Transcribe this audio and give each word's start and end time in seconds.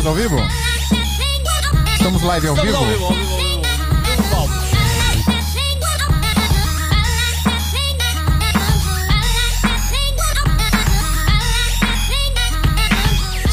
Estamos 0.00 0.06
ao 0.06 0.14
vivo? 0.14 0.36
Estamos 1.92 2.22
live 2.22 2.48
ao 2.48 2.54
Estamos 2.54 2.72
vivo? 2.72 2.84
ao 2.84 2.90
vivo, 2.90 3.04
ao 3.04 3.12
vivo, 3.12 3.34
ao 3.34 3.36
vivo. 3.36 3.62
Vivo, 4.02 4.22
Paulo. 4.30 4.52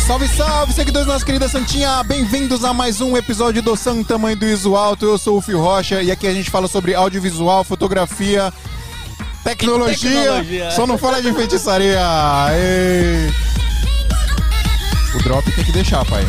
Salve, 0.07 0.27
salve, 0.29 0.73
seguidores 0.73 1.05
nossa 1.05 1.25
querida 1.25 1.49
Santinha! 1.49 2.01
Bem-vindos 2.03 2.63
a 2.63 2.73
mais 2.73 3.01
um 3.01 3.17
episódio 3.17 3.61
do 3.61 3.75
San 3.75 4.01
Tamanho 4.03 4.37
do 4.37 4.45
Iso 4.45 4.73
Alto. 4.73 5.05
Eu 5.05 5.17
sou 5.17 5.39
o 5.39 5.41
Fio 5.41 5.59
Rocha 5.59 6.01
e 6.01 6.09
aqui 6.09 6.27
a 6.27 6.33
gente 6.33 6.49
fala 6.49 6.69
sobre 6.69 6.95
audiovisual, 6.95 7.65
fotografia, 7.65 8.53
tecnologia. 9.43 10.09
Tecnologia. 10.09 10.71
Só 10.71 10.87
não 10.87 10.97
fala 10.97 11.21
de 11.21 11.33
feitiçaria. 11.33 11.99
Ei. 12.55 13.46
O 15.17 15.23
drop 15.23 15.51
tem 15.51 15.65
que 15.65 15.71
deixar, 15.71 16.05
pai. 16.05 16.23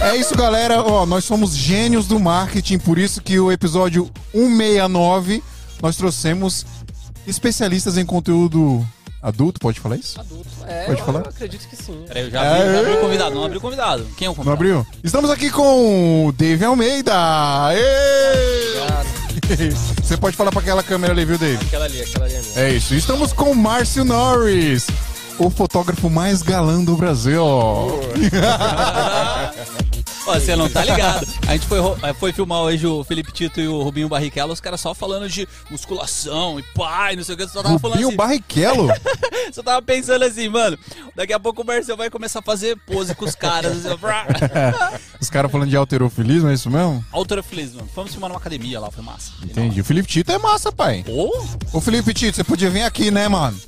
É 0.00 0.16
isso, 0.16 0.36
galera. 0.36 0.80
Ó, 0.80 1.04
nós 1.04 1.24
somos 1.24 1.56
gênios 1.56 2.06
do 2.06 2.20
marketing, 2.20 2.78
por 2.78 2.96
isso 2.96 3.20
que 3.20 3.38
o 3.40 3.50
episódio 3.50 4.08
169 4.32 5.42
nós 5.82 5.96
trouxemos 5.96 6.64
especialistas 7.26 7.98
em 7.98 8.06
conteúdo 8.06 8.86
adulto, 9.28 9.60
pode 9.60 9.80
falar 9.80 9.96
isso? 9.96 10.18
Adulto. 10.20 10.48
É, 10.66 10.84
Pode 10.86 11.00
eu, 11.00 11.06
falar? 11.06 11.20
eu 11.20 11.28
acredito 11.28 11.68
que 11.68 11.76
sim. 11.76 12.04
Peraí, 12.06 12.24
eu 12.24 12.30
já 12.30 12.40
abri, 12.40 12.72
já 12.72 12.80
abri 12.80 12.92
o 12.92 13.00
convidado. 13.00 13.34
Não 13.34 13.44
abri 13.44 13.58
o 13.58 13.60
convidado. 13.60 14.06
Quem 14.16 14.26
é 14.26 14.28
o 14.28 14.32
Não 14.32 14.36
convidado? 14.36 14.56
abriu? 14.56 14.86
Estamos 15.02 15.30
aqui 15.30 15.50
com 15.50 16.26
o 16.26 16.32
Dave 16.32 16.64
Almeida. 16.64 17.12
Ê! 17.74 18.76
Você 20.02 20.16
pode 20.16 20.36
falar 20.36 20.50
para 20.50 20.60
aquela 20.60 20.82
câmera 20.82 21.12
ali, 21.12 21.24
viu, 21.24 21.38
Dave? 21.38 21.64
Aquela 21.66 21.84
ali, 21.84 22.00
aquela 22.00 22.24
ali 22.24 22.34
é 22.34 22.40
minha. 22.40 22.60
É 22.60 22.70
isso. 22.70 22.94
Estamos 22.94 23.32
com 23.32 23.50
o 23.50 23.56
Márcio 23.56 24.04
Norris, 24.04 24.86
o 25.38 25.50
fotógrafo 25.50 26.08
mais 26.08 26.42
galã 26.42 26.82
do 26.82 26.96
Brasil. 26.96 27.44
Ó, 30.26 30.34
você 30.34 30.56
não 30.56 30.68
tá 30.68 30.84
ligado. 30.84 31.26
A 31.46 31.52
gente 31.52 31.66
foi, 31.66 31.78
eh, 32.02 32.12
foi 32.14 32.32
filmar 32.32 32.60
hoje 32.60 32.86
o 32.86 33.04
Felipe 33.04 33.32
Tito 33.32 33.60
e 33.60 33.68
o 33.68 33.82
Rubinho 33.82 34.08
Barrichello, 34.08 34.52
os 34.52 34.60
caras 34.60 34.80
só 34.80 34.92
falando 34.92 35.28
de 35.28 35.46
musculação 35.70 36.58
e 36.58 36.62
pai, 36.74 37.14
não 37.14 37.22
sei 37.22 37.34
o 37.34 37.38
que. 37.38 37.44
Você 37.46 37.52
só 37.52 37.62
tava 37.62 37.78
falando 37.78 37.94
Rubinho 37.94 38.08
assim. 38.08 38.16
Barrichello? 38.16 38.88
Você 39.52 39.62
tava 39.62 39.80
pensando 39.80 40.24
assim, 40.24 40.48
mano, 40.48 40.76
daqui 41.14 41.32
a 41.32 41.38
pouco 41.38 41.62
o 41.62 41.64
Marcel 41.64 41.96
vai 41.96 42.10
começar 42.10 42.40
a 42.40 42.42
fazer 42.42 42.76
pose 42.86 43.14
com 43.14 43.24
os 43.24 43.34
caras. 43.34 43.86
Assim. 43.86 43.96
Os 45.20 45.30
caras 45.30 45.50
falando 45.50 45.70
de 45.70 45.76
alterofilismo, 45.76 46.48
é 46.48 46.54
isso 46.54 46.68
mesmo? 46.68 47.04
Autorofilismo. 47.10 47.88
Fomos 47.94 48.10
filmar 48.10 48.28
numa 48.28 48.38
academia 48.38 48.78
lá, 48.80 48.90
foi 48.90 49.02
massa. 49.02 49.32
Entendi. 49.42 49.80
O 49.80 49.84
Felipe 49.84 50.08
Tito 50.08 50.30
é 50.32 50.38
massa, 50.38 50.70
pai. 50.70 51.04
Ô, 51.08 51.30
Ô, 51.72 51.80
Felipe 51.80 52.12
Tito, 52.12 52.36
você 52.36 52.44
podia 52.44 52.68
vir 52.68 52.82
aqui, 52.82 53.10
né, 53.10 53.28
mano? 53.28 53.58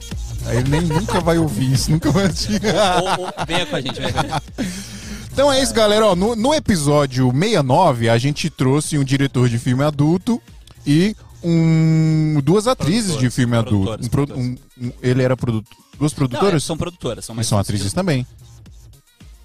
Aí 0.46 0.58
ele 0.58 0.68
nem 0.68 0.80
nunca 0.82 1.20
vai 1.20 1.38
ouvir 1.38 1.72
isso, 1.72 1.90
nunca 1.90 2.10
vai 2.10 2.26
assistir. 2.26 2.60
venha 3.46 3.66
com 3.66 3.76
a 3.76 3.80
gente, 3.80 4.00
venha 4.00 4.12
com 4.12 4.20
a 4.20 4.22
gente. 4.22 4.97
Então 5.38 5.52
é 5.52 5.62
isso, 5.62 5.72
galera. 5.72 6.04
Ó, 6.04 6.16
no, 6.16 6.34
no 6.34 6.52
episódio 6.52 7.30
69, 7.30 8.08
a 8.08 8.18
gente 8.18 8.50
trouxe 8.50 8.98
um 8.98 9.04
diretor 9.04 9.48
de 9.48 9.56
filme 9.56 9.84
adulto 9.84 10.42
e 10.84 11.14
um, 11.44 12.40
duas 12.42 12.66
atrizes 12.66 13.16
de 13.16 13.30
filme 13.30 13.56
adulto. 13.56 14.04
Um 14.04 14.08
pro- 14.08 14.36
um- 14.36 14.56
um- 14.76 14.92
ele 15.00 15.22
era 15.22 15.36
produto, 15.36 15.70
duas 15.96 16.10
Não, 16.12 16.16
é, 16.16 16.28
produtoras? 16.28 16.64
são 16.64 16.76
produtoras, 16.76 17.24
são 17.24 17.34
e 17.34 17.36
mais 17.36 17.46
são 17.46 17.56
atrizes 17.56 17.92
também. 17.92 18.26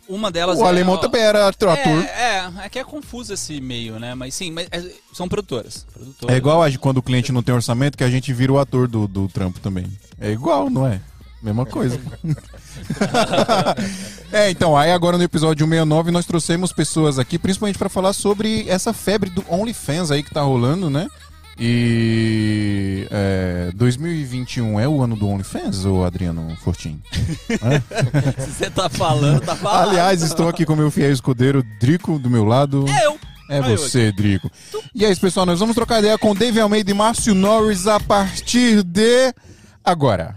Uma 0.10 0.32
delas 0.32 0.58
O 0.58 0.66
é, 0.66 0.68
alemão 0.68 0.98
também 0.98 1.22
era 1.22 1.48
ator. 1.48 1.78
É, 1.78 2.10
é, 2.40 2.52
é 2.66 2.70
que 2.70 2.80
é 2.80 2.84
confuso 2.84 3.32
esse 3.32 3.62
meio, 3.62 4.00
né? 4.00 4.16
Mas 4.16 4.34
sim, 4.34 4.50
mas 4.50 4.68
é- 4.72 4.84
são 5.14 5.30
produtoras. 5.30 5.86
produtoras. 5.94 6.34
É 6.34 6.38
igual 6.40 6.64
a, 6.64 6.76
quando 6.80 6.98
o 6.98 7.04
cliente 7.04 7.32
não 7.32 7.44
tem 7.44 7.54
orçamento 7.54 8.00
que 8.00 8.04
a 8.04 8.10
gente 8.10 8.34
vira 8.34 8.52
o 8.52 8.58
ator 8.58 8.88
do, 8.88 9.08
do 9.08 9.28
trampo 9.28 9.60
também. 9.60 9.86
É 10.20 10.32
igual, 10.32 10.72
não 10.72 10.88
é? 10.88 11.00
Mesma 11.44 11.66
coisa. 11.66 12.00
é, 14.32 14.50
então, 14.50 14.78
aí 14.78 14.94
agora 14.94 15.18
no 15.18 15.24
episódio 15.26 15.66
169 15.66 16.10
nós 16.10 16.26
trouxemos 16.26 16.72
pessoas 16.72 17.20
aqui, 17.20 17.38
principalmente 17.38 17.78
pra 17.78 17.90
falar 17.90 18.14
sobre 18.14 18.68
essa 18.70 18.94
febre 18.94 19.30
do 19.30 19.44
OnlyFans 19.50 20.10
aí 20.10 20.24
que 20.24 20.34
tá 20.34 20.42
rolando, 20.42 20.90
né? 20.90 21.06
E 21.60 23.06
é, 23.12 23.72
2021 23.76 24.80
é 24.80 24.88
o 24.88 25.04
ano 25.04 25.18
do 25.18 25.28
OnlyFans, 25.28 25.84
ou 25.84 26.06
Adriano 26.06 26.56
Fortin? 26.64 27.02
Se 28.40 28.52
você 28.52 28.70
tá 28.70 28.90
falando, 28.90 29.42
tá 29.42 29.56
falando. 29.56 29.90
Aliás, 29.90 30.24
estou 30.24 30.48
aqui 30.48 30.66
com 30.66 30.78
meu 30.78 30.90
fiel 30.90 31.12
escudeiro 31.12 31.62
Drico 31.80 32.18
do 32.18 32.30
meu 32.30 32.46
lado. 32.46 32.86
É 32.88 33.06
eu. 33.06 33.20
É 33.50 33.62
você, 33.62 34.12
Drico. 34.12 34.50
E 34.96 35.06
é 35.06 35.12
isso, 35.12 35.22
pessoal. 35.22 35.46
Nós 35.46 35.60
vamos 35.60 35.76
trocar 35.76 36.00
ideia 36.00 36.18
com 36.18 36.34
Dave 36.34 36.60
Almeida 36.60 36.90
e 36.90 36.94
Márcio 36.94 37.36
Norris 37.36 37.86
a 37.86 38.00
partir 38.00 38.82
de 38.82 39.34
agora. 39.84 40.36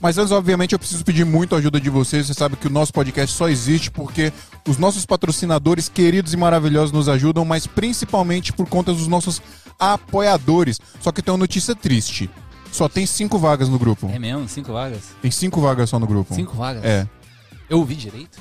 Mas 0.00 0.16
antes, 0.16 0.32
obviamente, 0.32 0.72
eu 0.72 0.78
preciso 0.78 1.04
pedir 1.04 1.26
muito 1.26 1.54
a 1.54 1.58
ajuda 1.58 1.78
de 1.80 1.90
vocês. 1.90 2.26
Você 2.26 2.34
sabe 2.34 2.56
que 2.56 2.66
o 2.66 2.70
nosso 2.70 2.92
podcast 2.92 3.36
só 3.36 3.48
existe 3.48 3.90
porque 3.90 4.32
os 4.66 4.78
nossos 4.78 5.04
patrocinadores 5.04 5.88
queridos 5.88 6.32
e 6.32 6.36
maravilhosos 6.36 6.90
nos 6.90 7.08
ajudam, 7.08 7.44
mas 7.44 7.66
principalmente 7.66 8.52
por 8.52 8.66
conta 8.66 8.92
dos 8.94 9.06
nossos 9.06 9.42
apoiadores. 9.78 10.80
Só 11.00 11.12
que 11.12 11.20
tem 11.20 11.32
uma 11.32 11.38
notícia 11.38 11.74
triste. 11.74 12.30
Só 12.72 12.88
tem 12.88 13.04
cinco 13.04 13.38
vagas 13.38 13.68
no 13.68 13.78
grupo. 13.78 14.08
É 14.12 14.18
mesmo? 14.18 14.48
Cinco 14.48 14.72
vagas? 14.72 15.00
Tem 15.20 15.30
cinco 15.30 15.60
vagas 15.60 15.90
só 15.90 15.98
no 15.98 16.06
grupo. 16.06 16.34
Cinco 16.34 16.56
vagas? 16.56 16.84
É, 16.84 17.06
Eu 17.68 17.78
ouvi 17.78 17.94
direito? 17.94 18.38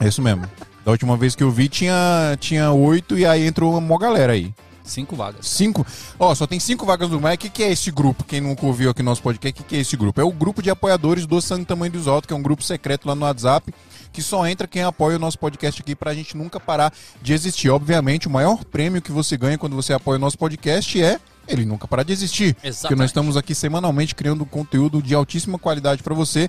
é 0.00 0.08
isso 0.08 0.20
mesmo. 0.20 0.44
Da 0.84 0.90
última 0.92 1.16
vez 1.16 1.34
que 1.34 1.42
eu 1.42 1.50
vi 1.50 1.68
tinha, 1.68 2.36
tinha 2.40 2.70
oito 2.72 3.16
e 3.18 3.24
aí 3.26 3.46
entrou 3.46 3.76
uma 3.76 3.98
galera 3.98 4.32
aí. 4.32 4.52
Cinco 4.86 5.16
vagas. 5.16 5.46
Cinco. 5.46 5.86
Ó, 6.18 6.34
só 6.34 6.46
tem 6.46 6.60
cinco 6.60 6.86
vagas 6.86 7.10
no 7.10 7.20
Mas 7.20 7.34
o 7.34 7.38
que, 7.38 7.50
que 7.50 7.62
é 7.62 7.70
esse 7.70 7.90
grupo? 7.90 8.24
Quem 8.24 8.40
nunca 8.40 8.64
ouviu 8.64 8.90
aqui 8.90 9.02
no 9.02 9.10
nosso 9.10 9.22
podcast, 9.22 9.60
o 9.60 9.64
que, 9.64 9.68
que 9.70 9.76
é 9.76 9.80
esse 9.80 9.96
grupo? 9.96 10.20
É 10.20 10.24
o 10.24 10.32
grupo 10.32 10.62
de 10.62 10.70
apoiadores 10.70 11.26
do 11.26 11.40
Santo 11.40 11.66
Tamanho 11.66 11.92
dos 11.92 12.06
Altos, 12.06 12.26
que 12.26 12.32
é 12.32 12.36
um 12.36 12.42
grupo 12.42 12.62
secreto 12.62 13.06
lá 13.06 13.14
no 13.14 13.24
WhatsApp, 13.24 13.74
que 14.12 14.22
só 14.22 14.46
entra 14.46 14.66
quem 14.66 14.82
apoia 14.82 15.16
o 15.16 15.18
nosso 15.18 15.38
podcast 15.38 15.82
aqui 15.82 15.94
pra 15.94 16.14
gente 16.14 16.36
nunca 16.36 16.58
parar 16.58 16.92
de 17.20 17.32
existir. 17.32 17.68
Obviamente, 17.68 18.28
o 18.28 18.30
maior 18.30 18.64
prêmio 18.64 19.02
que 19.02 19.12
você 19.12 19.36
ganha 19.36 19.58
quando 19.58 19.76
você 19.76 19.92
apoia 19.92 20.16
o 20.16 20.20
nosso 20.20 20.38
podcast 20.38 21.02
é 21.02 21.18
ele 21.48 21.64
nunca 21.64 21.86
parar 21.86 22.02
de 22.02 22.12
existir. 22.12 22.54
Porque 22.54 22.68
Exatamente. 22.68 22.98
nós 22.98 23.10
estamos 23.10 23.36
aqui 23.36 23.54
semanalmente 23.54 24.14
criando 24.14 24.44
conteúdo 24.44 25.00
de 25.00 25.14
altíssima 25.14 25.58
qualidade 25.58 26.02
pra 26.02 26.14
você. 26.14 26.48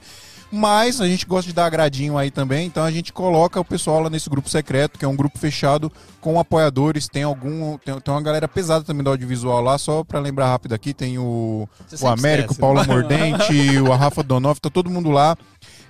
Mas 0.52 1.02
a 1.02 1.08
gente 1.08 1.26
gosta 1.26 1.48
de 1.48 1.54
dar 1.54 1.66
agradinho 1.66 2.18
aí 2.18 2.32
também, 2.32 2.68
então 2.68 2.84
a 2.84 2.92
gente 2.92 3.12
coloca 3.12 3.60
o 3.60 3.66
pessoal 3.66 4.00
lá 4.00 4.10
nesse 4.10 4.30
grupo 4.30 4.50
secreto, 4.50 4.98
que 4.98 5.04
é 5.04 5.08
um 5.08 5.16
grupo 5.16 5.38
fechado 5.38 5.92
com 6.22 6.40
apoiadores. 6.40 7.08
Tem 7.08 7.24
algum. 7.24 7.78
Tem, 7.78 8.00
tem 8.00 8.14
uma 8.14 8.22
galera 8.22 8.48
pesada 8.48 8.86
também 8.86 9.04
do 9.04 9.10
audiovisual 9.10 9.62
lá, 9.62 9.78
só 9.78 10.04
pra 10.04 10.20
lembrar 10.20 10.48
rápido 10.48 10.74
aqui, 10.74 10.94
tem 10.94 11.18
o, 11.18 11.68
Você 11.88 12.04
o 12.04 12.08
Américo, 12.08 12.50
o 12.50 12.52
esquece. 12.54 12.60
Paulo 12.60 12.86
Mordente, 12.86 13.80
o 13.80 13.92
Rafa 13.94 14.24
Donoff, 14.24 14.62
tá 14.62 14.70
todo 14.70 14.90
mundo 14.90 15.10
lá. 15.10 15.38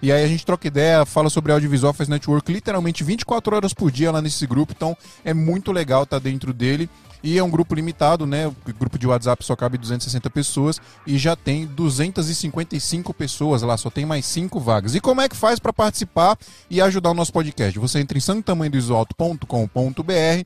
E 0.02 0.12
aí 0.12 0.24
a 0.24 0.28
gente 0.28 0.46
troca 0.46 0.68
ideia, 0.68 1.06
fala 1.06 1.30
sobre 1.30 1.52
audiovisual, 1.52 1.94
faz 1.94 2.08
network 2.08 2.52
literalmente 2.52 3.04
24 3.04 3.56
horas 3.56 3.74
por 3.74 3.92
dia 3.92 4.12
lá 4.12 4.22
nesse 4.22 4.46
grupo, 4.46 4.74
então 4.76 4.96
é 5.26 5.34
muito 5.34 5.72
legal 5.72 6.04
estar 6.04 6.20
dentro 6.20 6.54
dele. 6.54 6.88
E 7.24 7.36
é 7.36 7.44
um 7.44 7.50
grupo 7.50 7.74
limitado, 7.74 8.28
né? 8.28 8.46
O 8.48 8.56
grupo 8.78 8.98
de 9.00 9.08
WhatsApp 9.08 9.44
só 9.44 9.56
cabe 9.56 9.76
260 9.80 10.30
pessoas 10.30 10.80
e 11.06 11.18
já 11.18 11.36
tem 11.36 11.66
255 11.66 13.12
pessoas 13.12 13.64
lá, 13.64 13.76
só 13.76 13.90
tem 13.90 14.06
mais 14.06 14.24
5 14.28 14.60
vagas. 14.60 14.94
E 14.94 15.02
como 15.02 15.20
é 15.20 15.28
que 15.28 15.36
faz 15.36 15.58
para 15.58 15.74
participar 15.74 16.38
e 16.70 16.80
ajudar 16.80 17.10
o 17.10 17.16
nosso 17.16 17.34
podcast? 17.34 17.78
Você 17.80 18.00
entra 18.00 18.20
em 18.20 18.22
santamanhodoisoalto.com.br 18.22 20.44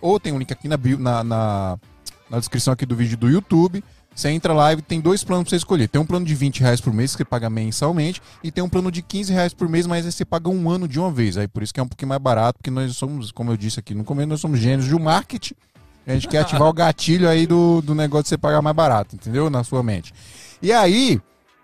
ou 0.00 0.20
tem 0.20 0.32
um 0.32 0.38
link 0.38 0.52
aqui 0.52 0.66
na, 0.66 0.76
bio- 0.76 0.98
na, 0.98 1.22
na, 1.22 1.78
na 2.30 2.38
descrição 2.38 2.72
aqui 2.72 2.86
do 2.86 2.96
vídeo 2.96 3.16
do 3.16 3.28
YouTube. 3.28 3.84
Você 4.14 4.28
entra 4.28 4.52
lá 4.52 4.72
e 4.72 4.80
tem 4.80 5.00
dois 5.00 5.24
planos 5.24 5.44
pra 5.44 5.50
você 5.50 5.56
escolher. 5.56 5.88
Tem 5.88 6.00
um 6.00 6.06
plano 6.06 6.24
de 6.24 6.34
20 6.34 6.60
reais 6.60 6.80
por 6.80 6.92
mês 6.92 7.12
que 7.12 7.18
você 7.18 7.24
paga 7.24 7.50
mensalmente 7.50 8.22
e 8.42 8.50
tem 8.50 8.62
um 8.62 8.68
plano 8.68 8.90
de 8.90 9.02
15 9.02 9.32
reais 9.32 9.52
por 9.52 9.68
mês, 9.68 9.86
mas 9.86 10.06
aí 10.06 10.12
você 10.12 10.24
paga 10.24 10.48
um 10.48 10.70
ano 10.70 10.86
de 10.86 11.00
uma 11.00 11.10
vez. 11.10 11.36
Aí 11.36 11.48
por 11.48 11.62
isso 11.62 11.74
que 11.74 11.80
é 11.80 11.82
um 11.82 11.88
pouquinho 11.88 12.10
mais 12.10 12.20
barato, 12.20 12.58
porque 12.58 12.70
nós 12.70 12.96
somos, 12.96 13.32
como 13.32 13.50
eu 13.50 13.56
disse 13.56 13.80
aqui 13.80 13.94
no 13.94 14.04
começo, 14.04 14.28
nós 14.28 14.40
somos 14.40 14.60
gênios 14.60 14.88
do 14.88 15.00
marketing. 15.00 15.54
A 16.06 16.12
gente 16.12 16.28
quer 16.28 16.40
ativar 16.40 16.68
o 16.68 16.72
gatilho 16.72 17.28
aí 17.28 17.46
do, 17.46 17.80
do 17.80 17.94
negócio 17.94 18.24
de 18.24 18.28
você 18.28 18.38
pagar 18.38 18.60
mais 18.60 18.76
barato, 18.76 19.16
entendeu? 19.16 19.48
Na 19.48 19.64
sua 19.64 19.82
mente. 19.82 20.12
E 20.62 20.70
aí, 20.70 21.20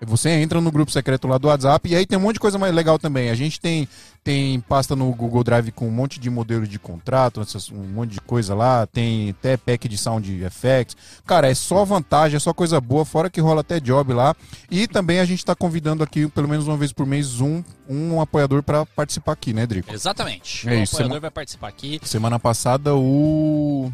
você 0.07 0.31
entra 0.31 0.61
no 0.61 0.73
grupo 0.73 0.91
secreto 0.91 1.29
lá 1.29 1.37
do 1.37 1.49
WhatsApp 1.49 1.89
e 1.89 1.95
aí 1.95 2.07
tem 2.07 2.17
um 2.17 2.23
monte 2.23 2.35
de 2.35 2.41
coisa 2.41 2.59
mais 2.59 2.75
legal 2.75 2.99
também. 2.99 3.29
A 3.29 3.35
gente 3.35 3.61
tem, 3.61 3.87
tem 4.25 4.59
pasta 4.61 4.97
no 4.97 5.13
Google 5.13 5.45
Drive 5.45 5.71
com 5.73 5.87
um 5.87 5.91
monte 5.91 6.19
de 6.19 6.31
modelos 6.31 6.69
de 6.69 6.79
contrato, 6.79 7.43
um 7.73 7.87
monte 7.93 8.13
de 8.13 8.21
coisa 8.21 8.55
lá. 8.55 8.87
Tem 8.87 9.31
até 9.31 9.57
pack 9.57 9.89
de 9.89 9.99
sound 9.99 10.43
effects. 10.43 10.97
Cara, 11.27 11.51
é 11.51 11.55
só 11.55 11.85
vantagem, 11.85 12.37
é 12.37 12.41
só 12.41 12.55
coisa 12.55 12.81
boa, 12.81 13.05
fora 13.05 13.29
que 13.29 13.41
rola 13.41 13.61
até 13.61 13.79
job 13.79 14.13
lá. 14.15 14.35
E 14.71 14.87
também 14.87 15.21
a 15.21 15.25
gente 15.25 15.45
tá 15.45 15.55
convidando 15.55 16.03
aqui, 16.03 16.27
pelo 16.29 16.49
menos 16.49 16.67
uma 16.67 16.77
vez 16.77 16.93
por 16.93 17.05
mês, 17.05 17.41
um, 17.41 17.63
um 17.89 18.21
apoiador 18.21 18.63
para 18.63 18.87
participar 18.87 19.33
aqui, 19.33 19.53
né, 19.53 19.67
Drico? 19.67 19.93
Exatamente. 19.93 20.69
É 20.69 20.73
o 20.73 20.83
isso, 20.83 20.97
apoiador 20.97 21.21
vai 21.21 21.31
participar 21.31 21.69
aqui. 21.69 22.01
Semana 22.03 22.39
passada 22.39 22.95
o. 22.95 23.93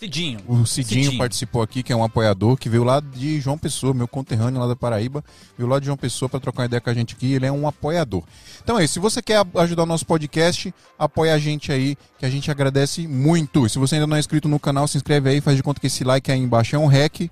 Cidinho. 0.00 0.40
O 0.48 0.64
Cidinho, 0.64 1.04
Cidinho. 1.04 1.18
participou 1.18 1.60
aqui, 1.60 1.82
que 1.82 1.92
é 1.92 1.96
um 1.96 2.02
apoiador, 2.02 2.56
que 2.56 2.70
veio 2.70 2.82
lá 2.82 3.00
de 3.00 3.38
João 3.38 3.58
Pessoa, 3.58 3.92
meu 3.92 4.08
conterrâneo 4.08 4.58
lá 4.58 4.66
da 4.66 4.74
Paraíba, 4.74 5.22
veio 5.58 5.68
lá 5.68 5.78
de 5.78 5.84
João 5.84 5.96
Pessoa 5.96 6.26
para 6.26 6.40
trocar 6.40 6.62
uma 6.62 6.66
ideia 6.66 6.80
com 6.80 6.88
a 6.88 6.94
gente 6.94 7.14
aqui, 7.14 7.34
ele 7.34 7.44
é 7.44 7.52
um 7.52 7.68
apoiador. 7.68 8.24
Então 8.62 8.78
é 8.78 8.84
isso, 8.84 8.94
se 8.94 8.98
você 8.98 9.20
quer 9.20 9.44
ajudar 9.56 9.82
o 9.82 9.86
nosso 9.86 10.06
podcast, 10.06 10.74
apoia 10.98 11.34
a 11.34 11.38
gente 11.38 11.70
aí, 11.70 11.98
que 12.18 12.24
a 12.24 12.30
gente 12.30 12.50
agradece 12.50 13.06
muito. 13.06 13.66
E 13.66 13.68
se 13.68 13.78
você 13.78 13.96
ainda 13.96 14.06
não 14.06 14.16
é 14.16 14.20
inscrito 14.20 14.48
no 14.48 14.58
canal, 14.58 14.88
se 14.88 14.96
inscreve 14.96 15.28
aí, 15.28 15.40
faz 15.42 15.54
de 15.54 15.62
conta 15.62 15.78
que 15.78 15.86
esse 15.86 16.02
like 16.02 16.32
aí 16.32 16.38
embaixo 16.38 16.74
é 16.74 16.78
um 16.78 16.86
rec, 16.86 17.30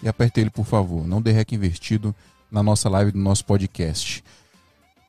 e 0.00 0.08
aperta 0.08 0.40
ele, 0.40 0.50
por 0.50 0.64
favor. 0.64 1.04
Não 1.04 1.20
dê 1.20 1.32
rec 1.32 1.50
investido 1.50 2.14
na 2.48 2.62
nossa 2.62 2.88
live 2.88 3.10
do 3.10 3.18
nosso 3.18 3.44
podcast. 3.44 4.22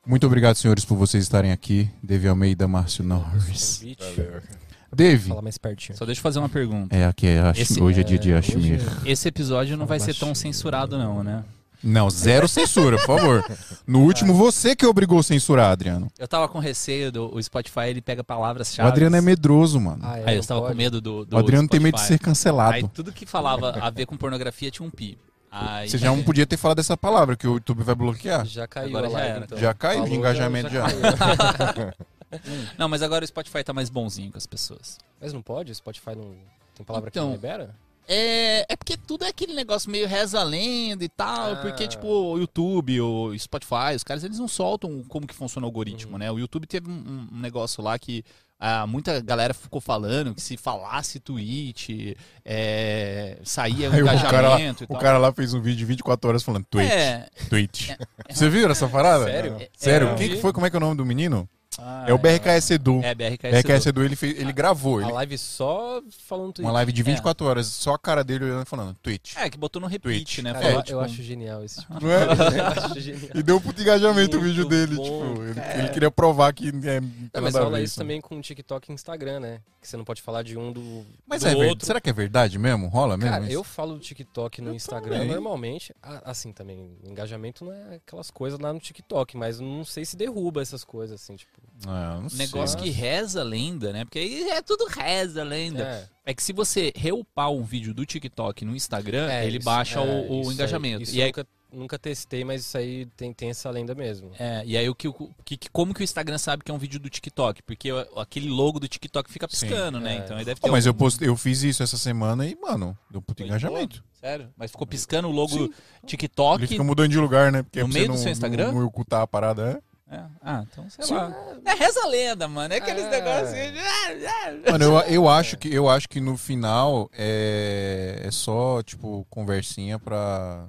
Muito 0.04 0.26
obrigado, 0.26 0.56
senhores, 0.56 0.84
por 0.84 0.96
vocês 0.96 1.22
estarem 1.22 1.52
aqui. 1.52 1.88
Devi 2.02 2.26
Almeida, 2.26 2.66
Márcio 2.66 3.04
Norris. 3.04 3.78
Convite. 3.78 4.59
Deve. 4.92 5.28
Fala 5.28 5.42
mais 5.42 5.56
pertinho. 5.58 5.96
Só 5.96 6.04
deixa 6.04 6.18
eu 6.18 6.22
fazer 6.22 6.38
uma 6.38 6.48
pergunta. 6.48 6.94
É, 6.96 7.04
aqui 7.06 7.26
é, 7.26 7.38
Ash- 7.40 7.58
Esse- 7.58 7.80
hoje 7.82 8.00
é 8.00 8.04
dia 8.04 8.18
de 8.18 8.32
Ashmir. 8.34 8.80
hoje 8.80 8.86
Esse 9.06 9.28
episódio 9.28 9.76
não 9.76 9.86
Fala 9.86 9.98
vai 9.98 10.00
ser 10.00 10.14
tão 10.18 10.34
censurado, 10.34 10.98
não, 10.98 11.22
né? 11.22 11.44
Não, 11.82 12.10
zero 12.10 12.46
censura, 12.46 12.98
por 12.98 13.06
favor. 13.18 13.44
No 13.86 14.00
último, 14.00 14.34
você 14.34 14.76
que 14.76 14.84
obrigou 14.84 15.18
a 15.18 15.22
censurar, 15.22 15.70
Adriano. 15.72 16.08
Eu 16.18 16.28
tava 16.28 16.46
com 16.46 16.58
receio 16.58 17.10
do 17.10 17.34
o 17.34 17.42
Spotify, 17.42 17.86
ele 17.88 18.02
pega 18.02 18.20
O 18.20 18.24
palavras-chave. 18.24 18.86
Adriano 18.86 19.16
é 19.16 19.20
medroso, 19.22 19.80
mano. 19.80 19.98
Ah, 20.02 20.18
é, 20.18 20.24
Aí 20.30 20.36
eu 20.36 20.44
tava 20.44 20.60
com 20.60 20.66
pode? 20.66 20.76
medo 20.76 21.00
do, 21.00 21.24
do 21.24 21.36
o 21.36 21.38
Adriano 21.38 21.66
tem 21.66 21.80
medo 21.80 21.94
de 21.94 22.00
Spotify. 22.00 22.18
ser 22.18 22.24
cancelado. 22.24 22.74
Aí 22.74 22.86
tudo 22.86 23.10
que 23.12 23.24
falava 23.24 23.70
a 23.80 23.88
ver 23.88 24.04
com 24.04 24.14
pornografia 24.14 24.70
tinha 24.70 24.86
um 24.86 24.90
pi. 24.90 25.16
Aí, 25.50 25.88
Você 25.88 25.96
já 25.96 26.08
não 26.08 26.22
podia 26.22 26.46
ter 26.46 26.58
falado 26.58 26.78
essa 26.80 26.96
palavra, 26.98 27.34
que 27.34 27.46
o 27.48 27.54
YouTube 27.54 27.82
vai 27.82 27.94
bloquear. 27.94 28.44
Já 28.44 28.68
caiu 28.68 28.88
Agora 28.98 29.10
já 29.10 29.20
era. 29.20 29.44
então. 29.46 29.56
Já 29.58 29.72
caiu 29.72 30.00
de 30.02 30.08
Falou, 30.10 30.18
engajamento 30.18 30.68
já. 30.68 30.82
caiu. 30.82 31.92
Não, 32.78 32.88
mas 32.88 33.02
agora 33.02 33.24
o 33.24 33.28
Spotify 33.28 33.62
tá 33.64 33.72
mais 33.72 33.88
bonzinho 33.90 34.30
com 34.32 34.38
as 34.38 34.46
pessoas. 34.46 34.98
Mas 35.20 35.32
não 35.32 35.42
pode? 35.42 35.72
O 35.72 35.74
Spotify 35.74 36.14
não... 36.16 36.34
Tem 36.74 36.84
palavra 36.86 37.08
Então, 37.10 37.24
que 37.24 37.28
não 37.28 37.34
libera? 37.36 37.74
É, 38.08 38.64
é 38.72 38.76
porque 38.76 38.96
tudo 38.96 39.24
é 39.24 39.28
aquele 39.28 39.52
negócio 39.54 39.90
meio 39.90 40.08
reza 40.08 40.40
a 40.40 40.42
lenda 40.42 41.04
e 41.04 41.08
tal, 41.08 41.52
Ah. 41.52 41.56
porque 41.56 41.86
tipo 41.86 42.08
o 42.08 42.38
YouTube, 42.38 43.00
o 43.00 43.38
Spotify, 43.38 43.94
os 43.94 44.02
caras 44.02 44.24
eles 44.24 44.38
não 44.38 44.48
soltam 44.48 45.04
como 45.04 45.26
que 45.26 45.34
funciona 45.34 45.64
o 45.66 45.68
algoritmo, 45.68 46.12
Uhum. 46.12 46.18
né? 46.18 46.30
O 46.32 46.38
YouTube 46.38 46.66
teve 46.66 46.90
um, 46.90 47.28
um 47.30 47.38
negócio 47.38 47.82
lá 47.84 47.96
que 47.98 48.24
ah, 48.58 48.86
muita 48.86 49.20
galera 49.20 49.54
ficou 49.54 49.80
falando 49.80 50.34
que 50.34 50.40
se 50.40 50.56
falasse 50.56 51.20
tweet, 51.20 52.16
é, 52.44 53.38
saía 53.44 53.88
o 53.90 53.92
Aí 53.92 54.02
o 54.02 54.06
cara, 54.06 54.20
lá, 54.20 54.38
engajamento 54.54 54.84
e 54.84 54.86
o 54.88 54.98
cara 54.98 55.18
lá 55.18 55.32
fez 55.32 55.54
um 55.54 55.60
vídeo 55.60 55.78
de 55.78 55.84
24 55.84 56.28
horas 56.28 56.42
falando 56.42 56.64
tweet, 56.68 56.90
É, 56.92 57.26
tweet. 57.48 57.96
Você 58.28 58.48
viu 58.50 58.68
essa 58.70 58.88
parada? 58.88 59.24
Sério? 59.24 59.56
Sério? 59.76 60.08
É, 60.08 60.14
Quem 60.16 60.28
que 60.30 60.36
foi? 60.38 60.52
Como 60.52 60.66
é 60.66 60.70
que 60.70 60.76
é 60.76 60.78
o 60.78 60.80
nome 60.80 60.96
do 60.96 61.06
menino? 61.06 61.48
Ah, 61.78 62.04
É 62.08 62.12
o 62.12 62.18
BRKS 62.18 62.72
Edu. 62.72 63.00
É, 63.02 63.14
BRKS. 63.14 63.62
BRKS 63.62 63.86
Edu, 63.86 64.02
ele, 64.04 64.16
fez, 64.16 64.38
ele 64.38 64.52
gravou. 64.52 64.98
A 64.98 65.02
Ele, 65.02 65.12
live 65.12 65.38
só 65.38 66.02
falando 66.26 66.52
tweet. 66.54 66.66
uma 66.66 66.72
live 66.72 66.92
de 66.92 67.02
24 67.02 67.46
horas, 67.46 67.66
só 67.68 67.94
a 67.94 67.98
cara 67.98 68.24
dele 68.24 68.44
olhando 68.46 68.62
e 68.62 68.68
falando 68.68 68.94
tweet. 69.00 69.38
É, 69.38 69.48
que 69.48 69.56
botou 69.56 69.80
no 69.80 69.86
repeat, 69.86 70.24
Tweet. 70.24 70.42
né? 70.42 70.52
Cara, 70.52 70.64
Falou, 70.64 70.78
eu, 70.78 70.82
tipo, 70.82 70.96
eu 70.98 71.00
acho 71.00 71.22
genial 71.22 71.64
esse 71.64 71.80
tipo. 71.80 71.94
Não 72.02 72.10
é? 72.10 72.24
eu 72.58 72.66
acho 72.66 73.00
genial. 73.00 73.30
E 73.36 73.42
deu 73.42 73.56
um 73.56 73.60
puto 73.60 73.80
engajamento 73.80 74.36
o 74.36 74.40
Muito 74.40 74.52
vídeo 74.52 74.68
dele. 74.68 74.96
bom, 74.96 75.04
tipo, 75.04 75.42
ele, 75.44 75.54
cara. 75.54 75.78
ele 75.78 75.88
queria 75.90 76.10
provar 76.10 76.52
que 76.52 76.68
é, 76.68 77.00
não 77.00 77.10
mas 77.40 77.54
rola 77.54 77.80
isso 77.80 77.96
também 77.96 78.20
com 78.20 78.40
TikTok 78.40 78.90
e 78.90 78.94
Instagram, 78.94 79.38
né? 79.40 79.60
Que 79.80 79.88
você 79.88 79.96
não 79.96 80.04
pode 80.04 80.20
falar 80.20 80.42
de 80.42 80.58
um 80.58 80.72
do, 80.72 81.06
Mas 81.26 81.40
do 81.42 81.48
é 81.48 81.54
outro. 81.68 81.86
será 81.86 82.00
que 82.00 82.10
é 82.10 82.12
verdade 82.12 82.58
mesmo? 82.58 82.88
Rola 82.88 83.16
mesmo? 83.16 83.30
Cara, 83.32 83.44
isso? 83.44 83.52
eu 83.54 83.64
falo 83.64 83.94
do 83.94 84.00
TikTok 84.00 84.60
no 84.60 84.70
Eu 84.70 84.74
Instagram 84.74 85.18
também. 85.20 85.28
normalmente. 85.28 85.94
Assim 86.24 86.52
também, 86.52 86.90
engajamento 87.04 87.64
não 87.64 87.72
é 87.72 87.94
aquelas 87.94 88.30
coisas 88.30 88.58
lá 88.58 88.72
no 88.72 88.80
TikTok, 88.80 89.36
mas 89.38 89.58
não 89.60 89.84
sei 89.84 90.04
se 90.04 90.16
derruba 90.16 90.60
essas 90.60 90.84
coisas, 90.84 91.22
assim, 91.22 91.36
tipo. 91.36 91.60
Ah, 91.86 92.14
eu 92.16 92.22
não 92.22 92.28
sei. 92.28 92.38
Negócio 92.46 92.78
que 92.78 92.90
reza 92.90 93.40
a 93.40 93.44
lenda, 93.44 93.92
né? 93.92 94.04
Porque 94.04 94.18
aí 94.18 94.48
é 94.50 94.60
tudo 94.62 94.86
reza 94.86 95.40
a 95.40 95.44
lenda. 95.44 95.82
É, 95.82 96.30
É 96.30 96.34
que 96.34 96.42
se 96.42 96.52
você 96.52 96.92
reupar 96.94 97.50
um 97.50 97.62
vídeo 97.62 97.94
do 97.94 98.04
TikTok 98.04 98.64
no 98.64 98.76
Instagram, 98.76 99.30
é 99.30 99.46
ele 99.46 99.58
isso, 99.58 99.64
baixa 99.64 99.98
é, 99.98 100.02
o, 100.02 100.32
o 100.44 100.48
aí. 100.48 100.54
engajamento. 100.54 101.02
Isso 101.02 101.14
e 101.16 101.22
aí, 101.22 101.28
nunca, 101.28 101.46
nunca 101.72 101.98
testei, 101.98 102.44
mas 102.44 102.60
isso 102.62 102.76
aí 102.76 103.06
tem, 103.16 103.32
tem 103.32 103.48
essa 103.50 103.70
lenda 103.70 103.94
mesmo. 103.94 104.30
é, 104.38 104.62
e 104.66 104.76
aí 104.76 104.88
o 104.88 104.94
que, 104.94 105.08
o 105.08 105.30
que, 105.44 105.56
como 105.72 105.94
que 105.94 106.02
o 106.02 106.04
Instagram 106.04 106.36
sabe 106.38 106.62
que 106.62 106.70
é 106.70 106.74
um 106.74 106.78
vídeo 106.78 107.00
do 107.00 107.08
TikTok? 107.08 107.62
Porque 107.62 107.88
aquele 108.16 108.50
logo 108.50 108.78
do 108.78 108.86
TikTok 108.86 109.32
fica 109.32 109.46
Sim. 109.50 109.66
piscando, 109.66 109.98
né? 110.00 110.16
É. 110.16 110.18
Então 110.18 110.36
aí 110.36 110.44
deve 110.44 110.60
ter. 110.60 110.70
mas 110.70 110.86
um- 110.86 110.90
eu, 110.90 110.96
eu 111.28 111.36
fiz 111.36 111.62
isso 111.62 111.82
essa 111.82 111.96
semana 111.96 112.46
e, 112.46 112.54
mano, 112.60 112.96
deu 113.10 113.22
puto 113.22 113.42
engajamento. 113.42 114.04
Sério? 114.20 114.50
Mas 114.56 114.70
ficou 114.70 114.86
piscando 114.86 115.28
o 115.28 115.32
logo 115.32 115.54
Sim. 115.56 115.70
TikTok. 116.06 116.60
Ele 116.60 116.66
fica 116.68 116.84
mudando 116.84 117.08
de 117.08 117.18
lugar, 117.18 117.50
né? 117.50 117.62
Porque 117.62 117.80
No 117.80 117.88
meio 117.88 118.04
você 118.04 118.08
do 118.08 118.14
não, 118.14 118.22
seu 118.22 118.32
Instagram? 118.32 118.66
Não, 118.66 118.80
não 118.80 118.86
ocultar 118.86 119.22
a 119.22 119.26
parada, 119.26 119.70
é? 119.78 119.89
É. 120.10 120.24
Ah, 120.42 120.64
então 120.68 120.90
sei 120.90 121.04
Sim. 121.04 121.14
lá. 121.14 121.32
É 121.64 121.72
reza 121.74 122.00
a 122.02 122.08
lenda, 122.08 122.48
mano. 122.48 122.74
É 122.74 122.78
aqueles 122.78 123.04
É. 123.04 123.10
negócios. 123.10 123.52
assim, 123.52 124.70
Mano, 124.72 124.84
eu, 124.84 124.98
eu, 125.02 125.28
acho 125.28 125.56
que, 125.56 125.72
eu 125.72 125.88
acho 125.88 126.08
que 126.08 126.20
no 126.20 126.36
final 126.36 127.08
é, 127.12 128.20
é 128.24 128.30
só, 128.32 128.82
tipo, 128.82 129.24
conversinha 129.30 129.98
pra. 130.00 130.68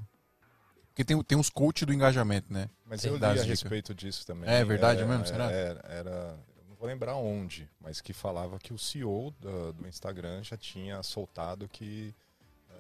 Porque 0.90 1.04
tem, 1.04 1.22
tem 1.24 1.38
uns 1.38 1.50
coach 1.50 1.86
do 1.86 1.94
engajamento, 1.94 2.54
né? 2.54 2.70
Mas 2.86 3.02
Sim. 3.02 3.08
eu 3.10 3.18
li 3.18 3.26
a 3.26 3.30
dicas. 3.34 3.48
respeito 3.48 3.96
disso 3.96 4.28
também. 4.28 4.48
É 4.50 4.64
verdade 4.64 5.04
mesmo? 5.06 5.26
Será? 5.26 5.50
Era, 5.50 5.80
era- 5.90 6.36
eu 6.58 6.66
não 6.70 6.76
vou 6.76 6.88
lembrar 6.88 7.16
onde, 7.16 7.68
mas 7.80 8.00
que 8.02 8.14
falava 8.14 8.60
que 8.60 8.74
o 8.74 8.78
CEO 8.78 9.34
do, 9.40 9.74
do 9.74 9.88
Instagram 9.88 10.44
já 10.44 10.58
tinha 10.58 11.02
soltado 11.02 11.68
que 11.68 12.14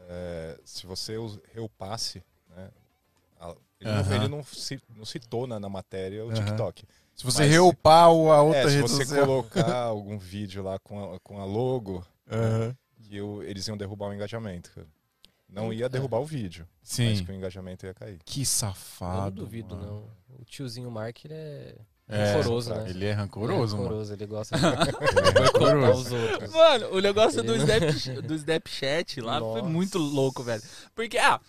é, 0.10 0.60
se 0.66 0.86
você 0.86 1.18
a- 1.18 2.22
ele, 3.82 3.92
não, 4.04 4.16
ele 4.16 4.28
não 4.28 4.44
ci- 4.44 4.82
não 4.96 5.06
citou 5.06 5.46
na, 5.48 5.60
na 5.60 5.70
matéria 5.70 6.24
o 6.26 6.30
Aham. 6.32 6.36
TikTok. 6.46 6.84
Se 7.16 7.24
você 7.26 7.44
Mas- 7.44 7.52
reupar 7.52 8.12
o- 8.12 8.32
a 8.32 8.42
outra 8.42 8.62
É, 8.62 8.68
se 8.70 8.76
rede 8.78 8.82
você 8.90 9.06
social. 9.06 9.26
colocar 9.26 9.76
algum 9.84 10.18
vídeo 10.18 10.64
lá 10.64 10.80
com 10.80 11.14
a, 11.16 11.20
com 11.20 11.40
a 11.40 11.46
logo, 11.46 12.06
que 13.04 13.16
eu- 13.18 13.44
eles 13.44 13.68
iam 13.68 13.78
derrubar 13.78 14.08
o 14.10 14.14
engajamento. 14.14 14.72
cara. 14.74 14.88
Não 15.50 15.74
ia 15.74 15.90
derrubar 15.90 16.20
o 16.20 16.26
vídeo, 16.26 16.66
mas 16.80 16.90
Sim. 16.90 17.26
que 17.26 17.32
o 17.32 17.36
engajamento 17.36 17.86
ia 17.86 17.94
cair. 17.94 18.20
Que 18.24 18.42
eu 18.42 18.46
safado. 18.46 19.36
não 19.36 19.44
duvido, 19.46 19.76
mano. 19.76 20.08
não. 20.30 20.38
O 20.40 20.46
tiozinho 20.46 20.90
Mark, 20.90 21.26
ele 21.26 21.34
é 21.34 21.76
É, 22.08 22.34
rancoroso, 22.36 22.74
né? 22.74 22.90
Ele 22.90 23.06
é 23.06 23.12
rancoroso, 23.12 23.52
Ele 23.54 23.62
é 23.62 23.66
mano. 23.66 23.84
rancoroso, 23.84 24.14
ele 24.14 24.26
gosta 24.28 24.56
de 24.58 24.66
é 24.66 25.32
boicotar 25.34 25.92
os 25.92 26.10
outros. 26.12 26.52
Mano, 26.54 26.88
o 26.96 27.00
negócio 27.02 27.40
Ele 27.42 27.48
do, 27.48 27.58
não- 27.58 27.64
Snap, 27.66 27.82
do 28.28 28.34
Snapchat 28.36 29.20
lá 29.22 29.40
foi 29.40 29.62
Nossa. 29.62 29.64
muito 29.64 29.98
louco, 29.98 30.42
velho. 30.42 30.64
Porque, 30.96 31.18
ah, 31.18 31.40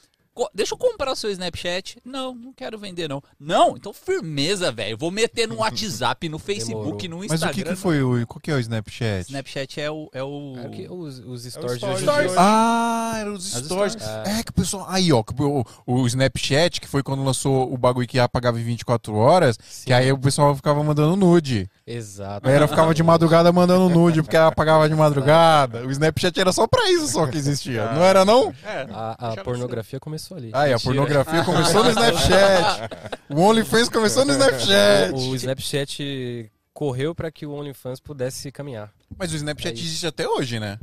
deixa 0.55 0.75
eu 0.75 0.79
comprar 0.79 1.13
o 1.13 1.17
seu 1.17 1.31
Snapchat. 1.31 1.99
Não, 2.05 2.35
não 2.35 2.53
quero 2.53 2.79
vender, 2.79 3.09
não. 3.09 3.23
Não, 3.39 3.77
então 3.77 3.93
firmeza, 3.93 4.73
velho. 4.73 4.97
Vou 4.97 5.11
meter 5.11 5.47
no 5.47 5.57
WhatsApp, 5.57 6.29
no 6.29 6.39
Facebook, 6.41 7.09
no 7.09 7.19
Mas 7.19 7.33
Instagram. 7.33 7.51
o 7.51 7.55
que, 7.55 7.65
que 7.65 7.77
foi 7.77 8.03
o. 8.03 8.27
Qual 8.27 8.41
que 8.41 8.51
é 8.51 8.55
o 8.55 8.59
Snapchat? 8.59 9.27
Snapchat 9.29 9.81
é 9.81 9.91
o. 9.91 10.09
É 10.13 10.23
o... 10.23 10.55
É 10.57 10.69
que 10.69 10.89
os, 10.89 11.19
os 11.21 11.45
É 11.45 11.49
o 11.49 11.51
stories 11.51 12.01
stories. 12.01 12.33
Ah, 12.37 13.17
eram 13.21 13.35
os 13.35 13.53
stories. 13.53 13.93
stories. 13.93 14.29
É 14.39 14.43
que 14.43 14.51
o 14.51 14.55
pessoal. 14.55 14.87
Aí, 14.89 15.13
ó, 15.13 15.23
o, 15.23 15.65
o 15.87 16.07
Snapchat, 16.07 16.81
que 16.81 16.89
foi 16.89 17.03
quando 17.03 17.23
lançou 17.23 17.73
o 17.73 17.77
bagulho 17.77 18.07
que 18.07 18.19
apagava 18.19 18.59
em 18.59 18.65
24 18.65 19.15
horas, 19.15 19.59
Sim, 19.63 19.87
que 19.87 19.93
aí 19.93 20.11
o 20.13 20.19
pessoal 20.19 20.55
ficava 20.57 20.83
mandando 20.83 21.17
nude. 21.17 21.69
Exato. 21.87 22.47
A 22.47 22.49
galera 22.49 22.69
ficava 22.69 22.95
de 22.95 23.03
madrugada 23.03 23.53
mandando 23.53 23.89
nude, 23.89 24.23
porque 24.23 24.37
ela 24.37 24.49
apagava 24.49 24.89
de 24.89 24.95
madrugada. 24.95 25.85
O 25.87 25.91
Snapchat 25.91 26.39
era 26.41 26.53
só 26.53 26.67
pra 26.67 26.91
isso 26.91 27.09
só 27.09 27.27
que 27.27 27.37
existia. 27.37 27.93
Não 27.93 28.03
era, 28.03 28.25
não? 28.25 28.55
É. 28.65 28.87
A, 28.91 29.33
a 29.33 29.37
pornografia 29.43 29.99
começou 30.01 30.22
ali. 30.31 30.51
Aí, 30.53 30.73
a 30.73 30.77
Mentira. 30.77 30.81
pornografia 30.81 31.45
começou 31.45 31.85
no 31.85 31.91
Snapchat. 31.91 32.91
O 33.31 33.41
OnlyFans 33.41 33.89
começou 33.89 34.25
no 34.25 34.33
Snapchat. 34.33 35.13
O 35.15 35.35
Snapchat 35.37 36.53
correu 36.73 37.15
para 37.15 37.31
que 37.31 37.45
o 37.47 37.53
OnlyFans 37.53 38.01
pudesse 38.01 38.51
caminhar. 38.53 38.93
Mas 39.19 39.33
o 39.33 39.37
Snapchat 39.37 39.79
É 39.79 39.85
existe 39.85 40.07
até 40.07 40.29
hoje, 40.29 40.59
né? 40.61 40.79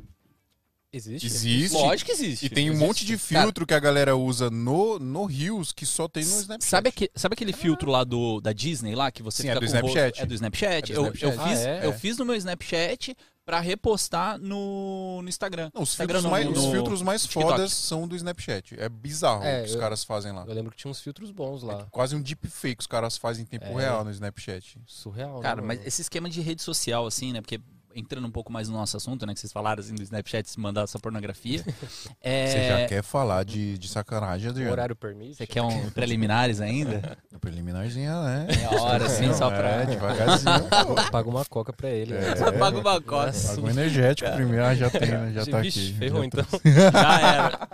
Existe? 0.92 1.28
Existe. 1.28 1.76
Lógico 1.78 2.08
que 2.08 2.12
existe. 2.12 2.46
E 2.48 2.50
tem 2.50 2.68
um 2.70 2.74
Existe. 2.74 2.88
monte 2.88 3.06
de 3.06 3.16
Cara, 3.16 3.44
filtro 3.44 3.68
que 3.68 3.76
a 3.76 3.80
galera 3.80 4.16
usa 4.16 4.50
no, 4.50 4.98
no 4.98 5.26
Reels 5.26 5.72
que 5.72 5.86
só 5.86 6.08
tem 6.08 6.24
no 6.26 6.32
Snapchat. 6.40 6.68
Sabe, 6.68 6.94
sabe 7.16 7.34
aquele 7.34 7.54
filtro 7.54 7.92
lá 7.92 8.04
do, 8.04 8.42
da 8.42 8.52
Disney 8.54 8.96
lá 8.96 9.12
que 9.12 9.22
você 9.22 9.44
Sim, 9.44 9.50
é 9.50 9.54
fica 9.54 9.66
do 9.66 9.72
com 9.72 9.78
o 9.78 9.82
rosto- 9.82 9.98
Snapchat. 10.00 10.22
É 10.22 10.26
do 10.26 10.34
Snapchat. 10.34 10.92
É 10.92 10.96
do 10.96 11.00
Eu, 11.00 11.14
Snapchat. 11.14 11.24
eu 11.38 11.44
fiz, 11.44 11.60
Ah, 11.60 11.70
é? 11.70 11.86
eu 11.86 11.94
fiz 11.94 12.18
no 12.18 12.26
meu 12.26 12.36
Snapchat 12.36 13.16
pra 13.50 13.60
repostar 13.60 14.38
no, 14.38 15.22
no 15.24 15.28
Instagram. 15.28 15.72
Não, 15.74 15.82
os 15.82 15.90
Instagram 15.90 16.22
filtros, 16.22 16.24
não, 16.24 16.30
mais, 16.32 16.46
no- 16.46 16.52
os 16.68 16.72
filtros 16.72 17.02
mais 17.02 17.26
fodas 17.26 17.74
são 17.74 18.08
do 18.08 18.16
Snapchat. 18.16 18.80
É 18.80 18.88
bizarro 18.88 19.44
É, 19.44 19.62
o 19.62 19.64
que 19.64 19.70
os 19.70 19.74
eu- 19.74 19.80
caras 19.82 20.04
fazem 20.04 20.32
lá. 20.32 20.46
Eu 20.48 20.54
lembro 20.54 20.70
que 20.70 20.78
tinha 20.78 20.92
uns 20.92 21.00
filtros 21.02 21.32
bons 21.32 21.64
lá. 21.64 21.88
Quase 21.90 22.16
um 22.16 22.22
deepfake 22.22 22.80
os 22.80 22.86
caras 22.86 23.18
fazem 23.18 23.42
em 23.42 23.48
tempo 23.48 23.66
É. 23.66 23.74
real 23.74 24.04
no 24.04 24.12
Snapchat. 24.12 24.80
Surreal, 24.86 25.40
Cara, 25.40 25.62
né, 25.62 25.68
mas 25.68 25.84
esse 25.88 26.00
esquema 26.04 26.30
de 26.30 26.42
rede 26.42 26.62
social, 26.62 27.08
assim, 27.08 27.34
né? 27.34 27.42
Porque 27.42 27.60
entrando 27.96 28.28
um 28.28 28.32
pouco 28.32 28.52
mais 28.52 28.70
no 28.70 28.76
nosso 28.78 28.96
assunto, 28.98 29.26
né? 29.26 29.34
Que 29.34 29.40
vocês 29.40 29.52
falaram 29.52 29.80
assim 29.82 29.96
do 29.96 30.02
Snapchat 30.04 30.50
se 30.50 30.60
mandar 30.60 30.84
essa 30.84 31.00
pornografia. 31.00 31.64
é... 32.22 32.48
Você 32.48 32.68
já 32.68 32.88
quer 32.88 33.04
falar 33.04 33.44
de, 33.44 33.78
de 33.78 33.88
sacanagem, 33.88 34.48
O 34.48 34.52
Adriano? 34.52 34.72
horário 34.72 34.96
permite. 34.96 35.36
Você 35.36 35.48
quer 35.48 35.62
um 35.62 35.90
preliminares 35.92 36.62
ainda? 36.62 37.18
Preliminarzinha, 37.40 38.22
né? 38.22 38.48
Meia 38.50 38.82
hora, 38.82 39.06
assim, 39.06 39.28
Não, 39.28 39.34
só 39.38 39.52
É, 39.52 39.58
pra. 39.58 39.84
devagarzinho. 39.86 40.68
Paga 41.12 41.30
uma 41.30 41.46
coca 41.46 41.72
pra 41.74 41.90
ele. 41.90 42.14
né? 42.14 42.36
Só 42.36 42.52
paga 42.52 42.78
uma. 42.80 43.00
Nossa. 43.00 43.56
Paga 43.56 43.62
um 43.62 43.70
energético 43.70 44.30
primeiro. 44.32 44.64
Ah, 44.66 44.76
já 44.76 44.90
tem, 44.90 45.10
né? 45.10 45.32
Já 45.34 45.46
tá 45.46 45.62
Vixe, 45.62 45.80
aqui. 45.80 45.94
ferrou 45.94 46.22
Já 46.22 46.26
então. 46.28 46.46
Já 46.92 47.22
era. 47.22 47.70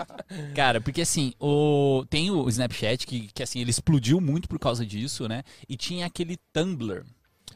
Cara, 0.55 0.81
porque 0.81 1.01
assim, 1.01 1.33
o... 1.39 2.05
tem 2.09 2.29
o 2.31 2.47
Snapchat 2.49 3.05
que, 3.07 3.27
que 3.33 3.43
assim, 3.43 3.59
ele 3.59 3.71
explodiu 3.71 4.21
muito 4.21 4.47
por 4.47 4.59
causa 4.59 4.85
disso, 4.85 5.27
né? 5.27 5.43
E 5.67 5.75
tinha 5.75 6.05
aquele 6.05 6.37
Tumblr. 6.53 7.03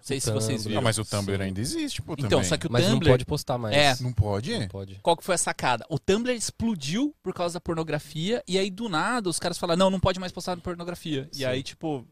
Sei 0.10 0.20
se 0.20 0.32
vocês 0.32 0.66
viram. 0.66 0.80
Ah, 0.80 0.84
mas 0.84 0.98
o 0.98 1.06
Tumblr 1.06 1.38
Sim. 1.38 1.44
ainda 1.44 1.62
existe, 1.62 2.02
pô, 2.02 2.14
Então, 2.14 2.30
também. 2.30 2.44
só 2.46 2.58
que 2.58 2.68
o 2.68 2.72
Mas 2.72 2.86
Tumblr. 2.86 3.06
não 3.06 3.12
pode 3.14 3.26
postar 3.26 3.58
mais. 3.58 3.76
É. 3.76 3.96
Não 4.04 4.12
pode? 4.12 4.58
Não 4.60 4.68
pode. 4.68 4.96
Qual 5.02 5.16
que 5.16 5.24
foi 5.24 5.36
a 5.36 5.38
sacada? 5.38 5.86
O 5.90 5.98
Tumblr 6.00 6.34
explodiu 6.34 7.16
por 7.22 7.34
causa 7.34 7.54
da 7.56 7.62
pornografia, 7.62 8.44
e 8.48 8.58
aí 8.58 8.70
do 8.70 8.90
nada 8.90 9.30
os 9.30 9.40
caras 9.40 9.58
falaram, 9.58 9.80
não, 9.80 9.90
não 9.92 10.00
pode 10.00 10.20
mais 10.20 10.32
postar 10.32 10.58
pornografia. 10.58 11.30
E 11.34 11.38
Sim. 11.38 11.46
aí, 11.46 11.64
tipo. 11.64 12.08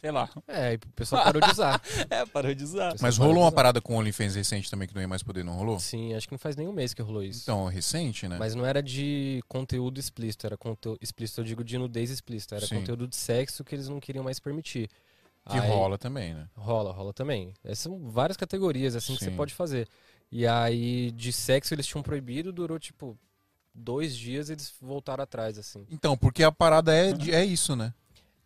Sei 0.00 0.10
lá. 0.10 0.30
É, 0.48 0.72
e 0.72 0.76
o 0.76 0.80
pessoal 0.96 1.22
parou 1.22 1.42
de 1.42 1.50
usar. 1.50 1.78
É, 2.08 2.24
parou 2.24 2.54
de 2.54 2.64
usar. 2.64 2.94
Mas 3.02 3.18
rolou 3.18 3.42
uma 3.42 3.52
parada 3.52 3.82
com 3.82 3.94
o 3.94 3.98
OnlyFans 3.98 4.34
recente 4.34 4.70
também 4.70 4.88
que 4.88 4.94
não 4.94 5.02
ia 5.02 5.06
mais 5.06 5.22
poder, 5.22 5.44
não 5.44 5.52
rolou? 5.52 5.78
Sim, 5.78 6.14
acho 6.14 6.26
que 6.26 6.32
não 6.32 6.38
faz 6.38 6.56
nenhum 6.56 6.72
mês 6.72 6.94
que 6.94 7.02
rolou 7.02 7.22
isso. 7.22 7.42
Então, 7.42 7.66
recente, 7.66 8.26
né? 8.26 8.36
Mas 8.38 8.54
não 8.54 8.64
era 8.64 8.82
de 8.82 9.42
conteúdo 9.46 10.00
explícito, 10.00 10.46
era 10.46 10.56
conteúdo 10.56 10.98
explícito, 11.02 11.42
eu 11.42 11.44
digo 11.44 11.62
de 11.62 11.76
nudez 11.76 12.10
explícita, 12.10 12.56
era 12.56 12.66
Sim. 12.66 12.76
conteúdo 12.76 13.06
de 13.06 13.14
sexo 13.14 13.62
que 13.62 13.74
eles 13.74 13.88
não 13.88 14.00
queriam 14.00 14.24
mais 14.24 14.40
permitir. 14.40 14.88
Que 15.50 15.58
Aí- 15.58 15.68
rola 15.68 15.98
também, 15.98 16.34
né? 16.34 16.48
Rola, 16.56 16.92
rola 16.92 17.12
também. 17.12 17.52
Essas 17.64 17.78
são 17.80 17.98
várias 18.10 18.36
categorias 18.36 18.94
assim 18.94 19.14
que 19.14 19.24
Sim. 19.24 19.30
você 19.30 19.36
pode 19.36 19.54
fazer. 19.54 19.88
E 20.30 20.46
aí 20.46 21.10
de 21.10 21.32
sexo 21.32 21.74
eles 21.74 21.86
tinham 21.86 22.02
proibido, 22.02 22.52
durou 22.52 22.78
tipo 22.78 23.18
dois 23.74 24.16
dias 24.16 24.50
eles 24.50 24.72
voltaram 24.80 25.22
atrás 25.24 25.58
assim. 25.58 25.86
Então, 25.90 26.16
porque 26.16 26.42
a 26.44 26.52
parada 26.52 26.94
é, 26.94 27.12
é 27.30 27.44
isso, 27.44 27.74
né? 27.74 27.92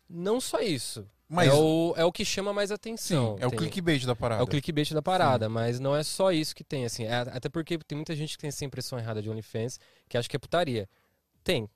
Não 0.08 0.40
só 0.40 0.61
isso. 0.61 1.06
Mas 1.28 1.49
é, 1.49 1.54
o, 1.54 1.94
é 1.96 2.04
o 2.04 2.12
que 2.12 2.25
chama 2.25 2.52
mais 2.52 2.68
sim, 2.68 2.75
atenção. 2.75 3.37
é 3.40 3.46
o 3.46 3.50
Tem- 3.50 3.58
clickbait 3.58 4.04
da 4.06 4.14
parada. 4.14 4.40
É 4.42 4.44
o 4.44 4.46
clickbait 4.46 4.92
da 4.92 5.00
parada, 5.02 5.49
mas 5.49 5.80
não 5.80 5.96
é 5.96 6.02
só 6.02 6.30
isso 6.30 6.54
que 6.54 6.62
tem, 6.62 6.84
assim. 6.84 7.04
É- 7.04 7.14
até 7.32 7.49
porque 7.49 7.78
tem 7.78 7.96
muita 7.96 8.14
gente 8.14 8.37
que 8.37 8.38
tem 8.42 8.49
essa 8.49 8.64
impressão 8.64 8.99
errada 8.99 9.23
de 9.23 9.30
OnlyFans, 9.30 9.80
que 10.08 10.18
acha 10.18 10.28
que 10.28 10.37
é 10.37 10.38
putaria. 10.38 10.88
Tem, 11.42 11.68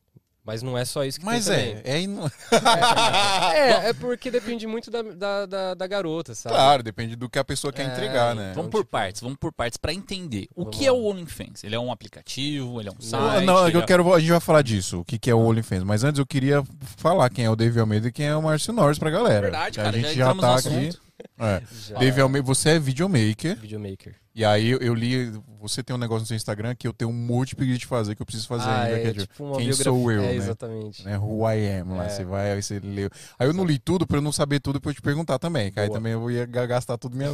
mas 0.49 0.63
não 0.63 0.79
é 0.79 0.85
só 0.87 1.05
isso 1.05 1.21
que 1.21 1.27
Mas 1.27 1.45
tem 1.45 1.55
é, 1.55 1.83
é 1.85 2.01
inu- 2.01 2.31
É, 3.55 3.91
é 3.91 3.93
porque 3.93 4.31
depende 4.31 4.67
muito 4.67 4.91
da, 4.91 5.03
da, 5.03 5.45
da, 5.47 5.75
da 5.75 5.87
garota, 5.87 6.35
sabe? 6.35 6.55
Claro, 6.55 6.83
depende 6.83 7.17
do 7.17 7.29
que 7.29 7.39
a 7.39 7.45
pessoa 7.45 7.71
quer 7.71 7.83
É, 7.83 7.93
entregar, 7.93 8.35
né? 8.35 8.53
Vamos 8.55 8.69
Então, 8.69 8.71
por 8.71 8.79
tipo- 8.81 8.91
partes, 8.91 9.21
vamos 9.21 9.37
por 9.39 9.53
partes 9.53 9.77
pra 9.77 9.93
entender. 9.93 10.49
O 10.57 10.63
Vamos 10.65 10.79
que 10.79 10.85
lá. 10.85 10.89
é 10.89 10.93
o 10.93 11.05
OnlyFans? 11.05 11.63
Ele 11.65 11.75
é 11.75 11.79
um 11.79 11.93
aplicativo, 11.93 12.81
ele 12.81 12.89
é 12.89 12.93
um 12.93 12.95
Não, 12.95 13.03
site? 13.03 13.45
não, 13.45 13.69
eu 13.69 13.81
é- 13.81 13.85
quero, 13.87 14.15
a 14.15 14.19
gente 14.19 14.31
vai 14.31 14.41
falar 14.41 14.63
disso, 14.63 15.01
o 15.01 15.05
que, 15.05 15.19
que 15.19 15.31
é 15.31 15.35
o 15.35 15.39
OnlyFans. 15.39 15.85
Mas 15.85 16.03
antes 16.03 16.19
eu 16.19 16.27
queria 16.27 16.63
falar 16.97 17.29
quem 17.29 17.45
é 17.45 17.51
o 17.51 17.57
David 17.57 17.79
Almeida 17.81 18.09
e 18.09 18.13
quem 18.13 18.27
é 18.27 18.35
o 18.37 18.43
Márcio 18.43 18.73
Norris 18.73 18.99
pra 18.99 19.11
galera. 19.11 19.43
Verdade, 19.43 19.79
Que 19.79 19.85
cara, 19.85 19.89
a 19.97 20.01
gente 20.01 20.15
já 20.15 20.27
já, 20.27 20.35
tá 20.35 20.55
aqui. 20.57 20.91
É. 21.39 21.63
Já. 21.89 22.23
Almeida, 22.23 22.47
você 22.47 22.71
é 22.71 22.79
videomaker. 22.79 23.59
Videomaker. 23.61 24.15
E 24.35 24.45
aí 24.45 24.71
eu, 24.71 24.79
eu 24.79 24.95
li, 24.95 25.33
você 25.61 25.83
tem 25.83 25.97
um 25.97 25.99
negócio 25.99 26.21
no 26.21 26.27
seu 26.27 26.37
Instagram 26.37 26.73
que 26.77 26.87
eu 26.87 26.93
tenho 26.93 27.11
um 27.11 27.15
monte 27.15 27.49
de 27.51 27.57
pedido 27.57 27.79
de 27.79 27.87
fazer, 27.87 28.15
que 28.15 28.23
eu 28.23 28.27
preciso 28.27 28.47
fazer 28.47 28.69
ah, 28.69 28.83
ainda. 28.83 28.99
é, 28.99 29.01
que 29.01 29.09
é 29.09 29.13
tipo 29.15 29.45
uma 29.45 29.57
quem 29.57 29.67
biografia. 29.67 29.85
sou 29.85 30.13
eu, 30.13 30.23
é, 30.23 30.27
né? 30.27 30.35
exatamente. 30.37 31.05
né? 31.05 31.19
Who 31.19 31.51
I 31.51 31.81
am 31.81 31.97
lá. 31.97 32.05
É. 32.05 32.09
Você 32.09 32.25
vai, 32.25 32.53
aí 32.53 32.63
você 32.63 32.79
leu. 32.79 33.11
Aí 33.37 33.49
eu 33.49 33.53
não 33.53 33.65
li 33.65 33.81
tudo 33.81 34.07
pra 34.07 34.19
eu 34.19 34.23
não 34.23 34.31
saber 34.31 34.61
tudo 34.61 34.81
pra 34.81 34.91
eu 34.91 34.95
te 34.95 35.03
perguntar 35.03 35.41
também. 35.41 35.73
Que 35.73 35.81
aí 35.81 35.91
também 35.91 36.13
eu 36.13 36.31
ia 36.31 36.47
ga- 36.47 36.67
gastar 36.67 36.97
tudo 36.99 37.17
minha. 37.17 37.31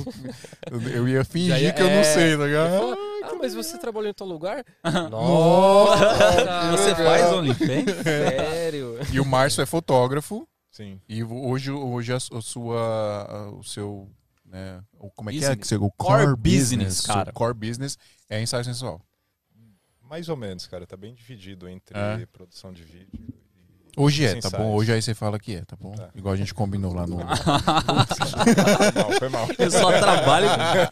eu, 0.94 1.06
ia 1.06 1.22
fingir 1.26 1.60
ia- 1.60 1.72
que 1.74 1.82
eu 1.82 1.86
não 1.90 1.92
é, 1.92 2.04
sei, 2.04 2.38
tá 2.38 2.46
ligado? 2.46 2.70
fala, 2.70 2.96
ah, 3.24 3.34
mas 3.38 3.54
você 3.54 3.76
trabalhou 3.76 4.08
em 4.08 4.14
tal 4.14 4.26
lugar? 4.26 4.64
Nossa, 5.10 6.70
Você 6.70 6.94
legal. 6.94 7.04
faz 7.04 7.32
OnlyFans? 7.32 8.02
Sério? 8.02 8.98
E 9.12 9.20
o 9.20 9.24
Márcio 9.26 9.60
é 9.62 9.66
fotógrafo. 9.66 10.46
Sim. 10.74 11.00
E 11.08 11.22
hoje, 11.22 11.70
hoje 11.70 12.12
a, 12.12 12.18
su- 12.18 12.36
a 12.36 12.42
sua. 12.42 13.26
a- 13.30 13.50
o 13.52 13.62
seu. 13.62 14.10
Né, 14.44 14.82
o- 14.98 15.08
como 15.10 15.30
é 15.30 15.32
que 15.32 15.38
é? 15.38 15.40
Business. 15.50 15.60
Que 15.60 15.66
você, 15.68 15.76
o 15.76 15.88
Core 15.92 16.24
core, 16.24 16.36
business, 16.36 16.58
business, 16.68 17.00
cara. 17.02 17.30
O 17.30 17.32
core 17.32 17.54
business 17.54 17.96
é 18.28 18.42
ensaio 18.42 18.64
sensual. 18.64 19.00
Mais 20.02 20.28
ou 20.28 20.36
menos, 20.36 20.66
cara. 20.66 20.84
Tá 20.84 20.96
bem 20.96 21.14
dividido 21.14 21.68
entre 21.68 21.96
É. 21.96 22.26
produção 22.26 22.72
de 22.72 22.82
vídeo. 22.82 23.08
Hoje 23.96 24.24
é, 24.24 24.34
tá 24.40 24.50
bom? 24.50 24.74
Hoje 24.74 24.92
aí 24.92 25.00
você 25.00 25.14
fala 25.14 25.38
que 25.38 25.54
é, 25.54 25.64
tá 25.64 25.76
bom? 25.80 25.92
Tá. 25.92 26.08
Igual 26.14 26.34
a 26.34 26.36
gente 26.36 26.52
combinou 26.52 26.92
lá 26.92 27.06
no. 27.06 27.18
Foi 28.84 28.92
mal, 28.94 29.12
foi 29.18 29.28
mal. 29.28 29.48
Eu 29.58 29.70
só 29.70 29.90
trabalho. 29.92 30.46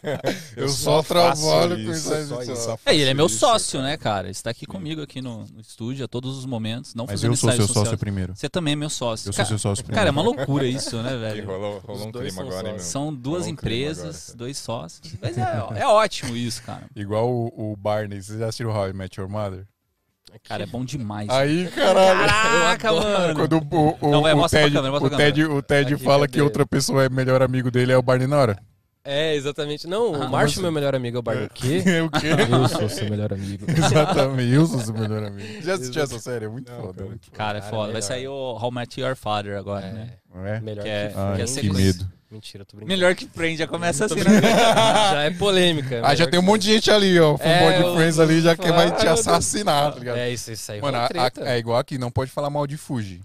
Eu 0.55 0.69
só 0.69 1.03
faço 1.03 1.41
trabalho 1.41 1.75
com 1.85 1.91
isso, 1.91 2.27
só 2.27 2.43
só 2.43 2.55
só 2.55 2.79
É, 2.85 2.95
ele 2.95 3.09
é 3.09 3.13
meu 3.13 3.27
sócio, 3.27 3.81
né, 3.81 3.97
cara? 3.97 4.27
Ele 4.27 4.31
está 4.31 4.49
aqui 4.49 4.65
comigo 4.65 5.01
aqui 5.01 5.21
no, 5.21 5.45
no 5.45 5.61
estúdio 5.61 6.05
a 6.05 6.07
todos 6.07 6.37
os 6.37 6.45
momentos. 6.45 6.93
Não 6.95 7.05
Mas 7.07 7.23
eu 7.23 7.35
sou 7.35 7.51
seu 7.51 7.67
social. 7.67 7.85
sócio 7.85 7.97
primeiro. 7.97 8.35
Você 8.35 8.49
também 8.49 8.73
é 8.73 8.75
meu 8.75 8.89
sócio. 8.89 9.29
Eu 9.29 9.33
sou 9.33 9.45
seu 9.45 9.57
sócio 9.57 9.83
primeiro. 9.83 9.99
Cara, 9.99 10.09
é 10.09 10.11
uma 10.11 10.21
loucura 10.21 10.65
isso, 10.65 11.01
né, 11.01 11.15
velho? 11.17 11.45
rolou, 11.45 11.79
rolou 11.85 12.07
um 12.07 12.11
clima 12.11 12.41
agora, 12.41 12.67
hein, 12.67 12.73
meu? 12.75 12.83
São 12.83 13.13
duas 13.13 13.45
um 13.45 13.49
empresas, 13.49 14.29
agora. 14.29 14.37
dois 14.37 14.57
sócios. 14.57 15.13
Mas 15.21 15.37
é, 15.37 15.65
é 15.75 15.87
ótimo 15.87 16.35
isso, 16.35 16.61
cara. 16.63 16.83
Igual 16.95 17.29
o, 17.29 17.71
o 17.71 17.75
Barney, 17.75 18.21
vocês 18.21 18.39
já 18.39 18.45
assistiram 18.47 18.71
How 18.71 18.89
I 18.89 18.93
Met 18.93 19.19
Your 19.19 19.29
Mother? 19.29 19.65
Cara, 20.43 20.63
é 20.63 20.65
bom 20.65 20.83
demais. 20.85 21.29
Aí, 21.29 21.67
caralho. 21.71 22.27
Caraca, 22.29 22.91
mano. 22.91 23.33
Quando 23.35 23.57
o, 23.57 23.97
o, 24.01 24.11
Não, 24.11 24.21
vai, 24.21 24.33
o 24.33 24.37
mostra 24.37 24.59
pra 24.59 24.67
Ted, 24.67 24.75
câmera, 24.75 24.91
mostra 24.91 25.13
o 25.13 25.17
Ted, 25.17 25.43
o 25.45 25.61
Ted 25.61 25.93
Aqui, 25.95 26.03
fala 26.03 26.21
cadê? 26.27 26.33
que 26.33 26.41
outra 26.41 26.65
pessoa 26.65 27.03
é 27.05 27.09
melhor 27.09 27.41
amigo 27.41 27.69
dele, 27.71 27.91
é 27.91 27.97
o 27.97 28.01
Barney 28.01 28.27
Nora. 28.27 28.57
É, 29.05 29.35
exatamente. 29.35 29.85
Não, 29.85 30.15
Ah, 30.15 30.27
o 30.27 30.29
Márcio, 30.31 30.55
você- 30.55 30.61
meu 30.61 30.71
melhor 30.71 30.95
amigo, 30.95 31.17
é 31.17 31.19
o 31.19 31.23
Barney. 31.23 31.45
O 31.47 31.49
quê? 31.49 31.83
o 32.01 32.09
quê? 32.09 32.27
Eu 32.49 32.67
sou 32.69 32.87
seu 32.87 33.09
melhor 33.09 33.33
amigo. 33.33 33.65
Exatamente, 33.69 34.53
eu 34.53 34.65
sou 34.65 34.79
seu 34.79 34.93
melhor 34.93 35.23
amigo. 35.25 35.61
Já 35.61 35.73
assistiu 35.73 36.03
essa 36.03 36.19
série? 36.19 36.45
É 36.45 36.47
muito 36.49 36.71
Não, 36.71 36.79
foda. 36.81 36.93
cara. 36.93 37.05
muito 37.09 37.25
foda. 37.25 37.37
Cara, 37.37 37.57
é 37.57 37.61
Cara, 37.61 37.69
foda. 37.69 37.81
Vai 37.83 37.87
melhor. 37.95 38.01
sair 38.01 38.27
o 38.29 38.57
How 38.61 38.71
Met 38.71 39.01
Your 39.01 39.15
Father 39.17 39.57
agora, 39.57 39.91
né? 39.91 40.09
É, 40.33 40.37
Não 40.37 40.45
é? 40.47 40.59
melhor 40.61 40.83
Que 40.83 40.89
é- 40.89 41.13
que, 41.35 41.41
é 41.41 41.61
que 41.61 41.69
medo. 41.73 42.07
Mentira, 42.33 42.65
tô 42.65 42.75
brincando. 42.75 42.97
Melhor 42.97 43.13
que 43.15 43.27
Friends, 43.27 43.59
já 43.59 43.67
começa 43.67 44.05
assim, 44.05 44.15
né? 44.15 44.23
já 45.13 45.21
é 45.23 45.29
polêmica. 45.29 46.01
Ah, 46.03 46.15
já 46.15 46.25
tem 46.25 46.39
um 46.39 46.43
monte 46.43 46.63
de 46.63 46.73
gente 46.73 46.89
ali, 46.89 47.19
ó. 47.19 47.37
Fanboy 47.37 47.73
É, 47.73 47.77
de 47.77 47.83
eu- 47.83 47.95
Friends 47.95 48.19
ali 48.19 48.41
já 48.41 48.55
que 48.57 48.71
vai 48.71 48.91
te 48.91 49.07
assassinar, 49.07 49.93
tá 49.93 49.99
ligado? 49.99 50.17
É, 50.17 50.31
isso, 50.31 50.51
isso 50.51 50.71
aí 50.71 50.81
Mano, 50.81 50.97
a- 50.97 51.05
a- 51.07 51.49
é 51.51 51.57
igual 51.59 51.77
aqui, 51.77 51.97
não 51.99 52.09
pode 52.09 52.31
falar 52.31 52.49
mal 52.49 52.65
de 52.65 52.75
Fuji. 52.75 53.21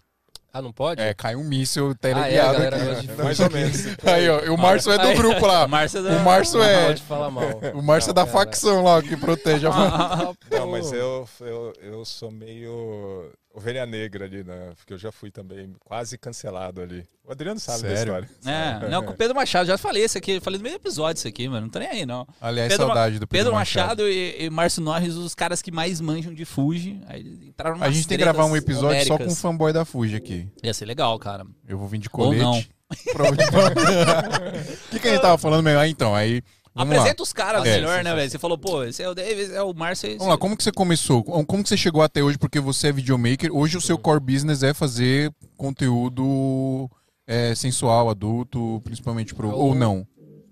Ah, 0.52 0.60
não 0.62 0.72
pode? 0.72 1.00
É, 1.00 1.12
cai 1.14 1.36
um 1.36 1.44
míssil 1.44 1.88
ah, 1.88 1.90
é, 1.92 1.94
teleguiado 1.94 2.52
galera 2.54 2.92
aqui. 2.92 3.06
né? 3.06 3.14
Mais 3.24 3.38
ou 3.40 3.50
menos. 3.50 3.86
Aí, 4.04 4.28
ó, 4.28 4.52
o 4.54 4.58
Márcio 4.58 4.90
é 4.92 4.98
do 4.98 5.06
Aí. 5.08 5.14
grupo 5.16 5.46
lá. 5.46 5.64
O 5.66 5.68
Márcio 5.68 5.98
é 5.98 6.02
da- 6.02 6.16
O 6.16 6.24
Márcio 6.24 6.58
Não 6.58 6.64
é. 6.66 6.86
pode 6.86 7.02
falar 7.02 7.30
mal. 7.30 7.44
O 7.74 7.82
Márcio 7.82 8.10
é 8.10 8.14
da 8.14 8.26
facção 8.26 8.82
lá, 8.82 9.00
que 9.02 9.16
protege 9.16 9.66
a 9.66 9.70
Ah, 9.70 10.32
Não, 10.50 10.70
mas 10.70 10.90
eu, 10.92 11.28
eu, 11.40 11.72
eu 11.82 12.04
sou 12.04 12.30
meio 12.30 13.30
ovelha 13.58 13.84
negra 13.84 14.24
ali, 14.24 14.42
né? 14.42 14.72
Porque 14.76 14.94
eu 14.94 14.98
já 14.98 15.12
fui 15.12 15.30
também 15.30 15.74
quase 15.80 16.16
cancelado 16.16 16.80
ali. 16.80 17.04
O 17.24 17.32
Adriano 17.32 17.60
sabe 17.60 17.80
Sério? 17.80 18.12
da 18.12 18.20
história. 18.20 18.30
É, 18.46 18.88
não, 18.88 19.02
com 19.02 19.12
o 19.12 19.16
Pedro 19.16 19.34
Machado, 19.34 19.66
já 19.66 19.76
falei 19.76 20.04
isso 20.04 20.16
aqui, 20.16 20.40
falei 20.40 20.58
no 20.58 20.62
meio 20.62 20.76
episódio 20.76 21.18
isso 21.18 21.28
aqui, 21.28 21.46
mano, 21.46 21.62
não 21.62 21.68
tô 21.68 21.78
nem 21.78 21.88
aí 21.88 22.06
não. 22.06 22.26
Aliás, 22.40 22.72
Pedro 22.72 22.86
saudade 22.86 23.18
do 23.18 23.26
Pedro, 23.26 23.44
Pedro 23.46 23.52
Machado, 23.54 24.08
e, 24.08 24.44
e 24.44 24.50
Márcio 24.50 24.82
Norris, 24.82 25.14
os 25.14 25.34
caras 25.34 25.60
que 25.60 25.70
mais 25.70 26.00
manjam 26.00 26.32
de 26.32 26.46
Fuji, 26.46 27.02
aí 27.06 27.48
entraram 27.48 27.82
A 27.82 27.90
gente 27.90 28.08
tem 28.08 28.16
que 28.16 28.24
gravar 28.24 28.46
um 28.46 28.56
episódio 28.56 29.04
só 29.06 29.18
com 29.18 29.26
o 29.26 29.34
fanboy 29.34 29.72
da 29.72 29.84
Fuji 29.84 30.16
aqui. 30.16 30.48
Ia 30.62 30.72
ser 30.72 30.86
legal, 30.86 31.18
cara. 31.18 31.44
Eu 31.66 31.76
vou 31.76 31.86
vir 31.86 31.98
de 31.98 32.08
Ou 32.10 32.32
colete. 32.32 32.42
não. 32.42 32.78
Pra- 33.12 33.28
O 34.88 34.90
que, 34.90 34.98
que 34.98 35.08
a 35.08 35.10
gente 35.10 35.20
tava 35.20 35.36
falando 35.36 35.62
mesmo? 35.62 35.80
Ah, 35.80 35.86
então, 35.88 36.14
aí. 36.14 36.42
Vamos 36.78 36.94
lá. 36.94 37.00
Apresenta 37.02 37.22
os 37.22 37.32
caras 37.32 37.64
É, 37.66 37.74
melhor, 37.76 37.98
sim, 37.98 38.04
né, 38.04 38.14
velho? 38.14 38.30
Você 38.30 38.38
falou, 38.38 38.56
pô, 38.58 38.84
esse 38.84 39.02
é 39.02 39.08
o 39.08 39.14
Davis, 39.14 39.50
é 39.50 39.62
o 39.62 39.72
Márcio. 39.74 40.06
esse- 40.08 40.18
Vamos 40.18 40.32
lá, 40.32 40.38
como 40.38 40.56
que 40.56 40.62
você 40.64 40.72
começou? 40.72 41.22
Como 41.24 41.62
que 41.62 41.68
você 41.68 41.76
chegou 41.76 42.02
até 42.02 42.22
hoje? 42.22 42.38
Porque 42.38 42.60
você 42.60 42.88
é 42.88 42.92
videomaker. 42.92 43.54
Hoje 43.54 43.76
o 43.76 43.80
seu 43.80 43.98
core 43.98 44.20
business 44.20 44.62
é 44.62 44.72
fazer 44.72 45.32
conteúdo 45.56 46.90
é, 47.26 47.54
sensual, 47.54 48.08
adulto, 48.08 48.80
principalmente 48.84 49.34
pro. 49.34 49.48
Eu- 49.50 49.56
Ou 49.58 49.74
não? 49.74 50.06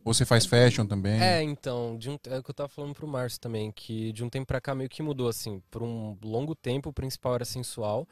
Ou 0.04 0.14
você 0.14 0.24
faz 0.24 0.46
fashion 0.46 0.86
também? 0.86 1.20
É, 1.20 1.42
então, 1.42 1.96
de 1.98 2.10
um, 2.10 2.18
é 2.28 2.38
o 2.38 2.42
que 2.42 2.50
eu 2.50 2.54
tava 2.54 2.68
falando 2.68 2.94
pro 2.94 3.08
Márcio 3.08 3.40
também, 3.40 3.72
que 3.72 4.12
de 4.12 4.22
um 4.22 4.28
tempo 4.28 4.46
pra 4.46 4.60
cá 4.60 4.72
meio 4.74 4.88
que 4.88 5.02
mudou, 5.02 5.26
assim. 5.28 5.60
Por 5.70 5.82
um 5.82 6.16
longo 6.22 6.54
tempo 6.54 6.90
o 6.90 6.92
principal 6.92 7.34
era 7.34 7.44
sensual. 7.44 8.06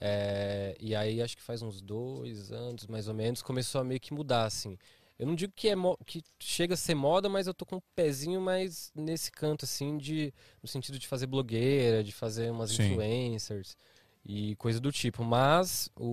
é, 0.00 0.76
e 0.80 0.94
aí 0.94 1.20
acho 1.20 1.36
que 1.36 1.42
faz 1.42 1.60
uns 1.60 1.80
dois 1.80 2.52
anos, 2.52 2.86
mais 2.86 3.08
ou 3.08 3.14
menos, 3.14 3.42
começou 3.42 3.80
a 3.80 3.84
meio 3.84 3.98
que 4.00 4.14
mudar, 4.14 4.44
assim. 4.44 4.78
Eu 5.18 5.26
não 5.26 5.34
digo 5.34 5.52
que, 5.54 5.68
é 5.68 5.74
que 6.06 6.22
chega 6.38 6.74
a 6.74 6.76
ser 6.76 6.94
moda, 6.94 7.28
mas 7.28 7.46
eu 7.46 7.54
tô 7.54 7.66
com 7.66 7.76
um 7.76 7.82
pezinho 7.96 8.40
mais 8.40 8.92
nesse 8.94 9.32
canto, 9.32 9.64
assim, 9.64 9.98
de, 9.98 10.32
no 10.62 10.68
sentido 10.68 10.98
de 10.98 11.08
fazer 11.08 11.26
blogueira, 11.26 12.04
de 12.04 12.12
fazer 12.12 12.50
umas 12.52 12.70
Sim. 12.70 12.84
influencers 12.92 13.76
e 14.24 14.54
coisa 14.56 14.78
do 14.78 14.92
tipo. 14.92 15.24
Mas 15.24 15.90
o, 15.96 16.04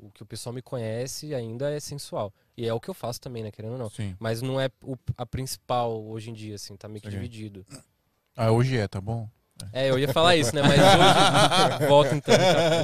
o, 0.00 0.06
o 0.06 0.10
que 0.10 0.22
o 0.22 0.26
pessoal 0.26 0.52
me 0.52 0.62
conhece 0.62 1.32
ainda 1.32 1.70
é 1.70 1.78
sensual. 1.78 2.34
E 2.56 2.66
é 2.66 2.74
o 2.74 2.80
que 2.80 2.88
eu 2.90 2.94
faço 2.94 3.20
também, 3.20 3.44
né? 3.44 3.52
Querendo 3.52 3.72
ou 3.74 3.78
não. 3.78 3.88
Sim. 3.90 4.16
Mas 4.18 4.42
não 4.42 4.60
é 4.60 4.68
o- 4.82 4.96
a 5.16 5.24
principal 5.24 6.02
hoje 6.04 6.30
em 6.30 6.34
dia, 6.34 6.56
assim, 6.56 6.76
tá 6.76 6.88
meio 6.88 7.00
que 7.00 7.06
Saquei. 7.06 7.20
dividido. 7.20 7.64
Ah, 8.34 8.50
hoje 8.50 8.76
é, 8.78 8.88
tá 8.88 9.00
bom? 9.00 9.28
É, 9.72 9.90
eu 9.90 9.98
ia 9.98 10.08
falar 10.12 10.36
isso, 10.36 10.54
né? 10.54 10.62
Mas 10.62 10.78
hoje. 10.80 11.86
Volta 11.88 12.14
então, 12.14 12.34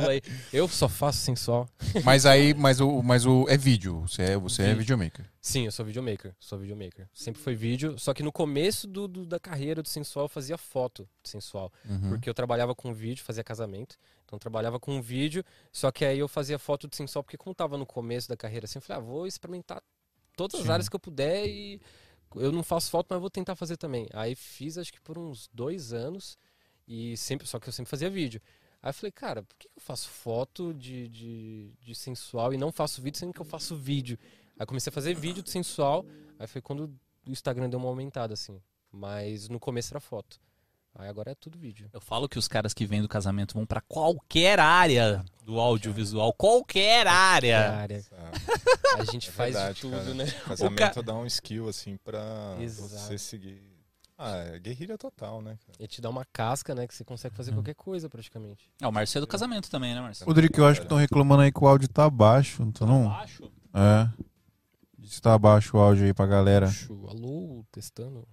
pula 0.00 0.11
aí. 0.12 0.23
Eu 0.52 0.68
só 0.68 0.88
faço 0.88 1.18
sensual. 1.18 1.68
Mas 2.04 2.26
aí, 2.26 2.54
mas 2.54 2.80
o, 2.80 3.02
mas 3.02 3.25
o 3.26 3.47
é 3.49 3.56
vídeo. 3.56 4.00
Você 4.02 4.23
é, 4.23 4.37
você 4.37 4.62
é 4.62 4.66
Vídeo. 4.66 4.78
videomaker. 4.80 5.25
Sim, 5.40 5.64
eu 5.64 5.73
sou 5.73 5.85
videomaker. 5.85 6.35
Sou 6.38 6.58
videomaker. 6.58 7.08
Sempre 7.14 7.40
foi 7.40 7.54
vídeo, 7.54 7.99
só 7.99 8.12
que 8.12 8.23
no 8.23 8.30
começo 8.30 8.87
do, 8.87 9.08
do- 9.08 9.25
da 9.26 9.38
carreira 9.40 9.82
do 9.82 9.88
sensual 9.88 10.26
eu 10.26 10.28
fazia 10.28 10.58
foto 10.58 11.08
de 11.23 11.30
sensual. 11.30 11.73
Uhum. 11.88 12.11
Porque 12.11 12.28
eu 12.28 12.35
trabalhava 12.35 12.75
com 12.75 12.92
vídeo, 12.92 13.25
fazia 13.25 13.42
casamento. 13.44 13.97
Então 14.25 14.38
trabalhava 14.38 14.78
com 14.78 15.00
vídeo, 15.00 15.42
só 15.73 15.90
que 15.90 16.04
aí 16.04 16.18
eu 16.18 16.28
fazia 16.28 16.58
foto 16.58 16.87
de 16.87 16.94
sensual, 16.97 17.23
porque 17.25 17.38
como 17.38 17.54
tava 17.54 17.78
no 17.78 17.87
começo 17.87 18.28
da 18.28 18.37
carreira 18.37 18.66
assim, 18.66 18.78
eu 18.78 18.82
falei, 18.82 19.02
ah, 19.02 19.04
vou 19.06 19.26
experimentar 19.26 19.82
todas 20.37 20.61
as 20.61 20.66
Sim. 20.66 20.73
áreas 20.73 20.88
que 20.88 20.94
eu 20.97 21.00
puder 21.00 21.47
e 21.47 21.80
eu 22.37 22.52
não 22.52 22.62
faço 22.62 22.90
foto, 22.90 23.06
mas 23.08 23.18
vou 23.20 23.30
tentar 23.30 23.56
fazer 23.56 23.78
também. 23.78 24.06
Aí 24.12 24.35
fiz 24.35 24.76
acho 24.76 24.92
que 24.92 25.00
por 25.00 25.16
uns 25.16 25.49
dois 25.50 25.94
anos, 25.94 26.37
e 26.88 27.16
sempre, 27.16 27.47
só 27.47 27.61
que 27.61 27.68
eu 27.68 27.73
sempre 27.73 27.90
fazia 27.90 28.09
vídeo. 28.11 28.40
Aí 28.83 28.90
eu 28.90 28.95
falei, 28.95 29.12
cara, 29.12 29.42
por 29.42 29.54
que 29.59 29.68
que 29.68 29.78
eu 29.78 29.83
faço 29.83 30.09
foto 30.09 30.73
de, 30.73 31.09
de, 31.09 31.73
de 31.80 31.95
sensual 31.95 32.54
e 32.54 32.57
não 32.57 32.73
faço 32.73 33.02
vídeo, 33.02 33.18
sendo 33.18 33.33
que 33.35 33.40
eu 33.40 33.45
faço 33.45 33.76
vídeo? 33.76 34.18
Aí 34.59 34.64
comecei 34.66 34.90
a 34.90 34.92
fazer 34.95 35.14
vídeo 35.14 35.42
de 35.42 35.50
sensual, 35.50 36.07
aí 36.38 36.47
foi 36.47 36.62
quando 36.62 36.85
o 37.26 37.30
Instagram 37.30 37.68
deu 37.68 37.78
uma 37.78 37.88
aumentada, 37.88 38.33
assim. 38.35 38.61
Mas 38.90 39.49
no 39.49 39.61
começo 39.61 39.92
era 39.92 40.00
foto. 40.00 40.40
Aí 40.95 41.07
agora 41.09 41.30
é 41.30 41.35
tudo 41.35 41.59
vídeo. 41.59 41.88
Eu 41.92 42.00
falo 42.00 42.28
que 42.28 42.38
os 42.38 42.49
caras 42.49 42.73
que 42.75 42.87
vêm 42.87 43.02
do 43.02 43.09
casamento 43.09 43.54
vão 43.54 43.66
pra 43.66 43.80
qualquer 43.83 44.59
área 44.59 45.25
do 45.45 45.61
audiovisual, 45.61 46.33
qualquer 46.33 47.07
área. 47.07 47.71
Área. 47.71 48.04
Ah, 48.12 48.30
A 49.00 49.04
gente 49.04 49.28
É 49.28 49.33
faz 49.33 49.54
verdade, 49.54 49.75
de 49.76 49.80
tudo, 49.83 49.92
cara. 49.97 50.14
né? 50.14 50.26
Casamento 50.47 51.02
dá 51.02 51.14
um 51.14 51.26
skill, 51.26 51.68
assim, 51.68 51.97
pra 51.99 52.57
Exato. 52.61 52.88
você 52.88 53.18
seguir. 53.18 53.62
Ah, 54.20 54.37
é 54.37 54.58
guerrilha 54.58 54.98
total, 54.98 55.40
né? 55.40 55.56
cara? 55.64 55.78
Ele 55.78 55.87
te 55.87 56.00
dá 56.00 56.10
uma 56.10 56.25
casca, 56.32 56.75
né? 56.75 56.88
Que 56.88 56.94
você 56.94 57.04
consegue 57.04 57.37
fazer 57.37 57.52
qualquer 57.52 57.75
coisa 57.75 58.10
praticamente. 58.10 58.68
É, 58.82 58.88
o 58.88 58.92
Márcio 58.92 59.18
é 59.18 59.20
do 59.20 59.28
casamento 59.28 59.70
também, 59.70 59.94
né, 59.94 60.00
Márcio? 60.00 60.26
Rodrigo, 60.26 60.58
eu 60.58 60.66
acho 60.66 60.80
que 60.80 60.87
estão 60.87 60.98
reclamando 60.98 61.42
aí 61.42 61.52
que 61.52 61.62
o 61.62 61.68
áudio 61.68 61.88
tá 61.88 62.10
baixo, 62.10 62.64
não 62.64 62.72
tá 62.72 62.84
não? 62.84 63.08
Baixo. 63.08 63.48
É. 63.72 64.10
Diz 64.98 65.14
que 65.14 65.22
tá 65.22 65.38
baixo 65.38 65.76
o 65.76 65.80
áudio 65.80 66.04
aí 66.04 66.12
pra 66.12 66.26
galera. 66.26 66.66
Puxo, 66.66 67.06
Alô, 67.08 67.64
testando. 67.70 68.26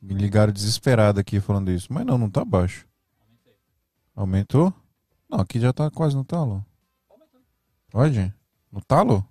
Me 0.00 0.14
ligaram 0.14 0.54
desesperado 0.54 1.20
aqui 1.20 1.38
falando 1.38 1.70
isso. 1.70 1.92
Mas 1.92 2.06
não, 2.06 2.16
não 2.16 2.30
tá 2.30 2.42
baixo. 2.42 2.88
Aumentou? 4.16 4.72
Não, 5.28 5.40
aqui 5.40 5.60
já 5.60 5.70
tá 5.70 5.90
quase 5.90 6.16
no 6.16 6.24
talo. 6.24 6.64
Pode? 7.90 8.32
No 8.72 8.80
talo? 8.82 9.22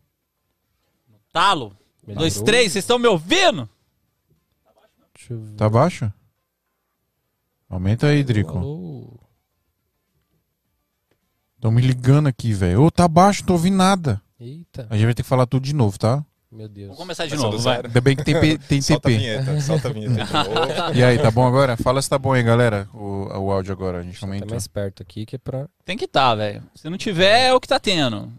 Talo. 1.34 1.76
Melhorou? 2.06 2.30
Dois, 2.30 2.42
três, 2.42 2.74
vocês 2.74 2.84
estão 2.84 3.00
me 3.00 3.08
ouvindo? 3.08 3.68
Deixa 5.20 5.34
eu 5.34 5.42
ver. 5.42 5.56
Tá 5.56 5.70
baixo? 5.70 6.12
Aumenta 7.70 8.08
aí, 8.08 8.24
Drico. 8.24 8.58
Alô. 8.58 9.20
Estão 11.56 11.72
me 11.72 11.82
ligando 11.82 12.28
aqui, 12.28 12.54
velho. 12.54 12.84
Ô, 12.84 12.90
tá 12.92 13.08
baixo, 13.08 13.42
não 13.42 13.48
tô 13.48 13.54
ouvindo 13.54 13.76
nada. 13.76 14.22
Eita, 14.40 14.88
A 14.90 14.96
gente 14.96 15.06
vai 15.06 15.14
ter 15.14 15.24
que 15.24 15.30
falar 15.30 15.46
tudo 15.46 15.64
de 15.64 15.74
novo, 15.76 16.00
tá? 16.00 16.26
meu 16.52 16.68
Deus. 16.68 16.88
Vamos 16.88 16.98
começar 17.00 17.26
de 17.28 17.36
Começa 17.36 17.52
novo, 17.52 17.62
vai. 17.64 17.76
Ainda 17.86 18.02
bem 18.02 18.16
que 18.16 18.24
tem, 18.24 18.40
P- 18.40 18.58
tem 18.68 18.82
Solta 18.82 19.08
a 19.08 19.12
TP. 19.12 19.18
vinheta, 19.20 19.62
solta 19.62 19.90
a 19.90 19.92
vinheta. 19.94 20.26
E 20.96 21.04
aí, 21.04 21.20
tá 21.20 21.30
bom 21.30 21.46
agora? 21.46 21.78
Fala 21.78 22.02
se 22.02 22.10
tá 22.10 22.18
bom 22.18 22.32
aí, 22.34 22.42
galera. 22.42 22.90
O, 22.94 23.28
o 23.28 23.52
áudio 23.52 23.72
agora, 23.74 24.00
a 24.00 24.04
gente 24.04 24.20
eu 24.24 24.28
aumentou. 24.28 24.50
mais 24.50 24.66
perto 24.68 25.04
aqui 25.04 25.26
que 25.28 25.36
é 25.36 25.40
pra. 25.40 25.68
Tem 25.86 25.96
que 25.98 26.08
tá, 26.08 26.34
velho. 26.34 26.64
Se 26.74 26.90
não 26.90 26.98
tiver, 26.98 27.48
é 27.50 27.54
o 27.54 27.60
que 27.60 27.68
tá 27.68 27.80
tendo. 27.80 28.32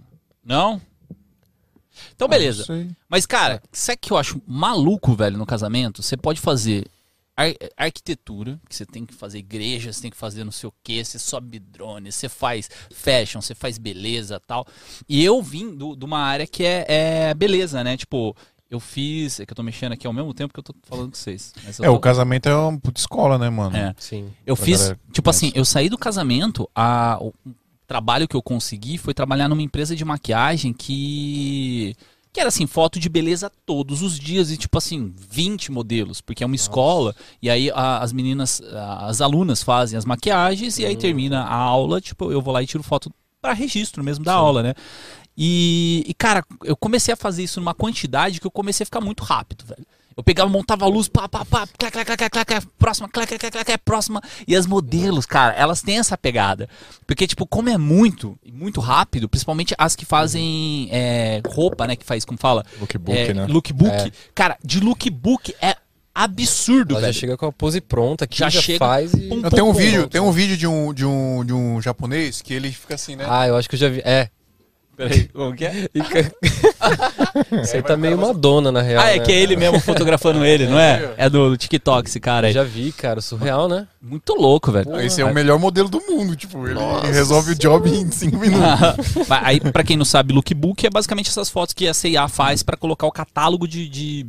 Não? 0.43 0.81
Então, 2.14 2.28
beleza. 2.28 2.62
Ah, 2.62 2.66
sei. 2.66 2.88
Mas, 3.09 3.26
cara, 3.26 3.62
sabe 3.73 3.97
o 3.97 3.99
que 4.00 4.12
eu 4.12 4.16
acho 4.16 4.40
maluco, 4.47 5.14
velho, 5.14 5.37
no 5.38 5.47
casamento? 5.47 6.02
Você 6.02 6.16
pode 6.16 6.40
fazer 6.40 6.87
ar- 7.37 7.54
arquitetura, 7.76 8.61
que 8.69 8.75
você 8.76 8.85
tem 8.87 9.04
que 9.07 9.14
fazer 9.14 9.38
igreja, 9.38 9.92
você 9.92 10.02
tem 10.02 10.11
que 10.11 10.16
fazer 10.16 10.45
não 10.45 10.52
sei 10.52 10.69
o 10.69 10.75
quê, 10.83 11.04
você 11.04 11.19
sobe 11.19 11.59
drone, 11.59 12.11
você 12.12 12.28
faz 12.28 12.69
fashion, 12.92 13.40
você 13.40 13.54
faz 13.54 13.78
beleza 13.78 14.40
tal. 14.47 14.66
E 15.09 15.25
eu 15.25 15.42
vim 15.42 15.76
de 15.76 16.04
uma 16.04 16.19
área 16.21 16.47
que 16.47 16.64
é, 16.64 16.85
é 16.88 17.35
beleza, 17.35 17.83
né? 17.83 17.97
Tipo, 17.97 18.37
eu 18.71 18.78
fiz. 18.78 19.40
É 19.40 19.47
que 19.47 19.52
eu 19.52 19.57
tô 19.57 19.62
mexendo 19.64 19.92
aqui 19.92 20.07
ao 20.07 20.12
mesmo 20.12 20.33
tempo 20.33 20.52
que 20.54 20.61
eu 20.61 20.64
tô 20.64 20.75
falando 20.83 21.11
com 21.11 21.16
vocês. 21.16 21.52
É, 21.66 21.73
tô- 21.73 21.92
o 21.92 21.99
casamento 21.99 22.49
é 22.49 22.54
uma 22.54 22.78
puta 22.78 23.00
escola, 23.00 23.37
né, 23.37 23.50
mano? 23.50 23.76
É. 23.76 23.95
Sim. 23.99 24.30
Eu 24.47 24.54
Pra 24.54 24.64
fiz, 24.64 24.78
galera 24.78 25.00
tipo 25.12 25.28
assim, 25.30 25.50
eu 25.54 25.64
saí 25.64 25.88
do 25.88 25.99
casamento, 25.99 26.71
a, 26.75 27.19
o 27.21 27.33
trabalho 27.90 28.28
que 28.28 28.37
eu 28.37 28.42
consegui 28.42 28.97
foi 28.99 29.12
trabalhar 29.12 29.49
numa 29.49 29.62
empresa 29.62 29.97
de 29.97 30.04
maquiagem 30.04 30.73
que 30.73 31.97
que 32.32 32.38
era 32.38 32.47
assim, 32.49 32.64
foto 32.64 33.00
de 33.00 33.09
beleza 33.09 33.50
todos 33.66 34.00
os 34.02 34.16
dias 34.16 34.52
e 34.52 34.56
tipo 34.56 34.78
assim, 34.78 35.12
20 35.28 35.73
modelos, 35.73 36.20
porque 36.20 36.44
é 36.44 36.47
uma 36.47 36.54
escola 36.54 37.12
e 37.42 37.50
aí 37.50 37.68
a- 37.73 37.99
as 37.99 38.12
meninas, 38.12 38.62
a- 38.73 39.06
as 39.09 39.20
alunas 39.20 39.64
fazem 39.64 39.99
as 39.99 40.04
maquiagens 40.04 40.78
e 40.78 40.87
aí 40.87 40.94
termina 40.97 41.40
a 41.42 41.52
aula, 41.56 42.00
tipo, 42.00 42.30
eu 42.30 42.40
vou 42.40 42.54
lá 42.54 42.62
e 42.62 42.66
tiro 42.68 42.85
foto 42.85 43.11
para 43.42 43.52
registro 43.52 44.04
mesmo 44.04 44.25
da 44.25 44.35
aula, 44.35 44.62
né? 44.62 44.75
E, 45.37 46.04
e, 46.06 46.14
cara, 46.14 46.44
eu 46.62 46.76
comecei 46.76 47.12
a 47.12 47.16
fazer 47.16 47.42
isso 47.42 47.59
numa 47.59 47.75
quantidade 47.75 48.40
que 48.40 48.47
eu 48.47 48.50
comecei 48.52 48.85
a 48.85 48.87
ficar 48.87 49.00
muito 49.00 49.25
rápido, 49.25 49.64
velho. 49.66 49.85
Eu 50.17 50.23
pegava, 50.23 50.50
montava 50.50 50.85
a 50.85 50.88
luz, 50.88 51.09
pá, 51.09 51.29
pá, 51.29 51.45
pá, 51.45 51.67
clac, 51.79 51.93
clac, 51.93 52.05
clac, 52.07 52.31
clac, 52.31 52.47
clac, 52.47 52.67
próxima, 52.79 53.09
clac, 53.09 53.29
clac, 53.29 53.40
clac, 53.50 53.64
clac, 53.67 53.79
próxima. 53.85 54.21
E 54.47 54.55
as 54.57 54.67
modelos, 54.67 55.25
cara, 55.25 55.55
elas 55.55 55.81
têm 55.83 55.99
essa 55.99 56.19
pegada. 56.19 56.69
Porque, 57.07 57.26
tipo, 57.26 57.47
como 57.47 57.69
é 57.71 57.79
muito, 57.79 58.38
muito 58.52 58.81
rápido, 58.81 59.29
principalmente 59.29 59.75
as 59.79 59.95
que 59.97 60.05
fazem 60.05 60.88
é, 60.90 61.40
roupa, 61.47 61.87
né, 61.87 61.97
que 61.97 62.05
faz, 62.05 62.25
como 62.25 62.38
fala? 62.38 62.64
Lookbook, 62.81 63.19
É, 63.19 63.35
né? 63.35 63.47
Lookbook. 63.47 63.90
É. 63.90 64.11
Cara, 64.35 64.59
de 64.62 64.81
lookbook 64.81 65.55
é 65.62 65.76
absurdo, 66.12 66.93
Ela 66.95 67.00
já 67.02 67.07
velho. 67.07 67.19
chega 67.19 67.37
com 67.37 67.47
a 67.47 67.52
pose 67.52 67.81
pronta 67.81 68.25
aqui, 68.25 68.38
Já 68.38 68.49
já, 68.51 68.61
chega 68.61 68.79
faz 68.79 69.14
e. 69.14 69.29
pum, 69.29 69.37
Não, 69.37 69.49
tem 69.51 69.62
um 69.62 69.73
pum, 69.73 69.79
vídeo, 69.79 69.99
pronto. 70.01 70.11
tem 70.12 70.20
um 70.20 70.33
vídeo 70.33 70.57
de 70.57 70.66
um, 70.66 70.92
de 70.92 71.05
um, 71.07 71.44
de 71.44 71.53
um 71.53 71.81
japonês 71.81 72.42
que 72.42 72.53
ele 72.53 72.70
fica 72.73 72.94
assim, 72.96 73.16
né? 73.16 73.25
Ah, 73.29 73.46
eu 73.46 73.57
acho 73.57 73.68
que 73.68 73.75
eu 73.77 73.79
já 73.79 73.88
vi. 73.88 74.01
É. 74.05 74.29
Peraí, 75.01 75.29
como 75.29 75.55
que 75.55 75.65
é? 75.65 75.89
Aí 77.73 77.83
tá 77.83 77.97
meio 77.97 78.19
Madonna, 78.19 78.71
na 78.71 78.83
real. 78.83 79.03
Ah, 79.03 79.11
é 79.11 79.19
né? 79.19 79.25
que 79.25 79.33
é 79.33 79.41
ele 79.41 79.57
mesmo 79.57 79.81
fotografando 79.81 80.45
ele, 80.45 80.67
não 80.67 80.79
é? 80.79 81.15
É 81.17 81.29
do, 81.29 81.57
TikTok 81.57 82.09
esse 82.09 82.21
cara 82.21 82.49
aí. 82.49 82.53
já 82.53 82.63
vi, 82.63 82.93
cara. 82.93 83.21
Surreal, 83.21 83.69
né? 83.69 83.87
Muito 84.01 84.35
louco, 84.35 84.71
velho. 84.71 84.95
Ah, 84.95 85.05
Esse 85.05 85.21
é 85.21 85.25
o 85.25 85.33
melhor 85.33 85.59
modelo 85.59 85.89
do 85.89 86.01
mundo, 86.01 86.37
tipo, 86.37 86.67
ele, 86.67 86.79
ele 87.05 87.13
resolve 87.13 87.53
o 87.53 87.55
job 87.55 87.89
em 87.89 88.11
5 88.11 88.37
minutos. 88.37 89.27
Aí, 89.29 89.61
pra 89.61 89.83
quem 89.83 89.97
não 89.97 90.05
sabe, 90.05 90.35
lookbook 90.35 90.87
é 90.87 90.91
basicamente 90.91 91.29
essas 91.29 91.49
fotos 91.49 91.75
que 91.75 91.89
a 91.89 91.95
C&A 91.95 92.29
faz 92.29 92.63
pra 92.63 92.77
colocar 92.77 93.07
o 93.07 93.13
catálogo 93.13 93.67
de, 93.67 93.89
de, 93.89 94.27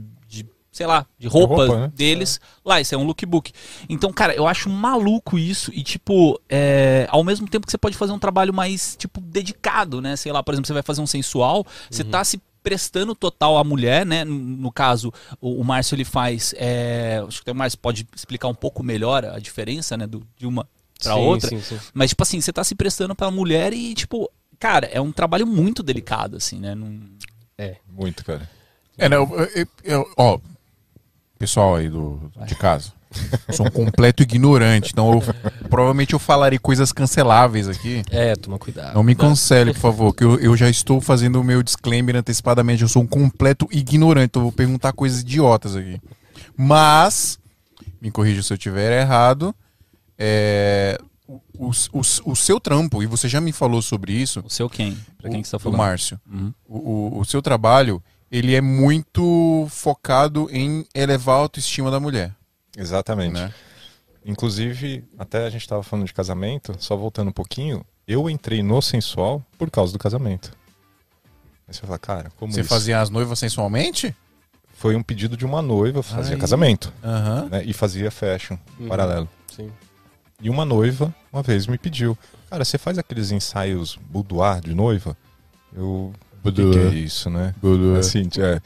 sei 0.72 0.86
lá, 0.88 1.06
de 1.20 1.28
roupas 1.28 1.68
roupa, 1.68 1.82
né? 1.82 1.92
deles 1.94 2.40
lá. 2.64 2.80
Isso 2.80 2.96
é 2.96 2.98
um 2.98 3.04
lookbook. 3.04 3.52
Então, 3.90 4.12
cara, 4.14 4.34
eu 4.34 4.48
acho 4.48 4.70
maluco 4.70 5.38
isso. 5.38 5.72
E, 5.74 5.84
tipo, 5.84 6.40
é, 6.50 7.06
ao 7.10 7.24
mesmo 7.24 7.48
tempo 7.48 7.66
que 7.66 7.72
você 7.72 7.78
pode 7.78 7.98
fazer 7.98 8.14
um 8.14 8.20
trabalho 8.20 8.54
mais, 8.54 8.96
tipo, 8.96 9.20
dedicado, 9.20 10.02
né? 10.02 10.16
Sei 10.16 10.32
lá, 10.32 10.42
por 10.42 10.54
exemplo, 10.54 10.68
você 10.68 10.74
vai 10.74 10.82
fazer 10.84 11.02
um 11.02 11.08
sensual, 11.08 11.66
você 11.90 12.04
tá 12.04 12.24
se 12.24 12.42
prestando 12.64 13.14
total 13.16 13.58
à 13.58 13.64
mulher, 13.64 14.06
né? 14.06 14.24
No, 14.24 14.34
no 14.34 14.72
caso, 14.72 15.12
o, 15.42 15.60
o 15.60 15.64
Márcio, 15.66 15.96
ele 15.96 16.06
faz... 16.06 16.54
é, 16.58 17.22
acho 17.28 17.44
que 17.44 17.52
o 17.52 17.56
Márcio 17.56 17.80
pode 17.80 18.08
explicar 18.16 18.48
um 18.48 18.56
pouco 18.56 18.84
melhor 18.84 19.26
a 19.26 19.40
diferença, 19.40 19.98
né? 19.98 20.08
Do, 20.08 20.26
de 20.38 20.46
uma 20.48 20.66
pra 21.02 21.16
sim, 21.16 21.20
outra. 21.20 21.50
Sim, 21.50 21.62
sim. 21.62 21.80
Mas, 21.94 22.12
tipo 22.12 22.22
assim, 22.24 22.40
você 22.40 22.54
tá 22.54 22.64
se 22.64 22.76
prestando 22.76 23.16
pra 23.16 23.32
mulher 23.32 23.74
e, 23.74 23.94
tipo, 23.96 24.32
cara, 24.60 24.86
é 24.88 25.02
um 25.02 25.12
trabalho 25.12 25.46
muito 25.48 25.84
delicado, 25.84 26.38
assim, 26.38 26.60
né? 26.60 26.76
Não... 26.76 27.00
Muito, 27.90 28.24
cara. 28.24 28.50
É, 28.98 29.10
né, 29.10 29.16
eu, 29.16 29.28
eu- 29.56 29.68
eu- 29.84 30.14
ó, 30.18 30.40
pessoal 31.42 31.76
aí 31.76 31.90
do, 31.90 32.32
de 32.46 32.56
casa, 32.56 32.94
eu 33.48 33.54
sou 33.54 33.66
um 33.68 33.72
completo 33.72 34.24
ignorante, 34.24 34.92
então 34.94 35.12
eu, 35.14 35.22
provavelmente 35.70 36.14
eu 36.14 36.20
falarei 36.20 36.58
coisas 36.60 36.92
canceláveis 36.92 37.68
aqui. 37.68 38.04
É, 38.12 38.36
toma 38.36 38.58
cuidado. 38.60 38.94
Não 38.94 39.04
me 39.04 39.16
cancele, 39.16 39.74
por 39.74 39.80
favor, 39.80 40.14
que 40.16 40.24
eu, 40.24 40.40
eu 40.40 40.56
já 40.56 40.70
estou 40.70 41.02
fazendo 41.02 41.42
o 41.42 41.44
meu 41.44 41.62
disclaimer 41.64 42.16
antecipadamente. 42.16 42.84
Eu 42.84 42.88
sou 42.88 43.02
um 43.02 43.08
completo 43.08 43.68
ignorante, 43.72 44.26
então 44.28 44.42
eu 44.42 44.46
vou 44.46 44.52
perguntar 44.52 44.94
coisas 44.94 45.22
idiotas 45.22 45.76
aqui. 45.76 46.00
Mas, 46.56 47.40
me 48.00 48.12
corrija 48.12 48.44
se 48.44 48.54
eu 48.54 48.56
estiver 48.56 49.02
errado, 49.02 49.54
é, 50.18 50.98
o, 51.28 51.42
o, 51.58 51.70
o- 51.70 52.32
o 52.32 52.36
seu 52.36 52.60
trampo, 52.60 53.02
e 53.02 53.06
você 53.08 53.28
já 53.28 53.42
me 53.42 53.52
falou 53.52 53.82
sobre 53.82 54.14
isso, 54.14 54.42
O 54.46 54.50
seu 54.50 54.70
quem? 54.70 54.96
Pra 55.18 55.30
quem 55.30 55.40
o, 55.40 55.42
que 55.42 55.48
você 55.48 55.52
tá 55.52 55.58
o 55.58 55.60
falando? 55.60 55.78
Márcio, 55.80 56.20
Uhum. 56.32 56.54
o, 56.68 56.78
o- 56.78 57.20
o 57.20 57.26
seu 57.26 57.42
trabalho, 57.42 58.02
ele 58.32 58.56
é 58.56 58.62
muito 58.62 59.68
focado 59.70 60.48
em 60.52 60.86
elevar 60.96 61.36
a 61.36 61.40
autoestima 61.40 61.92
da 61.92 62.00
mulher, 62.00 62.34
Exatamente. 62.78 63.34
né? 63.34 63.54
Inclusive, 64.26 65.04
até 65.18 65.46
a 65.46 65.50
gente 65.50 65.68
tava 65.68 65.82
falando 65.84 66.06
de 66.06 66.14
casamento, 66.14 66.76
só 66.80 66.96
voltando 66.96 67.30
um 67.30 67.34
pouquinho, 67.34 67.84
eu 68.08 68.30
entrei 68.30 68.62
no 68.62 68.82
sensual 68.82 69.44
por 69.58 69.70
causa 69.72 69.92
do 69.92 70.00
casamento. 70.00 70.52
Aí 71.68 71.74
você 71.74 71.82
fala, 71.82 71.98
cara, 72.00 72.32
como 72.38 72.54
Você 72.54 72.62
isso? 72.62 72.70
fazia 72.70 73.02
as 73.02 73.10
noivas 73.10 73.40
sensualmente? 73.40 74.16
Foi 74.74 74.96
um 74.96 75.04
pedido 75.04 75.36
de 75.36 75.46
uma 75.46 75.62
noiva, 75.62 76.02
fazia 76.04 76.36
Ai. 76.36 76.40
casamento, 76.40 76.94
Aham. 77.04 77.50
né? 77.50 77.64
E 77.66 77.74
fazia 77.74 78.10
fashion, 78.12 78.58
Uhum. 78.80 78.88
paralelo. 78.88 79.30
Sim. 79.56 79.72
E 80.40 80.50
uma 80.50 80.66
noiva, 80.66 81.14
uma 81.32 81.44
vez, 81.44 81.68
me 81.68 81.78
pediu, 81.78 82.18
cara, 82.50 82.64
você 82.66 82.78
faz 82.78 82.98
aqueles 82.98 83.32
ensaios 83.32 83.96
boudoir 84.10 84.60
de 84.62 84.74
noiva? 84.74 85.16
Eu, 85.74 86.14
o 86.44 86.52
que, 86.52 86.72
que 86.72 86.80
é 86.80 86.88
isso, 86.90 87.30
né? 87.30 87.54
Assim, 88.00 88.28
é, 88.40 88.56
o 88.58 88.62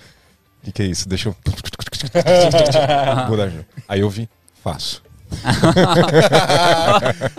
que, 0.65 0.71
que 0.71 0.81
é 0.83 0.85
isso? 0.85 1.09
Deixa 1.09 1.29
eu... 1.29 1.35
Aí 3.87 3.99
eu 4.01 4.09
vi, 4.09 4.29
faço. 4.63 5.03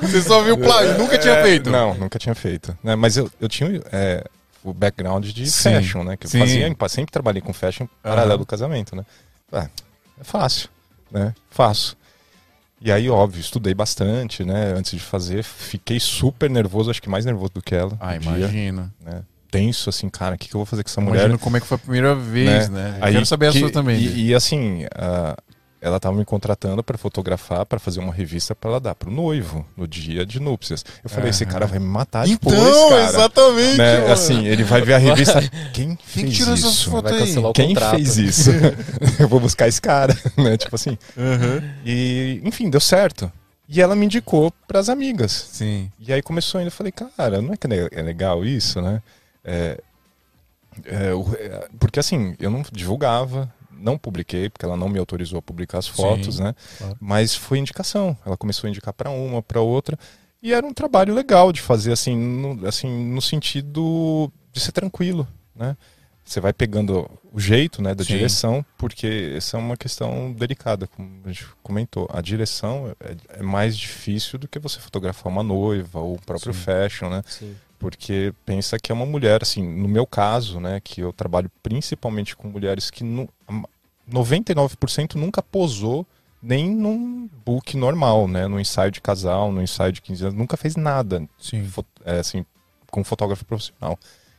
Você 0.02 0.22
só 0.22 0.42
viu 0.42 0.54
o 0.54 0.58
plágio, 0.58 0.98
nunca 0.98 1.16
tinha 1.18 1.34
É, 1.34 1.42
feito. 1.42 1.70
Não, 1.70 1.94
nunca 1.94 2.18
tinha 2.18 2.34
feito. 2.34 2.76
né? 2.82 2.94
Mas 2.96 3.16
eu, 3.16 3.30
eu 3.40 3.48
tinha 3.48 3.80
é, 3.92 4.24
o 4.62 4.72
background 4.74 5.24
de 5.26 5.48
Sim, 5.50 5.74
fashion, 5.74 6.04
né? 6.04 6.16
Que 6.16 6.26
eu 6.26 6.30
sim. 6.30 6.38
fazia, 6.40 6.76
sempre 6.88 7.12
trabalhei 7.12 7.40
com 7.40 7.52
fashion 7.52 7.86
paralelo 8.02 8.38
do 8.40 8.46
casamento, 8.46 8.94
né? 8.96 9.04
Ah, 9.52 9.68
é 10.20 10.24
fácil, 10.24 10.68
né? 11.10 11.34
Faço. 11.50 11.96
E 12.80 12.92
aí, 12.92 13.08
óbvio, 13.08 13.40
estudei 13.40 13.72
bastante, 13.74 14.44
né? 14.44 14.74
Antes 14.76 14.92
de 14.92 15.00
fazer, 15.00 15.42
fiquei 15.42 15.98
super 15.98 16.50
nervoso, 16.50 16.90
acho 16.90 17.00
que 17.00 17.08
mais 17.08 17.24
nervoso 17.24 17.52
do 17.54 17.62
que 17.62 17.74
ela. 17.74 17.96
Ah, 17.98 18.14
imagino. 18.16 18.92
né? 19.00 19.22
Tenso, 19.56 19.88
assim, 19.90 20.08
cara, 20.08 20.34
o 20.34 20.38
que, 20.38 20.48
que 20.48 20.54
eu 20.54 20.58
vou 20.58 20.66
fazer 20.66 20.82
com 20.82 20.88
essa 20.90 21.00
mulher? 21.00 21.20
Imagino 21.20 21.38
como 21.38 21.56
é 21.56 21.60
que 21.60 21.66
foi 21.66 21.76
a 21.76 21.78
primeira 21.78 22.14
vez, 22.14 22.68
né? 22.68 22.96
Eu 22.98 23.04
Aí 23.04 23.12
quero 23.14 23.26
saber 23.26 23.48
a 23.48 23.52
que- 23.52 23.58
sua 23.60 23.70
também. 23.70 23.98
E, 23.98 24.28
e, 24.28 24.34
assim, 24.34 24.84
ah, 24.94 25.36
ela 25.80 25.98
estava 25.98 26.16
me 26.16 26.24
contratando 26.24 26.82
para 26.82 26.98
fotografar, 26.98 27.64
para 27.66 27.78
fazer 27.78 28.00
uma 28.00 28.12
revista 28.12 28.54
para 28.54 28.70
ela 28.70 28.80
dar 28.80 28.94
pro 28.94 29.10
noivo 29.10 29.64
no 29.76 29.86
dia 29.86 30.26
de 30.26 30.40
núpcias. 30.40 30.84
Eu 31.04 31.08
falei, 31.10 31.30
esse 31.30 31.46
cara 31.46 31.66
vai 31.66 31.78
me 31.78 31.86
matar 31.86 32.26
Então, 32.26 32.50
depois, 32.50 32.88
cara. 32.90 33.04
exatamente. 33.04 33.78
Né? 33.78 34.12
Assim, 34.12 34.46
ele 34.46 34.64
vai 34.64 34.80
ver 34.82 34.94
a 34.94 34.98
revista. 34.98 35.40
Quem 35.72 35.96
fez 36.04 36.34
tirou 36.36 36.54
essas 36.54 36.72
isso? 36.72 36.90
fotos 36.90 37.10
Vai 37.12 37.20
aí? 37.20 37.26
cancelar 37.26 37.50
o 37.50 37.52
Quem 37.52 37.68
contrato. 37.68 37.94
fez 37.96 38.16
isso? 38.16 38.50
eu 39.20 39.28
vou 39.28 39.38
buscar 39.38 39.68
esse 39.68 39.80
cara, 39.80 40.16
né? 40.36 40.56
Tipo 40.56 40.74
assim. 40.74 40.98
Aham. 41.16 41.62
E, 41.84 42.40
enfim, 42.44 42.68
deu 42.68 42.80
certo. 42.80 43.30
E 43.68 43.80
ela 43.80 43.94
me 43.96 44.06
indicou 44.06 44.52
para 44.66 44.78
as 44.80 44.88
amigas. 44.88 45.48
Sim. 45.52 45.90
E 46.00 46.12
aí 46.12 46.22
começou 46.22 46.58
ainda, 46.58 46.68
eu 46.68 46.72
falei, 46.72 46.92
cara, 46.92 47.42
não 47.42 47.52
é 47.52 47.56
que 47.56 47.66
é 47.92 48.02
legal 48.02 48.44
isso, 48.44 48.80
né? 48.80 49.02
É, 49.46 49.80
é, 50.84 51.14
o- 51.14 51.34
é, 51.34 51.68
porque 51.78 52.00
assim, 52.00 52.34
eu 52.38 52.50
não 52.50 52.62
divulgava, 52.72 53.52
não 53.70 53.96
publiquei, 53.96 54.50
porque 54.50 54.64
ela 54.64 54.76
não 54.76 54.88
me 54.88 54.98
autorizou 54.98 55.38
a 55.38 55.42
publicar 55.42 55.78
as 55.78 55.86
fotos, 55.88 56.36
Sim, 56.36 56.42
né? 56.42 56.54
claro. 56.78 56.96
Mas 57.00 57.34
foi 57.34 57.58
indicação. 57.58 58.16
Ela 58.26 58.36
começou 58.36 58.66
a 58.66 58.70
indicar 58.70 58.92
para 58.92 59.10
uma, 59.10 59.42
para 59.42 59.60
outra. 59.60 59.98
E 60.42 60.52
era 60.52 60.66
um 60.66 60.72
trabalho 60.72 61.14
legal 61.14 61.52
de 61.52 61.60
fazer, 61.60 61.92
assim, 61.92 62.16
no, 62.16 62.66
assim, 62.66 62.88
no 63.12 63.22
sentido 63.22 64.30
de 64.52 64.60
ser 64.60 64.72
tranquilo, 64.72 65.26
né? 65.54 65.76
Você 66.24 66.40
vai 66.40 66.52
pegando 66.52 67.08
o 67.32 67.38
jeito 67.38 67.80
né, 67.80 67.94
da 67.94 68.02
Sim. 68.02 68.14
direção, 68.14 68.66
porque 68.76 69.34
essa 69.36 69.56
é 69.56 69.60
uma 69.60 69.76
questão 69.76 70.32
delicada, 70.32 70.88
como 70.88 71.20
a 71.24 71.28
gente 71.28 71.46
comentou. 71.62 72.08
A 72.12 72.20
direção 72.20 72.92
é, 72.98 73.38
é 73.38 73.42
mais 73.44 73.78
difícil 73.78 74.36
do 74.36 74.48
que 74.48 74.58
você 74.58 74.80
fotografar 74.80 75.32
uma 75.32 75.44
noiva 75.44 76.00
ou 76.00 76.14
o 76.16 76.20
próprio 76.20 76.52
Sim. 76.52 76.60
fashion, 76.60 77.10
né? 77.10 77.22
Sim. 77.26 77.54
Porque 77.78 78.32
pensa 78.44 78.78
que 78.78 78.90
é 78.90 78.94
uma 78.94 79.06
mulher, 79.06 79.42
assim, 79.42 79.62
no 79.62 79.88
meu 79.88 80.06
caso, 80.06 80.60
né, 80.60 80.80
que 80.82 81.00
eu 81.00 81.12
trabalho 81.12 81.50
principalmente 81.62 82.36
com 82.36 82.48
mulheres 82.48 82.90
que 82.90 83.04
nu, 83.04 83.28
a 83.46 83.52
99% 84.10 85.14
nunca 85.14 85.42
posou 85.42 86.06
nem 86.42 86.70
num 86.70 87.28
book 87.44 87.76
normal, 87.76 88.28
né, 88.28 88.46
no 88.46 88.60
ensaio 88.60 88.90
de 88.90 89.00
casal, 89.00 89.50
no 89.50 89.62
ensaio 89.62 89.92
de 89.92 90.00
15 90.00 90.24
anos, 90.24 90.38
nunca 90.38 90.56
fez 90.56 90.76
nada, 90.76 91.26
Sim. 91.38 91.68
é, 92.04 92.18
assim, 92.18 92.44
com 92.90 93.02
fotógrafo 93.02 93.44
profissional. 93.44 93.98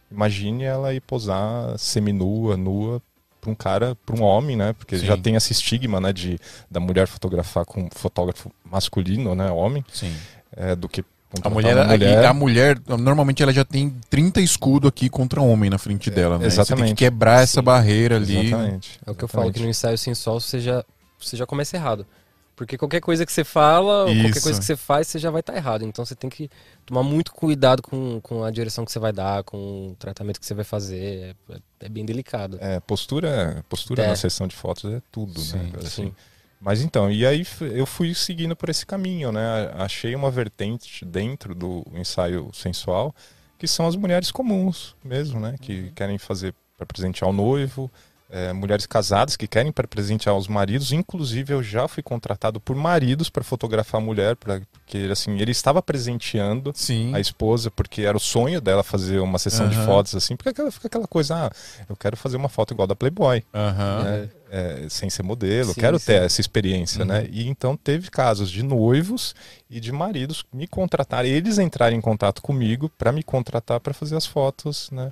Imagine 0.09 0.63
ela 0.63 0.93
ir 0.93 1.01
posar 1.01 1.77
seminua, 1.77 2.55
nua, 2.55 3.01
para 3.41 3.51
um 3.51 3.55
cara, 3.55 3.95
para 4.05 4.15
um 4.15 4.23
homem, 4.23 4.55
né, 4.55 4.73
porque 4.73 4.97
Sim. 4.97 5.05
já 5.05 5.17
tem 5.17 5.35
esse 5.35 5.51
estigma, 5.51 5.99
né, 5.99 6.13
de 6.13 6.39
da 6.71 6.79
mulher 6.79 7.07
fotografar 7.07 7.65
com 7.65 7.89
fotógrafo 7.91 8.51
masculino, 8.63 9.35
né, 9.35 9.51
homem, 9.51 9.83
Sim. 9.91 10.15
é, 10.55 10.75
do 10.75 10.87
que 10.87 11.03
A 11.29 11.49
contratar 11.49 11.87
mulher, 11.87 12.25
a, 12.25 12.29
a 12.29 12.33
mulher, 12.33 12.81
normalmente 12.87 13.43
ela 13.43 13.51
já 13.51 13.65
tem 13.65 13.93
30 14.09 14.39
escudo 14.39 14.87
aqui 14.87 15.09
contra 15.09 15.41
homem 15.41 15.69
na 15.69 15.77
frente 15.77 16.09
dela, 16.09 16.37
né? 16.37 16.49
Você 16.49 16.55
tem 16.55 16.63
exatamente. 16.63 16.89
que 16.89 16.95
quebrar 16.95 17.43
essa 17.43 17.59
Sim. 17.59 17.65
barreira 17.65 18.15
ali. 18.15 18.47
Exatamente. 18.47 18.99
É 19.05 19.11
o 19.11 19.15
que 19.15 19.23
eu 19.23 19.27
falo, 19.27 19.43
que 19.45 19.49
exatamente. 19.49 19.63
no 19.63 19.69
ensaio 19.69 19.97
sem 19.97 20.15
sol 20.15 20.39
você 20.39 20.59
já, 20.59 20.85
você 21.19 21.35
já 21.35 21.45
começa 21.45 21.75
errado. 21.75 22.05
Porque 22.55 22.75
qualquer 22.75 23.01
coisa 23.01 23.23
que 23.23 23.31
você 23.31 23.43
fala, 23.43 24.05
ou 24.05 24.15
qualquer 24.15 24.41
coisa 24.41 24.59
que 24.59 24.65
você 24.65 24.75
faz, 24.75 25.07
você 25.07 25.19
já 25.19 25.29
vai 25.29 25.41
estar 25.41 25.55
errado. 25.55 25.83
Então 25.83 26.03
você 26.03 26.15
tem 26.15 26.27
que 26.27 26.49
tomar 26.87 27.03
muito 27.03 27.31
cuidado 27.31 27.83
com, 27.83 28.19
com 28.19 28.43
a 28.43 28.49
direção 28.49 28.83
que 28.83 28.91
você 28.91 28.97
vai 28.97 29.13
dar, 29.13 29.43
com 29.43 29.89
o 29.91 29.95
tratamento 29.99 30.39
que 30.39 30.45
você 30.45 30.55
vai 30.55 30.63
fazer. 30.65 31.35
É, 31.51 31.57
é 31.81 31.89
bem 31.89 32.03
delicado. 32.03 32.57
É, 32.59 32.79
postura, 32.79 33.63
postura 33.69 34.05
É. 34.05 34.07
na 34.07 34.15
sessão 34.15 34.47
de 34.47 34.55
fotos 34.55 34.91
é 34.91 34.99
tudo, 35.11 35.39
Sim, 35.39 35.57
né? 35.57 35.71
assim. 35.77 36.05
sim. 36.05 36.13
Mas 36.59 36.81
então, 36.81 37.11
e 37.11 37.25
aí 37.25 37.45
eu 37.73 37.85
fui 37.85 38.13
seguindo 38.15 38.55
por 38.55 38.69
esse 38.69 38.85
caminho, 38.85 39.31
né? 39.31 39.71
Achei 39.75 40.15
uma 40.15 40.31
vertente 40.31 41.05
dentro 41.05 41.53
do 41.53 41.85
ensaio 41.93 42.49
sensual, 42.53 43.15
que 43.57 43.67
são 43.67 43.87
as 43.87 43.95
mulheres 43.95 44.31
comuns 44.31 44.95
mesmo, 45.03 45.39
né? 45.39 45.55
Que 45.61 45.91
querem 45.91 46.17
fazer 46.17 46.53
para 46.75 46.85
presentear 46.85 47.29
o 47.29 47.33
noivo, 47.33 47.91
é, 48.29 48.51
mulheres 48.51 48.85
casadas 48.85 49.37
que 49.37 49.47
querem 49.47 49.71
para 49.71 49.87
presentear 49.87 50.35
os 50.35 50.47
maridos. 50.47 50.91
Inclusive, 50.91 51.53
eu 51.53 51.63
já 51.63 51.87
fui 51.87 52.03
contratado 52.03 52.59
por 52.59 52.75
maridos 52.75 53.29
para 53.29 53.43
fotografar 53.43 54.01
a 54.01 54.03
mulher, 54.03 54.35
pra, 54.35 54.59
porque 54.73 54.97
assim, 55.11 55.39
ele 55.39 55.51
estava 55.51 55.81
presenteando 55.81 56.71
Sim. 56.75 57.13
a 57.15 57.19
esposa, 57.19 57.71
porque 57.71 58.01
era 58.01 58.17
o 58.17 58.19
sonho 58.19 58.59
dela 58.59 58.83
fazer 58.83 59.19
uma 59.19 59.39
sessão 59.39 59.67
de 59.69 59.75
Aham. 59.77 59.85
fotos 59.85 60.15
assim, 60.15 60.35
porque 60.35 60.49
aquela, 60.49 60.71
fica 60.71 60.87
aquela 60.87 61.07
coisa, 61.07 61.47
ah, 61.47 61.51
eu 61.89 61.95
quero 61.95 62.17
fazer 62.17 62.37
uma 62.37 62.49
foto 62.49 62.73
igual 62.73 62.87
da 62.87 62.95
Playboy, 62.95 63.43
Aham. 63.53 64.03
né? 64.03 64.29
É, 64.49 64.87
sem 64.89 65.09
ser 65.09 65.23
modelo, 65.23 65.73
Sim, 65.73 65.81
quero 65.81 65.99
sim. 65.99 66.05
ter 66.05 66.21
essa 66.21 66.39
experiência, 66.39 67.01
Uhum. 67.01 67.07
né? 67.07 67.27
E 67.29 67.47
então 67.49 67.75
teve 67.75 68.09
casos 68.09 68.49
de 68.49 68.63
noivos 68.63 69.35
e 69.69 69.77
de 69.81 69.91
maridos 69.91 70.45
me 70.53 70.67
contratar, 70.67 71.25
eles 71.25 71.57
entrarem 71.59 71.97
em 71.97 72.01
contato 72.01 72.41
comigo 72.41 72.89
para 72.97 73.11
me 73.11 73.23
contratar 73.23 73.81
para 73.81 73.93
fazer 73.93 74.15
as 74.15 74.25
fotos, 74.25 74.89
né? 74.89 75.11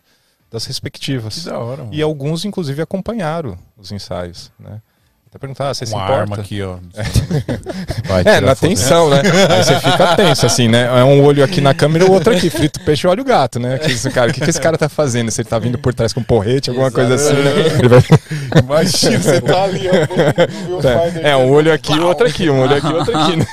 Das 0.55 0.63
Que 0.63 0.69
respectivas. 0.69 1.43
da 1.43 1.59
hora, 1.59 1.83
mano. 1.83 1.93
E 1.93 2.01
alguns, 2.01 2.45
inclusive, 2.45 2.81
acompanharam 2.81 3.57
os 3.77 3.91
ensaios, 3.91 4.51
né? 4.59 4.79
Até 5.27 5.37
perguntar, 5.39 5.69
ah, 5.69 5.73
você 5.73 5.85
se 5.85 5.93
Uma 5.93 6.03
importa? 6.05 6.21
arma 6.21 6.35
aqui, 6.37 6.61
ó. 6.61 6.77
Vai 8.07 8.23
É, 8.25 8.39
na 8.39 8.55
tensão, 8.55 9.09
né? 9.09 9.17
Aí 9.51 9.63
você 9.65 9.79
fica 9.81 10.15
tenso, 10.15 10.45
assim, 10.45 10.69
né? 10.69 10.83
É 10.83 11.03
um 11.03 11.21
olho 11.25 11.43
aqui 11.43 11.59
na 11.59 11.73
câmera 11.73 12.05
e 12.05 12.07
o 12.07 12.11
outro 12.13 12.33
aqui, 12.33 12.49
frito 12.49 12.79
peixe, 12.85 13.05
olha 13.05 13.21
o 13.21 13.25
gato, 13.25 13.59
né? 13.59 13.77
Que 13.77 13.91
esse 13.91 14.09
cara, 14.11 14.31
o 14.31 14.33
que, 14.33 14.39
que 14.39 14.49
esse 14.49 14.61
cara 14.61 14.77
tá 14.77 14.87
fazendo? 14.87 15.29
Se 15.31 15.41
ele 15.41 15.49
tá 15.49 15.59
vindo 15.59 15.77
por 15.77 15.93
trás 15.93 16.13
com 16.13 16.21
um 16.21 16.23
porrete, 16.23 16.69
alguma 16.69 16.89
coisa 16.89 17.15
assim, 17.15 17.33
né? 17.33 17.51
Vai- 17.89 18.63
Imagina, 18.63 19.19
você 19.19 19.41
tá 19.41 19.63
ali, 19.65 19.89
ó. 19.89 21.19
É, 21.21 21.35
um 21.35 21.51
olho 21.51 21.73
aqui 21.73 21.91
e 21.93 21.99
outro 21.99 22.25
aqui, 22.25 22.49
um 22.49 22.61
olho 22.61 22.75
aqui 22.77 22.87
e 22.87 22.93
outro 22.93 23.17
aqui, 23.17 23.35
né? 23.35 23.45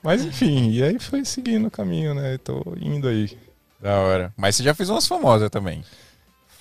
Mas 0.00 0.24
enfim, 0.24 0.70
e 0.70 0.82
aí 0.84 0.98
foi 1.00 1.24
seguindo 1.24 1.66
o 1.66 1.70
caminho, 1.72 2.14
né? 2.14 2.38
Tô 2.44 2.62
indo 2.80 3.08
aí. 3.08 3.36
Da 3.82 3.98
hora. 3.98 4.32
Mas 4.36 4.54
você 4.56 4.62
já 4.62 4.72
fez 4.74 4.88
umas 4.88 5.06
famosas 5.08 5.50
também. 5.50 5.82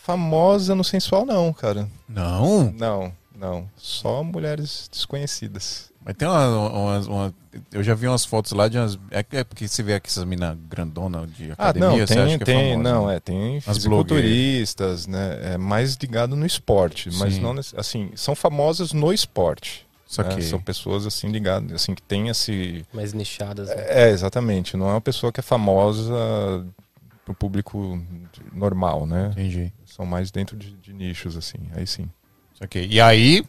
Famosa 0.03 0.75
no 0.75 0.83
sensual, 0.83 1.25
não, 1.25 1.53
cara. 1.53 1.87
Não. 2.09 2.71
Não, 2.77 3.13
não. 3.39 3.69
Só 3.77 4.21
mulheres 4.23 4.89
desconhecidas. 4.91 5.91
Mas 6.05 6.15
tem 6.17 6.27
uma, 6.27 6.69
umas- 6.69 7.07
uma- 7.07 7.33
Eu 7.71 7.81
já 7.83 7.93
vi 7.93 8.07
umas 8.07 8.25
fotos 8.25 8.51
lá 8.51 8.67
de 8.67 8.77
umas. 8.77 8.99
É, 9.11 9.23
que- 9.23 9.37
é 9.37 9.43
porque 9.45 9.65
você 9.67 9.81
vê 9.81 9.93
aqui 9.93 10.09
essas 10.09 10.25
minas 10.25 10.57
grandona 10.69 11.25
de 11.25 11.51
Ah, 11.51 11.69
academia, 11.69 11.87
não, 11.89 11.97
você 11.99 12.13
tem, 12.15 12.23
acha 12.23 12.37
que 12.37 12.43
é 12.43 12.45
tem, 12.45 12.71
famosa, 12.73 12.89
não, 12.93 13.07
né? 13.07 13.15
é, 13.15 13.19
tem 13.21 13.57
As 13.57 13.63
fisiculturistas, 13.77 15.07
né? 15.07 15.53
É 15.53 15.57
mais 15.57 15.95
ligado 15.95 16.35
no 16.35 16.45
esporte, 16.45 17.09
mas 17.13 17.35
Sim. 17.35 17.41
não 17.41 17.53
nece- 17.53 17.75
assim, 17.77 18.09
são 18.15 18.35
famosas 18.35 18.91
no 18.91 19.13
esporte. 19.13 19.85
Só 20.05 20.21
né? 20.23 20.35
que. 20.35 20.41
São 20.41 20.59
pessoas 20.59 21.05
assim 21.05 21.29
ligadas, 21.29 21.71
assim 21.71 21.95
que 21.95 22.01
tem 22.01 22.27
esse 22.27 22.83
Mais 22.93 23.13
nichadas. 23.13 23.69
né? 23.69 23.75
é, 23.87 24.09
exatamente, 24.09 24.75
não 24.75 24.89
é 24.89 24.91
uma 24.93 25.01
pessoa 25.01 25.31
que 25.31 25.39
é 25.39 25.43
famosa 25.43 26.65
pro 27.23 27.33
público 27.33 28.01
normal, 28.51 29.05
né? 29.05 29.29
Entendi. 29.31 29.71
São 29.95 30.05
mais 30.05 30.31
dentro 30.31 30.55
de, 30.57 30.71
de 30.77 30.91
nichos 30.93 31.37
assim. 31.37 31.57
Aí 31.75 31.85
sim. 31.85 32.09
Que. 32.69 32.79
E 32.79 33.01
aí, 33.01 33.43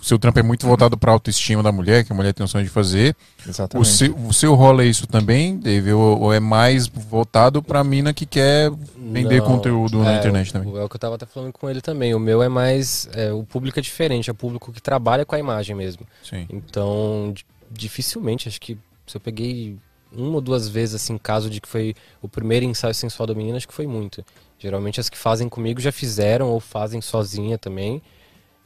o 0.00 0.04
seu 0.04 0.18
trampo 0.18 0.38
é 0.38 0.42
muito 0.42 0.64
voltado 0.66 0.96
pra 0.96 1.10
autoestima 1.10 1.62
da 1.64 1.72
mulher, 1.72 2.04
que 2.04 2.12
a 2.12 2.14
mulher 2.16 2.32
tem 2.32 2.44
o 2.44 2.48
sonho 2.48 2.64
de 2.64 2.70
fazer. 2.70 3.16
O 3.44 3.50
Exatamente. 3.50 3.88
seu, 3.90 4.14
o 4.16 4.32
seu 4.32 4.54
rola 4.54 4.84
é 4.84 4.86
isso 4.86 5.06
também, 5.06 5.58
Dave? 5.58 5.92
Ou, 5.92 6.20
ou 6.20 6.32
é 6.32 6.38
mais 6.38 6.86
voltado 6.86 7.60
pra 7.62 7.82
mina 7.82 8.14
que 8.14 8.24
quer 8.24 8.70
vender 8.96 9.40
Não, 9.40 9.46
conteúdo 9.46 9.98
na 9.98 10.14
é, 10.14 10.18
internet 10.18 10.50
o- 10.50 10.52
também? 10.52 10.76
É 10.76 10.84
o 10.84 10.88
que 10.88 10.94
eu 10.96 11.00
tava 11.00 11.16
até 11.16 11.26
falando 11.26 11.52
com 11.52 11.68
ele 11.68 11.80
também. 11.80 12.14
O 12.14 12.20
meu 12.20 12.40
é 12.42 12.48
mais. 12.48 13.08
é, 13.12 13.32
o 13.32 13.42
público 13.42 13.78
é 13.78 13.82
diferente, 13.82 14.30
é 14.30 14.32
o 14.32 14.36
público 14.36 14.72
que 14.72 14.80
trabalha 14.80 15.24
com 15.26 15.34
a 15.34 15.38
imagem 15.38 15.74
mesmo. 15.74 16.06
Sim. 16.22 16.46
Então, 16.48 17.32
di- 17.34 17.44
dificilmente, 17.70 18.48
acho 18.48 18.60
que 18.60 18.78
se 19.06 19.16
eu 19.16 19.20
peguei 19.20 19.76
uma 20.12 20.36
ou 20.36 20.40
duas 20.40 20.68
vezes, 20.68 20.94
assim, 20.94 21.18
caso 21.18 21.50
de 21.50 21.60
que 21.60 21.68
foi 21.68 21.94
o 22.22 22.28
primeiro 22.28 22.64
ensaio 22.64 22.94
sensual 22.94 23.26
da 23.26 23.34
menina, 23.34 23.56
acho 23.56 23.66
que 23.68 23.74
foi 23.74 23.86
muito. 23.86 24.24
Geralmente 24.58 25.00
as 25.00 25.08
que 25.10 25.18
fazem 25.18 25.48
comigo 25.48 25.80
já 25.80 25.92
fizeram 25.92 26.48
ou 26.50 26.60
fazem 26.60 27.00
sozinha 27.00 27.58
também. 27.58 28.02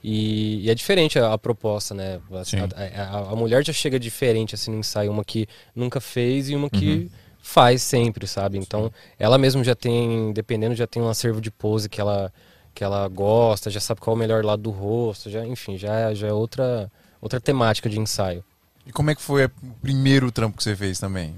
E, 0.03 0.64
e 0.64 0.70
é 0.70 0.74
diferente 0.74 1.18
a, 1.18 1.33
a 1.33 1.38
proposta, 1.38 1.94
né? 1.94 2.20
A, 2.74 3.03
a- 3.03 3.33
a 3.33 3.37
mulher 3.37 3.64
já 3.64 3.72
chega 3.72 3.98
diferente, 4.00 4.55
assim, 4.55 4.70
no 4.70 4.79
ensaio. 4.79 5.11
Uma 5.11 5.24
que 5.24 5.46
nunca 5.74 6.00
fez 6.00 6.48
e 6.48 6.55
uma 6.55 6.64
Uhum. 6.64 6.70
que 6.70 7.11
faz 7.42 7.83
sempre, 7.83 8.26
sabe? 8.26 8.57
Então, 8.59 8.90
ela 9.18 9.37
mesmo 9.37 9.62
já 9.64 9.74
tem, 9.74 10.33
dependendo, 10.33 10.74
já 10.74 10.87
tem 10.87 11.03
um 11.03 11.09
acervo 11.09 11.40
de 11.40 11.50
pose 11.50 11.88
que 11.88 12.00
ela, 12.00 12.33
que 12.74 12.83
ela 12.85 13.07
gosta, 13.09 13.68
já 13.70 13.81
sabe 13.81 14.00
qual 14.00 14.14
é 14.14 14.16
o 14.16 14.18
melhor 14.18 14.44
lado 14.44 14.62
do 14.62 14.70
rosto, 14.70 15.29
já, 15.31 15.44
enfim, 15.46 15.76
já, 15.76 16.14
já 16.14 16.29
é 16.29 16.33
outra, 16.33 16.90
outra 17.20 17.40
temática 17.40 17.88
de 17.90 17.98
ensaio. 17.98 18.44
E 18.87 18.92
como 18.92 19.11
é 19.11 19.14
que 19.14 19.22
foi 19.22 19.44
o 19.46 19.50
primeiro 19.83 20.31
trampo 20.33 20.57
que 20.57 20.62
você 20.62 20.74
fez 20.76 20.98
também? 20.98 21.35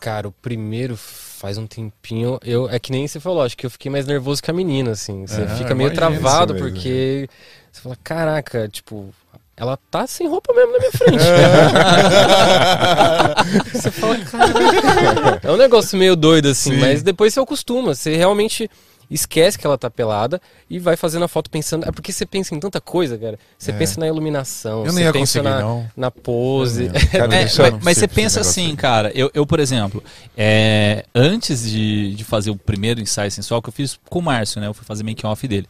Cara, 0.00 0.28
o 0.28 0.32
primeiro 0.32 0.96
faz 1.36 1.58
um 1.58 1.66
tempinho. 1.66 2.38
Eu, 2.44 2.68
é 2.68 2.78
que 2.78 2.90
nem 2.90 3.06
você 3.06 3.20
falou, 3.20 3.42
acho 3.42 3.56
que 3.56 3.66
eu 3.66 3.70
fiquei 3.70 3.90
mais 3.90 4.06
nervoso 4.06 4.42
que 4.42 4.50
a 4.50 4.54
menina, 4.54 4.92
assim. 4.92 5.26
Você 5.26 5.42
Ah, 5.42 5.48
fica 5.56 5.74
meio 5.74 5.92
travado, 5.94 6.54
porque 6.56 7.28
você 7.70 7.80
fala, 7.82 7.96
caraca, 8.02 8.68
tipo, 8.68 9.10
ela 9.56 9.78
tá 9.90 10.06
sem 10.06 10.26
roupa 10.28 10.52
mesmo 10.54 10.72
na 10.72 10.78
minha 10.78 10.92
frente. 10.92 11.22
você 13.72 13.90
fala, 13.90 14.18
caraca. 14.18 15.40
É 15.46 15.50
um 15.52 15.56
negócio 15.56 15.98
meio 15.98 16.16
doido, 16.16 16.48
assim, 16.48 16.72
Sim. 16.72 16.80
mas 16.80 17.02
depois 17.02 17.32
você 17.34 17.40
acostuma. 17.40 17.94
Você 17.94 18.16
realmente 18.16 18.70
esquece 19.10 19.58
que 19.58 19.66
ela 19.66 19.78
tá 19.78 19.90
pelada 19.90 20.40
e 20.68 20.78
vai 20.78 20.96
fazendo 20.96 21.24
a 21.24 21.28
foto 21.28 21.50
pensando. 21.50 21.86
É 21.86 21.92
porque 21.92 22.12
você 22.12 22.26
pensa 22.26 22.54
em 22.54 22.60
tanta 22.60 22.80
coisa, 22.80 23.16
cara. 23.16 23.38
Você 23.58 23.70
É. 23.70 23.74
pensa 23.74 24.00
na 24.00 24.06
iluminação, 24.06 24.80
Eu 24.84 24.86
você 24.86 24.92
não 24.92 25.00
ia 25.00 25.12
pensa 25.12 25.40
conseguir, 25.40 25.44
na, 25.56 25.60
não. 25.60 25.90
na 25.96 26.10
pose. 26.10 26.88
Cara, 27.10 27.34
É, 27.36 27.42
mas, 27.44 27.58
mas 27.84 27.98
você 27.98 28.08
pensa 28.08 28.40
assim, 28.40 28.70
aí. 28.70 28.76
cara. 28.76 29.12
Eu, 29.14 29.30
eu 29.34 29.46
por 29.46 29.60
exemplo, 29.60 30.02
é, 30.36 31.04
antes 31.14 31.68
de, 31.70 32.14
de 32.14 32.24
fazer 32.24 32.50
o 32.50 32.56
primeiro 32.56 33.00
ensaio 33.00 33.30
sensual 33.30 33.62
que 33.62 33.68
eu 33.68 33.72
fiz 33.72 33.98
com 34.08 34.18
o 34.18 34.22
Márcio, 34.22 34.60
né? 34.60 34.66
Eu 34.66 34.74
fui 34.74 34.84
fazer 34.84 35.02
make 35.04 35.24
off 35.26 35.46
dele. 35.46 35.66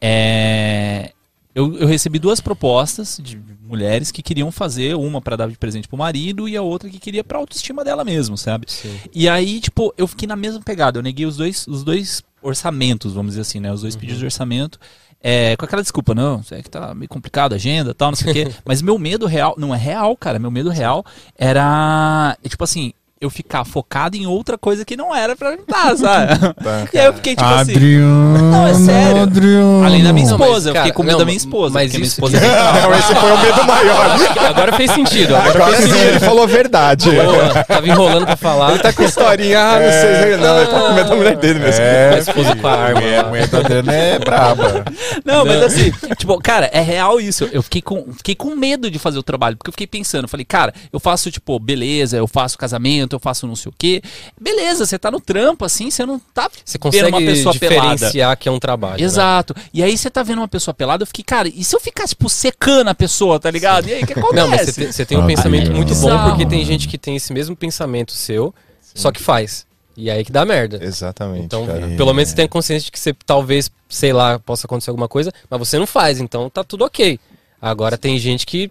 É, 0.00 1.12
eu, 1.54 1.76
eu 1.78 1.86
recebi 1.86 2.18
duas 2.18 2.40
propostas 2.40 3.18
de 3.22 3.40
mulheres 3.62 4.10
que 4.10 4.22
queriam 4.22 4.50
fazer 4.50 4.94
uma 4.96 5.20
pra 5.20 5.36
dar 5.36 5.48
de 5.48 5.56
presente 5.56 5.86
pro 5.88 5.96
marido 5.96 6.48
e 6.48 6.56
a 6.56 6.62
outra 6.62 6.88
que 6.88 6.98
queria 6.98 7.22
pra 7.22 7.38
autoestima 7.38 7.84
dela 7.84 8.04
mesmo, 8.04 8.36
sabe? 8.36 8.66
Sim. 8.68 8.98
E 9.14 9.28
aí, 9.28 9.60
tipo, 9.60 9.92
eu 9.96 10.06
fiquei 10.06 10.26
na 10.26 10.36
mesma 10.36 10.60
pegada. 10.60 10.98
Eu 10.98 11.02
neguei 11.02 11.26
os 11.26 11.36
dois, 11.36 11.66
os 11.68 11.84
dois 11.84 12.22
orçamentos, 12.42 13.14
vamos 13.14 13.32
dizer 13.32 13.42
assim, 13.42 13.60
né? 13.60 13.72
Os 13.72 13.82
dois 13.82 13.96
pedidos 13.96 14.18
de 14.18 14.24
orçamento. 14.24 14.78
É, 15.22 15.54
com 15.56 15.66
aquela 15.66 15.82
desculpa, 15.82 16.14
não, 16.14 16.42
é 16.50 16.62
que 16.62 16.70
tá 16.70 16.94
meio 16.94 17.08
complicado 17.08 17.52
a 17.52 17.56
agenda 17.56 17.92
tal, 17.92 18.10
não 18.10 18.16
sei 18.16 18.30
o 18.30 18.34
quê. 18.34 18.52
Mas 18.64 18.80
meu 18.80 18.98
medo 18.98 19.26
real, 19.26 19.54
não 19.58 19.74
é 19.74 19.78
real, 19.78 20.16
cara. 20.16 20.38
Meu 20.38 20.50
medo 20.50 20.70
real 20.70 21.04
era, 21.36 22.36
é, 22.42 22.48
tipo 22.48 22.64
assim, 22.64 22.94
eu 23.20 23.28
ficar 23.28 23.66
focado 23.66 24.16
em 24.16 24.26
outra 24.26 24.56
coisa 24.56 24.82
que 24.82 24.96
não 24.96 25.14
era 25.14 25.36
pra 25.36 25.52
estar, 25.54 25.94
sabe? 25.98 26.38
Tá. 26.54 26.88
e 26.90 26.98
aí 26.98 27.04
eu 27.04 27.12
fiquei 27.12 27.36
tipo 27.36 27.46
assim. 27.46 27.72
Adriano. 27.72 28.50
Não, 28.50 28.66
é 28.66 28.72
sério. 28.74 29.22
Adriano. 29.24 29.84
Além 29.84 30.02
da 30.02 30.10
minha 30.14 30.26
Não, 30.26 30.38
mas, 30.38 30.48
esposa, 30.48 30.70
eu 30.70 30.74
fiquei 30.76 30.92
com 30.92 31.02
medo 31.02 31.12
não, 31.12 31.18
da 31.18 31.24
minha 31.26 31.36
esposa. 31.36 31.74
mas 31.74 31.92
minha 31.92 32.02
isso 32.02 32.14
esposa 32.14 32.40
que- 32.40 32.46
é 32.46 32.48
Não, 32.80 32.94
esse 32.98 33.14
foi 33.14 33.30
o 33.30 33.38
medo 33.42 33.64
maior. 33.64 34.16
Agora 34.48 34.72
fez 34.74 34.90
sentido. 34.92 35.36
Agora, 35.36 35.50
Agora 35.50 35.76
fez 35.76 35.84
sim, 35.84 35.90
sentido. 35.92 36.08
ele 36.08 36.20
falou 36.20 36.42
a 36.44 36.46
verdade. 36.46 37.10
Boa, 37.10 37.64
tava 37.64 37.86
enrolando 37.88 38.24
pra 38.24 38.36
falar. 38.36 38.70
Ele 38.70 38.78
tá 38.82 38.90
com 38.92 39.02
historinha, 39.02 39.60
ah, 39.60 39.80
não 39.80 39.92
sei, 39.92 40.36
não, 40.38 40.56
ele 40.58 40.66
tá 40.70 40.80
com 40.80 40.94
medo 40.94 41.10
da 41.10 41.16
mulher 41.16 41.36
dele 41.36 41.58
mesmo. 41.58 41.82
É, 41.82 42.14
A 42.14 42.18
esposa 42.18 42.56
com 42.56 42.66
a 42.68 42.72
arma. 42.72 43.00
mulher, 43.02 43.22
lá. 43.22 43.28
mulher 43.28 43.48
do 43.48 43.56
Adriano 43.58 43.90
é 43.92 44.18
braba. 44.18 44.84
Não, 45.26 45.44
mas 45.44 45.62
assim, 45.62 45.92
tipo, 46.16 46.38
cara, 46.40 46.70
é 46.72 46.80
real 46.80 47.20
isso. 47.20 47.46
Eu 47.52 47.62
fiquei 47.62 47.82
com, 47.82 48.06
fiquei 48.16 48.34
com 48.34 48.56
medo 48.56 48.90
de 48.90 48.98
fazer 48.98 49.18
o 49.18 49.22
trabalho, 49.22 49.58
porque 49.58 49.68
eu 49.68 49.72
fiquei 49.72 49.86
pensando, 49.86 50.26
falei, 50.26 50.46
cara, 50.46 50.72
eu 50.90 50.98
faço, 50.98 51.30
tipo, 51.30 51.58
beleza, 51.58 52.16
eu 52.16 52.26
faço 52.26 52.56
casamento, 52.56 53.09
eu 53.14 53.20
faço 53.20 53.46
não 53.46 53.56
sei 53.56 53.70
o 53.70 53.74
quê. 53.76 54.02
Beleza, 54.40 54.84
você 54.86 54.98
tá 54.98 55.10
no 55.10 55.20
trampo, 55.20 55.64
assim, 55.64 55.90
você 55.90 56.04
não 56.06 56.18
tá 56.18 56.48
Você 56.64 56.78
vendo 56.78 56.82
consegue 56.82 57.08
uma 57.08 57.20
pessoa 57.20 57.54
pelada. 57.54 57.94
diferenciar 57.96 58.36
que 58.36 58.48
é 58.48 58.52
um 58.52 58.58
trabalho. 58.58 58.98
né? 58.98 59.04
Exato. 59.04 59.54
E 59.72 59.82
aí 59.82 59.96
você 59.96 60.10
tá 60.10 60.22
vendo 60.22 60.38
uma 60.38 60.48
pessoa 60.48 60.74
pelada, 60.74 61.02
eu 61.02 61.06
fiquei, 61.06 61.24
cara, 61.24 61.48
e 61.48 61.62
se 61.64 61.74
eu 61.74 61.80
ficar, 61.80 62.06
tipo, 62.06 62.28
secando 62.28 62.88
a 62.88 62.94
pessoa, 62.94 63.38
tá 63.40 63.50
ligado? 63.50 63.88
E 63.88 63.94
aí, 63.94 64.02
o 64.02 64.06
que 64.06 64.12
acontece? 64.12 64.34
Não, 64.36 64.48
mas 64.48 64.60
você 64.66 64.72
tem, 64.72 64.92
você 64.92 65.04
tem 65.06 65.18
um 65.18 65.22
Ah, 65.22 65.26
pensamento 65.26 65.64
Deus. 65.64 65.76
muito 65.76 65.94
bom, 65.96 66.00
Bizarro. 66.08 66.28
porque 66.30 66.46
tem 66.46 66.64
gente 66.64 66.88
que 66.88 66.98
tem 66.98 67.16
esse 67.16 67.32
mesmo 67.32 67.54
pensamento 67.56 68.12
seu, 68.12 68.54
só 68.94 69.10
que 69.12 69.20
faz. 69.20 69.66
E 69.96 70.10
aí 70.10 70.24
que 70.24 70.32
dá 70.32 70.46
merda. 70.46 70.78
Exatamente, 70.82 71.44
Então, 71.44 71.66
cara. 71.66 71.88
pelo 71.96 72.14
menos 72.14 72.30
você 72.30 72.36
tem 72.36 72.44
a 72.46 72.48
consciência 72.48 72.86
de 72.86 72.92
que 72.92 72.98
você 72.98 73.12
talvez, 73.26 73.70
sei 73.88 74.12
lá, 74.12 74.38
possa 74.38 74.66
acontecer 74.66 74.88
alguma 74.88 75.08
coisa, 75.08 75.30
mas 75.50 75.58
você 75.58 75.78
não 75.78 75.86
faz, 75.86 76.20
então 76.20 76.48
tá 76.48 76.64
tudo 76.64 76.84
ok. 76.84 77.18
Agora 77.60 77.98
tem 77.98 78.18
gente 78.18 78.46
que 78.46 78.70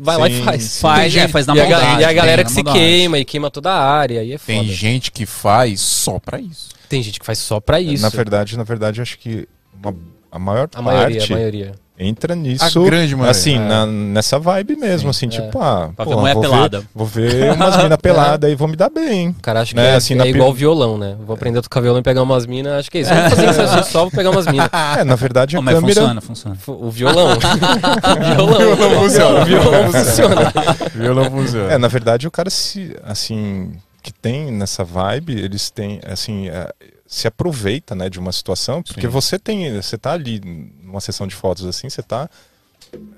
vai 0.00 0.16
lá 0.16 0.28
e 0.28 0.32
Sim, 0.36 0.42
faz. 0.44 0.62
sim. 0.64 0.80
Faz, 0.80 1.16
é, 1.16 1.28
faz 1.28 1.46
na 1.46 1.54
e, 1.54 1.58
maldade. 1.58 2.00
e 2.00 2.04
a 2.04 2.12
galera 2.12 2.36
tem, 2.38 2.44
que 2.46 2.50
se 2.52 2.62
maldade. 2.62 2.78
queima 2.78 3.18
e 3.18 3.24
queima 3.24 3.50
toda 3.50 3.70
a 3.70 3.80
área, 3.92 4.20
aí 4.20 4.32
é 4.32 4.38
foda. 4.38 4.46
Tem 4.58 4.64
gente 4.68 5.12
que 5.12 5.26
faz 5.26 5.80
só 5.80 6.18
pra 6.18 6.40
isso. 6.40 6.68
Tem 6.88 7.02
gente 7.02 7.20
que 7.20 7.26
faz 7.26 7.38
só 7.38 7.60
pra 7.60 7.80
isso. 7.80 8.02
Na 8.02 8.08
verdade, 8.08 8.56
na 8.56 8.64
verdade, 8.64 8.98
eu 9.00 9.02
acho 9.02 9.18
que 9.18 9.46
uma- 9.72 9.94
a 10.32 10.38
maior 10.38 10.68
a 10.74 10.82
maioria, 10.82 11.18
parte 11.18 11.32
a 11.32 11.36
maioria. 11.36 11.72
Entra 12.00 12.32
A 12.32 12.36
nisso. 12.36 12.82
grande 12.84 13.14
maioria. 13.14 13.30
Assim, 13.30 13.56
É. 13.56 13.58
na- 13.58 13.86
nessa 13.86 14.38
vibe 14.38 14.76
mesmo, 14.76 15.10
assim, 15.10 15.26
é. 15.26 15.28
tipo, 15.28 15.58
ah, 15.60 15.90
Pra 15.94 16.04
pô, 16.04 16.22
ver 16.22 16.32
vou, 16.34 16.42
pelada. 16.42 16.80
ver, 16.80 16.86
vou 16.94 17.06
ver 17.06 17.52
umas 17.52 17.76
minas 17.82 17.98
peladas 17.98 18.50
e 18.50 18.54
vou 18.54 18.66
me 18.68 18.76
dar 18.76 18.88
bem. 18.90 19.28
O 19.30 19.34
cara 19.42 19.60
acha 19.60 19.70
que 19.74 19.76
Né, 19.80 19.90
é, 19.90 19.94
assim, 19.96 20.14
é 20.14 20.16
na 20.16 20.26
igual 20.26 20.52
violão, 20.52 20.96
né? 20.98 21.16
Vou 21.26 21.34
aprender 21.34 21.58
a 21.58 21.62
tocar 21.62 21.80
violão 21.80 22.00
e 22.00 22.02
pegar 22.02 22.22
umas 22.22 22.46
minas, 22.46 22.72
acho 22.72 22.90
que 22.90 22.98
é 22.98 23.00
isso. 23.02 23.10
Vou 23.14 23.30
fazer 23.30 23.64
isso 23.80 23.90
só, 23.92 24.00
vou 24.00 24.10
pegar 24.10 24.30
umas 24.30 24.46
minas. 24.46 24.68
É, 24.98 25.04
na 25.04 25.14
verdade, 25.14 25.56
a 25.56 25.60
mas 25.62 25.74
câmera. 25.74 25.94
funciona, 26.00 26.20
funciona. 26.20 26.56
O 26.66 26.90
violão. 26.90 27.36
o 27.36 27.38
violão. 28.34 28.76
Violão 28.76 29.02
funciona. 29.02 29.40
O 29.40 29.44
violão 29.44 29.92
funciona. 29.92 30.52
Violão 30.94 31.24
funciona. 31.30 31.72
É, 31.72 31.78
na 31.78 31.88
verdade, 31.88 32.26
o 32.26 32.30
cara 32.30 32.50
se, 32.50 32.96
assim, 33.04 33.72
que 34.02 34.12
tem 34.12 34.50
nessa 34.50 34.82
vibe, 34.84 35.32
eles 35.38 35.70
têm, 35.70 36.00
assim, 36.06 36.48
é, 36.48 36.68
se 37.12 37.26
aproveita, 37.26 37.92
né, 37.96 38.08
de 38.08 38.20
uma 38.20 38.30
situação, 38.30 38.84
porque 38.84 39.00
Sim. 39.00 39.08
você 39.08 39.36
tem, 39.36 39.74
você 39.82 39.98
tá 39.98 40.12
ali 40.12 40.40
numa 40.80 41.00
sessão 41.00 41.26
de 41.26 41.34
fotos 41.34 41.66
assim, 41.66 41.90
você 41.90 42.04
tá, 42.04 42.30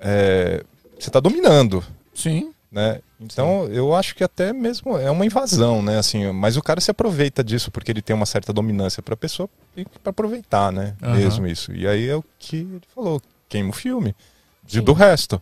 é, 0.00 0.64
você 0.98 1.10
tá 1.10 1.20
dominando, 1.20 1.84
Sim. 2.14 2.54
né? 2.70 3.00
Então, 3.20 3.66
eu 3.66 3.94
acho 3.94 4.14
que 4.14 4.24
até 4.24 4.50
mesmo 4.50 4.96
é 4.98 5.10
uma 5.10 5.26
invasão, 5.26 5.82
né, 5.82 5.98
assim, 5.98 6.32
mas 6.32 6.56
o 6.56 6.62
cara 6.62 6.80
se 6.80 6.90
aproveita 6.90 7.44
disso 7.44 7.70
porque 7.70 7.92
ele 7.92 8.00
tem 8.00 8.16
uma 8.16 8.24
certa 8.24 8.50
dominância 8.50 9.02
pra 9.02 9.14
pessoa 9.14 9.46
e 9.76 9.84
para 9.84 10.08
aproveitar, 10.10 10.72
né, 10.72 10.96
Aham. 11.02 11.14
mesmo 11.14 11.46
isso. 11.46 11.70
E 11.72 11.86
aí 11.86 12.08
é 12.08 12.16
o 12.16 12.24
que 12.38 12.56
ele 12.56 12.80
falou, 12.94 13.20
queima 13.46 13.68
o 13.70 13.74
filme, 13.74 14.16
de, 14.64 14.80
do 14.80 14.94
resto, 14.94 15.40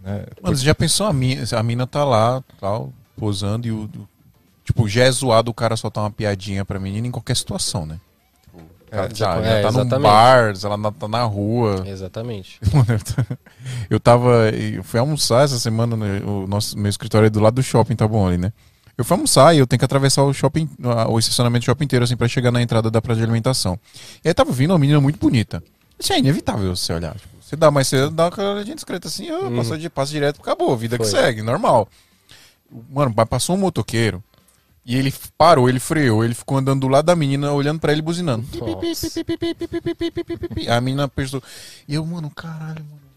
né? 0.00 0.24
Mano, 0.42 0.56
você 0.56 0.64
já 0.64 0.74
pensou 0.74 1.06
a 1.06 1.12
mina, 1.12 1.44
a 1.52 1.62
mina 1.62 1.86
tá 1.86 2.04
lá, 2.04 2.42
tal, 2.58 2.90
posando 3.16 3.68
e 3.68 3.70
o. 3.70 3.84
o- 3.84 4.08
tipo, 4.64 4.88
já 4.88 5.04
é 5.04 5.10
zoado 5.10 5.50
o 5.50 5.54
cara 5.54 5.76
soltar 5.76 6.04
uma 6.04 6.10
piadinha 6.10 6.64
pra 6.64 6.78
menina 6.78 7.06
em 7.06 7.10
qualquer 7.10 7.36
situação, 7.36 7.84
né? 7.86 7.98
Tipo, 8.44 8.58
o 8.58 8.90
cara 8.90 9.06
É, 9.10 9.14
já, 9.14 9.36
é, 9.40 9.62
já 9.62 9.70
tá 9.84 9.84
num 9.98 10.02
bar, 10.02 10.52
ela 10.62 10.76
na- 10.76 10.92
tá 10.92 11.08
na 11.08 11.22
rua. 11.24 11.82
Exatamente. 11.86 12.58
Eu 13.88 13.96
eu 13.96 14.00
tava. 14.00 14.48
Eu 14.50 14.82
fui 14.82 14.98
almoçar 15.00 15.44
essa 15.44 15.58
semana, 15.58 15.96
né, 15.96 16.20
o 16.24 16.46
nosso, 16.46 16.76
meu 16.78 16.88
escritório 16.90 17.26
é 17.26 17.30
do 17.30 17.40
lado 17.40 17.54
do 17.54 17.62
shopping, 17.62 17.94
tá 17.96 18.06
bom 18.08 18.26
ali, 18.26 18.38
né? 18.38 18.52
Eu 18.98 19.04
fui 19.04 19.14
almoçar 19.14 19.54
e 19.54 19.58
eu 19.58 19.66
tenho 19.66 19.78
que 19.78 19.84
atravessar 19.84 20.22
o 20.22 20.32
shopping, 20.34 20.68
o 21.08 21.18
estacionamento 21.18 21.62
do 21.62 21.66
shopping 21.66 21.84
inteiro, 21.84 22.04
assim, 22.04 22.16
pra 22.16 22.28
chegar 22.28 22.50
na 22.50 22.60
entrada 22.60 22.90
da 22.90 23.00
praça 23.00 23.18
de 23.18 23.24
alimentação. 23.24 23.78
E 24.24 24.28
aí 24.28 24.34
tava 24.34 24.52
vindo 24.52 24.70
uma 24.72 24.78
menina 24.78 25.00
muito 25.00 25.18
bonita. 25.18 25.62
Isso 25.98 26.12
é 26.12 26.18
inevitável 26.18 26.74
você 26.76 26.92
olhar. 26.92 27.14
Tipo, 27.14 27.28
você 27.40 27.56
dá, 27.56 27.70
mas 27.70 27.88
você 27.88 28.10
dá 28.10 28.28
uma 28.28 28.50
olhadinha 28.54 28.74
discreta 28.74 29.08
assim, 29.08 29.30
ah, 29.30 29.38
Uhum. 29.44 29.56
passou 29.56 29.78
de, 29.78 29.88
passa 29.88 30.12
direto, 30.12 30.40
acabou, 30.42 30.76
vida 30.76 30.98
que 30.98 31.04
Foi. 31.04 31.10
segue, 31.20 31.40
normal. 31.42 31.88
Mano, 32.90 33.14
passou 33.26 33.56
um 33.56 33.58
motoqueiro 33.58 34.22
e 34.84 34.96
ele 34.96 35.14
parou, 35.38 35.68
ele 35.68 35.78
freou, 35.78 36.24
ele 36.24 36.34
ficou 36.34 36.58
andando 36.58 36.80
do 36.80 36.88
lado 36.88 37.06
da 37.06 37.14
menina, 37.14 37.52
olhando 37.52 37.78
pra 37.80 37.92
ele 37.92 38.00
e 38.00 38.04
buzinando. 38.04 38.44
A 40.68 40.80
menina 40.80 41.08
pensou. 41.08 41.42
E 41.86 41.94
eu, 41.94 42.04
mano, 42.04 42.30
caralho, 42.30 42.84
mano. 42.84 43.11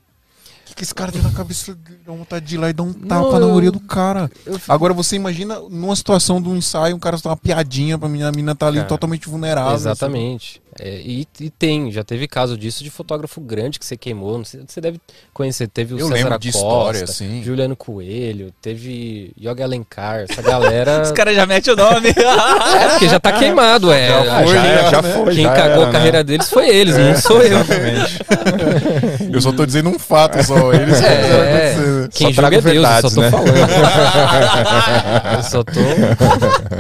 Que, 0.76 0.80
que 0.80 0.84
esse 0.84 0.94
cara 0.94 1.12
tem 1.12 1.22
na 1.22 1.32
cabeça? 1.32 1.76
Dá 2.06 2.12
vontade 2.14 2.46
de 2.46 2.56
ir 2.56 2.58
lá 2.58 2.70
e 2.70 2.74
dar 2.74 2.84
um 2.84 2.94
tapa 2.94 3.40
na 3.40 3.46
eu- 3.48 3.54
orelha 3.54 3.72
do 3.72 3.80
cara. 3.80 4.30
eu- 4.46 4.60
Agora 4.68 4.94
você 4.94 5.16
imagina 5.16 5.60
numa 5.70 5.96
situação 5.96 6.42
de 6.42 6.50
um 6.50 6.56
ensaio, 6.56 6.96
um 6.96 7.00
cara 7.00 7.18
só 7.18 7.30
uma 7.30 7.38
piadinha 7.38 7.98
pra 7.98 8.08
menina, 8.10 8.30
a 8.30 8.32
menina 8.32 8.54
tá 8.56 8.68
ali 8.68 8.78
Cara, 8.78 8.88
totalmente 8.90 9.28
vulnerável. 9.30 9.74
Exatamente. 9.74 10.62
É, 10.78 11.00
e, 11.00 11.26
e 11.40 11.50
tem, 11.50 11.90
já 11.90 12.04
teve 12.04 12.28
caso 12.28 12.58
disso 12.58 12.84
de 12.84 12.90
fotógrafo 12.90 13.40
grande 13.40 13.80
que 13.80 13.86
você 13.86 13.96
queimou. 13.96 14.38
Não 14.38 14.44
sei, 14.44 14.62
você 14.68 14.82
deve 14.82 15.00
conhecer. 15.34 15.70
Teve 15.70 15.94
o 15.94 16.00
Eu 16.00 16.10
César 16.10 16.38
de 16.38 16.50
Acosta, 16.50 16.50
história, 16.50 17.04
assim. 17.06 17.42
Juliano 17.42 17.78
Coelho, 17.78 18.54
teve 18.62 19.32
Yoga 19.42 19.64
Alencar, 19.64 20.26
essa 20.30 20.42
galera. 20.42 21.02
Os 21.08 21.14
caras 21.14 21.34
já 21.34 21.46
metem 21.46 21.74
o 21.74 21.78
nome. 21.78 22.10
é, 22.12 22.90
porque 22.90 23.08
já 23.08 23.22
tá 23.22 23.32
queimado, 23.40 23.90
é. 23.90 24.10
Já 24.10 24.20
Ah, 24.40 24.44
foi, 24.44 24.54
já, 24.54 24.64
já, 24.66 24.90
já 24.92 25.02
né? 25.02 25.14
foi, 25.14 25.36
Quem 25.36 25.44
já 25.46 25.54
cagou 25.56 25.82
era, 25.84 25.88
a 25.90 25.92
carreira 25.94 26.24
deles 26.26 26.50
foi 26.50 26.68
eles, 26.68 26.98
não 26.98 27.16
sou 27.22 27.42
eu. 27.42 27.58
Exatamente. 27.60 28.20
Eu 29.36 29.42
só 29.42 29.52
tô 29.52 29.66
dizendo 29.66 29.90
um 29.90 30.00
fato 30.00 30.42
só. 30.44 30.74
Eles 30.74 31.02
É, 31.02 31.08
é. 31.08 31.76
é. 32.06 32.08
Quem 32.12 32.34
Só 32.34 32.42
julga 32.42 32.58
é 32.58 32.62
Deus, 32.62 32.66
eu 32.76 32.84
só 33.02 33.10
tô 33.10 33.16
verdades, 33.16 33.16
né? 33.18 33.32
falando. 33.32 33.58
eu 35.38 35.44
só 35.44 35.64
tô. 35.64 35.82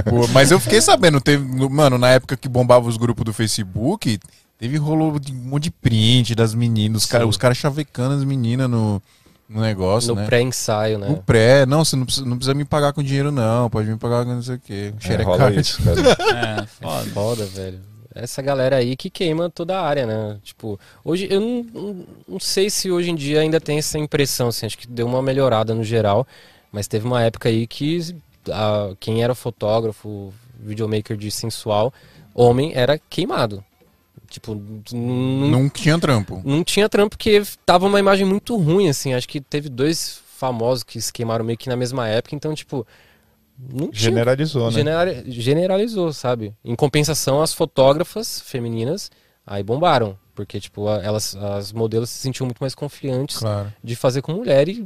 Pô, 0.10 0.28
Mas 0.34 0.52
eu 0.52 0.60
fiquei 0.60 0.82
sabendo, 0.82 1.20
teve, 1.22 1.44
no- 1.46 1.70
mano, 1.70 1.98
na 1.98 2.10
época 2.10 2.36
que 2.38 2.48
bombava 2.48 2.88
os 2.88 2.98
grupos 2.98 3.24
do 3.26 3.34
Facebook, 3.34 4.20
teve 4.58 4.78
rolou 4.78 5.20
de- 5.20 5.32
um 5.32 5.36
monte 5.36 5.63
de 5.65 5.72
print 5.72 6.36
das 6.36 6.54
meninas, 6.54 7.04
os 7.04 7.10
caras 7.10 7.26
Sim. 7.26 7.30
os 7.30 7.38
cara 7.38 7.54
chavecando 7.54 8.15
as 8.15 8.24
meninas 8.24 8.70
no, 8.70 9.02
no 9.50 9.62
negócio, 9.62 10.13
No 10.15 10.22
né? 10.22 10.28
pré-ensaio, 10.28 10.98
No 11.00 11.10
né? 11.10 11.20
pré, 11.26 11.65
não, 11.65 11.84
você 11.84 11.96
não 11.96 12.06
precisa, 12.06 12.26
não 12.26 12.38
precisa 12.38 12.54
me 12.54 12.65
pagar 12.65 12.94
com 12.94 13.04
dinheiro, 13.04 13.32
não. 13.32 13.70
Pode 13.70 13.89
me 13.89 13.98
pagar 13.98 14.26
com 14.26 14.34
não 14.34 14.41
sei 14.41 14.56
o 14.56 14.60
quê. 14.60 14.94
É, 15.00 15.08
Xerecard. 15.08 15.60
isso, 15.60 15.80
cara. 15.84 16.62
É, 16.62 16.65
foda. 16.82 17.10
Foda, 17.13 17.46
velho. 17.46 17.80
Essa 18.15 18.41
galera 18.41 18.78
aí 18.78 18.95
que 18.95 19.10
queima 19.10 19.49
toda 19.49 19.78
a 19.78 19.86
área, 19.86 20.06
né? 20.06 20.38
Tipo, 20.41 20.80
hoje 21.04 21.28
eu 21.30 21.41
não, 21.41 21.65
não, 21.73 22.06
não 22.30 22.39
sei 22.39 22.69
se 22.69 22.89
hoje 22.89 23.12
em 23.12 23.15
dia 23.15 23.41
ainda 23.41 23.60
tem 23.60 23.78
essa 23.78 23.99
impressão, 23.99 24.47
assim, 24.47 24.65
acho 24.65 24.78
que 24.78 24.88
deu 24.88 25.06
uma 25.06 25.21
melhorada 25.21 25.75
no 25.75 25.84
geral, 25.84 26.25
mas 26.71 26.88
teve 26.88 27.06
uma 27.06 27.21
época 27.21 27.49
aí 27.49 27.67
que 27.67 28.15
a- 28.49 28.93
quem 29.01 29.21
era 29.21 29.36
fotógrafo, 29.36 30.34
videomaker 30.58 31.17
de 31.17 31.30
sensual, 31.30 31.93
homem 32.34 32.71
era 32.73 32.97
queimado. 32.97 33.62
Tipo, 34.30 34.56
não, 34.93 35.49
Não 35.49 35.69
tinha 35.69 35.99
trampo. 35.99 36.41
não 36.43 36.63
tinha 36.63 36.88
trampo 36.89 37.12
porque 37.12 37.43
tava 37.65 37.86
uma 37.86 37.99
imagem 37.99 38.25
muito 38.25 38.56
ruim, 38.58 38.88
assim. 38.89 39.13
Acho 39.13 39.28
que 39.28 39.39
teve 39.41 39.67
dois 39.69 40.21
famosos 40.38 40.84
que 40.84 40.99
se 41.01 41.12
queimaram 41.13 41.43
meio 41.45 41.58
que 41.58 41.69
na 41.69 41.75
mesma 41.75 42.08
época, 42.08 42.34
então, 42.36 42.54
tipo, 42.56 42.86
não 43.58 43.89
tinha 43.89 43.94
Generalizou, 43.94 44.65
né? 44.65 44.72
Genera- 44.72 45.24
generalizou, 45.28 46.12
sabe? 46.13 46.54
Em 46.63 46.76
compensação, 46.76 47.41
as 47.41 47.54
fotógrafas 47.54 48.39
femininas 48.41 49.10
aí 49.46 49.63
bombaram. 49.63 50.18
Porque, 50.34 50.60
tipo, 50.60 50.89
elas, 50.89 51.34
as 51.38 51.72
modelos 51.72 52.10
se 52.10 52.18
sentiam 52.18 52.46
muito 52.46 52.60
mais 52.60 52.76
confiantes 52.76 53.38
Claro. 53.38 53.72
de 53.82 53.96
fazer 53.96 54.22
com 54.22 54.34
mulher 54.34 54.68
e 54.68 54.86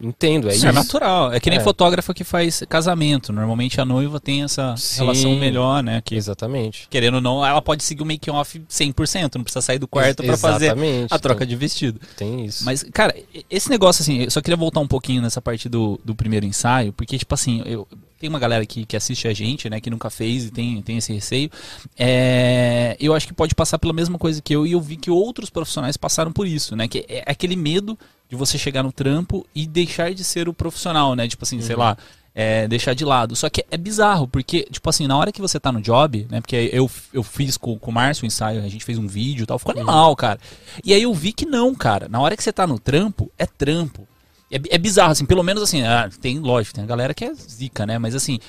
entendo, 0.00 0.48
é 0.50 0.54
Isso 0.54 0.66
é 0.66 0.72
natural. 0.72 1.32
É 1.32 1.38
que 1.40 1.48
nem 1.50 1.58
É. 1.58 1.62
fotógrafa 1.62 2.12
que 2.12 2.24
faz 2.24 2.62
casamento. 2.68 3.32
Normalmente 3.32 3.80
a 3.80 3.84
noiva 3.84 4.18
tem 4.20 4.42
essa 4.42 4.76
Sim. 4.76 5.00
relação 5.02 5.36
melhor, 5.36 5.82
né? 5.82 6.02
Que, 6.04 6.14
Exatamente. 6.14 6.86
querendo 6.90 7.14
ou 7.14 7.20
não, 7.20 7.44
ela 7.44 7.62
pode 7.62 7.82
seguir 7.84 8.02
o 8.02 8.06
make-off 8.06 8.62
100%. 8.68 9.36
Não 9.36 9.44
precisa 9.44 9.62
sair 9.62 9.78
do 9.78 9.86
quarto 9.88 10.22
pra 10.22 10.36
fazer 10.36 10.74
a 11.10 11.18
troca 11.18 11.46
de 11.46 11.56
vestido. 11.56 12.00
Tem 12.16 12.44
isso. 12.44 12.64
Mas, 12.64 12.82
cara, 12.92 13.14
esse 13.50 13.70
negócio, 13.70 14.02
assim, 14.02 14.22
eu 14.22 14.30
só 14.30 14.40
queria 14.40 14.56
voltar 14.56 14.80
um 14.80 14.88
pouquinho 14.88 15.22
nessa 15.22 15.40
parte 15.40 15.68
do, 15.68 16.00
do 16.04 16.14
primeiro 16.14 16.44
ensaio, 16.46 16.92
porque, 16.92 17.16
tipo 17.18 17.34
assim, 17.34 17.62
eu, 17.64 17.86
tem 18.18 18.28
uma 18.28 18.38
galera 18.38 18.64
que, 18.64 18.84
que 18.86 18.96
assiste 18.96 19.28
a 19.28 19.34
gente, 19.34 19.68
né, 19.68 19.80
que 19.80 19.90
nunca 19.90 20.08
fez 20.10 20.46
e 20.46 20.50
tem, 20.50 20.80
tem 20.82 20.96
esse 20.96 21.12
receio. 21.12 21.50
É, 21.98 22.96
eu 23.00 23.14
acho 23.14 23.26
que 23.26 23.32
pode 23.34 23.54
passar 23.54 23.78
pela 23.78 23.92
mesma 23.92 24.18
coisa 24.18 24.40
que 24.42 24.54
eu, 24.54 24.66
e 24.66 24.72
eu 24.72 24.80
vi 24.80 24.96
que 24.96 25.10
outros 25.10 25.50
profissionais 25.50 25.96
passaram 25.96 26.32
por 26.32 26.46
isso, 26.46 26.74
né? 26.74 26.88
Que 26.88 27.04
é 27.08 27.22
aquele 27.26 27.56
medo 27.56 27.98
de 28.28 28.36
você 28.36 28.58
chegar 28.58 28.82
no 28.82 28.92
trampo 28.92 29.46
e 29.54 29.66
deixar 29.66 30.12
de 30.14 30.24
ser 30.24 30.48
o 30.48 30.54
profissional, 30.54 31.14
né? 31.14 31.28
Tipo 31.28 31.44
assim, 31.44 31.60
sei 31.60 31.76
lá. 31.76 31.96
é, 32.34 32.66
deixar 32.66 32.94
de 32.94 33.04
lado. 33.04 33.36
Só 33.36 33.48
que 33.48 33.64
é 33.70 33.76
bizarro, 33.76 34.26
porque, 34.26 34.66
tipo 34.70 34.90
assim, 34.90 35.06
na 35.06 35.16
hora 35.16 35.30
que 35.30 35.40
você 35.40 35.60
tá 35.60 35.70
no 35.70 35.80
job, 35.80 36.26
né? 36.28 36.40
Porque 36.40 36.68
eu, 36.72 36.90
eu 37.12 37.22
fiz 37.22 37.56
com, 37.56 37.78
com 37.78 37.90
o 37.90 37.94
Márcio 37.94 38.24
o 38.24 38.26
ensaio, 38.26 38.62
a 38.62 38.68
gente 38.68 38.84
fez 38.84 38.98
um 38.98 39.06
vídeo 39.06 39.44
e 39.44 39.46
tal, 39.46 39.58
ficou 39.58 39.72
animal, 39.72 40.16
cara. 40.16 40.40
E 40.84 40.92
aí 40.92 41.02
eu 41.02 41.14
vi 41.14 41.32
que 41.32 41.46
não, 41.46 41.74
cara. 41.74 42.08
Na 42.08 42.20
hora 42.20 42.36
que 42.36 42.42
você 42.42 42.52
tá 42.52 42.66
no 42.66 42.78
trampo, 42.78 43.30
é 43.38 43.46
trampo. 43.46 44.06
É, 44.50 44.60
é 44.70 44.78
bizarro, 44.78 45.12
assim, 45.12 45.24
pelo 45.24 45.42
menos 45.42 45.62
assim, 45.62 45.82
ah, 45.82 46.10
tem, 46.20 46.38
lógico, 46.40 46.74
tem 46.74 46.84
a 46.84 46.86
galera 46.86 47.14
que 47.14 47.24
é 47.24 47.32
zica, 47.34 47.86
né? 47.86 47.98
Mas 47.98 48.14
assim, 48.14 48.40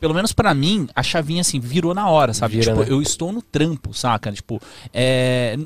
pelo 0.00 0.14
menos 0.14 0.32
pra 0.32 0.54
mim, 0.54 0.88
a 0.94 1.02
chavinha 1.02 1.40
assim, 1.40 1.60
virou 1.60 1.94
na 1.94 2.08
hora, 2.08 2.32
sabe? 2.32 2.56
Vira, 2.56 2.72
tipo, 2.72 2.84
né? 2.84 2.86
eu 2.90 3.02
estou 3.02 3.32
no 3.32 3.42
trampo, 3.42 3.92
saca? 3.92 4.32
Tipo, 4.32 4.60
é. 4.92 5.56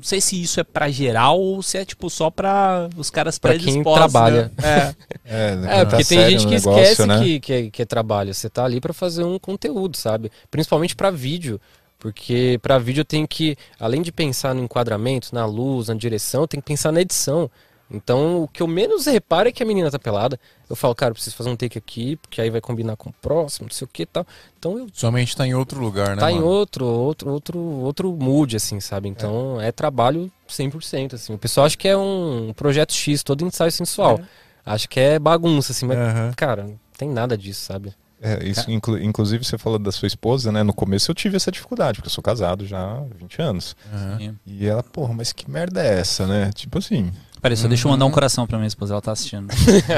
Não 0.00 0.04
sei 0.06 0.18
se 0.20 0.40
isso 0.42 0.58
é 0.58 0.64
pra 0.64 0.88
geral 0.90 1.38
ou 1.38 1.62
se 1.62 1.76
é, 1.76 1.84
tipo, 1.84 2.08
só 2.08 2.30
pra 2.30 2.88
os 2.96 3.10
caras 3.10 3.38
Pra 3.38 3.52
quem 3.52 3.60
predispostos. 3.60 3.94
trabalha. 4.12 4.50
Né? 4.56 4.64
É. 4.66 4.94
É, 5.24 5.52
É, 5.52 5.84
tá 5.84 5.90
porque 5.90 6.04
tem 6.04 6.18
sério 6.18 6.30
gente 6.30 6.46
que 6.48 6.54
negócio, 6.54 6.82
esquece 6.82 7.06
né? 7.06 7.18
que, 7.22 7.40
que, 7.40 7.52
é, 7.52 7.70
que 7.70 7.82
é 7.82 7.84
trabalho. 7.84 8.32
Você 8.32 8.48
tá 8.48 8.64
ali 8.64 8.80
pra 8.80 8.94
fazer 8.94 9.24
um 9.24 9.38
conteúdo, 9.38 9.96
sabe? 9.96 10.32
Principalmente 10.50 10.96
pra 10.96 11.10
vídeo. 11.10 11.60
Porque 11.98 12.58
pra 12.62 12.78
vídeo 12.78 13.02
eu 13.02 13.04
tenho 13.04 13.28
que, 13.28 13.56
além 13.78 14.00
de 14.00 14.10
pensar 14.10 14.54
no 14.54 14.62
enquadramento, 14.64 15.34
na 15.34 15.44
luz, 15.44 15.88
na 15.88 15.94
direção, 15.94 16.40
eu 16.42 16.48
tenho 16.48 16.62
que 16.62 16.68
pensar 16.68 16.90
na 16.90 17.02
edição. 17.02 17.50
Então, 17.90 18.42
o 18.44 18.48
que 18.48 18.62
eu 18.62 18.66
menos 18.68 19.06
reparo 19.06 19.48
é 19.48 19.52
que 19.52 19.62
a 19.62 19.66
menina 19.66 19.90
tá 19.90 19.98
pelada. 19.98 20.38
Eu 20.68 20.76
falo, 20.76 20.94
cara, 20.94 21.10
eu 21.10 21.14
preciso 21.14 21.34
fazer 21.34 21.50
um 21.50 21.56
take 21.56 21.76
aqui, 21.76 22.16
porque 22.16 22.40
aí 22.40 22.48
vai 22.48 22.60
combinar 22.60 22.96
com 22.96 23.10
o 23.10 23.12
próximo, 23.14 23.66
não 23.68 23.74
sei 23.74 23.84
o 23.84 23.88
que 23.92 24.02
e 24.02 24.06
tal. 24.06 24.24
Então, 24.58 24.78
eu 24.78 24.86
Somente 24.92 25.36
tá 25.36 25.44
em 25.46 25.54
outro 25.54 25.80
lugar, 25.80 26.10
né? 26.14 26.20
tá 26.20 26.30
em 26.30 26.36
mano? 26.36 26.46
outro, 26.46 26.84
outro, 26.86 27.30
outro, 27.30 27.58
outro 27.58 28.12
mood, 28.12 28.54
assim, 28.54 28.78
sabe? 28.78 29.08
Então, 29.08 29.60
é, 29.60 29.72
trabalho 29.72 30.30
100%, 30.46 31.14
assim. 31.14 31.34
O 31.34 31.38
pessoal 31.38 31.66
acha 31.66 31.76
que 31.76 31.88
é 31.88 31.96
um 31.96 32.52
projeto 32.54 32.92
X, 32.92 33.22
todo 33.24 33.44
ensaio 33.44 33.72
sensual. 33.72 34.20
Acha 34.64 34.86
que 34.86 35.00
é 35.00 35.18
bagunça, 35.18 35.72
assim, 35.72 35.86
mas, 35.86 35.98
Aham. 35.98 36.32
cara, 36.36 36.62
não 36.64 36.78
tem 36.96 37.08
nada 37.08 37.36
disso, 37.36 37.62
sabe? 37.64 37.92
É, 38.22 38.46
isso, 38.46 38.70
inclu- 38.70 38.98
inclusive, 39.02 39.42
você 39.42 39.56
falou 39.56 39.78
da 39.78 39.90
sua 39.90 40.06
esposa, 40.06 40.52
né? 40.52 40.62
No 40.62 40.74
começo 40.74 41.10
eu 41.10 41.14
tive 41.14 41.36
essa 41.36 41.50
dificuldade, 41.50 41.96
porque 41.96 42.08
eu 42.08 42.12
sou 42.12 42.22
casado 42.22 42.66
já 42.66 42.78
há 42.78 43.00
20 43.16 43.40
anos. 43.40 43.74
Aham. 43.90 44.36
E 44.46 44.66
ela, 44.66 44.82
porra, 44.82 45.14
mas 45.14 45.32
que 45.32 45.50
merda 45.50 45.82
é 45.82 46.00
essa, 46.00 46.26
né? 46.26 46.50
Tipo 46.52 46.78
assim. 46.78 47.10
Peraí, 47.40 47.56
só 47.56 47.68
deixa 47.68 47.86
eu 47.86 47.90
mandar 47.90 48.04
um 48.06 48.10
coração 48.10 48.46
pra 48.46 48.58
minha 48.58 48.68
esposa, 48.68 48.94
ela 48.94 49.00
tá 49.00 49.12
assistindo. 49.12 49.48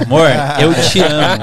Amor, 0.05 0.29
eu 0.61 0.73
te 0.75 1.01
amo. 1.01 1.43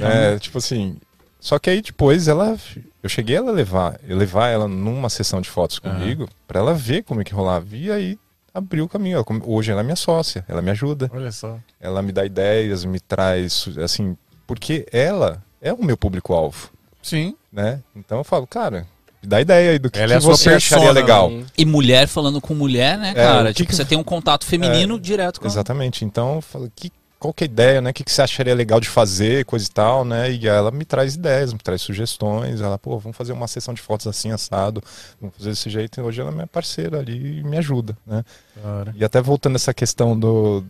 É, 0.04 0.38
tipo 0.38 0.58
assim. 0.58 0.96
Só 1.40 1.58
que 1.58 1.68
aí 1.70 1.82
depois 1.82 2.28
ela. 2.28 2.56
Eu 3.02 3.08
cheguei 3.08 3.36
a 3.36 3.40
ela 3.40 3.50
levar, 3.52 3.98
eu 4.06 4.16
levar 4.16 4.48
ela 4.48 4.66
numa 4.66 5.10
sessão 5.10 5.40
de 5.40 5.48
fotos 5.48 5.78
comigo, 5.78 6.28
pra 6.46 6.60
ela 6.60 6.74
ver 6.74 7.02
como 7.02 7.20
é 7.20 7.24
que 7.24 7.34
rolava. 7.34 7.66
E 7.72 7.90
aí 7.90 8.18
abriu 8.52 8.84
o 8.84 8.88
caminho. 8.88 9.16
Ela 9.16 9.24
hoje 9.44 9.70
ela 9.70 9.80
é 9.80 9.84
minha 9.84 9.96
sócia, 9.96 10.44
ela 10.48 10.62
me 10.62 10.70
ajuda. 10.70 11.10
Olha 11.12 11.32
só. 11.32 11.58
Ela 11.80 12.00
me 12.00 12.12
dá 12.12 12.24
ideias, 12.24 12.84
me 12.84 13.00
traz, 13.00 13.68
assim, 13.82 14.16
porque 14.46 14.86
ela 14.92 15.42
é 15.60 15.72
o 15.72 15.82
meu 15.84 15.96
público-alvo, 15.96 16.70
Sim. 17.02 17.36
né? 17.52 17.80
Então 17.94 18.18
eu 18.18 18.24
falo, 18.24 18.46
cara, 18.46 18.86
dá 19.26 19.40
ideia 19.40 19.72
aí 19.72 19.78
do 19.78 19.90
que, 19.90 19.98
Ela 19.98 20.08
que 20.08 20.14
é 20.14 20.20
você 20.20 20.50
acharia 20.50 20.84
persona, 20.86 21.00
legal. 21.00 21.28
Sim. 21.30 21.46
E 21.56 21.64
mulher 21.64 22.06
falando 22.08 22.40
com 22.40 22.54
mulher, 22.54 22.98
né, 22.98 23.10
É, 23.10 23.14
cara? 23.14 23.48
que 23.48 23.54
tipo, 23.54 23.70
que- 23.70 23.76
você 23.76 23.84
tem 23.84 23.98
um 23.98 24.04
contato 24.04 24.44
feminino 24.44 24.98
direto 24.98 25.40
com 25.40 25.46
Exatamente. 25.46 26.04
Então 26.04 26.36
eu 26.36 26.40
falo, 26.42 26.70
que, 26.74 26.90
qual 27.18 27.32
que 27.32 27.44
é 27.44 27.46
a 27.46 27.50
ideia, 27.50 27.80
né? 27.80 27.90
O 27.90 27.94
que, 27.94 28.04
que 28.04 28.12
você 28.12 28.20
acharia 28.20 28.54
legal 28.54 28.78
de 28.80 28.88
fazer, 28.88 29.46
coisa 29.46 29.66
e 29.66 29.70
tal, 29.70 30.04
né? 30.04 30.30
E 30.30 30.46
ela 30.46 30.70
me 30.70 30.84
traz 30.84 31.14
ideias, 31.14 31.52
me 31.54 31.58
traz 31.58 31.80
sugestões. 31.80 32.60
Ela, 32.60 32.78
pô, 32.78 32.98
vamos 32.98 33.16
fazer 33.16 33.32
uma 33.32 33.48
sessão 33.48 33.72
de 33.72 33.80
fotos 33.80 34.06
assim, 34.06 34.30
assado. 34.30 34.82
Vamos 35.20 35.34
fazer 35.36 35.50
desse 35.50 35.70
jeito. 35.70 35.98
E 35.98 36.02
hoje 36.02 36.20
ela 36.20 36.30
é 36.30 36.34
minha 36.34 36.46
parceira 36.46 36.98
ali 36.98 37.38
e 37.40 37.42
me 37.42 37.56
ajuda, 37.56 37.96
né? 38.06 38.22
Cara. 38.62 38.94
E 38.96 39.02
até 39.04 39.22
voltando 39.22 39.56
essa 39.56 39.72
questão 39.72 40.18
do, 40.18 40.62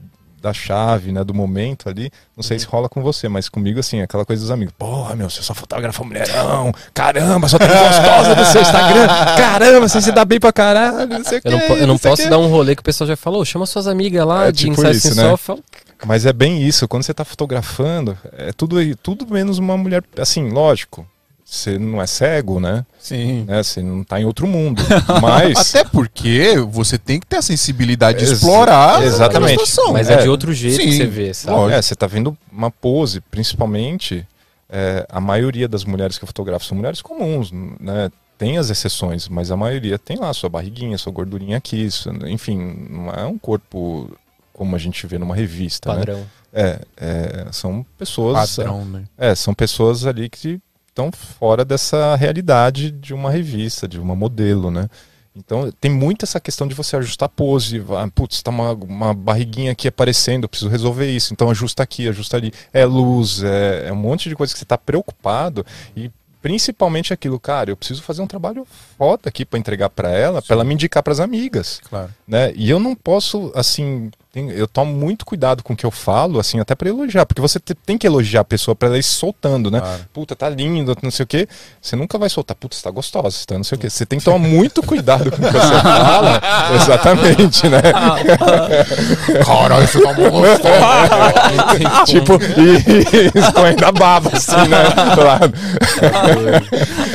da 0.45 0.53
chave, 0.53 1.11
né? 1.11 1.25
Do 1.25 1.33
momento 1.33 1.89
ali. 1.89 2.11
Não 2.37 2.43
sei 2.43 2.59
se 2.59 2.67
rola 2.67 2.87
com 2.89 3.03
você, 3.03 3.29
mas 3.29 3.49
comigo, 3.49 3.81
assim, 3.81 4.03
aquela 4.03 4.25
coisa 4.27 4.43
dos 4.43 4.51
amigos. 4.51 4.75
Porra, 4.79 5.17
meu, 5.17 5.31
você 5.31 5.43
só 5.43 5.55
fotografa 5.55 6.05
mulherão. 6.05 6.73
Caramba, 6.93 7.49
só 7.49 7.59
tem 7.59 7.67
gostosa 7.73 8.35
no 8.35 8.45
seu 8.45 8.61
Instagram. 8.61 9.07
Caramba, 9.37 9.89
você 9.89 10.03
se 10.03 10.13
dá 10.13 10.25
bem 10.25 10.39
pra 10.39 10.53
caralho. 10.53 11.09
Não 11.09 11.25
sei 11.25 11.41
Eu 11.43 11.51
não, 11.51 11.59
eu 11.61 11.87
não 11.87 11.99
posso 11.99 12.23
quê. 12.23 12.29
dar 12.29 12.39
um 12.39 12.47
rolê 12.49 12.77
que 12.77 12.81
o 12.81 12.85
pessoal 12.85 13.09
já 13.09 13.17
falou, 13.17 13.43
chama 13.45 13.65
suas 13.65 13.87
amigas 13.87 14.27
lá 14.27 14.49
É 14.49 14.53
de 14.53 14.67
tipo 14.67 14.87
isso, 14.87 15.15
né? 15.15 15.31
Eu 15.31 15.37
falo, 15.39 15.65
Mas 16.05 16.27
é 16.27 16.33
bem 16.33 16.63
isso, 16.63 16.87
quando 16.87 17.03
você 17.05 17.15
tá 17.15 17.25
fotografando, 17.25 18.17
é 18.37 18.53
tudo, 18.53 18.77
tudo 18.97 19.27
menos 19.27 19.57
uma 19.59 19.77
mulher. 19.79 20.05
Assim, 20.19 20.51
lógico, 20.51 21.07
você 21.45 21.79
não 21.79 22.01
é 22.01 22.07
cego, 22.07 22.59
né? 22.59 22.85
Sim. 22.99 23.45
né? 23.45 23.63
Você 23.63 23.83
não 23.83 24.03
tá 24.03 24.21
em 24.21 24.25
outro 24.25 24.47
mundo. 24.47 24.83
Mas. 25.23 25.75
Até 25.75 25.85
porque 25.89 26.57
você 26.71 26.97
tem 26.99 27.21
que 27.21 27.27
ter 27.27 27.37
a 27.37 27.43
sensibilidade 27.43 28.19
de 28.19 28.25
Ex- 28.25 28.39
explorar 28.39 29.03
exatamente. 29.03 29.61
a 29.61 29.67
situação. 29.67 29.93
mas 29.93 30.09
é, 30.09 30.15
É, 30.15 30.23
de 30.23 30.29
outro 30.29 30.53
jeito 30.53 30.79
que 30.79 30.91
sim, 30.91 30.97
você 30.97 31.07
vê, 31.07 31.35
sabe? 31.35 31.57
lógico. 31.57 31.79
É, 31.79 31.83
você 31.83 31.95
tá 31.95 32.07
vendo 32.07 32.37
uma 32.51 32.71
pose, 32.71 33.21
principalmente 33.21 34.27
é, 34.71 35.07
a 35.09 35.21
maioria 35.21 35.69
das 35.69 35.85
mulheres 35.85 36.17
que 36.19 36.25
eu 36.25 36.27
fotografo 36.27 36.65
são 36.65 36.77
mulheres 36.77 37.01
comuns, 37.03 37.53
né? 37.53 38.11
Tem 38.37 38.59
as 38.59 38.69
exceções, 38.69 39.29
mas 39.29 39.53
a 39.53 39.57
maioria 39.57 39.97
tem 39.99 40.17
lá 40.17 40.33
sua 40.33 40.49
barriguinha, 40.51 40.99
sua 40.99 41.13
gordurinha 41.13 41.57
aqui, 41.59 41.77
isso, 41.85 42.11
enfim, 42.27 42.89
não 42.91 43.09
é 43.11 43.25
um 43.25 43.39
corpo 43.39 44.11
como 44.53 44.75
a 44.75 44.79
gente 44.79 45.07
vê 45.07 45.19
numa 45.19 45.37
revista, 45.37 45.91
né? 45.93 45.99
Padrão. 45.99 46.27
É, 46.53 46.81
é, 46.97 47.47
são 47.53 47.85
pessoas 47.97 48.57
Padrão, 48.57 48.85
né? 48.85 49.05
É, 49.17 49.35
são 49.35 49.55
pessoas 49.55 50.05
ali 50.07 50.29
que 50.29 50.61
estão 50.95 51.11
fora 51.11 51.65
dessa 51.65 52.15
realidade 52.15 52.93
de 52.93 53.13
uma 53.13 53.29
revista, 53.31 53.89
de 53.89 53.99
uma 53.99 54.15
modelo, 54.15 54.71
né? 54.71 54.89
Então 55.37 55.69
tem 55.81 55.91
muito 55.91 56.25
essa 56.25 56.39
questão 56.39 56.69
de 56.69 56.75
você 56.77 56.97
ajustar 56.97 57.27
a 57.27 57.29
pose. 57.29 57.85
Ah, 57.91 58.09
putz, 58.15 58.41
tá 58.41 58.53
uma, 58.53 58.73
uma 58.73 59.13
barriguinha 59.13 59.73
aqui 59.73 59.89
aparecendo, 59.89 60.45
eu 60.45 60.49
preciso 60.49 60.71
resolver 60.71 61.11
isso. 61.11 61.33
Então 61.33 61.51
ajusta 61.51 61.83
aqui, 61.83 62.09
ajusta 62.09 62.37
ali. 62.37 62.53
É 62.73 62.85
luz, 62.85 63.43
é, 63.43 63.89
é 63.89 63.93
um 63.93 63.97
monte 63.97 64.29
de 64.29 64.37
coisa 64.37 64.53
que 64.53 64.59
você 64.59 64.65
está 64.65 64.79
preocupado 64.79 65.67
e 65.97 66.09
principalmente 66.41 67.13
aquilo, 67.13 67.41
cara, 67.41 67.71
eu 67.71 67.77
preciso 67.77 68.03
fazer 68.03 68.23
um 68.23 68.27
trabalho 68.29 68.65
foda 68.97 69.23
aqui 69.29 69.45
para 69.45 69.59
entregar 69.59 69.89
para 69.91 70.11
ela, 70.11 70.41
para 70.41 70.55
ela 70.55 70.63
me 70.63 70.75
indicar 70.75 71.03
para 71.03 71.13
as 71.13 71.19
amigas 71.19 71.81
Claro. 71.89 72.11
né? 72.29 72.53
E 72.55 72.71
eu 72.71 72.79
não 72.79 72.95
posso, 72.95 73.51
assim, 73.57 74.11
tem- 74.35 74.51
eu 74.51 74.67
tomo 74.67 74.93
muito 74.93 75.25
cuidado 75.25 75.63
com 75.63 75.75
o 75.75 75.77
que 75.77 75.87
eu 75.87 75.93
falo, 75.93 76.41
assim, 76.41 76.59
até 76.59 76.75
para 76.75 76.89
elogiar, 76.89 77.25
porque 77.25 77.41
você 77.41 77.61
te- 77.61 77.73
tem 77.73 77.97
que 77.97 78.05
elogiar 78.05 78.41
a 78.41 78.45
pessoa 78.45 78.75
para 78.75 78.89
ela 78.89 78.99
ir 78.99 79.03
soltando, 79.05 79.71
né? 79.71 79.79
Claro. 79.81 80.01
Puta, 80.13 80.35
tá 80.35 80.49
lindo, 80.49 80.97
não 81.01 81.11
sei 81.13 81.23
o 81.23 81.27
quê. 81.27 81.49
Você 81.81 81.95
nunca 81.95 82.19
vai 82.19 82.29
soltar, 82.29 82.57
puta, 82.57 82.75
você 82.75 82.83
tá 82.83 82.91
gostosa, 82.91 83.31
você 83.31 83.47
tá 83.47 83.55
não 83.57 83.63
sei 83.63 83.77
o 83.77 83.81
quê. 83.81 83.89
Você 83.89 84.05
tem 84.05 84.19
que 84.19 84.25
tomar 84.27 84.39
muito 84.41 84.83
cuidado 84.83 85.31
com 85.31 85.37
o 85.37 85.47
que 85.47 85.53
você 85.53 85.81
fala. 85.81 86.41
Exatamente, 86.75 87.69
né? 87.69 87.81
Caralho, 89.47 89.85
isso 89.85 90.03
tá 90.03 90.13
bom 90.13 90.31
gostoso. 90.31 92.05
tipo, 92.07 92.33
e 92.61 93.39
escorrendo 93.39 93.87
a 93.87 93.93
baba, 93.93 94.31
assim, 94.33 94.57
né? 94.69 94.85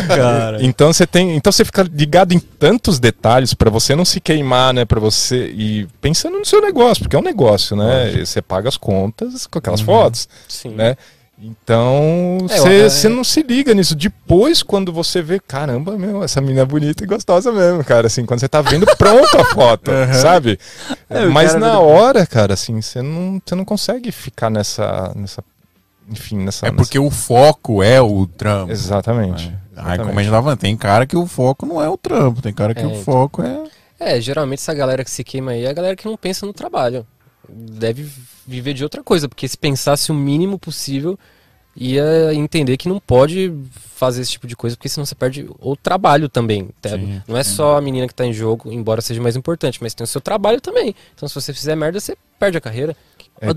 Cara. 0.07 0.57
Então 0.61 0.91
você 0.93 1.05
tem, 1.05 1.35
então 1.35 1.51
você 1.51 1.65
fica 1.65 1.83
ligado 1.83 2.33
em 2.33 2.39
tantos 2.39 2.99
detalhes 2.99 3.53
para 3.53 3.69
você 3.69 3.95
não 3.95 4.05
se 4.05 4.19
queimar, 4.19 4.73
né, 4.73 4.85
para 4.85 4.99
você 4.99 5.47
e 5.55 5.87
pensando 6.01 6.37
no 6.39 6.45
seu 6.45 6.61
negócio, 6.61 7.08
porque 7.09 7.15
é 7.15 7.19
um 7.19 7.23
negócio, 7.23 7.75
né? 7.75 8.13
E 8.13 8.25
Você 8.25 8.39
paga 8.39 8.69
as 8.69 8.77
contas 8.77 9.47
com 9.47 9.57
aquelas 9.57 9.81
fotos, 9.81 10.29
Sim. 10.47 10.69
né? 10.75 10.95
Então 11.41 12.37
É, 12.49 12.87
você 12.89 13.07
é- 13.07 13.09
não 13.09 13.23
se 13.23 13.41
liga 13.41 13.73
nisso. 13.73 13.95
Depois, 13.95 14.61
quando 14.61 14.91
você 14.93 15.21
vê, 15.21 15.39
caramba, 15.39 15.97
meu, 15.97 16.21
essa 16.21 16.39
menina 16.39 16.61
é 16.61 16.65
bonita 16.65 17.03
e 17.03 17.07
gostosa 17.07 17.51
mesmo, 17.51 17.83
cara. 17.83 18.07
Assim, 18.07 18.25
quando 18.25 18.41
você 18.41 18.47
tá 18.47 18.61
vendo 18.61 18.85
pronto 18.97 19.37
a 19.39 19.45
foto, 19.45 19.89
sabe? 20.21 20.59
É, 21.09 21.25
Mas 21.25 21.55
na 21.55 21.79
hora, 21.79 22.27
cara, 22.27 22.53
assim, 22.53 22.79
você 22.81 23.01
não, 23.01 23.41
não 23.53 23.65
consegue 23.65 24.11
ficar 24.11 24.49
nessa, 24.49 25.11
nessa, 25.15 25.43
enfim, 26.09 26.37
nessa. 26.37 26.67
É 26.67 26.71
porque 26.71 26.99
o 26.99 27.09
foco 27.09 27.81
é 27.81 28.01
o 28.01 28.27
trampo. 28.27 28.67
nessa... 28.67 28.83
exatamente. 28.83 29.47
Aí, 29.47 29.93
exatamente. 29.93 30.07
como 30.07 30.19
a 30.19 30.23
gente 30.23 30.31
tava 30.31 30.57
tem 30.57 30.75
cara 30.77 31.07
que 31.07 31.15
o 31.15 31.25
foco 31.25 31.65
não 31.65 31.81
é 31.81 31.87
o 31.89 31.97
trampo, 31.97 32.41
tem 32.41 32.53
cara 32.53 32.75
que 32.75 32.81
É, 32.81 32.85
o 32.85 33.01
foco 33.01 33.41
é. 33.41 33.63
É, 33.99 34.19
geralmente 34.21 34.59
essa 34.59 34.73
galera 34.73 35.03
que 35.03 35.11
se 35.11 35.23
queima 35.23 35.51
aí 35.51 35.65
é 35.65 35.69
a 35.69 35.73
galera 35.73 35.95
que 35.95 36.05
não 36.05 36.15
pensa 36.15 36.45
no 36.45 36.53
trabalho. 36.53 37.05
Deve 37.47 38.09
viver 38.47 38.73
de 38.73 38.83
outra 38.83 39.03
coisa, 39.03 39.27
porque 39.27 39.47
se 39.47 39.57
pensasse 39.57 40.11
o 40.11 40.15
mínimo 40.15 40.57
possível, 40.57 41.17
ia 41.75 42.33
entender 42.33 42.77
que 42.77 42.87
não 42.89 42.99
pode 42.99 43.53
fazer 43.95 44.21
esse 44.21 44.31
tipo 44.31 44.47
de 44.47 44.55
coisa, 44.55 44.75
porque 44.75 44.89
senão 44.89 45.05
você 45.05 45.15
perde 45.15 45.47
o 45.59 45.75
trabalho 45.75 46.29
também. 46.29 46.69
tá? 46.81 46.89
Sim, 46.89 47.21
não 47.27 47.37
é 47.37 47.43
só 47.43 47.77
a 47.77 47.81
menina 47.81 48.07
que 48.07 48.13
tá 48.13 48.25
em 48.25 48.33
jogo, 48.33 48.71
embora 48.71 49.01
seja 49.01 49.21
mais 49.21 49.35
importante, 49.35 49.79
mas 49.81 49.93
tem 49.93 50.03
o 50.03 50.07
seu 50.07 50.21
trabalho 50.21 50.61
também. 50.61 50.95
Então 51.15 51.27
se 51.27 51.35
você 51.35 51.53
fizer 51.53 51.75
merda, 51.75 51.99
você 51.99 52.17
perde 52.39 52.57
a 52.57 52.61
carreira. 52.61 52.95
É? 53.41 53.47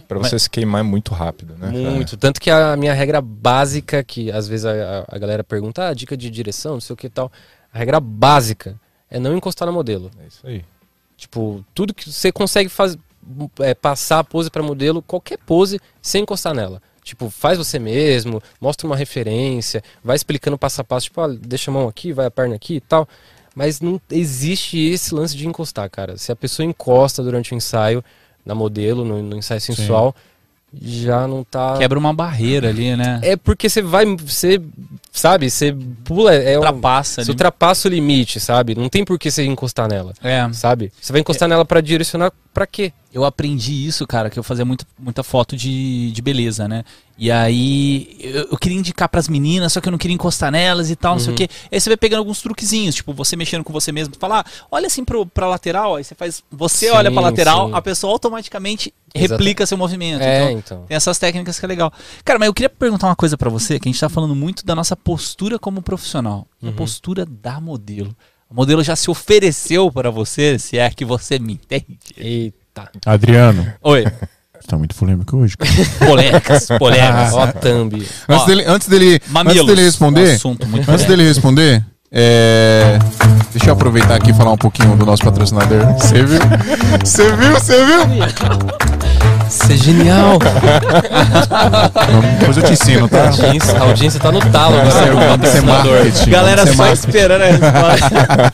Pra 0.00 0.18
você 0.18 0.38
se 0.38 0.50
queimar 0.50 0.80
é 0.80 0.84
muito 0.84 1.14
rápido, 1.14 1.56
né? 1.56 1.70
Muito. 1.70 2.16
Tanto 2.16 2.40
que 2.40 2.50
a 2.50 2.76
minha 2.76 2.92
regra 2.92 3.20
básica, 3.20 4.02
que 4.02 4.30
às 4.32 4.48
vezes 4.48 4.66
a, 4.66 5.04
a 5.08 5.18
galera 5.18 5.44
pergunta, 5.44 5.88
ah, 5.88 5.94
dica 5.94 6.16
de 6.16 6.28
direção, 6.28 6.74
não 6.74 6.80
sei 6.80 6.94
o 6.94 6.96
que 6.96 7.06
e 7.06 7.10
tal. 7.10 7.30
A 7.72 7.78
regra 7.78 8.00
básica 8.00 8.78
é 9.10 9.18
não 9.18 9.36
encostar 9.36 9.66
no 9.66 9.72
modelo. 9.72 10.10
É 10.22 10.26
isso 10.26 10.46
aí. 10.46 10.64
Tipo, 11.16 11.64
tudo 11.74 11.92
que 11.94 12.10
você 12.10 12.30
consegue 12.30 12.68
fazer, 12.68 12.98
é, 13.60 13.74
passar 13.74 14.20
a 14.20 14.24
pose 14.24 14.50
para 14.50 14.62
modelo, 14.62 15.02
qualquer 15.02 15.38
pose, 15.38 15.80
sem 16.00 16.22
encostar 16.22 16.54
nela. 16.54 16.80
Tipo, 17.02 17.30
faz 17.30 17.56
você 17.56 17.78
mesmo, 17.78 18.42
mostra 18.60 18.86
uma 18.86 18.96
referência, 18.96 19.82
vai 20.04 20.14
explicando 20.14 20.58
passo 20.58 20.80
a 20.80 20.84
passo, 20.84 21.06
tipo, 21.06 21.20
ah, 21.20 21.28
deixa 21.28 21.70
a 21.70 21.74
mão 21.74 21.88
aqui, 21.88 22.12
vai 22.12 22.26
a 22.26 22.30
perna 22.30 22.54
aqui 22.54 22.74
e 22.76 22.80
tal. 22.80 23.08
Mas 23.54 23.80
não 23.80 24.00
existe 24.10 24.78
esse 24.78 25.14
lance 25.14 25.36
de 25.36 25.46
encostar, 25.46 25.90
cara. 25.90 26.16
Se 26.16 26.30
a 26.30 26.36
pessoa 26.36 26.64
encosta 26.66 27.22
durante 27.22 27.52
o 27.52 27.56
ensaio, 27.56 28.04
na 28.44 28.54
modelo, 28.54 29.04
no, 29.04 29.22
no 29.22 29.36
ensaio 29.36 29.60
sensual, 29.60 30.14
já 30.72 31.26
não 31.26 31.42
tá. 31.44 31.76
Quebra 31.78 31.98
uma 31.98 32.12
barreira 32.12 32.68
ali, 32.68 32.94
né? 32.96 33.20
É 33.22 33.36
porque 33.36 33.68
você 33.68 33.80
vai. 33.82 34.04
Você. 34.04 34.60
Sabe? 35.10 35.50
Você 35.50 35.74
pula. 36.04 36.34
É 36.34 36.52
um, 36.58 36.62
Ultrapassa 36.62 37.14
você 37.16 37.20
ali. 37.22 37.30
ultrapassa 37.30 37.88
o 37.88 37.90
limite, 37.90 38.38
sabe? 38.38 38.74
Não 38.74 38.88
tem 38.88 39.04
por 39.04 39.18
que 39.18 39.30
você 39.30 39.44
encostar 39.44 39.88
nela. 39.88 40.12
É. 40.22 40.48
Sabe? 40.52 40.92
Você 41.00 41.12
vai 41.12 41.20
encostar 41.20 41.48
nela 41.48 41.64
pra 41.64 41.80
direcionar 41.80 42.32
pra 42.58 42.66
quê? 42.66 42.92
Eu 43.14 43.24
aprendi 43.24 43.86
isso, 43.86 44.06
cara, 44.06 44.28
que 44.28 44.38
eu 44.38 44.42
fazia 44.42 44.64
muito, 44.64 44.84
muita 44.98 45.22
foto 45.22 45.56
de, 45.56 46.10
de 46.10 46.20
beleza, 46.20 46.68
né? 46.68 46.84
E 47.16 47.30
aí 47.30 48.16
eu, 48.20 48.48
eu 48.50 48.58
queria 48.58 48.76
indicar 48.76 49.08
pras 49.08 49.28
meninas, 49.28 49.72
só 49.72 49.80
que 49.80 49.88
eu 49.88 49.90
não 49.90 49.98
queria 49.98 50.14
encostar 50.14 50.50
nelas 50.50 50.90
e 50.90 50.96
tal, 50.96 51.14
não 51.14 51.20
sei 51.20 51.32
o 51.32 51.36
quê. 51.36 51.48
Aí 51.70 51.80
você 51.80 51.88
vai 51.88 51.96
pegando 51.96 52.18
alguns 52.18 52.42
truquezinhos, 52.42 52.96
tipo, 52.96 53.12
você 53.12 53.34
mexendo 53.36 53.64
com 53.64 53.72
você 53.72 53.92
mesmo, 53.92 54.14
falar, 54.18 54.40
ah, 54.40 54.66
olha 54.70 54.88
assim 54.88 55.04
pro, 55.04 55.24
pra 55.24 55.48
lateral, 55.48 55.96
aí 55.96 56.04
você 56.04 56.14
faz. 56.14 56.42
Você 56.50 56.88
Sim, 56.88 56.92
olha 56.92 57.10
pra 57.10 57.22
lateral, 57.22 57.68
sim. 57.68 57.74
a 57.74 57.80
pessoa 57.82 58.12
automaticamente 58.12 58.92
Exato. 59.14 59.32
replica 59.32 59.64
seu 59.64 59.78
movimento. 59.78 60.20
É, 60.22 60.50
Então, 60.50 60.58
então. 60.58 60.84
tem 60.86 60.96
essas 60.96 61.18
técnicas 61.18 61.58
que 61.58 61.64
é 61.64 61.68
legal. 61.68 61.92
Cara, 62.24 62.38
mas 62.38 62.46
eu 62.46 62.54
queria 62.54 62.68
perguntar 62.70 63.06
uma 63.06 63.16
coisa 63.16 63.38
pra 63.38 63.48
você, 63.48 63.78
que 63.78 63.88
a 63.88 63.92
gente 63.92 64.00
tá 64.00 64.08
falando 64.08 64.34
muito 64.34 64.66
da 64.66 64.74
nossa 64.74 64.96
postura 64.96 65.58
como 65.58 65.80
profissional. 65.80 66.46
Uhum. 66.60 66.70
A 66.70 66.72
postura 66.72 67.24
da 67.24 67.60
modelo. 67.60 68.14
O 68.50 68.54
modelo 68.54 68.82
já 68.82 68.96
se 68.96 69.10
ofereceu 69.10 69.90
para 69.92 70.10
você, 70.10 70.58
se 70.58 70.78
é 70.78 70.88
que 70.90 71.04
você 71.04 71.38
me 71.38 71.52
entende. 71.54 71.98
Eita. 72.16 72.90
Adriano, 73.04 73.66
Oi. 73.82 74.04
você 74.04 74.66
tá 74.66 74.78
muito 74.78 74.94
polêmico 74.94 75.36
hoje. 75.36 75.56
cara. 75.56 75.70
Polêmicas, 76.06 76.66
polêmicas. 76.78 77.32
Ó, 77.34 77.46
thumb. 77.48 77.94
Antes 77.96 78.42
Ó, 78.42 78.46
dele, 78.46 78.64
antes 78.66 78.88
dele, 78.88 79.20
Mamilos. 79.28 79.58
antes 79.60 79.66
dele 79.68 79.80
Um 79.82 79.84
responder, 79.84 80.30
assunto 80.32 80.66
muito 80.66 80.90
antes 80.90 81.04
polêmico. 81.04 81.08
dele 81.10 81.28
responder, 81.28 81.84
é... 82.10 82.98
deixa 83.52 83.68
eu 83.68 83.72
aproveitar 83.74 84.14
aqui 84.14 84.30
e 84.30 84.34
falar 84.34 84.52
um 84.52 84.56
pouquinho 84.56 84.96
do 84.96 85.04
nosso 85.04 85.22
patrocinador. 85.22 85.84
Você 85.98 86.22
viu? 86.24 86.38
Você 87.04 87.32
viu? 87.36 87.52
Você 87.52 87.84
viu? 87.84 89.37
Isso 89.48 89.72
é 89.72 89.76
genial. 89.76 90.38
Depois 92.38 92.56
eu 92.56 92.62
te 92.62 92.72
ensino, 92.72 93.06
A 93.06 93.08
tá? 93.08 93.24
audiência, 93.28 93.78
a 93.78 93.82
audiência 93.82 94.20
tá 94.20 94.30
no 94.32 94.40
talo 94.40 94.76
Isso 94.86 94.98
é, 94.98 95.08
agora. 95.08 95.38
isso 95.46 95.56
é 95.56 95.60
marketing. 95.62 96.30
Galera 96.30 96.62
é 96.62 96.66
só 96.66 96.74
marketing. 96.74 97.08
esperando 97.08 97.42
a 97.42 97.46
resposta. 97.46 98.52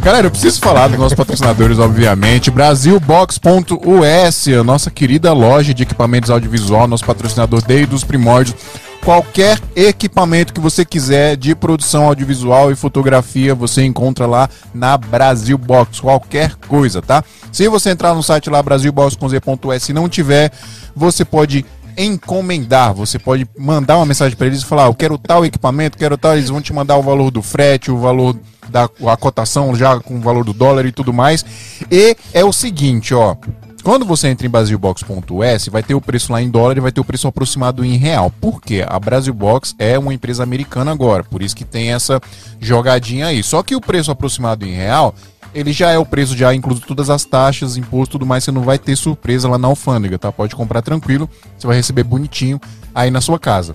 Galera, 0.02 0.26
eu 0.26 0.30
preciso 0.30 0.60
falar 0.60 0.88
dos 0.88 0.98
nossos 0.98 1.14
patrocinadores, 1.14 1.78
obviamente. 1.78 2.50
Brasilbox.us, 2.50 4.48
a 4.58 4.64
nossa 4.64 4.90
querida 4.90 5.32
loja 5.32 5.72
de 5.72 5.82
equipamentos 5.82 6.30
audiovisual, 6.30 6.86
nosso 6.88 7.04
patrocinador 7.04 7.62
desde 7.62 7.94
os 7.94 8.04
primórdios. 8.04 8.56
Qualquer 9.04 9.58
equipamento 9.74 10.52
que 10.52 10.60
você 10.60 10.84
quiser 10.84 11.36
de 11.36 11.54
produção 11.54 12.04
audiovisual 12.04 12.70
e 12.70 12.76
fotografia, 12.76 13.54
você 13.54 13.82
encontra 13.82 14.26
lá 14.26 14.48
na 14.74 14.96
Brasil 14.96 15.56
Box. 15.56 16.00
Qualquer 16.00 16.54
coisa, 16.68 17.00
tá? 17.00 17.24
Se 17.50 17.66
você 17.66 17.90
entrar 17.90 18.14
no 18.14 18.22
site 18.22 18.50
lá, 18.50 18.62
brasilbox.us 18.62 19.88
e 19.88 19.92
não 19.94 20.08
tiver, 20.08 20.52
você 20.94 21.24
pode 21.24 21.64
encomendar. 21.96 22.94
Você 22.94 23.18
pode 23.18 23.48
mandar 23.58 23.96
uma 23.96 24.06
mensagem 24.06 24.36
para 24.36 24.46
eles 24.46 24.60
e 24.60 24.66
falar: 24.66 24.86
"Eu 24.86 24.94
quero 24.94 25.16
tal 25.16 25.44
equipamento, 25.44 25.96
quero 25.96 26.18
tal". 26.18 26.36
Eles 26.36 26.50
vão 26.50 26.60
te 26.60 26.72
mandar 26.72 26.96
o 26.96 27.02
valor 27.02 27.30
do 27.30 27.42
frete, 27.42 27.90
o 27.90 27.98
valor 27.98 28.36
da 28.68 28.88
a 29.06 29.16
cotação 29.16 29.74
já 29.74 29.98
com 29.98 30.16
o 30.16 30.20
valor 30.20 30.44
do 30.44 30.52
dólar 30.52 30.86
e 30.86 30.92
tudo 30.92 31.12
mais. 31.12 31.44
E 31.90 32.16
é 32.32 32.44
o 32.44 32.52
seguinte, 32.52 33.14
ó. 33.14 33.34
Quando 33.82 34.04
você 34.04 34.28
entra 34.28 34.46
em 34.46 34.50
brasilbox.us, 34.50 35.68
vai 35.68 35.82
ter 35.82 35.94
o 35.94 36.00
preço 36.00 36.32
lá 36.32 36.42
em 36.42 36.50
dólar 36.50 36.76
e 36.76 36.80
vai 36.80 36.92
ter 36.92 37.00
o 37.00 37.04
preço 37.04 37.26
aproximado 37.26 37.84
em 37.84 37.96
real. 37.96 38.30
Por 38.30 38.60
quê? 38.60 38.84
A 38.86 38.98
Brasilbox 38.98 39.74
é 39.78 39.98
uma 39.98 40.12
empresa 40.12 40.42
americana 40.42 40.92
agora, 40.92 41.24
por 41.24 41.42
isso 41.42 41.56
que 41.56 41.64
tem 41.64 41.92
essa 41.92 42.20
jogadinha 42.60 43.26
aí. 43.26 43.42
Só 43.42 43.62
que 43.62 43.74
o 43.74 43.80
preço 43.80 44.10
aproximado 44.10 44.66
em 44.66 44.72
real, 44.72 45.14
ele 45.54 45.72
já 45.72 45.90
é 45.90 45.98
o 45.98 46.04
preço, 46.04 46.36
já 46.36 46.54
incluso 46.54 46.82
todas 46.82 47.08
as 47.08 47.24
taxas, 47.24 47.78
imposto 47.78 48.12
tudo 48.12 48.26
mais, 48.26 48.44
você 48.44 48.52
não 48.52 48.62
vai 48.62 48.78
ter 48.78 48.94
surpresa 48.96 49.48
lá 49.48 49.56
na 49.56 49.68
alfândega, 49.68 50.18
tá? 50.18 50.30
Pode 50.30 50.54
comprar 50.54 50.82
tranquilo, 50.82 51.28
você 51.56 51.66
vai 51.66 51.76
receber 51.76 52.04
bonitinho 52.04 52.60
aí 52.94 53.10
na 53.10 53.20
sua 53.20 53.38
casa. 53.38 53.74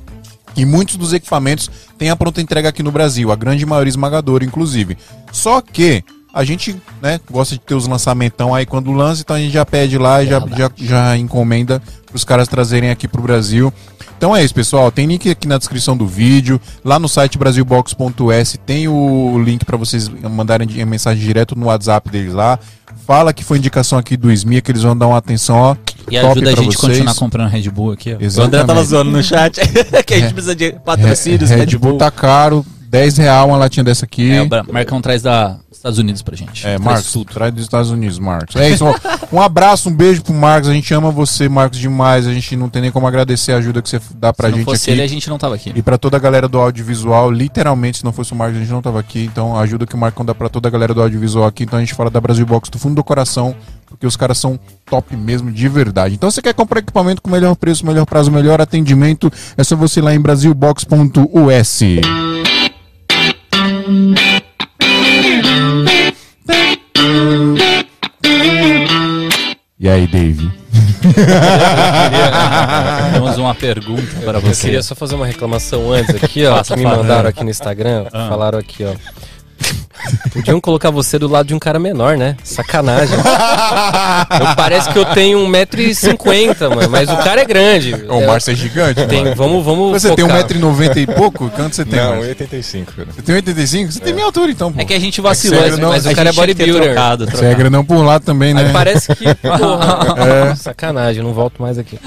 E 0.55 0.65
muitos 0.65 0.95
dos 0.95 1.11
equipamentos 1.13 1.69
têm 1.97 2.09
a 2.09 2.15
pronta 2.15 2.41
entrega 2.41 2.69
aqui 2.69 2.81
no 2.81 2.91
Brasil, 2.91 3.31
a 3.31 3.35
grande 3.35 3.65
maioria 3.65 3.89
esmagadora, 3.89 4.45
inclusive. 4.45 4.97
Só 5.31 5.59
que 5.59 6.03
a 6.35 6.43
gente 6.43 6.75
né, 7.01 7.19
gosta 7.31 7.55
de 7.55 7.61
ter 7.61 7.73
os 7.73 7.87
lançamentão 7.87 8.53
aí 8.53 8.65
quando 8.65 8.91
lança, 8.91 9.21
então 9.21 9.35
a 9.35 9.39
gente 9.39 9.53
já 9.53 9.65
pede 9.65 9.97
lá 9.97 10.21
e 10.21 10.27
já, 10.27 10.39
já, 10.55 10.69
já 10.75 11.17
encomenda 11.17 11.81
para 12.05 12.15
os 12.15 12.25
caras 12.25 12.47
trazerem 12.49 12.89
aqui 12.91 13.07
pro 13.07 13.21
Brasil. 13.21 13.73
Então 14.17 14.35
é 14.35 14.43
isso, 14.43 14.53
pessoal. 14.53 14.91
Tem 14.91 15.05
link 15.07 15.29
aqui 15.29 15.47
na 15.47 15.57
descrição 15.57 15.95
do 15.97 16.05
vídeo. 16.07 16.59
Lá 16.83 16.97
no 16.99 17.07
site 17.09 17.37
brasilbox.us 17.37 18.57
tem 18.65 18.87
o 18.87 19.41
link 19.43 19.65
para 19.65 19.77
vocês 19.77 20.07
mandarem 20.09 20.67
di- 20.67 20.83
mensagem 20.85 21.23
direto 21.23 21.55
no 21.57 21.65
WhatsApp 21.67 22.09
deles 22.09 22.33
lá. 22.33 22.59
Fala 23.05 23.33
que 23.33 23.43
foi 23.43 23.57
indicação 23.57 23.99
aqui 23.99 24.17
do 24.17 24.31
SMIA, 24.31 24.61
que 24.61 24.71
eles 24.71 24.81
vão 24.83 24.97
dar 24.97 25.07
uma 25.07 25.17
atenção, 25.17 25.55
ó. 25.57 25.75
E 26.09 26.19
top 26.19 26.31
ajuda 26.31 26.49
a 26.51 26.53
pra 26.53 26.63
gente 26.63 26.75
a 26.75 26.79
vocês. 26.79 26.79
continuar 26.97 27.15
comprando 27.15 27.49
Red 27.49 27.69
Bull 27.69 27.91
aqui. 27.91 28.13
Ó. 28.13 28.17
O 28.17 28.23
Exatamente. 28.23 28.55
André 28.55 28.63
tava 28.73 28.83
zoando 28.85 29.11
no 29.11 29.23
chat 29.23 29.59
que 30.05 30.13
a 30.13 30.19
gente 30.19 30.33
precisa 30.33 30.55
de 30.55 30.71
patrocínios, 30.73 31.49
Red, 31.49 31.57
Red, 31.65 31.77
Bull. 31.77 31.97
tá 31.97 32.09
caro, 32.09 32.65
10 32.95 33.17
real 33.17 33.47
uma 33.49 33.57
latinha 33.57 33.83
dessa 33.83 34.05
aqui. 34.05 34.31
É, 34.31 34.41
o 34.43 34.73
Marcão 34.73 35.01
traz 35.01 35.21
da 35.21 35.57
Estados 35.71 35.99
Unidos 35.99 36.21
pra 36.23 36.35
gente. 36.35 36.61
É, 36.65 36.77
Traz 36.77 36.81
Marcos, 36.81 37.11
tudo. 37.11 37.31
traz 37.33 37.53
dos 37.53 37.63
Estados 37.63 37.91
Unidos, 37.91 38.17
Marcos. 38.17 38.55
É 38.55 38.69
isso, 38.69 38.85
ó. 38.85 38.95
um 39.31 39.39
abraço, 39.39 39.89
um 39.89 39.93
beijo 39.95 40.23
pro 40.23 40.33
Marcos. 40.33 40.67
A 40.69 40.73
gente 40.73 40.91
ama 40.93 41.11
você, 41.11 41.47
Marcos, 41.47 41.77
demais. 41.77 42.25
A 42.25 42.33
gente 42.33 42.55
não 42.55 42.69
tem 42.69 42.81
nem 42.81 42.91
como 42.91 43.05
agradecer 43.05 43.51
a 43.51 43.57
ajuda 43.57 43.81
que 43.83 43.89
você 43.89 43.99
dá 44.15 44.33
pra 44.33 44.47
Se 44.47 44.51
não 44.51 44.57
gente 44.59 44.65
fosse 44.65 44.83
aqui. 44.83 44.91
ele, 44.91 45.01
a 45.03 45.07
gente 45.07 45.29
não 45.29 45.37
tava 45.37 45.53
aqui. 45.53 45.71
E 45.75 45.81
pra 45.83 45.97
toda 45.97 46.17
a 46.17 46.19
galera 46.19 46.47
do 46.47 46.57
audiovisual, 46.57 47.29
literalmente, 47.29 47.99
se 47.99 48.03
não 48.05 48.11
fosse 48.11 48.31
o 48.31 48.35
Marcos, 48.35 48.57
a 48.57 48.61
gente 48.61 48.71
não 48.71 48.81
tava 48.81 48.99
aqui. 48.99 49.25
Então, 49.25 49.55
a 49.55 49.61
ajuda 49.61 49.85
que 49.85 49.93
o 49.93 49.97
Marcão 49.97 50.25
dá 50.25 50.33
pra 50.33 50.49
toda 50.49 50.67
a 50.67 50.71
galera 50.71 50.93
do 50.93 51.01
audiovisual 51.03 51.45
aqui. 51.45 51.63
Então, 51.63 51.77
a 51.77 51.81
gente 51.81 51.93
fala 51.93 52.09
da 52.09 52.19
Brasil 52.21 52.45
Box 52.45 52.69
do 52.71 52.79
fundo 52.79 52.95
do 52.95 53.03
coração, 53.03 53.53
porque 53.85 54.07
os 54.07 54.15
caras 54.15 54.39
são 54.39 54.59
top 54.87 55.15
mesmo, 55.15 55.51
de 55.51 55.67
verdade. 55.69 56.15
Então, 56.15 56.31
você 56.31 56.41
quer 56.41 56.53
comprar 56.55 56.79
equipamento 56.79 57.21
com 57.21 57.29
melhor 57.29 57.55
preço, 57.55 57.85
melhor 57.85 58.05
prazo, 58.07 58.31
melhor 58.31 58.59
atendimento, 58.59 59.31
é 59.55 59.63
só 59.63 59.75
você 59.75 59.99
ir 59.99 60.03
lá 60.03 60.15
em 60.15 60.19
brasilbox.us. 60.19 61.79
E 69.77 69.89
aí, 69.89 70.07
Dave? 70.07 70.49
Temos 73.13 73.37
uma 73.37 73.53
pergunta 73.53 74.01
para 74.23 74.39
Eu 74.39 74.41
você. 74.41 74.61
queria 74.63 74.81
só 74.81 74.95
fazer 74.95 75.13
uma 75.15 75.27
reclamação 75.27 75.91
antes 75.91 76.15
aqui, 76.15 76.43
ó. 76.45 76.55
Faça, 76.57 76.73
que 76.73 76.79
me 76.79 76.85
mandaram 76.89 77.29
aqui 77.29 77.43
no 77.43 77.49
Instagram. 77.51 78.05
Falaram 78.09 78.57
aqui, 78.57 78.83
ó. 78.83 78.93
Podiam 80.33 80.59
colocar 80.61 80.89
você 80.91 81.17
do 81.17 81.27
lado 81.27 81.47
de 81.47 81.53
um 81.53 81.59
cara 81.59 81.79
menor, 81.79 82.17
né? 82.17 82.35
Sacanagem. 82.43 83.17
Eu, 83.17 84.55
parece 84.55 84.89
que 84.91 84.97
eu 84.99 85.05
tenho 85.05 85.39
1,50m, 85.47 86.69
mano, 86.75 86.89
mas 86.89 87.09
o 87.09 87.17
cara 87.17 87.41
é 87.41 87.45
grande. 87.45 87.93
O 88.09 88.25
Márcio 88.25 88.51
é 88.51 88.55
gigante, 88.55 89.05
Tem, 89.07 89.23
mano. 89.23 89.35
vamos, 89.35 89.63
vamos. 89.65 89.91
Você 90.01 90.13
tem 90.15 90.25
focar. 90.27 90.45
1,90m 90.47 90.97
e 90.97 91.07
pouco? 91.07 91.49
Quanto 91.49 91.75
você 91.75 91.85
tem, 91.85 91.99
Não, 91.99 92.09
Márcio? 92.11 92.29
85, 92.29 92.91
cara. 92.93 93.07
Você 93.15 93.21
tem 93.21 93.35
1,85m? 93.35 93.91
Você 93.91 93.99
tem 93.99 94.13
minha 94.13 94.25
altura, 94.25 94.51
então, 94.51 94.71
pô. 94.71 94.81
É 94.81 94.85
que 94.85 94.93
a 94.93 94.99
gente 94.99 95.21
vacilou, 95.21 95.59
sério, 95.59 95.77
não, 95.77 95.89
mas 95.89 96.05
o 96.05 96.09
a 96.09 96.13
cara 96.13 96.29
é 96.29 96.33
bodybuilder. 96.33 96.83
Trocado, 96.83 97.25
Você 97.25 97.29
é 97.31 97.37
trocado. 97.37 97.55
grandão 97.57 97.85
por 97.85 97.95
um 97.97 98.03
lado 98.03 98.23
também, 98.23 98.53
né? 98.53 98.65
Aí 98.67 98.73
parece 98.73 99.15
que. 99.15 99.25
Porra, 99.35 100.55
Sacanagem, 100.55 101.23
não 101.23 101.33
volto 101.33 101.61
mais 101.61 101.77
aqui. 101.77 101.97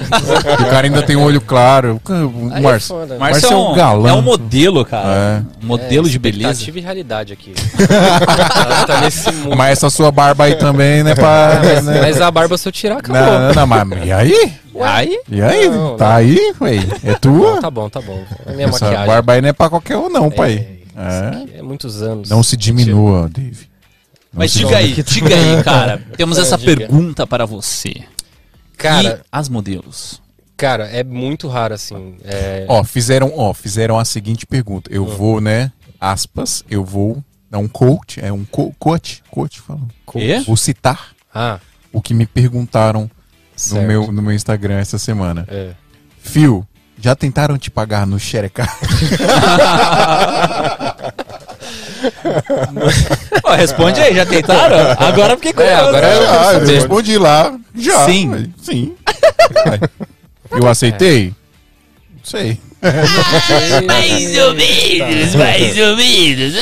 O 0.61 0.65
cara 0.69 0.87
ainda 0.87 1.01
tem 1.01 1.15
um 1.15 1.23
olho 1.23 1.41
claro. 1.41 1.99
O 2.07 2.51
é 2.55 2.59
Márcio. 2.61 2.95
foda? 2.95 3.17
Márcio 3.17 3.19
Márcio 3.19 3.49
é 3.49 3.53
é 3.53 3.55
um, 3.57 3.73
galã. 3.75 4.09
é 4.09 4.13
um 4.13 4.21
modelo, 4.21 4.85
cara. 4.85 5.45
Um 5.63 5.67
modelo 5.67 6.07
É, 6.07 6.09
de 6.09 6.19
beleza. 6.19 6.49
expectativa 6.51 6.79
e 6.79 6.81
realidade 6.81 7.33
aqui. 7.33 7.53
Tá, 7.89 8.85
tá 8.85 9.01
nesse 9.01 9.31
mundo. 9.33 9.55
Mas 9.57 9.71
essa 9.73 9.89
sua 9.89 10.11
barba 10.11 10.45
aí 10.45 10.55
também, 10.55 11.03
né? 11.03 11.15
Pra, 11.15 11.59
Mas, 11.63 11.85
né? 11.85 12.01
mas 12.01 12.21
a 12.21 12.29
barba, 12.31 12.57
se 12.57 12.67
eu 12.67 12.71
tirar, 12.71 12.97
acabou. 12.97 13.21
Não, 13.21 13.39
não, 13.47 13.53
não, 13.53 13.67
mas 13.67 14.05
e 14.05 14.11
aí? 14.11 14.53
Aí, 14.81 15.19
E 15.29 15.41
aí? 15.41 15.67
Não, 15.69 15.97
tá 15.97 16.09
não. 16.09 16.15
aí, 16.15 16.53
ué? 16.61 16.77
É 17.03 17.13
tua? 17.15 17.59
Tá 17.59 17.69
bom, 17.69 17.89
tá 17.89 17.99
bom. 18.01 18.23
É 18.45 18.51
a 18.51 18.53
minha 18.53 18.67
Essa 18.67 18.85
maquiagem. 18.85 19.07
barba 19.07 19.33
aí 19.33 19.41
não 19.41 19.49
é 19.49 19.53
pra 19.53 19.69
qualquer 19.69 19.97
um, 19.97 20.09
não, 20.09 20.29
pai. 20.31 20.65
É, 20.95 21.55
É. 21.55 21.59
É 21.59 21.61
muitos 21.61 22.01
anos. 22.01 22.29
Não 22.29 22.41
se 22.43 22.55
diminua, 22.55 23.27
Dave. 23.29 23.67
Não 24.31 24.39
mas 24.39 24.53
diga 24.53 24.77
aí, 24.77 24.93
diga 25.03 25.35
aí, 25.35 25.63
cara. 25.63 26.01
Temos 26.15 26.37
É, 26.37 26.41
essa 26.41 26.57
diga. 26.57 26.77
pergunta 26.77 27.25
para 27.27 27.45
você. 27.45 27.93
Cara, 28.77 29.21
e 29.23 29.27
as 29.31 29.49
modelos? 29.49 30.21
cara, 30.55 30.85
é 30.87 31.03
muito 31.03 31.47
raro, 31.47 31.73
assim. 31.73 32.15
É... 32.23 32.65
Ó, 32.67 32.83
fizeram, 32.83 33.31
ó, 33.35 33.53
fizeram 33.53 33.97
a 33.97 34.05
seguinte 34.05 34.45
pergunta. 34.45 34.89
Eu 34.93 35.05
vou, 35.05 35.39
né? 35.41 35.71
Aspas, 35.99 36.63
eu 36.69 36.83
vou 36.85 37.21
dar 37.49 37.57
um 37.59 37.67
coach, 37.67 38.19
é 38.23 38.31
um 38.31 38.45
co 38.45 38.73
coach, 38.79 39.23
coach, 39.29 39.59
fala. 39.59 39.81
Quê? 40.11 40.43
Vou 40.45 40.55
citar 40.57 41.09
Ah, 41.33 41.59
o 41.91 42.01
que 42.01 42.13
me 42.13 42.25
perguntaram 42.25 43.09
no 43.71 43.81
meu, 43.83 44.11
no 44.11 44.21
meu 44.21 44.31
Instagram 44.33 44.77
essa 44.79 44.97
semana. 44.97 45.45
É. 45.49 45.71
Fio, 46.21 46.65
já 46.99 47.15
tentaram 47.15 47.57
te 47.57 47.69
pagar 47.71 48.05
no 48.05 48.19
Xerecard? 48.19 48.71
Ó, 53.43 53.55
responde 53.55 53.99
aí, 53.99 54.15
já 54.15 54.25
tentaram? 54.25 54.95
Agora 54.99 55.35
fiquei 55.35 55.53
curioso. 55.53 55.75
É, 55.75 55.87
agora 55.87 56.07
eu 56.07 56.19
quero 56.21 56.39
Ah, 56.39 56.53
eu 56.53 56.65
respondi 56.67 57.17
lá. 57.17 57.57
Já. 57.75 58.05
Sim. 58.05 58.53
Sim. 58.61 58.95
eu 60.51 60.67
aceitei? 60.67 61.33
Não 62.15 62.23
sei. 62.23 62.59
Mais 63.85 64.37
ou 64.37 64.53
menos, 64.55 65.35
mais 65.35 65.77
ou 65.77 65.97
menos. 65.97 66.55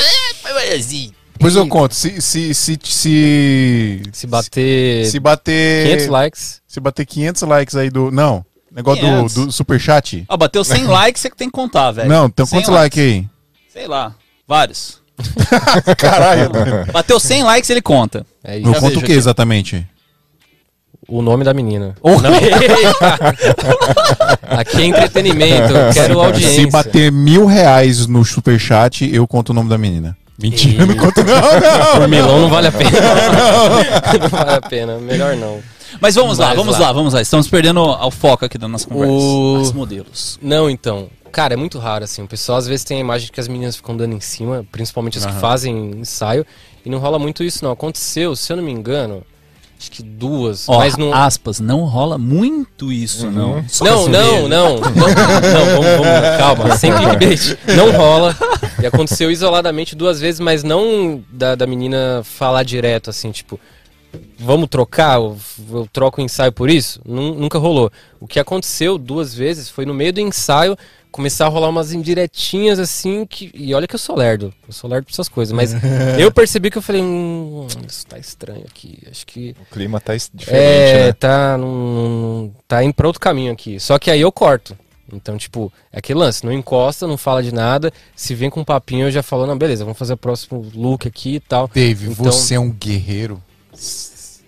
Assim. 0.76 1.12
Depois 1.34 1.56
eu 1.56 1.68
conto. 1.68 1.94
Se, 1.94 2.20
se, 2.22 2.54
se, 2.54 2.80
se, 2.84 4.02
Se 4.12 4.26
bater 4.28 5.06
se 5.06 5.20
bater 5.20 5.86
500 5.88 6.08
likes, 6.08 6.62
se 6.68 6.80
bater 6.80 7.06
500 7.06 7.42
likes 7.44 7.76
aí 7.76 7.90
do 7.92 8.10
não 8.12 8.44
negócio 8.72 9.02
500. 9.04 9.34
do, 9.34 9.46
do 9.48 9.52
superchat 9.52 10.26
Ó, 10.28 10.36
bateu 10.38 10.64
100 10.64 10.86
likes, 10.90 11.22
você 11.22 11.30
que 11.30 11.38
tem 11.38 11.48
que 11.48 11.52
contar, 11.54 11.92
velho. 11.92 12.10
não 12.10 12.26
então 12.26 12.46
100 12.46 12.58
quantos 12.60 12.74
likes 12.74 13.00
aí 13.00 13.28
Sei 13.72 13.88
lá, 13.88 14.16
vários. 14.48 15.00
caralho 15.98 16.50
Bateu 16.92 17.20
100 17.20 17.44
likes, 17.44 17.70
ele 17.70 17.82
conta. 17.82 18.26
é 18.44 18.58
isso. 18.58 18.68
eu 18.70 18.74
Já 18.74 18.80
conto 18.80 18.94
o 18.98 19.00
que 19.00 19.06
aqui. 19.06 19.14
exatamente 19.14 19.88
O 21.08 21.22
nome 21.22 21.44
da 21.44 21.54
menina. 21.54 21.96
Oh. 22.02 22.20
Não, 22.20 22.32
Aqui 24.58 24.82
é 24.82 24.86
entretenimento, 24.86 25.74
eu 25.74 25.94
quero 25.94 26.20
audiência. 26.22 26.62
se 26.64 26.66
bater 26.68 27.12
mil 27.12 27.46
reais 27.46 28.08
no 28.08 28.24
superchat 28.26 29.08
eu 29.14 29.28
conto 29.28 29.50
o 29.50 29.54
nome 29.54 29.70
da 29.70 29.78
menina 29.78 30.18
mentira 30.38 30.84
E- 30.84 30.86
não 30.88 30.96
conto 30.96 31.24
não 31.24 31.34
não 31.36 32.00
Por 32.00 32.08
milão 32.08 32.42
não 32.42 32.50
vale 32.50 32.68
a 32.68 32.72
pena. 32.72 32.92
não 34.22 34.30
vale 34.30 34.52
a 34.52 34.62
pena, 34.62 34.98
melhor 35.00 35.36
não. 35.36 35.60
Mas 36.02 36.16
vamos 36.16 36.38
lá, 36.38 36.48
Mas 36.50 36.58
vamos 36.58 36.74
lá. 36.80 36.88
lá. 36.88 36.94
vamos 36.94 37.14
lá. 37.14 37.22
Estamos 37.22 37.48
perdendo 37.48 37.82
o 37.82 38.12
foco 38.12 38.46
aqui 38.46 38.58
da 38.58 38.68
nossa 38.68 38.88
conversa. 38.88 39.14
O- 39.14 39.60
As 39.62 39.72
modelos. 39.72 40.38
Não, 40.42 40.70
então. 40.70 41.10
Cara, 41.32 41.54
é 41.54 41.58
muito 41.58 41.78
raro, 41.80 42.04
assim. 42.04 42.22
O 42.24 42.28
pessoal 42.28 42.58
às 42.58 42.68
vezes 42.68 42.84
tem 42.86 42.98
a 42.98 43.00
imagem 43.02 43.30
que 43.32 43.40
as 43.40 43.48
meninas 43.48 43.76
ficam 43.76 43.96
dando 43.96 44.14
em 44.14 44.20
cima, 44.20 44.66
principalmente 44.72 45.18
as 45.18 45.26
que 45.26 45.32
Aham. 45.32 45.40
fazem 45.40 45.92
ensaio, 46.00 46.46
e 46.86 46.90
não 46.90 47.00
rola 47.00 47.18
muito 47.20 47.44
isso, 47.44 47.64
não. 47.64 47.72
Aconteceu, 47.72 48.36
se 48.36 48.52
eu 48.52 48.58
não 48.58 48.64
me 48.64 48.72
engano, 48.72 49.24
acho 49.80 49.92
que 49.92 50.02
duas, 50.04 50.68
Ó, 50.68 50.78
mas 50.80 50.98
não. 50.98 51.14
aspas, 51.14 51.60
não 51.60 51.82
rola 51.86 52.18
muito 52.18 52.92
isso, 52.92 53.30
não. 53.30 53.64
Só 53.68 53.86
Não, 53.86 54.02
assim 54.02 54.10
não, 54.10 54.34
mesmo. 54.34 54.48
não, 54.50 54.80
não, 54.80 54.80
não, 54.80 54.92
vamos, 54.92 55.16
vamos, 55.98 56.38
calma, 56.38 56.76
sem 56.78 56.92
clickbait. 56.94 57.58
Não 57.76 57.92
rola. 57.92 58.36
E 58.82 58.86
aconteceu 58.86 59.30
isoladamente 59.32 59.96
duas 59.96 60.20
vezes, 60.20 60.40
mas 60.40 60.64
não 60.64 61.24
da, 61.32 61.56
da 61.56 61.68
menina 61.68 62.22
falar 62.24 62.64
direto, 62.64 63.10
assim, 63.10 63.32
tipo, 63.32 63.60
vamos 64.40 64.68
trocar, 64.70 65.16
eu, 65.20 65.38
eu 65.72 65.88
troco 65.92 66.22
o 66.22 66.24
ensaio 66.24 66.52
por 66.52 66.70
isso? 66.70 67.00
Nun- 67.06 67.36
nunca 67.36 67.60
rolou. 67.60 67.92
O 68.20 68.28
que 68.28 68.40
aconteceu 68.40 68.98
duas 68.98 69.34
vezes 69.36 69.70
foi 69.70 69.86
no 69.86 69.94
meio 69.94 70.12
do 70.14 70.20
ensaio 70.20 70.76
começar 71.12 71.46
a 71.46 71.50
rolar 71.50 71.70
umas 71.70 71.92
indiretinhas 71.94 72.80
assim 72.80 73.26
que. 73.26 73.52
E 73.54 73.74
olha 73.74 73.88
que 73.88 73.96
eu 73.96 74.00
sou 74.00 74.16
lerdo, 74.16 74.54
eu 74.68 74.74
sou 74.74 74.90
lerdo 74.90 75.06
pra 75.06 75.14
essas 75.14 75.30
coisas, 75.30 75.52
mas 75.52 75.72
eu 76.20 76.32
percebi 76.32 76.70
que 76.72 76.78
eu 76.78 76.82
falei, 76.82 77.02
hum, 77.02 77.68
isso 77.88 78.06
tá 78.06 78.18
estranho 78.18 78.66
aqui. 78.70 79.00
Acho 79.10 79.26
que. 79.26 79.56
O 79.62 79.74
clima 79.74 80.00
tá 80.00 80.14
diferente, 80.16 80.50
É, 80.50 81.06
né? 81.08 81.14
tá, 81.14 81.58
num- 81.58 82.52
tá 82.68 82.84
indo 82.84 82.94
pra 82.94 83.08
outro 83.08 83.20
caminho 83.20 83.52
aqui. 83.52 83.80
Só 83.80 83.98
que 84.00 84.10
aí 84.12 84.22
eu 84.22 84.32
corto. 84.32 84.78
Então, 85.14 85.38
tipo, 85.38 85.72
é 85.92 86.00
aquele 86.00 86.20
lance, 86.20 86.46
não 86.46 86.52
encosta, 86.52 87.08
não 87.08 87.16
fala 87.18 87.42
de 87.42 87.54
nada. 87.54 87.94
Se 88.14 88.36
vem 88.36 88.50
com 88.50 88.60
um 88.60 88.66
papinho, 88.66 89.08
eu 89.08 89.12
já 89.12 89.24
falo, 89.24 89.48
não, 89.48 89.58
beleza, 89.58 89.86
vamos 89.86 89.98
fazer 89.98 90.14
o 90.14 90.18
próximo 90.18 90.70
look 90.76 91.08
aqui 91.08 91.36
e 91.36 91.40
tal. 91.40 91.70
Dave 91.74 92.10
Então- 92.12 92.26
você 92.26 92.56
é 92.56 92.60
um 92.60 92.70
guerreiro 92.70 93.42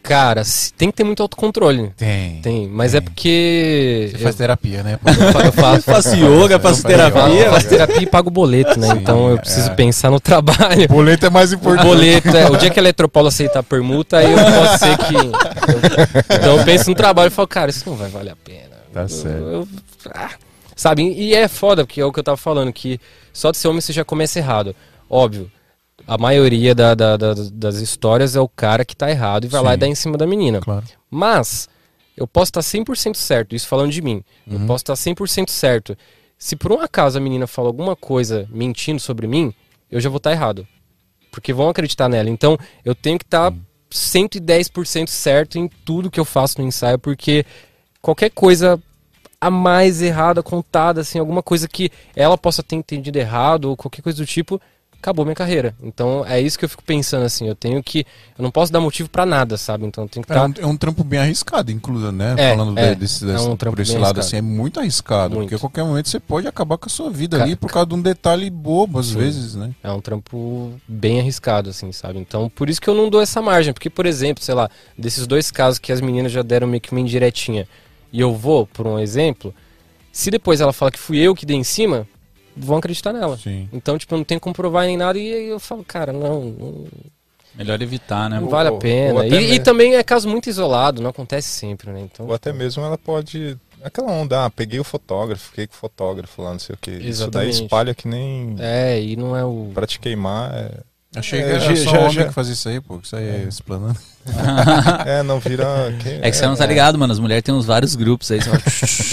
Cara, 0.09 0.41
tem 0.75 0.89
que 0.89 0.97
ter 0.97 1.03
muito 1.03 1.21
autocontrole. 1.21 1.91
tem 1.95 2.39
Tem, 2.41 2.67
mas 2.67 2.95
é 2.95 2.99
Tem. 2.99 3.07
porque. 3.09 4.07
você 4.11 4.17
eu, 4.17 4.19
faz 4.23 4.35
terapia 4.35 4.81
né 4.81 4.97
eu 5.05 5.41
eu 5.45 5.51
faço, 5.53 5.81
Faço 5.85 6.15
yoga, 6.15 6.59
faço 6.59 6.81
Faz 6.81 6.83
eu 6.95 7.11
terapia. 7.11 7.49
faço 7.51 7.69
terapia 7.69 8.01
e 8.01 8.05
pago 8.07 8.31
boleto, 8.31 8.79
né? 8.79 8.87
Sim, 8.87 8.97
então 8.97 9.29
eu 9.29 9.37
preciso 9.37 9.69
é. 9.69 9.75
pensar 9.75 10.09
no 10.09 10.19
trabalho. 10.19 10.87
boleto 10.87 11.27
é 11.27 11.29
mais 11.29 11.51
O 11.51 11.55
importante 11.55 11.85
boleto, 11.85 12.35
é, 12.35 12.49
o 12.49 12.57
dia 12.57 12.71
que 12.71 12.79
a 12.79 12.81
Eletropolo 12.81 13.27
aceitar 13.27 13.61
permuta, 13.61 14.17
aí 14.17 14.31
eu 14.31 14.37
posso 14.37 14.77
ser 14.79 14.97
que. 14.97 15.13
então 16.35 16.57
eu 16.57 16.65
penso 16.65 16.89
no 16.89 16.95
trabalho 16.95 17.27
e 17.27 17.31
falo, 17.31 17.47
cara, 17.47 17.69
isso 17.69 17.87
não 17.87 17.95
vai 17.95 18.09
valer 18.09 18.31
a 18.31 18.35
pena. 18.35 18.79
Tá 18.91 19.01
Eu- 19.01 19.07
certo. 19.09 19.37
eu- 19.37 19.67
ah, 20.15 20.31
sabe? 20.75 21.03
E 21.03 21.35
é 21.35 21.47
foda, 21.47 21.85
porque 21.85 22.01
é 22.01 22.05
o 22.05 22.11
que 22.11 22.19
eu 22.19 22.23
tava 22.23 22.37
falando, 22.37 22.73
que 22.73 22.99
só 23.31 23.51
de 23.51 23.57
ser 23.57 23.67
homem 23.67 23.79
você 23.81 23.93
já 23.93 24.03
começa 24.03 24.39
errado. 24.39 24.75
Óbvio, 25.07 25.51
a 26.07 26.17
maioria 26.17 26.73
da- 26.75 26.95
da- 26.95 27.17
da- 27.17 27.33
das 27.53 27.75
histórias 27.77 28.35
é 28.35 28.39
o 28.39 28.47
cara 28.49 28.83
que 28.85 28.95
tá 28.95 29.09
errado 29.09 29.45
e 29.45 29.47
vai 29.47 29.61
lá 29.61 29.69
Sim. 29.71 29.73
e 29.75 29.77
dá 29.77 29.87
em 29.87 29.95
cima 29.95 30.17
da 30.17 30.25
menina. 30.27 30.59
claro 30.59 30.85
Mas, 31.09 31.67
eu 32.17 32.27
posso 32.27 32.49
estar 32.49 32.61
100% 32.61 33.15
certo, 33.17 33.55
isso 33.55 33.67
falando 33.67 33.91
de 33.91 34.01
mim. 34.01 34.23
Eu 34.49 34.59
posso 34.67 34.83
estar 34.83 34.95
100% 34.95 35.49
certo. 35.49 35.97
Se 36.37 36.55
por 36.55 36.71
um 36.71 36.79
acaso 36.81 37.17
a 37.17 37.21
menina 37.21 37.47
fala 37.47 37.67
alguma 37.67 37.95
coisa 37.95 38.47
mentindo 38.51 38.99
sobre 38.99 39.25
mim, 39.27 39.53
eu 39.91 39.99
já 39.99 40.09
vou 40.09 40.17
estar 40.17 40.31
errado. 40.31 40.67
Porque 41.31 41.53
vão 41.53 41.69
acreditar 41.69 42.09
nela. 42.09 42.29
Então, 42.29 42.57
eu 42.83 42.93
tenho 42.95 43.17
que 43.17 43.25
estar 43.25 43.53
110% 43.89 45.07
certo 45.09 45.57
em 45.57 45.67
tudo 45.85 46.09
que 46.11 46.19
eu 46.19 46.25
faço 46.25 46.59
no 46.61 46.67
ensaio, 46.67 46.97
porque 46.99 47.45
qualquer 48.01 48.29
coisa 48.31 48.81
a 49.41 49.49
mais 49.49 50.01
errada 50.01 50.43
contada, 50.43 51.01
assim, 51.01 51.17
alguma 51.19 51.41
coisa 51.41 51.67
que 51.67 51.89
ela 52.15 52.37
possa 52.37 52.61
ter 52.61 52.75
entendido 52.75 53.17
errado 53.17 53.65
ou 53.65 53.77
qualquer 53.77 54.01
coisa 54.01 54.17
do 54.17 54.25
tipo, 54.25 54.59
acabou 55.01 55.23
minha 55.25 55.35
carreira. 55.35 55.73
Então, 55.81 56.25
é 56.27 56.39
isso 56.41 56.57
que 56.59 56.65
eu 56.65 56.69
fico 56.69 56.83
pensando 56.83 57.23
assim, 57.25 57.47
eu 57.47 57.55
tenho 57.55 57.81
que 57.81 58.05
eu 58.37 58.43
não 58.43 58.51
posso 58.51 58.71
dar 58.71 58.79
motivo 58.79 59.09
pra 59.09 59.25
nada, 59.25 59.57
sabe? 59.57 59.85
Então, 59.85 60.07
tenho 60.07 60.25
que 60.25 60.31
É 60.31 60.41
um, 60.41 60.53
é 60.59 60.65
um 60.65 60.75
trampo 60.77 61.03
bem 61.03 61.19
arriscado, 61.19 61.71
inclusive, 61.71 62.11
né? 62.11 62.35
É, 62.37 62.49
Falando 62.55 62.77
é. 62.79 62.89
de- 62.89 62.95
desse, 63.01 63.23
É 63.23 63.33
desse- 63.33 63.47
um 63.47 63.55
trampo 63.55 63.75
por 63.77 63.81
esse 63.81 63.93
lado, 63.93 64.03
arriscado. 64.03 64.19
assim, 64.19 64.37
é 64.37 64.41
muito 64.41 64.79
arriscado. 64.79 65.35
Muito. 65.35 65.45
Porque 65.49 65.55
a 65.55 65.59
qualquer 65.59 65.83
momento 65.83 66.09
você 66.09 66.19
pode 66.19 66.47
acabar 66.47 66.77
com 66.77 66.85
a 66.87 66.89
sua 66.89 67.09
vida 67.09 67.41
ali 67.41 67.55
por 67.55 67.71
causa 67.71 67.87
de 67.87 67.95
um 67.95 68.01
detalhe 68.01 68.49
bobo, 68.49 68.99
às 68.99 69.07
Sim. 69.07 69.17
vezes, 69.19 69.55
né? 69.55 69.71
É 69.83 69.91
um 69.91 70.01
trampo 70.01 70.73
bem 70.87 71.19
arriscado, 71.19 71.69
assim, 71.69 71.91
sabe? 71.91 72.19
Então, 72.19 72.49
por 72.49 72.69
isso 72.69 72.81
que 72.81 72.89
eu 72.89 72.95
não 72.95 73.09
dou 73.09 73.21
essa 73.21 73.41
margem. 73.41 73.73
Porque, 73.73 73.89
por 73.89 74.05
exemplo, 74.05 74.43
sei 74.43 74.53
lá, 74.55 74.69
desses 74.97 75.25
dois 75.25 75.49
casos 75.51 75.79
que 75.79 75.91
as 75.91 76.01
meninas 76.01 76.31
já 76.31 76.41
deram 76.41 76.67
meio 76.67 76.81
que 76.81 76.91
uma 76.91 76.99
indiretinha, 77.01 77.67
e 78.11 78.19
eu 78.19 78.35
vou, 78.35 78.65
por 78.67 78.85
um 78.87 78.97
exemplo, 78.99 79.53
se 80.11 80.29
depois 80.31 80.59
ela 80.59 80.73
fala 80.73 80.91
que 80.91 80.99
fui 80.99 81.17
eu 81.19 81.35
que 81.35 81.45
dei 81.45 81.55
em 81.55 81.63
cima, 81.63 82.07
vão 82.59 82.77
acreditar 82.77 83.13
nela. 83.13 83.37
Sim. 83.37 83.67
Então, 83.73 83.97
tipo, 83.97 84.13
eu 84.13 84.17
não 84.17 84.25
tenho 84.25 84.39
como 84.39 84.53
provar 84.53 84.85
nem 84.85 84.97
nada, 84.97 85.17
e 85.17 85.33
aí 85.33 85.47
eu 85.47 85.59
falo, 85.59 85.83
cara, 85.83 86.11
não, 86.13 86.43
não, 86.45 86.85
Melhor 87.55 87.81
evitar, 87.81 88.29
né? 88.29 88.39
não 88.39 88.47
vale 88.47 88.69
a 88.69 88.73
pena. 88.73 89.25
E, 89.25 89.29
e 89.29 89.31
mesmo- 89.31 89.63
também 89.63 89.95
é 89.95 90.03
caso 90.03 90.29
muito 90.29 90.49
isolado, 90.49 91.01
não 91.01 91.09
acontece 91.09 91.47
sempre, 91.49 91.91
né? 91.91 92.01
Então, 92.01 92.27
Ou 92.27 92.33
até 92.33 92.53
mesmo 92.53 92.83
ela 92.83 92.97
pode. 92.97 93.57
Aquela 93.81 94.11
onda, 94.11 94.45
ah, 94.45 94.49
peguei 94.49 94.79
o 94.79 94.83
fotógrafo, 94.83 95.49
fiquei 95.49 95.65
com 95.65 95.73
o 95.73 95.77
fotógrafo 95.77 96.41
lá, 96.41 96.51
não 96.51 96.59
sei 96.59 96.75
o 96.75 96.77
que. 96.77 96.91
Isso 96.91 97.29
daí 97.31 97.49
espalha 97.49 97.95
que 97.95 98.07
nem. 98.07 98.55
é, 98.59 99.01
e 99.01 99.15
não 99.15 99.35
é 99.35 99.43
o. 99.43 99.71
Pra 99.73 99.87
te 99.87 99.99
queimar, 99.99 100.53
é, 100.53 100.71
Achei 101.15 101.39
É, 101.39 101.43
que 101.43 101.49
era 101.49 101.59
já- 101.59 101.75
só 101.75 101.91
já- 101.91 101.99
homem 102.01 102.11
já- 102.11 102.25
que 102.27 102.33
fazia 102.33 102.53
isso 102.53 102.69
aí, 102.69 102.79
pô. 102.79 102.99
que 102.99 103.07
Isso 103.07 103.15
aí 103.15 103.25
é 103.27 103.45
explanando. 103.49 103.97
é 105.07 105.23
não 105.23 105.39
vira. 105.39 105.65
É 106.21 106.29
que 106.29 106.37
você 106.37 106.45
não 106.45 106.55
tá 106.55 106.65
ligado, 106.67 106.99
mano. 106.99 107.11
As 107.11 107.17
mulheres 107.19 107.43
têm 107.43 107.53
uns 107.53 107.65
vários 107.65 107.95
grupos 107.95 108.29
aí. 108.29 108.39
Fala, 108.41 108.59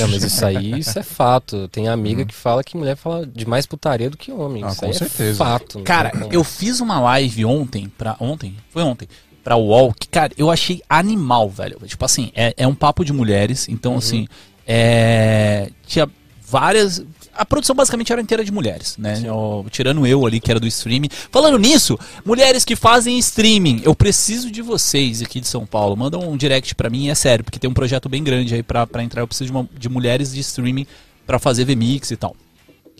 Não, 0.01 0.09
mas 0.09 0.22
isso 0.22 0.44
aí, 0.44 0.78
isso 0.78 0.99
é 0.99 1.03
fato. 1.03 1.68
Tem 1.68 1.88
amiga 1.88 2.24
que 2.26 2.34
fala 2.34 2.62
que 2.62 2.76
mulher 2.76 2.97
fala 2.97 3.26
de 3.26 3.47
mais 3.47 3.64
putaria 3.64 4.11
do 4.11 4.16
que 4.16 4.30
homem. 4.30 4.62
Ah, 4.62 4.68
isso 4.68 4.80
com 4.80 4.86
aí 4.86 4.92
certeza. 4.94 5.30
é 5.42 5.47
fato. 5.47 5.80
Cara, 5.84 6.12
eu 6.30 6.44
fiz 6.44 6.80
uma 6.80 7.01
live 7.01 7.47
ontem 7.47 7.88
pra. 7.97 8.14
Ontem? 8.20 8.55
Foi 8.70 8.82
ontem. 8.82 9.09
Pra 9.42 9.57
UOL, 9.57 9.94
que, 9.94 10.07
cara, 10.09 10.32
eu 10.36 10.51
achei 10.51 10.82
animal, 10.90 11.49
velho. 11.49 11.78
Tipo 11.86 12.05
assim, 12.05 12.30
é, 12.34 12.53
é 12.59 12.66
um 12.66 12.74
papo 12.74 13.05
de 13.07 13.12
mulheres, 13.12 13.68
então 13.70 13.92
Uhum. 13.92 13.99
assim, 13.99 14.28
é, 14.66 15.70
tinha 15.86 16.07
várias. 16.47 17.03
A 17.37 17.45
produção 17.45 17.74
basicamente 17.76 18.12
era 18.12 18.20
inteira 18.20 18.45
de 18.45 18.51
mulheres, 18.53 18.97
né? 18.99 19.20
Eu- 19.24 19.66
tirando 19.70 20.07
eu 20.07 20.26
ali, 20.26 20.41
que 20.41 20.51
era 20.51 20.59
do 20.59 20.66
streaming. 20.66 21.09
Falando 21.30 21.59
nisso, 21.59 21.99
mulheres 22.24 22.64
que 22.64 22.74
fazem 22.74 23.18
streaming, 23.18 23.80
eu 23.84 23.95
preciso 23.95 24.51
de 24.51 24.62
vocês 24.62 25.20
aqui 25.22 25.41
de 25.41 25.47
São 25.49 25.66
Paulo. 25.66 25.97
Manda 25.97 26.18
um 26.18 26.37
direct 26.37 26.74
pra 26.74 26.89
mim, 26.91 27.09
é 27.09 27.14
sério, 27.14 27.45
porque 27.45 27.59
tem 27.59 27.68
um 27.68 27.74
projeto 27.74 28.09
bem 28.09 28.22
grande 28.24 28.55
aí 28.55 28.62
pra, 28.62 28.87
pra 28.87 29.03
entrar. 29.03 29.22
Eu 29.22 29.26
preciso 29.28 29.47
de, 29.47 29.53
uma- 29.57 29.68
de 29.78 29.89
mulheres 29.89 30.32
de 30.32 30.41
streaming 30.41 30.87
pra 31.26 31.39
fazer 31.39 31.64
VMix 31.64 32.11
e 32.11 32.16
tal. 32.16 32.34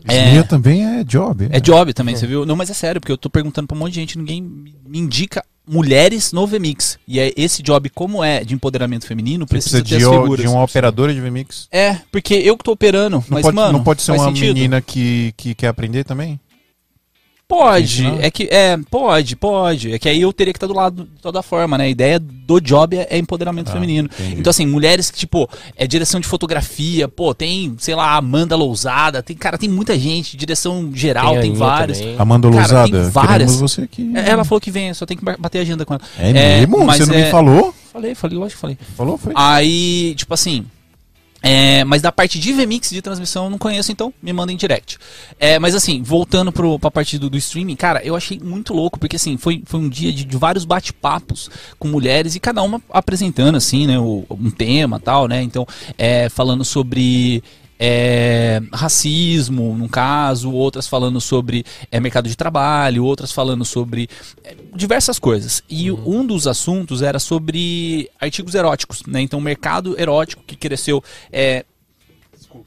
É. 0.07 0.29
Esmia 0.29 0.45
também 0.45 0.85
é 0.85 1.05
job. 1.05 1.49
É 1.51 1.61
job 1.61 1.93
também, 1.93 2.15
você 2.17 2.27
viu? 2.27 2.47
Não, 2.47 2.57
mas 2.57 2.71
é 2.71 2.75
sério, 2.75 3.01
porque 3.01 3.13
eu 3.13 3.19
tô 3.19 3.29
perguntando 3.29 3.67
pra 3.67 3.77
um 3.77 3.81
monte 3.81 3.95
de 3.95 4.01
gente, 4.01 4.19
ninguém 4.19 4.41
me 4.41 4.99
indica 4.99 5.45
mulheres 5.67 6.33
no 6.33 6.47
VMix. 6.47 6.99
E 7.09 7.19
é 7.19 7.33
esse 7.37 7.63
job, 7.63 7.91
como 7.91 8.23
é 8.23 8.45
de 8.45 8.55
empoderamento 8.55 9.07
feminino, 9.07 9.47
precisa, 9.47 9.81
precisa 9.81 9.99
de, 9.99 10.05
as 10.05 10.11
figuras. 10.11 10.45
de 10.45 10.49
uma 10.49 10.63
operadora 10.63 11.13
de 11.13 11.21
VMix. 11.21 11.69
É, 11.73 11.99
porque 12.13 12.35
eu 12.35 12.57
que 12.57 12.63
tô 12.63 12.73
operando, 12.73 13.17
Não, 13.17 13.25
mas, 13.29 13.43
pode, 13.43 13.57
mano, 13.57 13.73
não 13.79 13.85
pode 13.85 14.03
ser 14.03 14.13
uma 14.13 14.27
sentido? 14.27 14.55
menina 14.55 14.81
que, 14.81 15.35
que 15.37 15.55
quer 15.55 15.69
aprender 15.69 16.05
também? 16.05 16.39
Pode, 17.49 18.05
é 18.21 18.29
que 18.29 18.45
é, 18.51 18.77
pode, 18.91 19.37
pode. 19.37 19.93
É 19.93 19.99
que 20.01 20.09
aí 20.09 20.21
eu 20.21 20.33
teria 20.33 20.53
que 20.53 20.57
estar 20.57 20.67
do 20.67 20.75
lado 20.75 21.05
de 21.05 21.23
toda 21.23 21.41
forma, 21.43 21.79
né? 21.79 21.85
A 21.85 21.89
ideia 21.89 22.19
do 22.19 22.61
job 22.61 22.97
é, 22.97 23.07
é 23.09 23.19
empoderamento 23.19 23.69
Ah, 23.69 23.73
feminino. 23.73 24.11
entendi. 24.13 24.41
Então, 24.41 24.51
assim, 24.51 24.67
mulheres 24.67 25.13
que, 25.13 25.19
tipo, 25.19 25.49
é 25.77 25.87
direção 25.87 26.19
de 26.19 26.27
fotografia, 26.27 27.07
pô, 27.07 27.33
tem, 27.33 27.77
sei 27.79 27.95
lá, 27.95 28.17
Amanda 28.17 28.57
Lousada, 28.57 29.23
tem, 29.23 29.37
cara, 29.37 29.57
tem 29.57 29.69
muita 29.69 29.97
gente, 29.97 30.37
direção 30.37 30.91
geral, 30.93 31.35
tem, 31.35 31.39
Aninha 31.53 31.55
vários. 31.57 31.99
também. 32.01 32.17
Amanda 32.19 32.49
Cara, 32.51 32.59
Lousada, 32.61 32.91
tem 33.03 33.11
várias. 33.11 33.61
você 33.61 33.83
aqui. 33.83 34.11
É, 34.17 34.29
Ela 34.31 34.45
falou 34.45 34.61
que 34.61 34.71
vem, 34.73 34.93
só 34.93 35.07
tem 35.07 35.17
que 35.17 35.25
ba- 35.25 35.37
bater 35.39 35.61
agenda 35.61 35.85
com 35.87 35.95
ela. 35.95 36.03
É 36.19 36.31
É, 36.31 36.33
mesmo? 36.67 36.85
mas 36.85 36.97
Você 36.99 37.07
não 37.07 37.15
é- 37.15 37.25
me 37.27 37.31
falou? 37.31 37.73
Falei, 37.93 38.15
falei, 38.17 38.37
lógico 38.39 38.57
que 38.57 38.61
falei. 38.61 38.79
Falou? 38.97 39.17
Foi? 39.17 39.33
Aí, 39.37 40.15
tipo 40.17 40.35
assim. 40.35 40.67
É, 41.47 41.85
mas 41.85 42.03
da 42.03 42.11
parte 42.11 42.39
de 42.41 42.53
VMix 42.53 42.91
de 42.91 43.01
transmissão 43.01 43.45
eu 43.45 43.51
não 43.51 43.59
conheço, 43.59 43.93
então 43.93 44.13
me 44.21 44.33
mandem 44.33 44.57
direct. 44.57 44.99
É, 45.39 45.59
mas 45.59 45.75
assim, 45.75 46.03
voltando 46.03 46.51
pro, 46.51 46.79
pra 46.79 46.91
parte 46.91 47.19
do, 47.19 47.31
do 47.31 47.37
streaming, 47.37 47.77
cara, 47.77 48.03
eu 48.05 48.17
achei 48.17 48.39
muito 48.43 48.75
louco, 48.75 48.99
porque 48.99 49.15
assim, 49.17 49.37
foi, 49.37 49.63
foi 49.65 49.79
um 49.81 49.89
dia 49.89 50.13
de, 50.13 50.25
de 50.25 50.37
vários 50.37 50.65
bate-papos 50.65 51.49
com 51.79 51.87
mulheres 51.89 52.35
e 52.35 52.41
cada 52.41 52.63
uma 52.63 52.83
apresentando, 52.91 53.57
assim, 53.57 53.87
né, 53.87 53.99
o- 53.99 54.25
um 54.31 54.51
tema 54.51 54.99
tal, 54.99 55.29
né? 55.29 55.43
Então, 55.43 55.67
é, 55.97 56.29
falando 56.29 56.65
sobre. 56.65 57.43
É, 57.79 58.61
racismo, 58.73 59.77
no 59.77 59.89
caso, 59.89 60.51
outras 60.51 60.87
falando 60.87 61.21
sobre 61.21 61.65
é, 61.91 62.01
mercado 62.01 62.29
de 62.29 62.37
trabalho, 62.37 63.05
outras 63.05 63.33
falando 63.33 63.65
sobre 63.65 64.09
é, 64.45 64.55
diversas 64.75 65.19
coisas. 65.19 65.63
E 65.69 65.91
um 65.91 66.27
dos 66.27 66.47
assuntos 66.47 67.03
era 67.03 67.19
sobre 67.19 68.11
artigos 68.21 68.55
eróticos, 68.55 69.03
né? 69.07 69.21
Então, 69.21 69.39
o 69.39 69.43
mercado 69.43 69.99
erótico 69.99 70.43
que 70.47 70.57
cresceu. 70.57 71.03
É, 71.33 71.65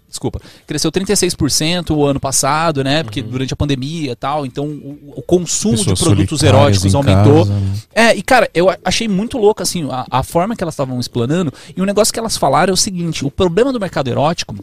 Desculpa, 0.08 0.42
cresceu 0.66 0.92
36% 0.92 1.92
o 1.96 2.04
ano 2.06 2.20
passado, 2.20 2.84
né? 2.84 3.04
Porque 3.04 3.22
durante 3.22 3.54
a 3.54 3.56
pandemia 3.56 4.12
e 4.12 4.16
tal, 4.16 4.46
então 4.46 4.66
o, 4.66 5.14
o 5.18 5.22
consumo 5.22 5.76
de 5.76 5.86
Pessoas 5.86 6.00
produtos 6.00 6.40
solitárias 6.40 6.84
eróticos 6.84 6.96
aumentou. 6.96 7.46
casa, 7.46 7.60
né? 7.60 7.74
É, 7.94 8.16
e 8.16 8.22
cara, 8.24 8.50
eu 8.54 8.68
achei 8.84 9.08
muito 9.08 9.38
louco, 9.38 9.62
assim, 9.62 9.88
a, 9.92 10.06
a 10.10 10.24
forma 10.24 10.56
que 10.56 10.64
elas 10.64 10.74
estavam 10.74 11.00
explanando. 11.00 11.54
E 11.76 11.82
um 11.82 11.86
negócio 11.86 12.12
que 12.12 12.20
elas 12.20 12.38
falaram 12.38 12.72
é 12.72 12.74
o 12.74 12.78
seguinte: 12.78 13.24
o 13.24 13.30
problema 13.30 13.72
do 13.72 13.80
mercado 13.80 14.10
erótico, 14.10 14.56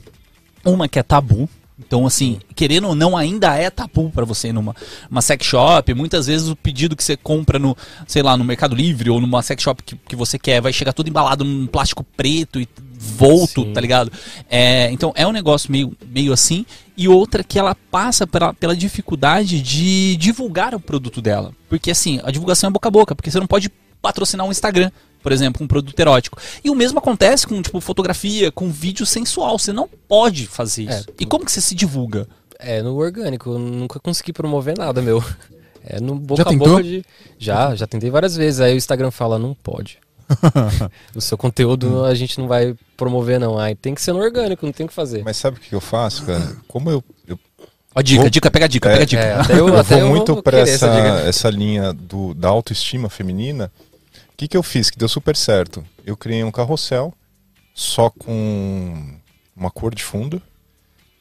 uma 0.67 0.89
que 0.89 0.99
é 0.99 1.03
tabu. 1.03 1.49
Então, 1.79 2.07
assim, 2.07 2.41
querendo 2.55 2.89
ou 2.89 2.95
não, 2.95 3.15
ainda 3.15 3.55
é 3.55 3.69
tabu 3.69 4.11
pra 4.11 4.25
você 4.25 4.51
numa 4.51 4.75
uma 5.11 5.21
sex 5.21 5.47
shop. 5.47 5.93
Muitas 5.93 6.27
vezes 6.27 6.49
o 6.49 6.57
pedido 6.57 6.97
que 6.97 7.05
você 7.05 7.17
compra 7.17 7.59
no, 7.59 7.77
sei 8.07 8.23
lá, 8.23 8.37
no 8.37 8.45
Mercado 8.45 8.75
Livre 8.75 9.11
ou 9.11 9.21
numa 9.21 9.43
sex 9.43 9.63
shop 9.63 9.83
que, 9.83 9.95
que 9.95 10.17
você 10.17 10.39
quer 10.39 10.61
vai 10.61 10.73
chegar 10.73 10.95
todo 10.95 11.09
embalado 11.09 11.45
num 11.45 11.67
plástico 11.67 12.03
preto 12.17 12.59
e 12.59 12.67
volto, 12.99 13.63
Sim. 13.63 13.73
tá 13.75 13.81
ligado? 13.81 14.11
É, 14.49 14.91
então 14.91 15.13
é 15.15 15.27
um 15.27 15.33
negócio 15.33 15.71
meio, 15.71 15.95
meio 16.09 16.33
assim. 16.33 16.65
E 16.97 17.09
outra 17.09 17.45
que 17.45 17.59
ela 17.59 17.75
passa 17.91 18.27
pela, 18.27 18.55
pela 18.55 18.75
dificuldade 18.75 19.61
de 19.61 20.17
divulgar 20.17 20.75
o 20.75 20.81
produto 20.81 21.21
dela. 21.21 21.53
Porque 21.69 21.91
assim, 21.91 22.21
a 22.25 22.31
divulgação 22.31 22.69
é 22.69 22.73
boca 22.73 22.89
a 22.89 22.91
boca, 22.91 23.15
porque 23.15 23.31
você 23.31 23.39
não 23.39 23.47
pode 23.47 23.71
patrocinar 24.01 24.47
um 24.47 24.51
Instagram, 24.51 24.91
por 25.27 25.33
exemplo, 25.33 25.59
com 25.59 25.65
um 25.65 25.67
produto 25.67 25.99
erótico. 25.99 26.39
E 26.63 26.71
o 26.71 26.75
mesmo 26.77 27.01
acontece 27.01 27.49
com 27.49 27.61
tipo 27.61 27.81
fotografia, 27.81 28.53
com 28.53 28.71
vídeo 28.71 29.05
sensual. 29.05 29.59
Você 29.59 29.73
não 29.73 29.89
pode 30.07 30.47
fazer 30.47 30.85
isso. 30.85 31.09
E 31.19 31.27
como 31.27 31.45
que 31.45 31.51
você 31.51 31.61
se 31.61 31.75
divulga? 31.75 32.29
É, 32.61 32.81
no 32.81 32.95
orgânico, 32.95 33.51
eu 33.51 33.59
nunca 33.59 33.99
consegui 33.99 34.33
promover 34.33 34.79
nada, 34.79 35.03
meu. 35.03 35.21
É 35.89 36.01
no 36.01 36.17
boca 36.17 36.43
Já 36.43 36.51
a 36.51 36.53
boca 36.53 36.83
de. 36.83 37.05
Já, 37.39 37.75
já 37.77 37.87
tentei 37.87 38.11
várias 38.11 38.35
vezes. 38.35 38.61
Aí 38.61 38.75
o 38.75 38.77
Instagram 38.77 39.13
fala, 39.13 39.39
não 39.39 39.55
pode. 39.55 39.99
o 41.15 41.21
seu 41.21 41.39
conteúdo 41.39 42.05
a 42.05 42.13
gente 42.13 42.39
não 42.41 42.49
vai 42.49 42.75
promover, 42.97 43.39
não. 43.39 43.57
Aí 43.57 43.77
tem 43.77 43.95
que 43.95 44.03
ser 44.03 44.13
no 44.13 44.19
orgânico, 44.19 44.67
não 44.67 44.73
tem 44.73 44.87
o 44.87 44.89
que 44.89 44.95
fazer. 44.95 45.23
Mas 45.25 45.37
sabe 45.37 45.59
o 45.59 45.61
que 45.61 45.73
eu 45.73 45.81
faço, 45.81 46.25
cara? 46.25 46.57
Como 46.67 46.91
eu, 46.91 47.05
eu, 47.29 47.39
Ó, 47.95 48.03
dica, 48.03 48.21
Vou- 48.23 48.31
dica, 48.31 48.51
pega 48.51 48.65
a 48.65 48.69
dica, 48.69 48.89
É, 48.89 48.93
pega 48.93 49.03
a 49.03 49.07
dica. 49.07 49.23
É, 49.23 49.35
até 49.35 49.53
eu, 49.55 49.69
eu 49.69 49.79
até 49.79 49.95
vou 49.97 50.05
eu 50.05 50.09
muito 50.09 50.43
pra 50.43 50.59
essa, 50.59 50.89
dica. 50.89 51.29
essa 51.29 51.49
linha 51.51 51.93
do, 51.93 52.35
da 52.35 52.49
autoestima 52.49 53.09
feminina. 53.09 53.71
O 54.37 54.39
que, 54.39 54.49
que 54.49 54.57
eu 54.57 54.63
fiz 54.63 54.91
que 54.91 54.99
deu 54.99 55.09
super 55.09 55.35
certo? 55.35 55.83
Eu 56.05 56.15
criei 56.15 56.45
um 56.45 56.51
carrossel 56.51 57.15
só 57.75 58.11
com 58.11 59.15
uma 59.57 59.71
cor 59.71 59.95
de 59.95 60.05
fundo 60.05 60.43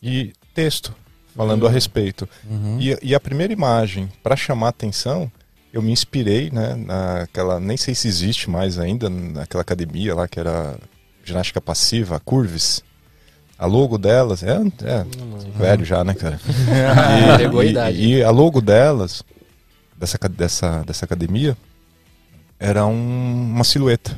e 0.03 0.34
texto 0.53 0.93
falando 1.34 1.66
a 1.66 1.70
respeito. 1.70 2.28
Uhum. 2.43 2.78
E, 2.78 2.97
e 3.01 3.16
a 3.16 3.20
primeira 3.22 3.53
imagem, 3.53 4.11
para 4.22 4.36
chamar 4.36 4.68
atenção, 4.68 5.32
eu 5.72 5.82
me 5.82 5.93
inspirei, 5.93 6.49
né, 6.51 6.76
naquela, 6.76 7.57
nem 7.57 7.78
sei 7.78 7.95
se 7.95 8.05
existe 8.09 8.49
mais 8.49 8.78
ainda, 8.78 9.09
naquela 9.09 9.61
academia 9.61 10.13
lá 10.13 10.28
que 10.28 10.38
era 10.38 10.78
ginástica 11.24 11.61
passiva, 11.61 12.18
a 12.18 12.20
Curves. 12.20 12.84
A 13.57 13.66
logo 13.66 13.97
delas, 13.97 14.43
é, 14.43 14.57
é 14.84 15.05
velho 15.57 15.86
já, 15.86 16.03
né, 16.03 16.13
cara? 16.13 16.38
E, 17.39 17.47
e- 17.93 18.16
e 18.18 18.24
a 18.24 18.30
logo 18.30 18.59
delas, 18.59 19.24
dessa, 19.97 20.18
dessa, 20.28 20.84
dessa 20.84 21.05
academia, 21.05 21.55
era 22.59 22.85
um- 22.85 23.51
uma 23.53 23.63
silhueta. 23.63 24.17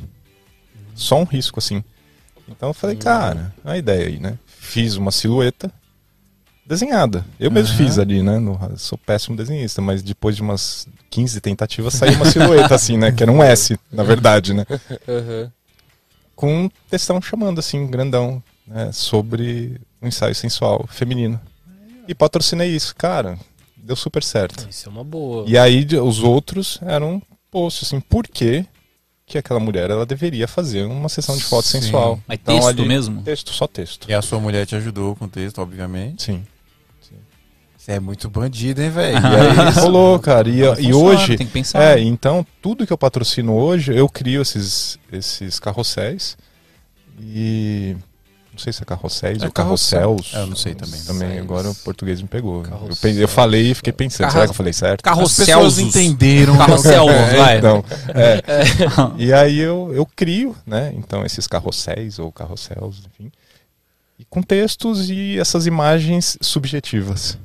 Só 0.94 1.20
um 1.20 1.24
risco, 1.24 1.58
assim. 1.58 1.82
Então 2.48 2.70
eu 2.70 2.74
falei, 2.74 2.96
cara, 2.96 3.54
a 3.64 3.76
ideia 3.76 4.06
aí, 4.06 4.18
né? 4.18 4.38
Fiz 4.46 4.96
uma 4.96 5.10
silhueta 5.12 5.70
desenhada. 6.66 7.24
Eu 7.38 7.50
mesmo 7.50 7.74
Aham. 7.74 7.84
fiz 7.84 7.98
ali, 7.98 8.22
né? 8.22 8.38
No- 8.38 8.58
sou 8.76 8.98
péssimo 8.98 9.36
desenhista, 9.36 9.80
mas 9.80 10.02
depois 10.02 10.36
de 10.36 10.42
umas 10.42 10.86
15 11.10 11.40
tentativas 11.40 11.94
saiu 11.94 12.14
uma 12.14 12.26
silhueta, 12.30 12.74
assim, 12.74 12.96
né? 12.96 13.12
Que 13.12 13.22
era 13.22 13.32
um 13.32 13.42
S, 13.42 13.78
na 13.92 14.02
verdade, 14.02 14.52
né? 14.54 14.64
Aham. 15.08 15.52
Com 16.34 16.64
um 16.64 16.70
textão 16.90 17.20
chamando, 17.20 17.58
assim, 17.58 17.86
grandão, 17.86 18.42
né? 18.66 18.90
Sobre 18.92 19.80
o 20.00 20.06
ensaio 20.06 20.34
sensual 20.34 20.86
feminino. 20.88 21.40
E 22.06 22.14
patrocinei 22.14 22.70
isso. 22.74 22.94
Cara, 22.96 23.38
deu 23.76 23.96
super 23.96 24.22
certo. 24.22 24.66
Isso 24.70 24.88
é 24.88 24.92
uma 24.92 25.04
boa. 25.04 25.44
E 25.48 25.58
aí 25.58 25.86
os 26.00 26.20
outros 26.22 26.78
eram 26.82 27.20
posts, 27.50 27.88
assim, 27.88 28.00
por 28.00 28.26
que 28.26 28.64
que 29.26 29.36
aquela 29.36 29.60
mulher 29.60 29.90
ela 29.90 30.06
deveria 30.06 30.48
fazer 30.48 30.84
uma 30.84 31.08
sessão 31.10 31.36
de 31.36 31.44
foto 31.44 31.66
Sim. 31.66 31.82
sensual. 31.82 32.18
Mas 32.26 32.38
Então, 32.42 32.54
texto 32.54 32.68
ali- 32.68 32.88
mesmo? 32.88 33.22
Texto, 33.22 33.52
só 33.52 33.66
texto. 33.66 34.08
E 34.10 34.14
a 34.14 34.22
sua 34.22 34.40
mulher 34.40 34.64
te 34.66 34.74
ajudou 34.74 35.14
com 35.14 35.26
o 35.26 35.28
texto, 35.28 35.58
obviamente. 35.60 36.22
Sim. 36.24 36.46
Você 37.76 37.92
é 37.92 38.00
muito 38.00 38.28
bandido, 38.30 38.82
hein, 38.82 38.90
velho? 38.90 39.16
E 39.20 39.26
aí 39.26 39.70
rolou, 39.80 40.18
cara. 40.18 40.48
E, 40.48 40.60
Não, 40.62 40.80
e 40.80 40.94
hoje, 40.94 41.36
Tem 41.36 41.46
que 41.46 41.52
pensar. 41.52 41.82
é, 41.98 42.00
então 42.00 42.44
tudo 42.62 42.86
que 42.86 42.92
eu 42.92 42.98
patrocino 42.98 43.54
hoje, 43.54 43.94
eu 43.94 44.08
crio 44.08 44.40
esses, 44.42 44.98
esses 45.12 45.58
carrosséis. 45.60 46.36
E 47.20 47.96
não 48.58 48.62
sei 48.64 48.72
se 48.72 48.82
é 48.82 48.84
carrosséis 48.84 49.40
É 49.42 49.46
ou 49.46 49.52
carrossel. 49.52 50.00
carrosséis. 50.16 50.34
É, 50.34 50.40
eu 50.42 50.46
não 50.48 50.56
sei 50.56 50.74
também. 50.74 51.00
Também 51.02 51.38
agora 51.38 51.70
o 51.70 51.74
português 51.76 52.20
me 52.20 52.26
pegou. 52.26 52.64
Eu, 52.64 53.12
eu 53.20 53.28
falei 53.28 53.70
e 53.70 53.74
fiquei 53.74 53.92
pensando, 53.92 54.22
Carro- 54.26 54.32
será 54.32 54.44
que 54.46 54.50
eu 54.50 54.54
falei 54.54 54.72
certo? 54.72 55.00
As 55.06 55.14
Carrosselzos. 55.14 55.78
entenderam. 55.78 56.56
Carrossel, 56.58 57.08
É, 57.08 57.36
vai. 57.36 57.58
Então, 57.58 57.84
é. 58.08 58.42
E 59.16 59.32
aí 59.32 59.58
eu, 59.58 59.92
eu 59.94 60.04
crio, 60.04 60.56
né? 60.66 60.92
Então, 60.96 61.24
esses 61.24 61.46
carrosséis 61.46 62.18
ou 62.18 62.32
carrosséis, 62.32 62.78
enfim. 63.14 63.30
E 64.18 64.24
com 64.24 64.42
textos 64.42 65.08
e 65.08 65.38
essas 65.38 65.64
imagens 65.66 66.36
subjetivas. 66.40 67.38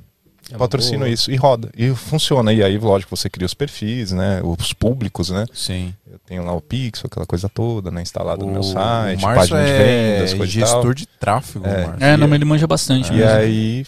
É 0.50 0.54
uma 0.54 0.60
Patrocino 0.60 1.00
boa. 1.00 1.10
isso 1.10 1.32
e 1.32 1.36
roda. 1.36 1.70
E 1.76 1.90
funciona. 1.96 2.52
E 2.54 2.62
aí, 2.64 2.78
lógico, 2.78 3.16
você 3.16 3.30
cria 3.30 3.46
os 3.46 3.54
perfis, 3.54 4.12
né? 4.12 4.42
Os 4.44 4.74
públicos, 4.74 5.30
né? 5.30 5.46
Sim. 5.54 5.94
Eu 6.12 6.20
tenho 6.28 6.44
lá 6.46 6.54
o 6.54 6.62
Pixel, 6.62 7.08
aquela 7.08 7.26
coisa 7.26 7.48
toda, 7.50 7.90
né? 7.90 8.02
Instalado 8.02 8.46
no 8.46 8.52
meu 8.52 8.62
O- 8.62 8.64
site, 8.64 9.20
o 9.20 9.22
página 9.22 9.64
de 9.64 9.72
é 9.72 9.78
vendas, 10.18 10.34
coisa 10.34 10.52
gestor 10.52 10.94
de 10.94 11.06
tráfego, 11.08 11.66
É. 11.66 11.86
Márcio. 11.88 12.06
É, 12.06 12.18
não, 12.18 12.34
ele 12.36 12.46
manja 12.46 12.68
bastante. 12.68 13.12
E 13.12 13.16
mesmo. 13.18 13.30
aí 13.32 13.86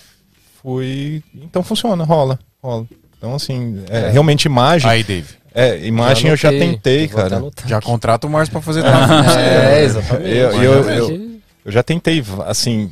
foi. 0.61 1.23
Então 1.35 1.61
funciona, 1.63 2.03
rola. 2.03 2.39
rola. 2.63 2.85
Então, 3.17 3.35
assim, 3.35 3.83
é, 3.89 4.07
É. 4.07 4.09
realmente 4.11 4.45
imagem. 4.45 4.89
Aí, 4.89 5.03
Dave. 5.03 5.27
É, 5.53 5.85
imagem 5.85 6.29
eu 6.29 6.35
já 6.35 6.49
tentei, 6.49 7.05
até 7.05 7.15
cara. 7.15 7.43
Já 7.65 7.79
contrata 7.81 8.27
o 8.27 8.29
Márcio 8.29 8.51
pra 8.51 8.61
fazer 8.61 8.81
tráfego. 8.83 9.39
É, 9.39 9.83
exatamente. 9.83 10.29
Eu- 10.29 10.51
eu- 10.63 10.89
eu- 10.89 11.35
Eu 11.65 11.71
já 11.71 11.81
tentei, 11.81 12.23
assim, 12.45 12.91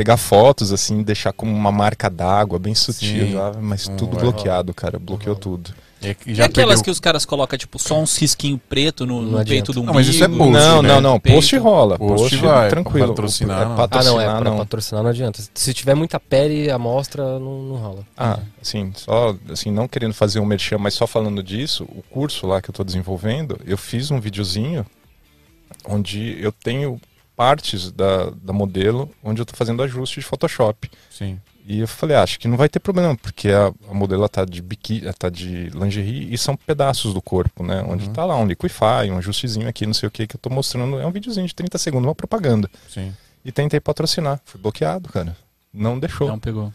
pegar 0.00 0.16
fotos, 0.16 0.72
assim, 0.72 1.02
deixar 1.02 1.30
como 1.30 1.52
uma 1.54 1.70
marca 1.70 2.08
d'água, 2.08 2.58
bem 2.58 2.74
sutil, 2.74 3.26
Sim. 3.26 3.58
mas 3.60 3.86
tudo 3.86 4.12
vai 4.16 4.22
bloqueado, 4.22 4.72
cara. 4.72 4.98
Bloqueou 4.98 5.36
tudo. 5.36 5.74
E 6.02 6.16
E 6.26 6.34
já 6.34 6.46
aquelas 6.46 6.76
perdeu- 6.76 6.84
que 6.84 6.90
os 6.90 6.98
caras 6.98 7.26
colocam, 7.26 7.58
tipo, 7.58 7.78
só 7.78 8.00
uns 8.00 8.16
risquinho 8.16 8.58
preto 8.66 9.04
no, 9.04 9.20
no 9.20 9.44
peito 9.44 9.70
do 9.74 9.80
umbigo. 9.80 9.86
Não, 9.88 9.92
mas 9.92 10.08
isso 10.08 10.24
é 10.24 10.28
post, 10.28 10.50
não, 10.50 10.80
né? 10.80 10.88
não, 10.88 11.00
não. 11.02 11.20
Post 11.20 11.54
rola. 11.58 11.98
Post 11.98 12.16
Post, 12.22 12.36
vai, 12.38 12.70
tranquilo. 12.70 13.08
patrocinar, 13.08 13.60
É, 13.60 13.64
não. 13.66 13.72
Ah, 13.72 13.76
patrocinar, 13.76 14.14
não, 14.14 14.22
é 14.22 14.40
pra 14.40 14.50
não. 14.50 14.56
patrocinar 14.56 15.02
não 15.02 15.10
adianta. 15.10 15.42
Se 15.52 15.74
tiver 15.74 15.94
muita 15.94 16.18
pele, 16.18 16.70
a 16.70 16.76
amostra 16.76 17.38
não, 17.38 17.62
não 17.64 17.76
rola. 17.76 18.06
Ah, 18.16 18.38
assim, 18.62 18.90
só, 18.96 19.36
assim, 19.52 19.70
não 19.70 19.86
querendo 19.86 20.14
fazer 20.14 20.40
um 20.40 20.46
merchan, 20.46 20.78
mas 20.78 20.94
só 20.94 21.06
falando 21.06 21.42
disso, 21.42 21.84
o 21.84 22.02
curso 22.10 22.46
lá 22.46 22.62
que 22.62 22.70
eu 22.70 22.74
tô 22.74 22.82
desenvolvendo, 22.82 23.60
eu 23.66 23.76
fiz 23.76 24.10
um 24.10 24.18
videozinho 24.18 24.86
onde 25.86 26.38
eu 26.42 26.50
tenho 26.52 26.98
partes 27.40 27.90
da, 27.90 28.28
da 28.42 28.52
modelo 28.52 29.08
onde 29.24 29.40
eu 29.40 29.46
tô 29.46 29.56
fazendo 29.56 29.82
ajuste 29.82 30.20
de 30.20 30.26
Photoshop. 30.26 30.90
Sim. 31.10 31.40
E 31.66 31.78
eu 31.80 31.88
falei, 31.88 32.14
ah, 32.16 32.22
acho 32.22 32.38
que 32.38 32.46
não 32.46 32.56
vai 32.58 32.68
ter 32.68 32.80
problema, 32.80 33.16
porque 33.16 33.48
a, 33.48 33.72
a 33.88 33.94
modelo 33.94 34.20
ela 34.20 34.28
tá 34.28 34.44
de 34.44 34.60
biquíni, 34.60 35.10
tá 35.14 35.30
de 35.30 35.70
lingerie 35.70 36.28
e 36.30 36.36
são 36.36 36.54
pedaços 36.54 37.14
do 37.14 37.22
corpo, 37.22 37.62
né? 37.62 37.82
Onde 37.88 38.08
Uhum. 38.08 38.12
tá 38.12 38.26
lá 38.26 38.36
um 38.36 38.46
liquify, 38.46 39.10
um 39.10 39.16
ajustezinho 39.16 39.66
aqui, 39.68 39.86
não 39.86 39.94
sei 39.94 40.06
o 40.06 40.10
que, 40.10 40.26
que 40.26 40.36
eu 40.36 40.40
tô 40.40 40.50
mostrando. 40.50 40.98
É 41.00 41.06
um 41.06 41.10
videozinho 41.10 41.46
de 41.46 41.54
30 41.54 41.78
segundos, 41.78 42.06
uma 42.08 42.14
propaganda. 42.14 42.68
Sim. 42.88 43.14
E 43.42 43.50
tentei 43.50 43.80
patrocinar. 43.80 44.38
Fui 44.44 44.60
bloqueado, 44.60 45.08
cara. 45.08 45.34
Não 45.72 45.98
deixou. 45.98 46.28
Não 46.28 46.38
pegou. 46.38 46.70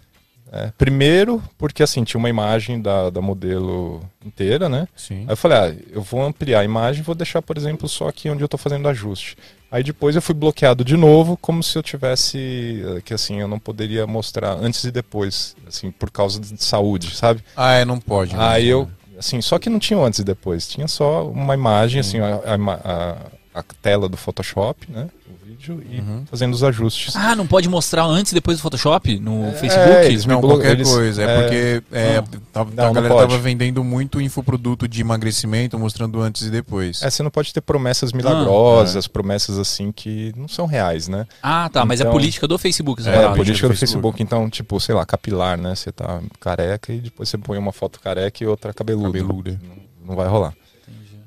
É, 0.52 0.72
primeiro, 0.78 1.44
porque 1.58 1.84
assim, 1.84 2.04
tinha 2.04 2.18
uma 2.18 2.30
imagem 2.30 2.82
da, 2.82 3.10
da 3.10 3.22
modelo 3.22 4.02
inteira, 4.26 4.70
né? 4.70 4.88
Sim. 4.96 5.22
Aí 5.22 5.30
eu 5.32 5.38
falei, 5.38 5.58
ah, 5.58 5.76
eu 5.92 6.02
vou 6.02 6.24
ampliar 6.24 6.62
a 6.62 6.64
imagem 6.66 7.02
e 7.02 7.06
vou 7.06 7.14
deixar, 7.16 7.42
por 7.42 7.58
exemplo, 7.58 7.88
só 7.90 8.08
aqui 8.08 8.30
onde 8.30 8.44
eu 8.44 8.48
tô 8.48 8.58
fazendo 8.58 8.88
ajuste. 8.88 9.38
Aí 9.72 9.84
depois 9.84 10.16
eu 10.16 10.22
fui 10.22 10.34
bloqueado 10.36 10.86
de 10.86 10.96
novo, 10.96 11.36
como 11.38 11.62
se 11.62 11.78
eu 11.78 11.84
tivesse, 11.84 12.82
eh, 12.98 13.02
que 13.04 13.14
assim, 13.14 13.42
eu 13.42 13.48
não 13.48 13.60
poderia 13.60 14.08
mostrar 14.08 14.54
antes 14.54 14.84
e 14.86 14.92
depois, 14.92 15.56
assim, 15.68 15.92
por 15.92 16.10
causa 16.12 16.40
de 16.40 16.64
saúde, 16.64 17.16
sabe? 17.16 17.44
Ah, 17.58 17.74
é, 17.74 17.84
não 17.86 18.00
pode. 18.00 18.36
né? 18.36 18.42
Aí 18.42 18.68
eu, 18.68 18.90
assim, 19.18 19.42
só 19.42 19.60
que 19.60 19.70
não 19.70 19.80
tinha 19.80 20.00
antes 20.00 20.20
e 20.20 20.24
depois, 20.24 20.68
tinha 20.68 20.88
só 20.88 21.28
uma 21.30 21.54
imagem, 21.54 22.00
assim, 22.00 22.20
a, 22.20 22.42
a 22.46 22.56
ima- 22.56 22.80
a- 22.84 23.18
a 23.56 23.64
tela 23.82 24.10
do 24.10 24.18
Photoshop, 24.18 24.92
né? 24.92 25.08
O 25.28 25.46
vídeo 25.48 25.82
e 25.90 26.00
Uhum. 26.00 26.26
fazendo 26.30 26.54
os 26.54 26.62
ajustes. 26.64 27.16
Ah, 27.16 27.36
não 27.36 27.48
pode 27.48 27.70
mostrar 27.70 28.04
antes 28.06 28.34
e 28.34 28.36
depois 28.36 28.58
do 28.58 28.62
Photoshop 28.62 29.18
no 29.20 29.46
É, 29.46 29.52
Facebook? 29.54 30.06
eles 30.06 30.26
Não, 30.26 30.42
qualquer 30.42 30.72
eles- 30.74 30.90
coisa. 30.90 31.24
É, 31.24 31.26
é, 31.26 31.42
porque 31.42 31.84
é, 31.94 32.24
tava- 32.52 32.72
Não, 32.76 32.84
a 32.84 32.88
não 32.88 32.94
galera 32.94 33.14
pode. 33.14 33.30
tava 33.30 33.42
vendendo 33.42 33.84
muito 33.84 34.20
infoproduto 34.20 34.88
de 34.88 35.00
emagrecimento, 35.02 35.80
mostrando 35.80 36.22
antes 36.22 36.42
e 36.44 36.50
depois. 36.52 37.02
É, 37.02 37.10
você 37.10 37.24
não 37.24 37.32
pode 37.32 37.54
ter 37.54 37.62
promessas 37.62 38.12
Ah, 38.14 38.18
milagrosas, 38.18 39.08
promessas 39.08 39.58
assim 39.58 39.92
que 39.92 40.34
não 40.36 40.48
são 40.50 40.66
reais, 40.66 41.08
né? 41.08 41.26
Ah, 41.42 41.70
tá, 41.70 41.86
mas 41.86 42.02
é 42.02 42.04
Então- 42.04 42.12
política 42.14 42.48
do 42.48 42.58
Facebook. 42.58 43.02
É, 43.08 43.24
a 43.26 43.32
política 43.32 43.68
do 43.68 43.74
do 43.74 43.78
Facebook. 43.78 43.78
Facebook. 44.20 44.22
então, 44.24 44.50
tipo, 44.50 44.80
sei 44.82 44.94
lá, 44.94 45.06
capilar, 45.06 45.58
né? 45.58 45.74
Você 45.76 45.92
tá 45.92 46.22
careca 46.40 46.92
e 46.92 47.00
depois 47.00 47.30
você 47.30 47.38
põe 47.38 47.58
uma 47.58 47.72
foto 47.72 48.00
careca 48.02 48.44
e 48.44 48.48
outra 48.48 48.74
cabeluda. 48.74 49.18
Cabeluda. 49.20 49.60
Não, 49.64 50.08
não 50.10 50.16
vai 50.16 50.28
rolar. 50.28 50.54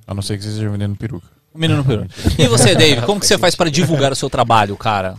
A 0.07 0.15
não 0.15 0.23
ser 0.23 0.37
que 0.39 0.43
você 0.45 0.49
esteja 0.51 0.71
vendendo 0.71 0.97
peruca. 0.97 1.27
Menino 1.59 1.85
peru. 1.85 2.07
E 2.39 2.47
você, 2.47 2.75
Dave, 2.75 3.03
como 3.03 3.21
que 3.21 3.27
você 3.27 3.37
faz 3.37 3.55
para 3.55 3.71
divulgar 3.71 4.13
o 4.13 4.17
seu 4.17 4.31
trabalho, 4.31 4.77
cara? 4.77 5.17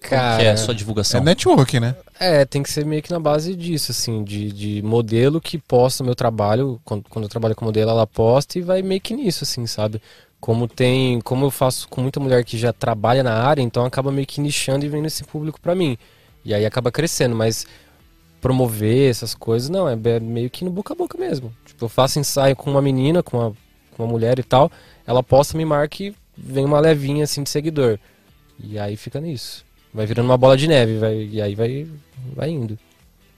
Cara, 0.00 0.36
que 0.38 0.44
é 0.46 0.50
a 0.50 0.56
sua 0.56 0.74
É 0.74 0.76
divulgação? 0.76 1.22
network, 1.22 1.78
né? 1.78 1.94
É, 2.18 2.44
tem 2.44 2.62
que 2.62 2.70
ser 2.70 2.84
meio 2.84 3.02
que 3.02 3.10
na 3.12 3.20
base 3.20 3.54
disso, 3.54 3.92
assim, 3.92 4.24
de, 4.24 4.50
de 4.52 4.82
modelo 4.82 5.40
que 5.40 5.58
posta 5.58 6.02
o 6.02 6.06
meu 6.06 6.14
trabalho. 6.14 6.80
Quando, 6.84 7.04
quando 7.08 7.24
eu 7.24 7.28
trabalho 7.28 7.54
com 7.54 7.64
modelo, 7.64 7.90
ela 7.90 8.06
posta 8.06 8.58
e 8.58 8.62
vai 8.62 8.82
meio 8.82 9.00
que 9.00 9.14
nisso, 9.14 9.44
assim, 9.44 9.66
sabe? 9.66 10.00
Como 10.40 10.66
tem. 10.66 11.20
Como 11.20 11.44
eu 11.46 11.50
faço 11.52 11.88
com 11.88 12.00
muita 12.00 12.18
mulher 12.18 12.44
que 12.44 12.58
já 12.58 12.72
trabalha 12.72 13.22
na 13.22 13.34
área, 13.34 13.62
então 13.62 13.84
acaba 13.84 14.10
meio 14.10 14.26
que 14.26 14.40
nichando 14.40 14.84
e 14.84 14.88
vendo 14.88 15.06
esse 15.06 15.22
público 15.22 15.60
pra 15.60 15.74
mim. 15.74 15.96
E 16.44 16.52
aí 16.52 16.66
acaba 16.66 16.90
crescendo, 16.90 17.36
mas 17.36 17.64
promover 18.40 19.08
essas 19.10 19.34
coisas, 19.34 19.68
não, 19.68 19.88
é 19.88 19.94
be- 19.94 20.18
meio 20.20 20.50
que 20.50 20.64
no 20.64 20.70
boca 20.70 20.94
a 20.94 20.96
boca 20.96 21.16
mesmo. 21.16 21.52
Tipo, 21.64 21.84
eu 21.84 21.88
faço 21.88 22.18
ensaio 22.18 22.56
com 22.56 22.70
uma 22.70 22.82
menina, 22.82 23.22
com 23.22 23.38
uma, 23.38 23.50
com 23.96 24.02
uma 24.02 24.08
mulher 24.10 24.38
e 24.38 24.42
tal, 24.42 24.70
ela 25.06 25.22
posta, 25.22 25.56
me 25.56 25.64
marca 25.64 26.02
e 26.02 26.14
vem 26.36 26.64
uma 26.64 26.80
levinha 26.80 27.24
assim 27.24 27.42
de 27.42 27.50
seguidor. 27.50 27.98
E 28.62 28.78
aí 28.78 28.96
fica 28.96 29.20
nisso. 29.20 29.64
Vai 29.92 30.06
virando 30.06 30.26
uma 30.26 30.38
bola 30.38 30.56
de 30.56 30.66
neve, 30.68 30.98
vai, 30.98 31.28
e 31.30 31.42
aí 31.42 31.54
vai, 31.54 31.86
vai 32.34 32.50
indo. 32.50 32.78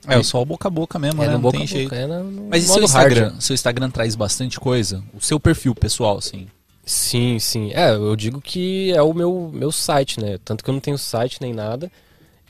É, 0.06 0.22
só 0.22 0.40
o 0.40 0.44
boca 0.44 0.68
a 0.68 0.70
boca 0.70 0.98
mesmo, 0.98 1.22
É 1.22 1.26
né? 1.26 1.32
Não 1.32 1.40
boca 1.40 1.56
tem 1.56 1.66
jeito. 1.66 1.88
boca, 1.88 1.96
é 1.96 2.06
no, 2.06 2.24
no 2.24 2.48
Mas 2.50 2.64
e 2.64 2.66
seu 2.66 2.82
modo 2.82 2.92
hard. 2.92 3.10
Instagram? 3.12 3.40
Seu 3.40 3.54
Instagram 3.54 3.90
traz 3.90 4.14
bastante 4.14 4.60
coisa? 4.60 5.02
O 5.14 5.20
seu 5.20 5.40
perfil 5.40 5.74
pessoal, 5.74 6.18
assim. 6.18 6.46
Sim, 6.84 7.38
sim. 7.38 7.72
É, 7.72 7.94
eu 7.94 8.14
digo 8.14 8.40
que 8.40 8.92
é 8.92 9.02
o 9.02 9.14
meu, 9.14 9.50
meu 9.52 9.72
site, 9.72 10.20
né? 10.20 10.38
Tanto 10.44 10.62
que 10.62 10.68
eu 10.68 10.74
não 10.74 10.80
tenho 10.80 10.98
site 10.98 11.38
nem 11.40 11.54
nada. 11.54 11.90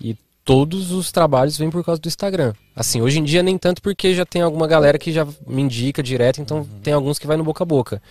E 0.01 0.17
todos 0.45 0.91
os 0.91 1.13
trabalhos 1.13 1.57
vêm 1.57 1.71
por 1.71 1.85
causa 1.85 2.01
do 2.01 2.09
Instagram. 2.09 2.53
Assim, 2.75 3.01
hoje 3.01 3.21
em 3.21 3.25
dia 3.25 3.43
nem 3.43 3.57
tanto 3.57 3.81
porque 3.81 4.15
já 4.15 4.27
tem 4.27 4.43
alguma 4.43 4.67
galera 4.67 4.99
que 4.99 5.13
já 5.13 5.25
me 5.47 5.63
indica 5.63 6.03
direto, 6.03 6.41
então 6.41 6.67
tem 6.83 6.93
alguns 6.93 7.19
que 7.19 7.27
vai 7.27 7.37
no 7.37 7.45
boca 7.45 7.63
a 7.63 7.67
boca. 7.67 8.03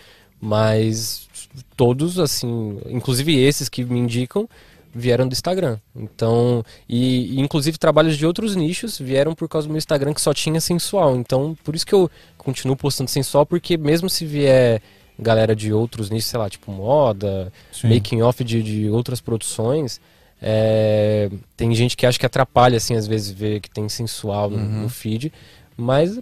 Mas 0.46 1.30
todos, 1.78 2.20
assim, 2.20 2.78
inclusive 2.90 3.34
esses 3.42 3.70
que 3.70 3.86
me 3.86 3.98
indicam, 3.98 4.48
vieram 4.94 5.26
do 5.26 5.32
Instagram. 5.32 5.78
Então, 5.96 6.64
e, 6.88 7.38
e 7.38 7.40
inclusive 7.40 7.78
trabalhos 7.78 8.18
de 8.18 8.26
outros 8.26 8.54
nichos 8.54 9.00
vieram 9.00 9.34
por 9.34 9.48
causa 9.48 9.68
do 9.68 9.72
meu 9.72 9.78
Instagram 9.78 10.14
que 10.14 10.20
só 10.20 10.34
tinha 10.34 10.60
sensual. 10.60 11.16
Então, 11.16 11.58
por 11.64 11.74
isso 11.76 11.86
que 11.86 11.94
eu 11.96 12.12
continuo 12.38 12.76
postando 12.76 13.10
sensual, 13.10 13.46
porque 13.46 13.78
mesmo 13.78 14.10
se 14.10 14.26
vier 14.26 14.82
galera 15.18 15.56
de 15.56 15.72
outros 15.72 16.10
nichos, 16.10 16.30
sei 16.30 16.40
lá, 16.40 16.50
tipo 16.50 16.70
moda, 16.72 17.52
making 17.90 18.22
off 18.22 18.44
de, 18.44 18.62
de 18.62 18.90
outras 18.90 19.22
produções, 19.22 20.02
é, 20.42 21.30
tem 21.56 21.74
gente 21.74 21.96
que 21.96 22.06
acha 22.06 22.20
que 22.20 22.26
atrapalha, 22.26 22.76
assim, 22.76 22.96
às 22.96 23.08
vezes 23.08 23.32
ver 23.32 23.62
que 23.62 23.70
tem 23.70 23.88
sensual 23.88 24.50
no, 24.50 24.58
Uhum. 24.58 24.82
no 24.82 24.90
feed, 24.90 25.32
mas 25.78 26.20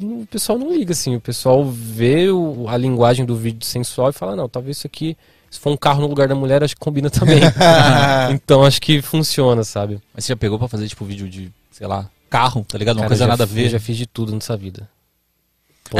o 0.00 0.26
pessoal 0.30 0.58
não 0.58 0.72
liga, 0.72 0.92
assim, 0.92 1.14
o 1.16 1.20
pessoal 1.20 1.64
vê 1.64 2.28
o- 2.30 2.66
a 2.68 2.76
linguagem 2.76 3.24
do 3.24 3.36
vídeo 3.36 3.64
sensual 3.64 4.10
e 4.10 4.12
fala, 4.12 4.34
não, 4.36 4.48
talvez 4.48 4.78
isso 4.78 4.86
aqui, 4.86 5.16
se 5.50 5.58
for 5.60 5.70
um 5.70 5.76
carro 5.76 6.00
no 6.00 6.06
lugar 6.06 6.26
da 6.28 6.34
mulher, 6.34 6.62
acho 6.64 6.74
que 6.74 6.80
combina 6.80 7.10
também. 7.10 7.40
então 8.32 8.64
acho 8.64 8.80
que 8.80 9.00
funciona, 9.02 9.62
sabe? 9.64 10.00
Mas 10.14 10.24
você 10.24 10.32
já 10.32 10.36
pegou 10.36 10.58
pra 10.58 10.68
fazer, 10.68 10.88
tipo, 10.88 11.04
vídeo 11.04 11.28
de, 11.28 11.50
sei 11.70 11.86
lá, 11.86 12.08
carro, 12.30 12.64
tá 12.66 12.78
ligado? 12.78 12.96
Uma 12.96 13.02
Cara, 13.02 13.08
coisa 13.10 13.26
nada 13.26 13.44
a 13.44 13.46
ver. 13.46 13.66
Eu 13.66 13.70
já 13.70 13.80
fiz 13.80 13.96
de 13.96 14.06
tudo 14.06 14.32
nessa 14.32 14.56
vida. 14.56 14.88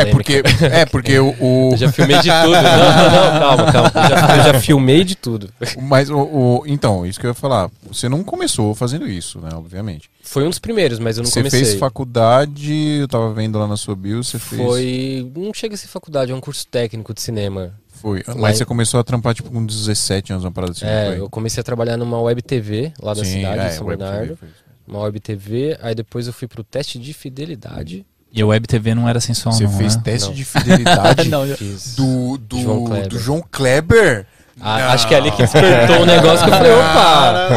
É 0.01 0.07
porque, 0.07 0.43
é 0.71 0.87
porque 0.91 1.19
o, 1.19 1.35
o- 1.41 1.71
Eu 1.73 1.77
já 1.77 1.93
filmei 1.93 2.19
de 2.19 2.31
tudo. 2.31 2.53
Não, 2.63 2.63
não, 2.63 3.33
não, 3.33 3.39
calma, 3.41 3.73
calma. 3.73 3.91
Eu 3.95 4.09
já, 4.09 4.37
eu 4.37 4.53
já 4.53 4.61
filmei 4.61 5.05
de 5.05 5.15
tudo. 5.17 5.51
Mas 5.83 6.09
o, 6.11 6.19
o- 6.19 6.63
Então, 6.67 7.05
isso 7.07 7.19
que 7.21 7.27
eu 7.27 7.31
ia 7.31 7.35
falar. 7.35 7.71
Você 7.89 8.09
não 8.09 8.23
começou 8.25 8.75
fazendo 8.75 9.07
isso, 9.09 9.39
né? 9.41 9.51
Obviamente. 9.55 10.11
Foi 10.23 10.45
um 10.45 10.51
dos 10.51 10.59
primeiros, 10.59 10.99
mas 10.99 11.17
eu 11.19 11.23
não 11.25 11.31
você 11.31 11.41
comecei. 11.41 11.65
fez 11.65 11.75
faculdade, 11.79 12.73
eu 13.01 13.09
tava 13.09 13.33
vendo 13.35 13.59
lá 13.59 13.67
na 13.67 13.77
sua 13.77 13.95
bio, 13.97 14.23
você 14.23 14.39
fez. 14.39 14.63
Foi. 14.63 15.31
Não 15.37 15.53
chega 15.53 15.75
a 15.75 15.79
ser 15.79 15.89
faculdade, 15.89 16.33
é 16.33 16.35
um 16.35 16.41
curso 16.41 16.67
técnico 16.67 17.13
de 17.13 17.21
cinema. 17.21 17.73
Foi. 17.89 18.23
Lá 18.27 18.35
Mas 18.37 18.55
em- 18.55 18.59
você 18.59 18.65
começou 18.65 18.99
a 18.99 19.05
trampar, 19.05 19.35
tipo, 19.35 19.51
com 19.51 19.65
17 19.65 20.33
anos, 20.33 20.45
uma 20.45 20.51
parada 20.53 20.73
assim. 20.73 20.85
é, 20.87 21.19
eu 21.19 21.29
comecei 21.31 21.61
a 21.61 21.65
trabalhar 21.65 21.97
numa 21.97 22.21
web 22.21 22.41
TV 22.43 22.93
lá 23.01 23.15
da 23.15 23.25
Sim, 23.25 23.33
cidade, 23.39 23.61
é, 23.61 23.69
de 23.69 23.75
São 23.75 23.87
Web 23.87 24.03
TV 24.03 24.11
Bernardo. 24.13 24.39
Uma 24.87 25.01
web 25.01 25.21
TV, 25.21 25.79
aí 25.81 25.95
depois 25.95 26.27
eu 26.27 26.33
fui 26.33 26.49
pro 26.49 26.65
teste 26.65 26.99
de 26.99 27.13
fidelidade. 27.15 28.05
E 28.33 28.41
a 28.41 28.47
Web 28.47 28.67
TV 28.67 28.95
não 28.95 29.09
era 29.09 29.21
sensual, 29.21 29.53
Você 29.55 29.65
não, 29.65 29.73
fez 29.73 29.95
né? 29.97 30.03
teste 30.05 30.29
Não. 30.29 30.35
de 30.35 30.45
fidelidade 30.45 31.29
Não, 31.31 31.45
do, 31.47 32.39
do, 32.39 32.59
João 32.61 32.85
Kleber. 32.85 33.09
do 33.09 33.19
João 33.19 33.45
Kleber? 33.51 34.27
Ah, 34.61 34.93
acho 34.93 35.09
que 35.09 35.15
é 35.15 35.19
ali 35.19 35.31
que 35.31 35.39
despertou 35.43 36.03
o 36.03 36.07
negócio 36.07 36.45
que 36.47 36.51
eu 36.53 36.57
falei, 36.57 36.73
opa! 36.73 37.49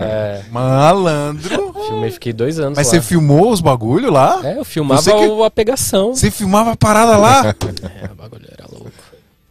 É, 0.00 0.42
Malandro. 0.50 1.74
filmei, 1.88 2.10
fiquei 2.10 2.32
dois 2.32 2.58
anos 2.58 2.76
Mas 2.76 2.86
lá. 2.86 2.92
você 2.92 3.00
filmou 3.00 3.50
os 3.52 3.60
bagulho 3.60 4.10
lá? 4.10 4.40
É, 4.44 4.58
eu 4.58 4.64
filmava 4.64 5.02
Você 5.02 5.12
que- 5.12 5.42
a 5.44 5.50
pegação. 5.50 6.14
Você 6.14 6.30
filmava 6.30 6.72
a 6.72 6.76
parada 6.76 7.16
lá? 7.16 7.46
É, 7.46 8.06
o 8.10 8.14
bagulho 8.14 8.46
era 8.56 8.66
louco. 8.70 8.90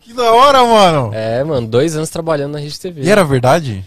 que 0.02 0.14
da 0.14 0.32
hora, 0.32 0.64
mano. 0.66 1.12
É, 1.14 1.44
mano, 1.44 1.68
dois 1.68 1.96
anos 1.96 2.10
trabalhando 2.10 2.54
na 2.54 2.60
Rede 2.60 2.80
TV. 2.80 3.02
E 3.04 3.10
era 3.10 3.24
verdade? 3.24 3.84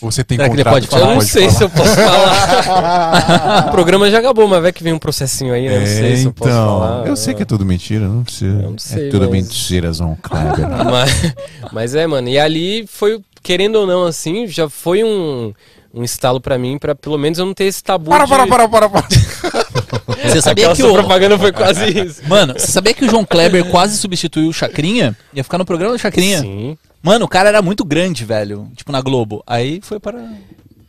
Você 0.00 0.24
tem 0.24 0.36
Será 0.38 0.48
que 0.48 0.56
ele 0.56 0.64
pode 0.64 0.88
que 0.88 0.94
Eu 0.94 0.98
falar? 0.98 1.10
não 1.10 1.18
pode 1.18 1.30
sei 1.30 1.42
falar? 1.50 1.58
se 1.58 1.64
eu 1.64 1.70
posso 1.70 1.94
falar. 1.94 3.66
o 3.68 3.70
programa 3.70 4.10
já 4.10 4.18
acabou, 4.18 4.48
mas 4.48 4.62
vai 4.62 4.72
que 4.72 4.82
vem 4.82 4.92
um 4.92 4.98
processinho 4.98 5.52
aí, 5.52 5.68
né? 5.68 5.78
Não 5.80 5.86
sei 5.86 6.16
se 6.16 6.24
eu 6.24 6.32
posso 6.32 6.50
então, 6.50 6.66
falar. 6.80 7.06
eu 7.06 7.16
sei 7.16 7.34
que 7.34 7.42
é 7.42 7.44
tudo 7.44 7.64
mentira, 7.66 8.08
não 8.08 8.24
precisa. 8.24 8.62
Eu 8.62 8.70
não 8.70 8.78
sei, 8.78 9.08
é 9.08 9.10
tudo 9.10 9.22
mas- 9.28 9.30
mentira, 9.30 9.92
João 9.92 10.16
Kleber. 10.22 10.66
Mas, 10.90 11.34
mas 11.72 11.94
é, 11.94 12.06
mano. 12.06 12.28
E 12.28 12.38
ali 12.38 12.86
foi, 12.86 13.20
querendo 13.42 13.76
ou 13.76 13.86
não, 13.86 14.04
assim, 14.06 14.46
já 14.46 14.68
foi 14.68 15.04
um, 15.04 15.52
um 15.94 16.02
estalo 16.02 16.40
pra 16.40 16.56
mim, 16.58 16.78
pra 16.78 16.94
pelo 16.94 17.18
menos 17.18 17.38
eu 17.38 17.44
não 17.46 17.52
ter 17.54 17.64
esse 17.64 17.82
tabu. 17.82 18.10
para, 18.10 18.24
de... 18.24 18.30
para, 18.30 18.46
para, 18.46 18.68
para, 18.68 18.88
para. 18.88 19.06
Você 20.24 20.40
sabia 20.42 20.70
Aquela 20.70 20.76
que 20.76 20.82
o... 20.82 20.92
propaganda 20.94 21.38
foi 21.38 21.52
quase 21.52 21.84
isso. 21.86 22.22
Mano, 22.26 22.54
você 22.54 22.66
sabia 22.72 22.92
que 22.94 23.04
o 23.04 23.08
João 23.10 23.24
Kleber 23.24 23.64
quase 23.66 23.96
substituiu 23.98 24.48
o 24.48 24.52
Chacrinha? 24.52 25.16
Ia 25.34 25.44
ficar 25.44 25.58
no 25.58 25.64
programa 25.64 25.92
do 25.94 25.98
Chacrinha. 25.98 26.40
Sim. 26.40 26.76
Mano, 27.02 27.24
o 27.24 27.28
cara 27.28 27.48
era 27.48 27.62
muito 27.62 27.84
grande, 27.84 28.24
velho. 28.24 28.70
Tipo, 28.76 28.92
na 28.92 29.00
Globo. 29.00 29.42
Aí 29.46 29.80
foi 29.82 29.98
para... 29.98 30.22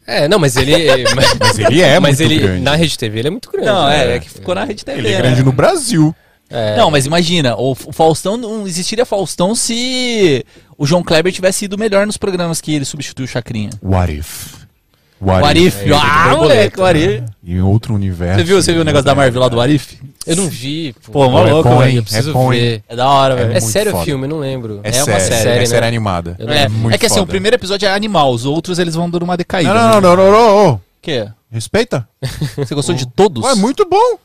É, 0.05 0.27
não, 0.27 0.39
mas 0.39 0.57
ele. 0.57 0.75
Mas, 1.15 1.33
Mas 1.39 1.59
ele 1.59 1.81
é 1.81 1.99
mas 1.99 2.19
muito 2.19 2.31
ele, 2.33 2.41
grande. 2.41 2.61
na 2.61 2.75
Rede 2.75 2.97
TV, 2.97 3.19
ele 3.19 3.27
é 3.27 3.31
muito 3.31 3.51
grande. 3.51 3.67
Não, 3.67 3.87
né? 3.87 4.13
é, 4.13 4.15
é 4.15 4.19
que 4.19 4.29
ficou 4.29 4.55
na 4.55 4.63
Rede 4.63 4.83
TV. 4.83 4.97
Ele 4.97 5.07
é 5.09 5.11
né? 5.11 5.17
grande 5.19 5.43
no 5.43 5.51
Brasil. 5.51 6.13
É. 6.49 6.75
Não, 6.75 6.91
mas 6.91 7.05
imagina, 7.05 7.55
o 7.55 7.71
o 7.71 7.93
Faustão 7.93 8.35
não 8.35 8.67
existiria 8.67 9.05
Faustão 9.05 9.55
se 9.55 10.45
o 10.77 10.85
João 10.85 11.01
Kleber 11.01 11.31
tivesse 11.31 11.65
ido 11.65 11.77
melhor 11.77 12.05
nos 12.05 12.17
programas 12.17 12.59
que 12.59 12.73
ele 12.73 12.83
substituiu 12.83 13.25
o 13.25 13.27
Chacrinha. 13.27 13.69
What 13.81 14.11
if? 14.11 14.60
O 15.21 15.29
Arif. 15.31 15.87
É, 15.87 15.93
ah, 15.93 16.35
moleque, 16.35 16.79
o 16.79 16.83
Arif. 16.83 17.23
Em 17.45 17.61
outro 17.61 17.93
universo. 17.93 18.39
Você 18.39 18.43
viu, 18.43 18.61
você 18.61 18.71
viu 18.73 18.81
o 18.81 18.85
negócio 18.85 19.05
da 19.05 19.13
Marvel 19.13 19.39
lá 19.41 19.47
do 19.47 19.61
Arif? 19.61 19.99
Eu 20.25 20.35
não 20.35 20.47
vi. 20.49 20.93
Pô, 21.05 21.11
Pô, 21.11 21.25
é 21.25 21.29
maluco, 21.29 21.69
bom, 21.69 21.77
velho. 21.79 21.97
Eu 21.99 22.03
preciso 22.03 22.29
É 22.29 22.33
bom, 22.33 22.49
ver. 22.49 22.83
É 22.89 22.95
da 22.95 23.07
hora, 23.07 23.33
É 23.33 23.37
velho. 23.37 23.49
É, 23.49 23.51
muito 23.61 23.71
sério 23.71 23.91
o 23.91 23.93
foda. 23.93 24.05
filme, 24.05 24.25
eu 24.25 24.29
não 24.29 24.39
lembro. 24.39 24.79
É, 24.83 24.89
É 24.89 25.03
uma 25.03 25.05
série, 25.05 25.21
série, 25.21 25.49
é 25.49 25.59
né? 25.59 25.65
série 25.67 25.85
animada. 25.85 26.35
Eu 26.39 26.49
É, 26.49 26.67
muito 26.67 26.95
é 26.95 26.97
que 26.97 27.05
assim, 27.05 27.15
foda. 27.15 27.25
o 27.25 27.27
primeiro 27.27 27.55
episódio 27.55 27.87
é 27.87 27.93
animal, 27.93 28.31
os 28.33 28.45
outros 28.45 28.79
eles 28.79 28.95
vão 28.95 29.09
dando 29.09 29.23
uma 29.23 29.37
decaída. 29.37 29.73
Não, 29.73 29.79
não, 29.79 30.01
né? 30.01 30.01
não, 30.01 30.15
não, 30.15 30.31
não, 30.31 30.63
não. 30.65 30.73
O 30.73 30.81
quê? 31.01 31.27
Respeita. 31.51 32.07
Você 32.57 32.73
gostou 32.73 32.95
de 32.95 33.05
todos? 33.07 33.43
Ué, 33.43 33.55
muito 33.55 33.87
bom. 33.87 34.17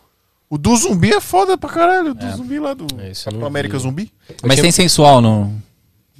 O 0.48 0.56
do 0.56 0.74
zumbi 0.76 1.12
é 1.12 1.20
foda 1.20 1.58
pra 1.58 1.68
caralho. 1.68 2.12
O 2.12 2.14
do 2.14 2.30
zumbi 2.36 2.58
lá 2.58 2.72
do. 2.72 2.86
É, 3.00 3.10
isso 3.10 3.28
eu 3.28 3.34
não 3.34 3.46
América 3.46 3.76
vi. 3.76 3.82
Zumbi? 3.82 4.12
Mas 4.44 4.60
tem 4.60 4.70
sensual 4.70 5.20
no 5.20 5.52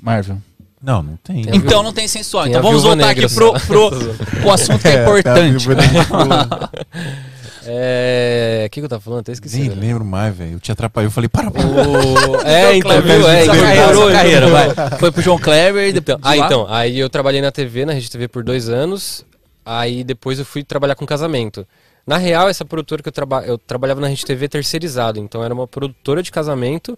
Marvel. 0.02 0.38
Não, 0.82 1.02
não 1.02 1.16
tem. 1.16 1.42
Tem 1.42 1.56
Então 1.56 1.68
Viúva- 1.68 1.82
não 1.84 1.92
tem 1.92 2.06
sensual. 2.06 2.44
tem 2.44 2.52
Então 2.52 2.62
vamos 2.62 2.82
voltar 2.82 3.06
Negra 3.06 3.26
aqui 3.26 3.34
pro, 3.34 3.58
só. 3.58 3.66
pro, 3.66 3.90
pro 4.40 4.50
assunto 4.52 4.80
que 4.82 4.88
é 4.88 4.96
É, 4.96 5.02
importante. 5.02 5.66
É. 7.68 8.64
O 8.66 8.70
que, 8.70 8.80
que 8.80 8.84
eu 8.84 8.88
tava 8.88 9.00
falando? 9.02 9.20
Até 9.20 9.32
esqueci. 9.32 9.58
Nem 9.58 9.70
né? 9.70 9.74
lembro 9.78 10.04
mais, 10.04 10.34
velho. 10.36 10.52
Eu 10.52 10.60
te 10.60 10.70
atrapalhei. 10.70 11.06
Eu 11.08 11.10
falei, 11.10 11.28
para, 11.28 11.50
para. 11.50 11.66
O... 11.66 12.40
É, 12.46 12.76
então, 12.76 13.02
viu? 13.02 13.28
É, 13.28 13.42
então, 13.42 13.56
carreira, 13.56 14.12
carreira, 14.12 14.46
vai. 14.48 14.98
Foi 15.00 15.10
pro 15.10 15.20
João 15.22 15.38
Kleber 15.38 15.88
e 15.88 15.92
depois. 15.92 16.18
Ah, 16.22 16.36
então, 16.36 16.66
aí 16.68 16.98
eu 16.98 17.10
trabalhei 17.10 17.40
na 17.40 17.50
TV, 17.50 17.84
na 17.84 17.92
Rede 17.92 18.10
TV 18.10 18.28
por 18.28 18.44
dois 18.44 18.68
anos. 18.68 19.24
Aí 19.64 20.04
depois 20.04 20.38
eu 20.38 20.44
fui 20.44 20.62
trabalhar 20.62 20.94
com 20.94 21.04
casamento. 21.04 21.66
Na 22.06 22.18
real, 22.18 22.48
essa 22.48 22.64
produtora 22.64 23.02
que 23.02 23.08
eu, 23.08 23.12
traba 23.12 23.42
eu 23.44 23.58
trabalhava 23.58 24.00
na 24.00 24.06
Rede 24.06 24.24
TV 24.24 24.48
terceirizado. 24.48 25.18
Então 25.18 25.42
era 25.42 25.52
uma 25.52 25.66
produtora 25.66 26.22
de 26.22 26.30
casamento 26.30 26.96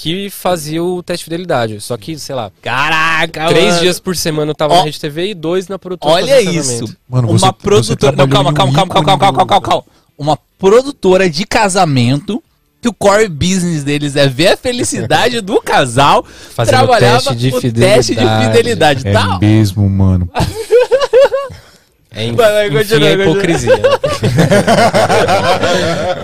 que 0.00 0.30
fazia 0.30 0.82
o 0.82 1.02
teste 1.02 1.22
de 1.22 1.24
fidelidade. 1.24 1.80
Só 1.80 1.96
que, 1.96 2.16
sei 2.18 2.34
lá, 2.34 2.52
Caraca, 2.62 3.48
três 3.48 3.66
mano. 3.70 3.80
dias 3.80 3.98
por 3.98 4.16
semana 4.16 4.52
eu 4.52 4.54
tava 4.54 4.74
Ó, 4.74 4.78
na 4.78 4.84
Rede 4.84 5.00
TV 5.00 5.30
e 5.30 5.34
dois 5.34 5.66
na 5.66 5.76
produtora 5.78 6.14
Olha 6.14 6.40
isso. 6.40 6.84
Mano, 7.08 7.26
você- 7.28 7.44
uma 7.44 7.52
produtora. 7.52 8.14
Não, 8.16 8.28
calma, 8.28 8.50
um 8.50 8.54
calma, 8.54 8.72
calma, 8.72 8.92
calma, 8.94 9.04
calma, 9.04 9.18
calma, 9.18 9.46
calma, 9.46 9.60
calma. 9.60 9.84
Uma 10.16 10.38
produtora 10.58 11.28
de 11.28 11.44
casamento 11.44 12.38
que 12.38 12.48
que 12.80 12.88
o 12.88 12.94
core 12.94 13.28
business 13.28 13.82
deles 13.82 14.14
é 14.14 14.28
ver 14.28 14.52
a 14.52 14.56
felicidade 14.56 15.40
do 15.42 15.60
casal, 15.60 16.24
Fazendo 16.24 16.76
trabalhava 16.76 17.16
teste 17.16 17.34
de 17.34 17.48
o 17.48 17.60
fidelidade. 17.60 17.94
teste 17.96 18.14
de 18.14 18.44
fidelidade. 18.46 19.08
É 19.08 19.12
Tá? 19.12 19.36
mesmo, 19.40 19.90
mano. 19.90 20.30
É, 22.10 22.24
enfim, 22.24 22.36
Vai, 22.36 22.52
vai, 22.52 22.70
continua, 22.70 23.08
é 23.08 23.12
hipocrisia. 23.12 23.76
né? 23.76 23.82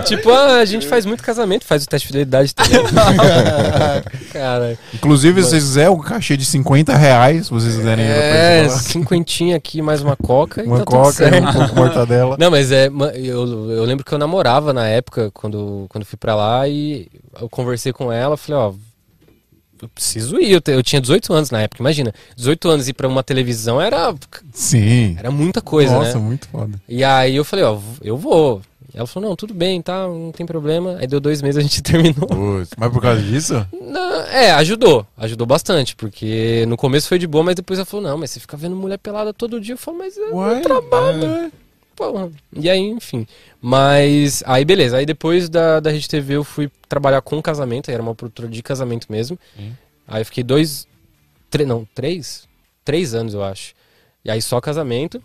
tipo, 0.05 0.31
ah, 0.31 0.57
a 0.57 0.65
gente 0.65 0.87
faz 0.87 1.05
muito 1.05 1.23
casamento, 1.23 1.63
faz 1.63 1.83
o 1.83 1.87
teste 1.87 2.07
de 2.07 2.13
fidelidade 2.13 2.55
também. 2.55 2.81
Cara, 4.33 4.77
Inclusive, 4.93 5.43
se 5.43 5.49
vocês 5.49 5.63
quiserem 5.63 5.91
um 5.91 5.99
cachê 5.99 6.35
de 6.35 6.43
50 6.45 6.95
reais, 6.95 7.45
se 7.45 7.51
vocês 7.51 7.75
quiserem 7.75 8.05
é, 8.05 8.67
cinquentinha 8.81 9.55
aqui, 9.55 9.81
mais 9.81 10.01
uma 10.01 10.15
coca 10.15 10.63
e 10.63 10.67
uma 10.67 10.79
tá 10.79 10.85
tudo 10.85 10.95
coca, 10.95 11.27
um 11.27 11.53
pouco 11.53 11.67
de 11.67 11.75
mortadela. 11.75 12.35
Não, 12.39 12.49
mas 12.49 12.71
é. 12.71 12.87
Eu, 12.87 13.71
eu 13.71 13.83
lembro 13.83 14.03
que 14.03 14.11
eu 14.11 14.17
namorava 14.17 14.73
na 14.73 14.87
época, 14.87 15.29
quando, 15.33 15.85
quando 15.89 16.03
fui 16.03 16.17
pra 16.17 16.35
lá, 16.35 16.67
e 16.67 17.07
eu 17.39 17.47
conversei 17.47 17.93
com 17.93 18.11
ela, 18.11 18.35
falei, 18.35 18.59
ó. 18.59 18.73
Eu 19.81 19.89
preciso 19.89 20.39
ir. 20.39 20.51
Eu, 20.51 20.61
eu 20.73 20.81
tinha 20.83 21.01
18 21.01 21.33
anos 21.33 21.51
na 21.51 21.61
época, 21.61 21.81
imagina. 21.81 22.13
18 22.35 22.69
anos 22.69 22.87
ir 22.87 22.93
pra 22.93 23.07
uma 23.07 23.23
televisão 23.23 23.81
era, 23.81 24.13
Sim. 24.53 25.15
era 25.19 25.29
muita 25.31 25.61
coisa, 25.61 25.93
Nossa, 25.93 26.17
né? 26.17 26.23
muito 26.25 26.47
foda. 26.47 26.79
E 26.87 27.03
aí 27.03 27.35
eu 27.35 27.43
falei, 27.45 27.65
ó, 27.65 27.77
eu 28.01 28.17
vou. 28.17 28.61
Ela 28.93 29.05
falou, 29.05 29.27
não, 29.29 29.35
tudo 29.35 29.53
bem, 29.53 29.81
tá, 29.81 30.07
não 30.07 30.31
tem 30.31 30.45
problema. 30.45 30.95
Aí 30.99 31.05
deu 31.07 31.19
dois 31.19 31.41
meses 31.41 31.57
a 31.57 31.61
gente 31.61 31.81
terminou. 31.83 32.27
Putz, 32.27 32.69
mas 32.77 32.91
por 32.93 33.01
causa 33.01 33.21
disso? 33.21 33.67
Não, 33.81 34.21
é, 34.27 34.51
ajudou. 34.51 35.05
Ajudou 35.17 35.45
bastante, 35.45 35.95
porque 35.97 36.65
no 36.69 36.77
começo 36.77 37.09
foi 37.09 37.19
de 37.19 37.27
boa, 37.27 37.43
mas 37.43 37.55
depois 37.55 37.77
ela 37.77 37.85
falou, 37.85 38.05
não, 38.07 38.17
mas 38.17 38.31
você 38.31 38.39
fica 38.39 38.55
vendo 38.55 38.73
mulher 38.75 38.97
pelada 38.97 39.33
todo 39.33 39.59
dia. 39.59 39.73
Eu 39.73 39.77
falo, 39.77 39.97
mas 39.97 40.17
é 40.17 40.29
Ué, 40.33 40.61
trabalho. 40.61 41.25
é. 41.25 41.51
Porra. 41.95 42.29
E 42.53 42.69
aí, 42.69 42.79
enfim. 42.81 43.25
Mas 43.61 44.43
aí, 44.45 44.65
beleza. 44.65 44.97
Aí 44.97 45.05
depois 45.05 45.47
da, 45.49 45.79
da 45.79 45.89
Rede 45.89 46.07
TV 46.09 46.35
eu 46.35 46.43
fui 46.43 46.69
trabalhar 46.89 47.21
com 47.21 47.41
casamento, 47.41 47.89
aí 47.89 47.93
era 47.93 48.03
uma 48.03 48.13
produtora 48.13 48.47
de 48.49 48.61
casamento 48.61 49.07
mesmo. 49.09 49.39
Sim. 49.57 49.75
Aí 50.07 50.21
eu 50.21 50.25
fiquei 50.25 50.43
dois. 50.43 50.87
tre- 51.49 51.65
não, 51.65 51.87
três? 51.95 52.47
Três 52.83 53.13
anos, 53.15 53.33
eu 53.33 53.43
acho. 53.43 53.73
E 54.23 54.29
aí 54.29 54.41
só 54.41 54.59
casamento. 54.59 55.21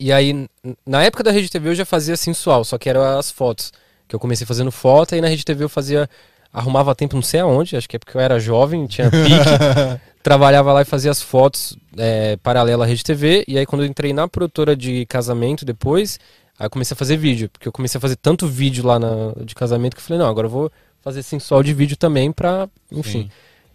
E 0.00 0.12
aí, 0.12 0.48
na 0.86 1.02
época 1.02 1.24
da 1.24 1.32
Rede 1.32 1.50
TV 1.50 1.70
eu 1.70 1.74
já 1.74 1.84
fazia 1.84 2.16
sensual, 2.16 2.64
só 2.64 2.78
que 2.78 2.88
eram 2.88 3.02
as 3.18 3.30
fotos. 3.30 3.72
Que 4.06 4.14
eu 4.14 4.20
comecei 4.20 4.46
fazendo 4.46 4.70
foto, 4.70 5.14
e 5.16 5.20
na 5.20 5.28
Rede 5.28 5.44
TV 5.44 5.64
eu 5.64 5.68
fazia. 5.68 6.08
Arrumava 6.52 6.94
tempo 6.94 7.14
não 7.14 7.22
sei 7.22 7.40
aonde, 7.40 7.76
acho 7.76 7.86
que 7.88 7.96
é 7.96 7.98
porque 7.98 8.16
eu 8.16 8.20
era 8.20 8.38
jovem, 8.40 8.86
tinha 8.86 9.10
pique. 9.10 10.00
trabalhava 10.22 10.72
lá 10.72 10.82
e 10.82 10.84
fazia 10.84 11.10
as 11.10 11.20
fotos 11.20 11.76
é, 11.98 12.36
paralela 12.36 12.84
à 12.84 12.86
Rede 12.86 13.04
TV. 13.04 13.44
E 13.46 13.58
aí, 13.58 13.66
quando 13.66 13.82
eu 13.82 13.88
entrei 13.88 14.12
na 14.12 14.26
produtora 14.28 14.76
de 14.76 15.04
casamento 15.06 15.64
depois, 15.64 16.18
aí 16.58 16.66
eu 16.66 16.70
comecei 16.70 16.94
a 16.94 16.96
fazer 16.96 17.16
vídeo. 17.16 17.50
Porque 17.50 17.68
eu 17.68 17.72
comecei 17.72 17.98
a 17.98 18.00
fazer 18.00 18.16
tanto 18.16 18.46
vídeo 18.46 18.86
lá 18.86 18.98
na, 18.98 19.32
de 19.44 19.54
casamento 19.54 19.94
que 19.94 20.00
eu 20.00 20.04
falei, 20.04 20.18
não, 20.18 20.28
agora 20.28 20.46
eu 20.46 20.50
vou 20.50 20.72
fazer 21.02 21.22
sensual 21.22 21.62
de 21.62 21.74
vídeo 21.74 21.96
também 21.96 22.32
pra. 22.32 22.68
Enfim. 22.90 23.22
Sim. 23.22 23.30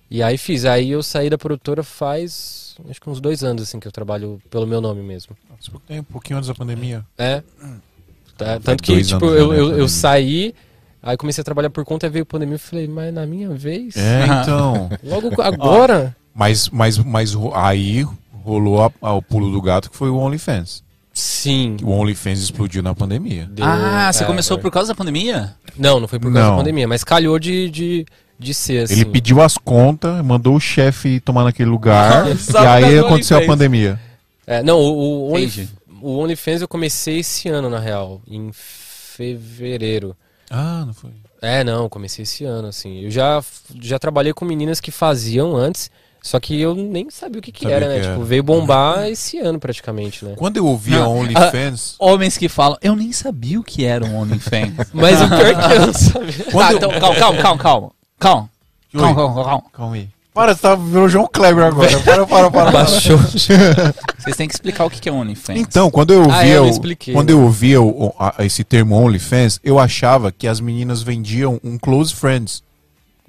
E 0.09 0.21
aí 0.21 0.37
fiz. 0.37 0.65
Aí 0.65 0.91
eu 0.91 1.03
saí 1.03 1.29
da 1.29 1.37
produtora 1.37 1.83
faz. 1.83 2.75
Acho 2.89 3.01
que 3.01 3.09
uns 3.09 3.19
dois 3.19 3.43
anos, 3.43 3.63
assim, 3.63 3.79
que 3.79 3.87
eu 3.87 3.91
trabalho 3.91 4.41
pelo 4.49 4.65
meu 4.65 4.79
nome 4.79 5.01
mesmo. 5.01 5.35
Faz 5.49 5.67
pouco 5.67 5.85
tempo, 5.85 6.07
um 6.09 6.13
pouquinho 6.13 6.37
antes 6.37 6.47
da 6.47 6.55
pandemia. 6.55 7.05
É. 7.17 7.43
Tá, 8.37 8.45
Faz 8.45 8.63
tanto 8.63 8.83
que, 8.83 9.03
tipo, 9.03 9.25
eu, 9.25 9.53
eu, 9.53 9.77
eu 9.77 9.87
saí. 9.87 10.53
Aí 11.01 11.17
comecei 11.17 11.41
a 11.41 11.45
trabalhar 11.45 11.69
por 11.69 11.83
conta, 11.83 12.07
aí 12.07 12.11
veio 12.11 12.23
a 12.23 12.25
pandemia, 12.25 12.55
eu 12.55 12.59
falei, 12.59 12.87
mas 12.87 13.13
na 13.13 13.25
minha 13.25 13.49
vez? 13.49 13.97
É, 13.97 14.25
então. 14.41 14.89
Logo 15.03 15.29
agora? 15.41 16.15
Mas, 16.33 16.69
mas, 16.69 16.97
mas 16.97 17.33
aí 17.53 18.05
rolou 18.43 18.83
a- 18.83 18.91
a- 19.01 19.13
o 19.13 19.21
pulo 19.21 19.51
do 19.51 19.61
gato 19.61 19.89
que 19.89 19.97
foi 19.97 20.09
o 20.09 20.17
OnlyFans. 20.17 20.83
Sim. 21.13 21.77
O 21.83 21.91
OnlyFans 21.91 22.39
explodiu 22.39 22.81
na 22.81 22.95
pandemia. 22.95 23.47
Deu- 23.51 23.65
Ah, 23.65 24.11
você 24.11 24.23
é, 24.23 24.27
começou 24.27 24.57
foi. 24.57 24.63
por 24.63 24.71
causa 24.71 24.89
da 24.89 24.95
pandemia? 24.95 25.53
Não, 25.77 25.99
não 25.99 26.07
foi 26.07 26.17
por 26.19 26.33
causa 26.33 26.47
Não. 26.47 26.55
da 26.55 26.57
pandemia, 26.57 26.87
mas 26.87 27.03
calhou 27.03 27.37
de, 27.37 27.69
de, 27.69 28.05
de 28.39 28.53
ser 28.53 28.83
assim. 28.85 28.93
Ele 28.95 29.05
pediu 29.05 29.39
as 29.41 29.57
contas, 29.57 30.23
mandou 30.25 30.55
o 30.55 30.59
chefe 30.59 31.19
tomar 31.19 31.43
naquele 31.43 31.69
lugar, 31.69 32.25
e 32.33 32.57
aí 32.67 32.97
aconteceu 32.97 33.37
a 33.37 33.45
pandemia. 33.45 33.99
É, 34.47 34.63
não, 34.63 34.79
o, 34.79 35.29
o, 35.29 35.33
Only- 35.33 35.69
o 36.01 36.17
OnlyFans 36.17 36.61
eu 36.63 36.67
comecei 36.67 37.19
esse 37.19 37.47
ano, 37.47 37.69
na 37.69 37.79
real, 37.79 38.19
em 38.27 38.49
fevereiro. 38.51 40.15
Ah, 40.49 40.83
não 40.85 40.93
foi. 40.93 41.11
É, 41.41 41.63
não, 41.63 41.83
eu 41.83 41.89
comecei 41.89 42.23
esse 42.23 42.43
ano, 42.43 42.67
assim. 42.69 43.01
Eu 43.01 43.11
já, 43.11 43.43
já 43.81 43.99
trabalhei 43.99 44.33
com 44.33 44.45
meninas 44.45 44.79
que 44.79 44.91
faziam 44.91 45.55
antes, 45.55 45.91
só 46.25 46.39
que 46.39 46.59
eu 46.59 46.73
nem 46.73 47.09
sabia 47.11 47.37
o 47.39 47.41
que, 47.43 47.51
que 47.51 47.63
Sabia 47.63 47.75
era, 47.75 47.87
né? 47.89 47.95
que 47.95 48.01
Tipo, 48.01 48.13
era. 48.15 48.23
veio 48.23 48.41
bombar 48.43 49.07
esse 49.09 49.37
ano 49.39 49.59
praticamente, 49.59 50.23
né? 50.23 50.33
Quando 50.37 50.55
eu 50.57 50.65
ouvi 50.65 50.95
a 50.95 50.99
Não. 51.01 51.17
OnlyFans. 51.19 51.95
Homens 51.99 52.37
que 52.37 52.47
falam, 52.49 52.77
eu 52.81 52.95
nem 52.95 53.11
sabia 53.11 53.59
o 53.59 53.63
que 53.63 53.83
era 53.85 54.05
um 54.05 54.15
OnlyFans. 54.17 54.73
Mas 54.93 55.21
o 55.21 55.27
pior 55.27 55.45
é 55.45 55.53
que 55.53 55.73
eu 55.73 55.85
não 55.87 55.93
sabia. 55.93 56.45
Quando 56.49 56.65
Tá, 56.65 56.71
eu- 56.71 56.77
então, 56.77 56.89
calma, 56.99 57.15
calma, 57.19 57.37
calma, 57.41 57.57
calma. 57.57 57.91
Calma, 58.19 58.49
Oi, 58.93 58.99
calma, 59.01 59.15
calma, 59.15 59.43
calma. 59.43 59.63
calma 59.73 59.95
aí. 59.95 60.09
Para, 60.33 60.55
você 60.55 60.61
tá 60.63 60.73
virou 60.75 61.07
João 61.07 61.27
Kleber 61.31 61.63
agora. 61.65 61.99
Para, 61.99 62.25
para, 62.25 62.49
para. 62.49 62.71
Baixou. 62.71 63.17
Vocês 64.17 64.35
têm 64.35 64.47
que 64.47 64.53
explicar 64.55 64.85
o 64.85 64.89
que 64.89 65.07
é 65.07 65.11
OnlyFans. 65.11 65.59
Então, 65.59 65.91
quando 65.91 66.11
eu 66.13 66.23
Ah, 66.23 66.37
ouvia, 66.37 66.53
eu 66.55 66.63
o- 66.63 66.69
expliquei, 66.69 67.13
quando 67.13 67.27
né? 67.29 67.33
eu 67.35 67.41
ouvia 67.43 67.79
o- 67.81 68.05
o- 68.07 68.13
a- 68.17 68.35
esse 68.39 68.63
termo 68.63 68.95
OnlyFans, 68.95 69.59
eu 69.63 69.77
achava 69.77 70.31
que 70.31 70.47
as 70.47 70.59
meninas 70.59 71.03
vendiam 71.03 71.59
um 71.63 71.77
close 71.77 72.13
friends. 72.15 72.63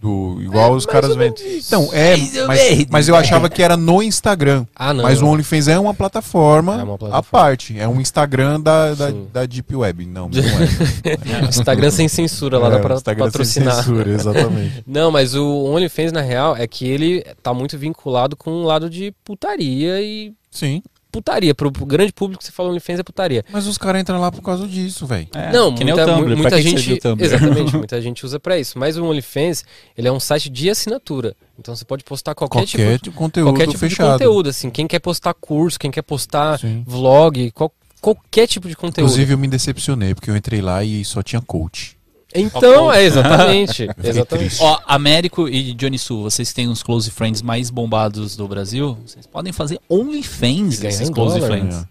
Do, 0.04 0.36
igual 0.42 0.74
os 0.74 0.84
caras 0.84 1.16
vendem. 1.16 1.56
Então, 1.66 1.88
é, 1.90 2.14
mas, 2.46 2.86
mas 2.90 3.08
eu 3.08 3.16
achava 3.16 3.48
que 3.48 3.62
era 3.62 3.74
no 3.74 4.02
Instagram. 4.02 4.66
Ah, 4.76 4.92
não. 4.92 5.02
Mas 5.02 5.22
o 5.22 5.26
OnlyFans 5.26 5.66
é 5.66 5.78
uma 5.78 5.94
plataforma, 5.94 6.78
É 6.78 6.82
uma 6.84 6.98
à 7.16 7.22
parte. 7.22 7.78
É 7.80 7.88
um 7.88 7.98
Instagram 8.02 8.60
da, 8.60 8.92
da, 8.92 9.10
da 9.32 9.46
Deep 9.46 9.74
Web. 9.74 10.04
Não, 10.04 10.28
não 10.28 10.42
é. 10.42 11.48
Instagram 11.48 11.90
sem 11.90 12.06
censura 12.06 12.58
lá, 12.58 12.66
É, 12.66 12.70
dá 12.72 12.78
pra 12.80 12.96
Instagram 12.96 13.24
sem 13.24 13.32
patrocinar. 13.32 13.76
censura, 13.76 14.10
exatamente. 14.10 14.84
Não, 14.86 15.10
mas 15.10 15.34
o 15.34 15.64
OnlyFans, 15.64 16.12
na 16.12 16.20
real, 16.20 16.54
é 16.54 16.66
que 16.66 16.86
ele 16.86 17.24
tá 17.42 17.54
muito 17.54 17.78
vinculado 17.78 18.36
com 18.36 18.50
um 18.50 18.64
lado 18.64 18.90
de 18.90 19.10
putaria 19.24 20.02
e. 20.02 20.34
Sim. 20.50 20.82
Putaria. 21.14 21.54
Pro, 21.54 21.70
grande 21.70 22.12
público, 22.12 22.42
você 22.42 22.50
fala 22.50 22.70
OnlyFans 22.70 22.98
é 22.98 23.02
putaria. 23.04 23.44
Mas 23.52 23.68
os 23.68 23.78
caras 23.78 24.00
entram 24.00 24.20
lá 24.20 24.32
por 24.32 24.42
causa 24.42 24.66
disso, 24.66 25.06
velho. 25.06 25.28
É, 25.32 25.52
não, 25.52 25.72
que 25.72 25.84
nem 25.84 25.94
muita, 25.94 26.10
o 26.12 26.16
Tumblr. 26.16 26.36
muita 26.36 26.60
gente. 26.60 26.76
serviu 26.80 26.96
o 26.96 26.98
Tumblr? 26.98 27.24
Exatamente, 27.24 27.76
muita 27.78 28.02
gente 28.02 28.26
usa 28.26 28.40
pra 28.40 28.58
isso. 28.58 28.76
Mas 28.78 28.96
o 28.96 29.04
OnlyFans, 29.04 29.64
ele 29.96 30.08
é 30.08 30.12
um 30.12 30.18
site 30.18 30.50
de 30.50 30.68
assinatura. 30.68 31.36
Então 31.56 31.76
você 31.76 31.84
pode 31.84 32.02
postar 32.02 32.34
qualquer, 32.34 32.66
Qualquer 32.66 32.98
tipo, 32.98 33.16
conteúdo 33.16 33.50
qualquer 33.52 33.66
tipo 33.68 33.78
fechado. 33.78 34.06
de 34.06 34.12
conteúdo. 34.24 34.48
Assim, 34.48 34.70
quem 34.70 34.88
quer 34.88 34.98
postar 34.98 35.34
curso, 35.34 35.78
quem 35.78 35.90
quer 35.92 36.02
postar 36.02 36.58
Sim. 36.58 36.82
vlog, 36.84 37.52
qual- 37.52 37.72
qualquer 38.00 38.48
tipo 38.48 38.68
de 38.68 38.74
conteúdo. 38.74 39.06
Inclusive, 39.08 39.32
eu 39.34 39.38
me 39.38 39.46
decepcionei, 39.46 40.14
porque 40.16 40.30
eu 40.30 40.36
entrei 40.36 40.60
lá 40.60 40.82
e 40.82 41.04
só 41.04 41.22
tinha 41.22 41.40
coach. 41.40 41.96
Então, 42.34 42.92
é 42.92 43.04
exatamente. 43.04 43.88
exatamente. 44.02 44.56
Ó, 44.60 44.78
Américo 44.86 45.48
e 45.48 45.72
Johnny 45.74 45.98
Su, 45.98 46.22
vocês 46.22 46.52
têm 46.52 46.68
uns 46.68 46.82
close 46.82 47.10
friends 47.10 47.40
mais 47.42 47.70
bombados 47.70 48.36
do 48.36 48.48
Brasil, 48.48 48.98
vocês 49.06 49.26
podem 49.26 49.52
fazer 49.52 49.80
OnlyFans 49.88 50.80
ganhar 50.80 50.90
desses 50.98 51.10
close 51.10 51.38
dólar, 51.38 51.50
friends. 51.58 51.76
né? 51.76 51.84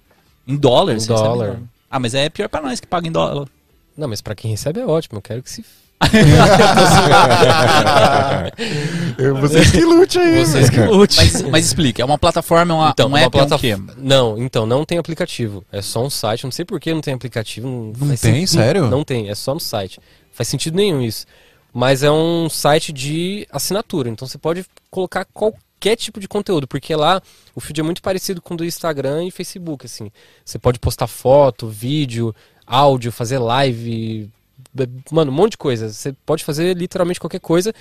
Em 0.48 0.58
dólar, 0.58 0.94
Em 0.94 1.00
vocês 1.00 1.10
recebem 1.10 1.38
dólar. 1.38 1.60
Ah, 1.90 2.00
mas 2.00 2.14
é 2.14 2.30
pior 2.30 2.50
pra 2.50 2.62
nós 2.62 2.80
que 2.80 2.88
paga 2.88 3.08
em 3.08 3.12
dólar. 3.12 3.48
Não, 3.96 4.08
mas 4.08 4.22
pra 4.22 4.36
quem 4.36 4.52
recebe 4.52 4.80
é 4.80 4.86
ótimo. 4.86 5.18
Eu 5.18 5.22
quero 5.22 5.44
que 5.44 5.50
se. 5.50 5.64
Vocês 9.40 9.72
que 9.72 9.86
lute 9.86 10.20
aí. 10.20 10.46
Vocês 10.46 10.70
que 10.70 10.80
lute. 10.82 11.18
Mas, 11.18 11.42
mas 11.44 11.66
explica, 11.66 12.02
é 12.02 12.06
uma 12.06 12.18
plataforma, 12.18 12.74
é 12.74 12.78
uma, 12.78 12.90
Então, 12.90 13.06
um 13.06 13.10
uma 13.10 13.20
app, 13.22 13.38
é 13.38 13.44
um? 13.44 13.88
Não, 13.98 14.38
então, 14.38 14.66
não 14.66 14.84
tem 14.84 14.98
aplicativo. 14.98 15.64
É 15.72 15.82
só 15.82 16.04
um 16.04 16.10
site. 16.10 16.44
Não 16.44 16.52
sei 16.52 16.66
por 16.66 16.80
que 16.80 16.94
não 16.94 17.02
tem 17.02 17.14
aplicativo. 17.14 17.68
Não, 17.68 18.08
Não 18.08 18.16
tem? 18.16 18.46
Sério? 18.46 18.90
Não 18.90 19.04
tem, 19.04 19.30
é 19.30 19.36
só 19.36 19.54
no 19.54 19.60
site. 19.60 20.00
Faz 20.34 20.48
sentido 20.50 20.76
nenhum 20.76 21.02
isso. 21.02 21.26
Mas 21.72 22.04
é 22.04 22.12
um 22.12 22.50
site 22.50 22.92
de 22.92 23.48
assinatura. 23.52 24.10
Então 24.10 24.28
você 24.28 24.38
pode 24.38 24.66
colocar 24.92 25.26
qualquer 25.26 25.96
tipo 25.96 26.20
de 26.20 26.28
conteúdo. 26.28 26.68
Porque 26.68 26.96
lá 26.96 27.22
o 27.56 27.62
feed 27.62 27.80
é 27.80 27.84
muito 27.84 28.02
parecido 28.02 28.42
com 28.42 28.56
o 28.56 28.58
do 28.58 28.66
Instagram 28.66 29.26
e 29.26 29.32
Facebook, 29.32 29.86
assim. 29.86 30.12
Você 30.44 30.60
pode 30.60 30.80
postar 30.80 31.08
foto, 31.08 31.68
vídeo, 31.68 32.36
áudio, 32.66 33.12
fazer 33.12 33.38
live. 33.38 34.30
Mano, 35.12 35.32
um 35.32 35.36
monte 35.36 35.52
de 35.52 35.58
coisa. 35.58 35.90
Você 35.90 36.14
pode 36.26 36.44
fazer 36.44 36.76
literalmente 36.76 37.20
qualquer 37.20 37.40
coisa. 37.40 37.74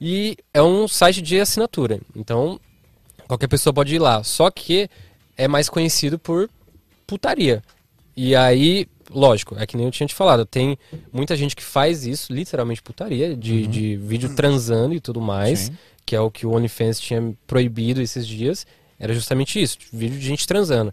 E 0.00 0.36
é 0.54 0.62
um 0.62 0.86
site 0.86 1.20
de 1.20 1.40
assinatura. 1.40 2.00
Então, 2.14 2.60
qualquer 3.26 3.48
pessoa 3.48 3.74
pode 3.74 3.94
ir 3.94 3.98
lá. 3.98 4.22
Só 4.22 4.50
que 4.50 4.88
é 5.36 5.48
mais 5.48 5.68
conhecido 5.68 6.18
por 6.18 6.48
putaria. 7.06 7.62
E 8.16 8.34
aí, 8.34 8.88
lógico, 9.10 9.56
é 9.58 9.66
que 9.66 9.76
nem 9.76 9.86
eu 9.86 9.92
tinha 9.92 10.06
te 10.06 10.14
falado, 10.14 10.44
tem 10.46 10.78
muita 11.12 11.36
gente 11.36 11.54
que 11.56 11.62
faz 11.62 12.06
isso, 12.06 12.32
literalmente 12.32 12.82
putaria, 12.82 13.36
de, 13.36 13.66
de 13.66 13.96
vídeo 13.96 14.34
transando 14.34 14.94
e 14.94 15.00
tudo 15.00 15.20
mais, 15.20 15.58
Sim. 15.60 15.76
que 16.06 16.14
é 16.16 16.20
o 16.20 16.30
que 16.30 16.46
o 16.46 16.52
OnlyFans 16.52 17.00
tinha 17.00 17.34
proibido 17.46 18.00
esses 18.00 18.26
dias, 18.26 18.66
era 18.98 19.12
justamente 19.14 19.60
isso, 19.60 19.78
vídeo 19.92 20.18
de 20.18 20.26
gente 20.26 20.46
transando. 20.46 20.92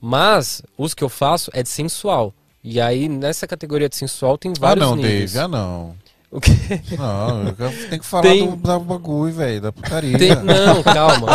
Mas 0.00 0.62
os 0.76 0.94
que 0.94 1.04
eu 1.04 1.08
faço 1.08 1.50
é 1.54 1.62
de 1.62 1.68
sensual. 1.68 2.34
E 2.64 2.80
aí, 2.80 3.08
nessa 3.08 3.46
categoria 3.46 3.88
de 3.88 3.96
sensual, 3.96 4.36
tem 4.38 4.52
Ah, 4.52 4.60
vários 4.60 4.86
não, 4.86 4.96
níveis. 4.96 5.32
Dave. 5.32 5.44
Ah, 5.44 5.48
não. 5.48 5.96
O 6.32 6.40
quê? 6.40 6.52
Não, 6.98 7.44
eu 7.58 7.88
tem 7.90 7.98
que 7.98 8.06
falar 8.06 8.22
Tem- 8.22 8.48
do, 8.48 8.56
da 8.56 8.78
bagulho, 8.78 9.34
velho, 9.34 9.60
da 9.60 9.70
putaria. 9.70 10.16
Tem- 10.18 10.34
não, 10.34 10.82
calma. 10.82 11.28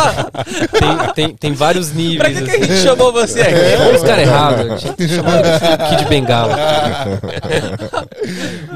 Tem, 0.72 1.12
tem, 1.14 1.36
tem 1.36 1.52
vários 1.52 1.90
Pra 1.90 1.96
níveis. 1.98 2.36
que, 2.38 2.44
que 2.44 2.50
a 2.50 2.54
assim. 2.56 2.64
gente 2.64 2.82
chamou 2.82 3.12
você 3.12 3.40
aqui? 3.42 3.54
É, 3.54 3.94
os 3.94 4.02
caras 4.02 4.26
errados. 4.26 4.80
Tinha 4.82 4.94
que 4.94 5.06
chamar 5.14 5.40
de 5.40 5.96
Kid 5.96 6.08
Bengala. 6.08 6.56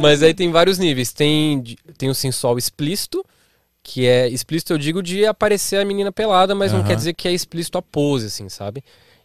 Mas 0.00 0.22
aí 0.22 0.32
tem 0.34 0.50
vários 0.50 0.78
níveis. 0.78 1.12
Tem, 1.12 1.62
tem 1.98 2.08
o 2.08 2.14
sensual 2.14 2.56
explícito, 2.56 3.24
que 3.82 4.06
é 4.06 4.28
explícito, 4.28 4.72
eu 4.72 4.78
digo, 4.78 5.02
de 5.02 5.26
aparecer 5.26 5.78
a 5.80 5.84
menina 5.84 6.12
pelada, 6.12 6.54
mas 6.54 6.72
não 6.72 6.80
Aham. 6.80 6.88
quer 6.88 6.96
dizer 6.96 7.14
que 7.14 7.26
é 7.26 7.32
explícito 7.32 7.78
a 7.78 7.82
pose, 7.82 8.26
assim, 8.26 8.48
sabe? 8.48 8.82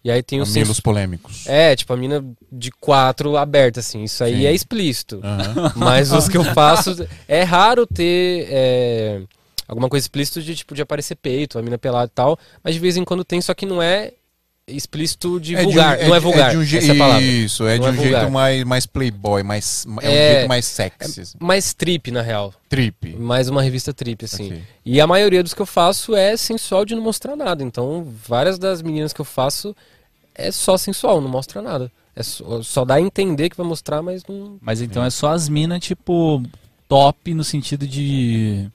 E 0.08 0.12
aí 0.12 0.24
tem 0.24 0.40
o 0.40 0.48
Mamilos 0.48 0.68
sensual. 0.70 0.84
polêmicos. 0.84 1.46
É, 1.48 1.76
tipo, 1.76 1.92
a 1.92 1.98
mina 1.98 2.24
de 2.50 2.72
quatro 2.72 3.36
aberta, 3.36 3.82
assim. 3.82 4.04
Isso 4.06 4.24
aí 4.24 4.38
Sim. 4.38 4.46
é 4.46 4.54
explícito. 4.54 5.20
Aham. 5.22 5.74
Mas 5.76 6.14
os 6.14 6.30
que 6.30 6.38
eu 6.38 6.46
faço. 6.56 6.96
É 7.28 7.44
raro 7.44 7.86
ter 7.86 8.48
é, 8.50 9.22
alguma 9.68 9.90
coisa 9.90 10.06
explícita 10.06 10.42
de 10.42 10.56
tipo 10.56 10.74
de 10.74 10.82
aparecer 10.82 11.16
peito, 11.16 11.60
a 11.60 11.62
mina 11.62 11.78
pelada 11.78 12.06
e 12.10 12.16
tal. 12.16 12.40
Mas 12.64 12.74
de 12.74 12.80
vez 12.80 12.96
em 12.96 13.04
quando 13.04 13.26
tem, 13.26 13.42
só 13.42 13.54
que 13.54 13.66
não 13.66 13.82
é 13.84 14.14
explícito 14.66 15.40
de 15.40 15.56
É 15.56 15.60
de 15.60 15.66
um- 15.68 15.72
vulgar. 15.72 15.98
não 16.00 16.16
é 16.16 16.20
de- 16.20 16.24
vulgar. 16.24 16.52
de 16.52 16.58
um 16.58 16.64
je- 16.64 16.78
essa 16.78 16.92
é 16.92 16.96
a 16.96 16.98
palavra. 16.98 17.22
Isso, 17.24 17.68
é 17.68 17.78
Não 17.78 17.84
de 17.84 17.88
é 17.88 17.92
um 17.92 17.96
vulgar. 18.04 18.20
jeito 18.22 18.32
mais, 18.32 18.64
mais 18.64 18.86
playboy, 18.86 19.44
mais, 19.44 19.86
é 20.02 20.10
um 20.10 20.12
É- 20.12 20.34
jeito 20.36 20.48
mais 20.50 20.66
sexy. 20.66 21.22
assim. 21.22 21.38
Mais 21.40 21.74
trip, 21.74 22.12
na 22.12 22.22
real. 22.22 22.54
Trip. 22.70 23.14
Mais 23.16 23.48
uma 23.50 23.62
revista 23.62 23.94
trip, 23.94 24.24
assim. 24.26 24.48
Ok. 24.48 24.64
E 24.86 25.00
a 25.02 25.08
maioria 25.08 25.42
dos 25.44 25.54
que 25.54 25.62
eu 25.62 25.66
faço 25.66 26.16
é 26.16 26.36
sensual 26.38 26.86
de 26.86 26.96
não 26.96 27.02
mostrar 27.02 27.36
nada. 27.36 27.62
Então, 27.64 28.06
várias 28.26 28.58
das 28.60 28.82
meninas 28.82 29.12
que 29.14 29.20
eu 29.22 29.26
faço 29.26 29.76
é 30.38 30.52
só 30.52 30.78
sensual, 30.78 31.20
não 31.20 31.30
mostra 31.30 31.62
nada. 31.62 31.92
É 32.16 32.24
só, 32.24 32.62
só 32.62 32.86
dá 32.86 32.96
a 32.96 33.02
entender 33.02 33.50
que 33.50 33.58
vai 33.58 33.66
mostrar, 33.66 34.02
mas 34.02 34.24
não. 34.28 34.58
Mas 34.62 34.82
então 34.82 35.04
é 35.04 35.10
só 35.10 35.32
as 35.34 35.50
minas, 35.50 35.80
tipo, 35.80 36.42
top 36.88 37.34
no 37.34 37.44
sentido 37.44 37.88
de. 37.88 38.70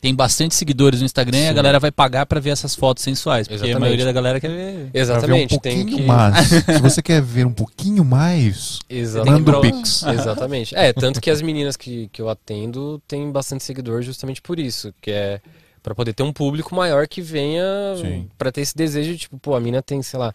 Tem 0.00 0.14
bastante 0.14 0.54
seguidores 0.54 1.00
no 1.00 1.06
Instagram 1.06 1.38
e 1.38 1.46
a 1.46 1.48
Sim. 1.48 1.54
galera 1.56 1.80
vai 1.80 1.90
pagar 1.90 2.24
pra 2.24 2.38
ver 2.38 2.50
essas 2.50 2.72
fotos 2.72 3.02
sensuais. 3.02 3.48
Porque 3.48 3.54
a 3.54 3.66
Exatamente. 3.66 3.80
maioria 3.80 4.04
da 4.04 4.12
galera 4.12 4.38
quer 4.38 4.48
ver. 4.48 4.56
Pra 4.56 4.72
ver 4.72 4.86
um 4.86 4.90
Exatamente, 4.94 5.58
tem 5.58 5.76
pouquinho 5.78 5.98
que. 5.98 6.06
mais. 6.06 6.46
Se 6.46 6.78
você 6.80 7.02
quer 7.02 7.20
ver 7.20 7.44
um 7.44 7.52
pouquinho 7.52 8.04
mais, 8.04 8.78
Exatamente. 8.88 9.44
manda 9.44 9.58
o 9.58 9.60
Pix. 9.60 10.04
Exatamente. 10.06 10.76
É, 10.76 10.92
tanto 10.92 11.20
que 11.20 11.28
as 11.28 11.42
meninas 11.42 11.76
que, 11.76 12.08
que 12.12 12.22
eu 12.22 12.28
atendo 12.28 13.02
têm 13.08 13.28
bastante 13.32 13.64
seguidor 13.64 14.02
justamente 14.02 14.40
por 14.40 14.60
isso, 14.60 14.94
que 15.00 15.10
é 15.10 15.40
pra 15.82 15.96
poder 15.96 16.12
ter 16.12 16.22
um 16.22 16.32
público 16.32 16.74
maior 16.76 17.08
que 17.08 17.20
venha 17.20 17.64
Sim. 18.00 18.28
pra 18.38 18.52
ter 18.52 18.60
esse 18.60 18.76
desejo 18.76 19.12
de, 19.12 19.18
tipo, 19.18 19.36
pô, 19.38 19.56
a 19.56 19.60
mina 19.60 19.82
tem, 19.82 20.00
sei 20.00 20.18
lá, 20.18 20.32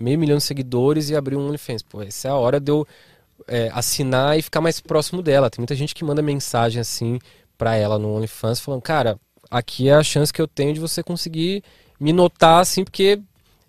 meio 0.00 0.18
milhão 0.18 0.38
de 0.38 0.44
seguidores 0.44 1.10
e 1.10 1.16
abriu 1.16 1.38
um 1.38 1.48
OnlyFans. 1.48 1.82
Pô, 1.82 2.02
essa 2.02 2.28
é 2.28 2.30
a 2.30 2.36
hora 2.36 2.58
de 2.58 2.70
eu 2.70 2.86
é, 3.46 3.70
assinar 3.72 4.38
e 4.38 4.42
ficar 4.42 4.60
mais 4.60 4.80
próximo 4.80 5.22
dela. 5.22 5.50
Tem 5.50 5.60
muita 5.60 5.74
gente 5.74 5.94
que 5.94 6.04
manda 6.04 6.22
mensagem 6.22 6.80
assim 6.80 7.18
pra 7.56 7.76
ela 7.76 7.98
no 7.98 8.14
OnlyFans 8.14 8.60
falando, 8.60 8.82
cara, 8.82 9.18
aqui 9.50 9.88
é 9.88 9.94
a 9.94 10.02
chance 10.02 10.32
que 10.32 10.40
eu 10.40 10.48
tenho 10.48 10.72
de 10.72 10.80
você 10.80 11.02
conseguir 11.02 11.62
me 11.98 12.12
notar 12.12 12.60
assim, 12.60 12.82
porque 12.82 13.20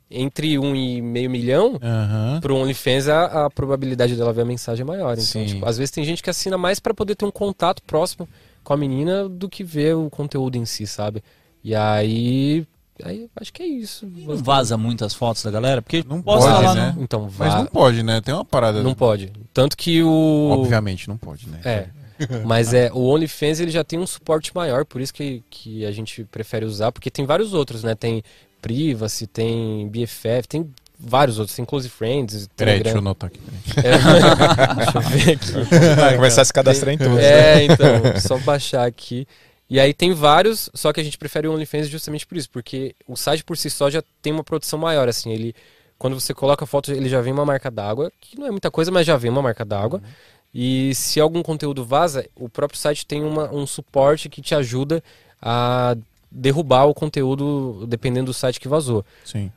entre 0.09 0.59
um 0.59 0.75
e 0.75 1.01
meio 1.01 1.29
milhão, 1.29 1.79
Aham. 1.81 2.39
pro 2.41 2.55
OnlyFans 2.55 3.07
a, 3.07 3.45
a 3.45 3.49
probabilidade 3.49 4.15
dela 4.15 4.33
ver 4.33 4.41
a 4.41 4.45
mensagem 4.45 4.83
é 4.83 4.85
maior. 4.85 5.17
Então, 5.17 5.45
tipo, 5.45 5.65
às 5.65 5.77
vezes 5.77 5.91
tem 5.91 6.03
gente 6.03 6.21
que 6.21 6.29
assina 6.29 6.57
mais 6.57 6.79
pra 6.79 6.93
poder 6.93 7.15
ter 7.15 7.25
um 7.25 7.31
contato 7.31 7.81
próximo 7.83 8.27
com 8.63 8.73
a 8.73 8.77
menina 8.77 9.27
do 9.27 9.49
que 9.49 9.63
ver 9.63 9.95
o 9.95 10.09
conteúdo 10.09 10.57
em 10.57 10.65
si, 10.65 10.85
sabe? 10.85 11.23
E 11.63 11.73
aí, 11.73 12.65
aí 13.03 13.27
acho 13.39 13.51
que 13.53 13.63
é 13.63 13.67
isso. 13.67 14.05
Não 14.05 14.37
vaza 14.37 14.77
muitas 14.77 15.13
fotos 15.13 15.43
da 15.43 15.51
galera? 15.51 15.81
Porque 15.81 16.03
Não 16.07 16.21
posta 16.21 16.49
pode, 16.51 16.65
lá 16.65 16.75
né? 16.75 16.93
no- 16.95 17.03
Então, 17.03 17.29
Mas 17.37 17.53
vá, 17.53 17.59
não 17.59 17.65
pode, 17.65 18.03
né? 18.03 18.21
Tem 18.21 18.33
uma 18.33 18.45
parada. 18.45 18.81
não 18.83 18.93
pode. 18.93 19.31
Tanto 19.53 19.75
que 19.77 20.01
o 20.03 20.49
Obviamente 20.51 21.07
não 21.07 21.17
pode, 21.17 21.47
né? 21.49 21.59
é, 21.63 21.87
mas 22.45 22.73
é 22.73 22.91
o 22.93 22.99
OnlyFans 23.07 23.59
ele 23.59 23.71
já 23.71 23.83
tem 23.83 23.97
um 23.99 24.05
suporte 24.07 24.51
maior, 24.55 24.85
por 24.85 25.01
isso 25.01 25.13
que, 25.13 25.43
que 25.49 25.85
a 25.85 25.91
gente 25.91 26.23
prefere 26.25 26.65
usar, 26.65 26.91
porque 26.91 27.09
tem 27.09 27.25
vários 27.25 27.53
outros, 27.53 27.83
né? 27.83 27.95
Tem 27.95 28.21
Privacy, 28.61 29.25
tem 29.25 29.87
BFF, 29.89 30.47
tem 30.47 30.69
vários 30.99 31.39
outros, 31.39 31.55
tem 31.55 31.65
Close 31.65 31.89
Friends, 31.89 32.47
Peraí, 32.55 32.79
deixa 32.79 32.95
eu 32.95 33.01
anotar 33.01 33.27
aqui. 33.31 33.39
É, 33.77 33.97
deixa 34.75 34.97
eu 34.97 35.01
ver 35.01 35.31
aqui. 35.31 35.95
Vai 35.99 36.15
começar 36.15 36.43
a 36.43 36.45
se 36.45 36.53
cadastrar 36.53 36.93
em 36.93 36.97
tudo. 36.99 37.17
É, 37.17 37.63
então, 37.65 38.19
só 38.19 38.37
baixar 38.37 38.85
aqui. 38.85 39.25
E 39.71 39.79
aí 39.79 39.93
tem 39.93 40.11
vários, 40.11 40.69
só 40.73 40.91
que 40.91 40.99
a 40.99 41.03
gente 41.03 41.17
prefere 41.17 41.47
o 41.47 41.53
OnlyFans 41.53 41.87
justamente 41.87 42.27
por 42.27 42.37
isso, 42.37 42.49
porque 42.49 42.93
o 43.07 43.15
site 43.15 43.41
por 43.41 43.55
si 43.57 43.69
só 43.69 43.89
já 43.89 44.03
tem 44.21 44.33
uma 44.33 44.43
produção 44.43 44.77
maior, 44.77 45.07
assim, 45.07 45.31
ele 45.31 45.55
quando 45.97 46.19
você 46.19 46.33
coloca 46.33 46.65
a 46.65 46.67
foto, 46.67 46.91
ele 46.91 47.07
já 47.07 47.21
vem 47.21 47.31
uma 47.31 47.45
marca 47.45 47.71
d'água, 47.71 48.11
que 48.19 48.37
não 48.37 48.47
é 48.47 48.51
muita 48.51 48.69
coisa, 48.69 48.91
mas 48.91 49.07
já 49.07 49.15
vem 49.15 49.31
uma 49.31 49.41
marca 49.41 49.63
d'água. 49.63 50.01
E 50.53 50.93
se 50.93 51.21
algum 51.21 51.41
conteúdo 51.41 51.85
vaza, 51.85 52.27
o 52.35 52.49
próprio 52.49 52.77
site 52.77 53.05
tem 53.05 53.23
uma, 53.23 53.49
um 53.53 53.65
suporte 53.65 54.27
que 54.27 54.41
te 54.41 54.53
ajuda 54.53 55.01
a 55.41 55.95
derrubar 56.29 56.87
o 56.87 56.93
conteúdo 56.93 57.85
dependendo 57.87 58.25
do 58.25 58.33
site 58.33 58.59
que 58.59 58.67
vazou. 58.67 59.05
Sim. 59.23 59.49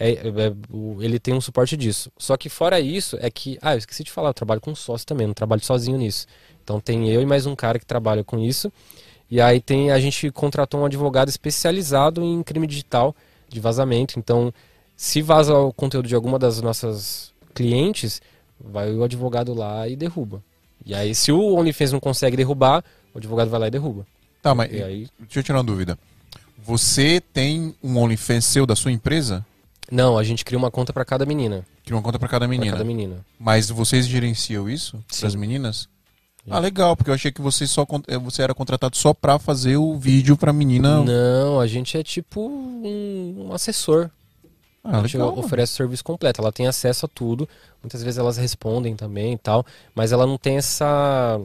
É, 0.00 0.12
é, 0.12 0.28
é, 0.28 0.52
ele 1.00 1.18
tem 1.18 1.34
um 1.34 1.42
suporte 1.42 1.76
disso. 1.76 2.10
Só 2.16 2.38
que 2.38 2.48
fora 2.48 2.80
isso, 2.80 3.18
é 3.20 3.30
que. 3.30 3.58
Ah, 3.60 3.74
eu 3.74 3.78
esqueci 3.78 4.02
de 4.02 4.10
falar, 4.10 4.30
eu 4.30 4.34
trabalho 4.34 4.62
com 4.62 4.74
sócio 4.74 5.06
também, 5.06 5.26
não 5.26 5.34
trabalho 5.34 5.62
sozinho 5.62 5.98
nisso. 5.98 6.26
Então 6.64 6.80
tem 6.80 7.10
eu 7.10 7.20
e 7.20 7.26
mais 7.26 7.44
um 7.44 7.54
cara 7.54 7.78
que 7.78 7.84
trabalha 7.84 8.24
com 8.24 8.38
isso. 8.38 8.72
E 9.30 9.40
aí 9.40 9.60
tem 9.60 9.90
a 9.90 9.98
gente 10.00 10.30
contratou 10.30 10.80
um 10.80 10.84
advogado 10.86 11.28
especializado 11.28 12.22
em 12.22 12.42
crime 12.42 12.66
digital 12.66 13.14
de 13.48 13.60
vazamento. 13.60 14.18
Então, 14.18 14.52
se 14.96 15.20
vaza 15.22 15.54
o 15.54 15.72
conteúdo 15.72 16.08
de 16.08 16.14
alguma 16.14 16.38
das 16.38 16.60
nossas 16.62 17.32
clientes, 17.54 18.20
vai 18.58 18.92
o 18.92 19.02
advogado 19.04 19.52
lá 19.54 19.86
e 19.88 19.96
derruba. 19.96 20.42
E 20.84 20.94
aí, 20.94 21.14
se 21.14 21.30
o 21.30 21.54
OnlyFans 21.54 21.92
não 21.92 22.00
consegue 22.00 22.36
derrubar, 22.36 22.82
o 23.14 23.18
advogado 23.18 23.50
vai 23.50 23.60
lá 23.60 23.66
e 23.68 23.70
derruba. 23.70 24.06
Tá, 24.40 24.54
mas 24.54 24.72
E 24.72 24.82
aí. 24.82 25.08
deixa 25.18 25.40
eu 25.40 25.42
tirar 25.42 25.58
uma 25.58 25.64
dúvida. 25.64 25.98
Você 26.64 27.20
tem 27.32 27.74
um 27.82 27.98
OnlyFans 27.98 28.44
seu 28.44 28.64
da 28.66 28.74
sua 28.76 28.92
empresa? 28.92 29.44
Não, 29.90 30.18
a 30.18 30.24
gente 30.24 30.44
cria 30.44 30.58
uma 30.58 30.70
conta 30.70 30.92
pra 30.92 31.04
cada 31.04 31.24
menina. 31.26 31.64
Cria 31.84 31.96
uma 31.96 32.02
conta 32.02 32.18
pra 32.18 32.28
cada 32.28 32.46
Pra 32.46 32.48
menina. 32.48 32.72
cada 32.72 32.84
menina. 32.84 33.24
Mas 33.38 33.70
vocês 33.70 34.06
gerenciam 34.06 34.68
isso 34.68 35.02
para 35.18 35.26
as 35.28 35.34
meninas? 35.34 35.88
Ah, 36.50 36.58
legal, 36.58 36.96
porque 36.96 37.10
eu 37.10 37.14
achei 37.14 37.30
que 37.32 37.40
você 37.40 37.66
só 37.66 37.86
eh, 38.06 38.18
você 38.18 38.42
era 38.42 38.54
contratado 38.54 38.96
só 38.96 39.12
pra 39.12 39.38
fazer 39.38 39.76
o 39.76 39.96
vídeo 39.96 40.36
pra 40.36 40.52
menina. 40.52 41.02
Não, 41.02 41.60
a 41.60 41.66
gente 41.66 41.96
é 41.96 42.02
tipo 42.02 42.48
um, 42.48 43.46
um 43.48 43.52
assessor. 43.52 44.10
Ah, 44.82 44.98
a 44.98 45.02
gente 45.02 45.16
legal. 45.18 45.38
oferece 45.38 45.72
o 45.74 45.76
serviço 45.76 46.04
completo. 46.04 46.40
Ela 46.40 46.52
tem 46.52 46.66
acesso 46.66 47.06
a 47.06 47.08
tudo. 47.08 47.48
Muitas 47.82 48.02
vezes 48.02 48.18
elas 48.18 48.36
respondem 48.36 48.96
também 48.96 49.34
e 49.34 49.38
tal. 49.38 49.66
Mas 49.94 50.12
ela 50.12 50.26
não 50.26 50.38
tem 50.38 50.56
essa 50.56 51.40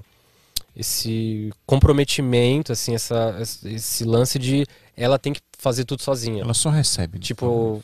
esse 0.76 1.54
comprometimento, 1.68 2.72
assim, 2.72 2.96
essa, 2.96 3.38
esse 3.66 4.04
lance 4.04 4.40
de 4.40 4.66
ela 4.98 5.20
tem 5.20 5.34
que 5.34 5.42
fazer 5.58 5.86
tudo 5.86 6.02
sozinha. 6.02 6.42
Ela 6.44 6.54
só 6.54 6.70
recebe. 6.70 7.18
né? 7.18 7.24
Tipo. 7.24 7.84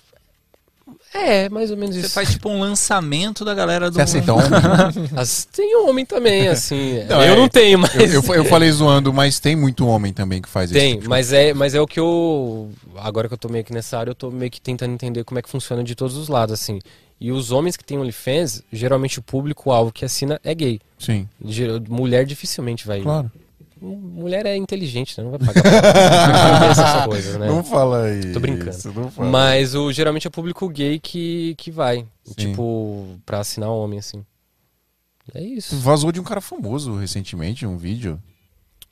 É, 1.14 1.49
mais 1.49 1.72
ou 1.72 1.78
menos 1.78 1.95
Você 1.95 2.01
isso. 2.05 2.14
faz 2.14 2.30
tipo 2.32 2.49
um 2.49 2.60
lançamento 2.60 3.43
da 3.43 3.53
galera 3.55 3.89
do. 3.89 3.95
Você 3.95 4.01
aceita 4.01 4.34
homem? 4.34 4.47
As- 5.18 5.45
tem 5.45 5.76
homem 5.78 6.05
também, 6.05 6.47
assim. 6.49 7.03
Não, 7.10 7.22
eu 7.24 7.34
é- 7.34 7.36
não 7.36 7.49
tenho, 7.49 7.80
mas. 7.80 7.95
eu, 7.95 8.22
eu, 8.24 8.36
eu 8.36 8.45
falei 8.45 8.72
zoando, 8.72 9.12
mas 9.12 9.39
tem 9.39 9.55
muito 9.55 9.88
homem 9.88 10.14
também 10.14 10.41
que 10.41 10.47
faz 10.47 10.70
isso. 10.70 10.80
Tem, 10.80 10.99
mas 11.01 11.34
é, 11.34 11.53
mas 11.53 11.74
é 11.74 11.82
o 11.82 11.88
que 11.88 11.99
eu. 11.99 12.70
Agora 12.97 13.28
que 13.28 13.34
eu 13.34 13.38
tô 13.39 13.49
meio 13.49 13.64
que 13.64 13.74
nessa 13.74 13.97
área, 13.97 14.12
eu 14.12 14.16
tô 14.16 14.30
meio 14.30 14.51
que 14.51 14.62
tentando 14.62 14.93
entender 14.93 15.24
como 15.24 15.39
é 15.39 15.41
que 15.41 15.49
funciona 15.49 15.84
de 15.84 15.95
todos 15.95 16.16
os 16.16 16.28
lados, 16.28 16.53
assim. 16.53 16.80
E 17.20 17.32
os 17.32 17.51
homens 17.51 17.76
que 17.76 17.84
têm 17.84 17.97
OnlyFans, 17.97 18.64
geralmente 18.72 19.20
o 19.20 19.22
público-alvo 19.22 19.91
que 19.91 20.05
assina 20.05 20.39
é 20.43 20.55
gay. 20.55 20.80
Sim, 20.97 21.28
Mulher 21.89 22.24
dificilmente 22.26 22.86
vai. 22.88 23.01
claro. 23.01 23.30
Mulher 23.82 24.45
é 24.45 24.55
inteligente, 24.55 25.17
né? 25.17 25.23
Não 25.23 25.32
vai 25.32 25.39
pagar 25.39 25.61
pra 25.63 26.65
essas 26.67 27.05
coisas, 27.07 27.38
né? 27.38 27.47
Não 27.47 27.63
fala 27.63 28.13
isso. 28.13 28.34
Tô 28.34 28.39
brincando. 28.39 28.93
Não 28.93 29.09
fala. 29.11 29.30
Mas 29.30 29.73
o, 29.75 29.91
geralmente 29.91 30.27
é 30.27 30.30
o 30.30 30.32
público 30.32 30.67
gay 30.69 30.99
que, 30.99 31.55
que 31.57 31.71
vai. 31.71 32.05
Sim. 32.25 32.34
Tipo, 32.36 33.05
pra 33.25 33.39
assinar 33.39 33.69
homem, 33.69 33.99
assim. 33.99 34.25
É 35.34 35.41
isso. 35.43 35.77
Vazou 35.77 36.11
de 36.11 36.19
um 36.19 36.23
cara 36.23 36.41
famoso 36.41 36.95
recentemente, 36.95 37.65
um 37.65 37.77
vídeo. 37.77 38.19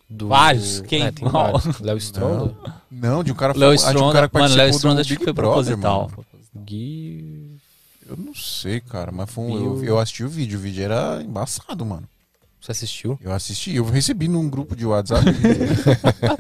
Do- 0.10 0.28
Vários? 0.30 0.80
Quem? 0.82 1.04
É, 1.04 1.12
tem 1.12 1.28
Qual? 1.30 1.52
vários. 1.52 1.80
Léo 1.82 1.98
Stronda. 1.98 2.56
Não, 2.90 3.24
de 3.24 3.32
um 3.32 3.36
cara 3.36 3.54
Léo 3.58 3.78
famoso. 3.78 3.88
ah, 3.88 3.94
de 3.94 3.98
um 4.04 4.12
cara 4.14 4.30
que 4.30 4.34
Mano, 4.36 4.48
Léo 4.48 4.58
participou 4.58 4.78
Stronda 4.78 4.96
do 4.96 5.02
acho 5.02 5.18
que 5.18 5.24
foi 5.24 5.34
proposital. 5.34 6.12
Gui. 6.56 7.58
Eu 8.10 8.16
não 8.16 8.34
sei, 8.34 8.80
cara, 8.80 9.12
mas 9.12 9.30
foi 9.30 9.44
um, 9.44 9.58
eu, 9.80 9.84
eu 9.84 10.00
assisti 10.00 10.24
o 10.24 10.30
vídeo. 10.30 10.58
O 10.58 10.62
vídeo 10.62 10.82
era 10.84 11.22
embaçado, 11.22 11.86
mano. 11.86 12.08
Você 12.68 12.72
assistiu? 12.74 13.18
Eu 13.24 13.32
assisti, 13.32 13.74
eu 13.74 13.86
recebi 13.86 14.28
num 14.28 14.50
grupo 14.50 14.76
de 14.76 14.86
WhatsApp. 14.86 15.24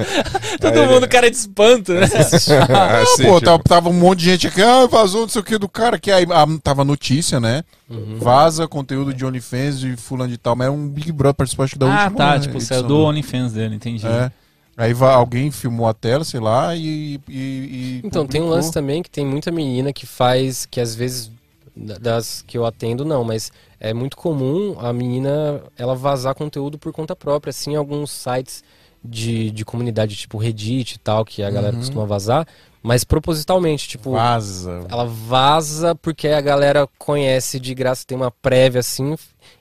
Todo 0.60 0.86
mundo 0.88 1.08
cara 1.08 1.30
de 1.32 1.38
espanto, 1.38 1.94
né? 1.94 2.02
Ah, 2.70 3.06
sim, 3.16 3.24
Pô, 3.24 3.36
tipo, 3.36 3.42
tava, 3.42 3.64
tava 3.64 3.90
um 3.90 3.94
monte 3.94 4.20
de 4.20 4.26
gente 4.26 4.48
aqui, 4.48 4.62
ah, 4.62 4.86
vazou 4.88 5.22
não 5.22 5.30
sei 5.30 5.42
o 5.42 5.44
que 5.44 5.58
do 5.58 5.70
cara, 5.70 5.98
que 5.98 6.12
aí 6.12 6.26
ah, 6.30 6.46
tava 6.62 6.84
notícia, 6.84 7.40
né? 7.40 7.64
Uhum. 7.90 8.18
Vaza 8.20 8.68
conteúdo 8.68 9.14
de 9.14 9.26
OnlyFans 9.26 9.80
de 9.80 9.96
fulano 9.96 10.30
de 10.30 10.38
tal, 10.38 10.56
mas 10.56 10.66
era 10.66 10.74
um 10.74 10.88
Big 10.90 11.12
Brother, 11.14 11.36
participou 11.36 11.64
acho 11.64 11.74
que 11.74 11.80
da 11.80 11.86
Ah, 11.88 12.04
última 12.04 12.18
tá. 12.18 12.34
né, 12.36 12.40
Tipo, 12.42 12.60
saiu 12.60 12.84
do 12.84 12.98
OnlyFans 13.04 13.54
dele, 13.54 13.76
entendi. 13.76 14.06
É. 14.06 14.30
Aí 14.76 14.94
va- 14.94 15.14
alguém 15.14 15.50
filmou 15.50 15.88
a 15.88 15.94
tela, 15.94 16.24
sei 16.24 16.40
lá, 16.40 16.76
e. 16.76 17.20
e- 17.30 17.32
e 17.32 18.02
Então, 18.04 18.28
tem 18.28 18.42
um 18.42 18.46
publicou. 18.46 18.50
lance 18.58 18.72
também 18.72 19.02
que 19.02 19.10
tem 19.10 19.26
muita 19.26 19.50
menina 19.52 19.92
que 19.94 20.06
faz, 20.06 20.66
que 20.66 20.80
às 20.82 20.94
vezes 20.94 21.32
Da- 21.80 21.98
Das 22.00 22.44
que 22.48 22.58
eu 22.58 22.66
atendo, 22.66 23.06
não, 23.06 23.24
mas 23.24 23.52
é 23.80 23.94
muito 23.94 24.18
comum 24.18 24.76
a 24.80 24.92
menina 24.92 25.62
ela 25.78 25.96
vazar 25.96 26.34
conteúdo 26.36 26.78
por 26.78 26.92
conta 26.92 27.16
própria, 27.16 27.52
assim, 27.52 27.76
alguns 27.76 28.12
sites 28.12 28.64
de, 29.04 29.52
de 29.52 29.64
comunidade, 29.64 30.16
tipo 30.16 30.38
Reddit 30.38 30.96
e 30.96 31.00
tal, 31.00 31.24
que 31.24 31.44
a 31.44 31.50
galera 31.50 31.74
Uhum. 31.76 31.80
costuma 31.82 32.06
vazar, 32.06 32.48
mas 32.82 33.04
propositalmente, 33.04 33.88
tipo, 33.88 34.12
Vaza. 34.12 34.86
ela 34.90 35.06
vaza 35.06 35.94
porque 35.96 36.28
a 36.30 36.42
galera 36.42 36.88
conhece 36.98 37.60
de 37.60 37.74
graça, 37.76 38.06
tem 38.06 38.18
uma 38.18 38.32
prévia 38.32 38.80
assim, 38.80 39.16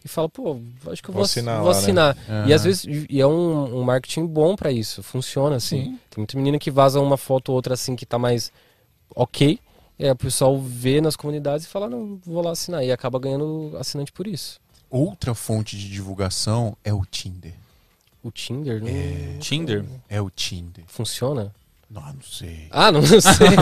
e 0.05 0.09
fala, 0.09 0.29
pô, 0.29 0.59
acho 0.91 1.03
que 1.03 1.11
eu 1.11 1.13
vou, 1.13 1.21
Vou 1.21 1.23
ass- 1.25 1.31
assinar 1.37 1.61
vou 1.61 1.71
né? 1.73 1.79
assinar. 1.79 2.17
E 2.47 2.53
às 2.53 2.65
vezes 2.65 2.85
e 3.09 3.21
é 3.21 3.27
um, 3.27 3.79
um 3.81 3.83
marketing 3.83 4.27
bom 4.27 4.57
pra 4.57 4.73
isso, 4.73 5.03
funciona 5.03 5.57
assim. 5.57 5.85
Sim. 5.85 5.99
Tem 6.11 6.19
muita 6.19 6.37
menina 6.37 6.59
que 6.59 6.71
vaza 6.71 7.01
uma 7.01 7.17
foto 7.17 7.51
ou 7.51 7.57
outra 7.57 7.75
assim 7.75 7.95
que 7.95 8.07
tá 8.07 8.19
mais 8.19 8.51
ok, 9.15 9.59
aí 10.05 10.11
o 10.11 10.17
pessoal 10.17 10.59
vê 10.61 11.01
nas 11.01 11.17
comunidades 11.17 11.67
e 11.67 11.69
fala, 11.69 11.89
não, 11.89 12.19
vou 12.25 12.43
lá 12.43 12.51
assinar. 12.53 12.85
E 12.85 12.93
acaba 12.93 13.19
ganhando 13.19 13.77
assinante 13.79 14.13
por 14.13 14.27
isso. 14.27 14.59
Outra 14.91 15.35
fonte 15.35 15.77
de 15.77 15.89
divulgação 15.91 16.77
é 16.85 16.93
o 16.93 17.05
Tinder. 17.05 17.55
O 18.23 18.31
Tinder 18.31 18.81
não 18.81 19.39
Tinder? 19.39 19.85
É 20.09 20.21
o 20.21 20.29
Tinder. 20.31 20.85
funciona? 20.87 21.53
Não, 21.89 22.03
não 22.03 22.23
sei. 22.23 22.67
Ah, 22.73 22.91
não 22.91 23.01
sei. 23.01 23.21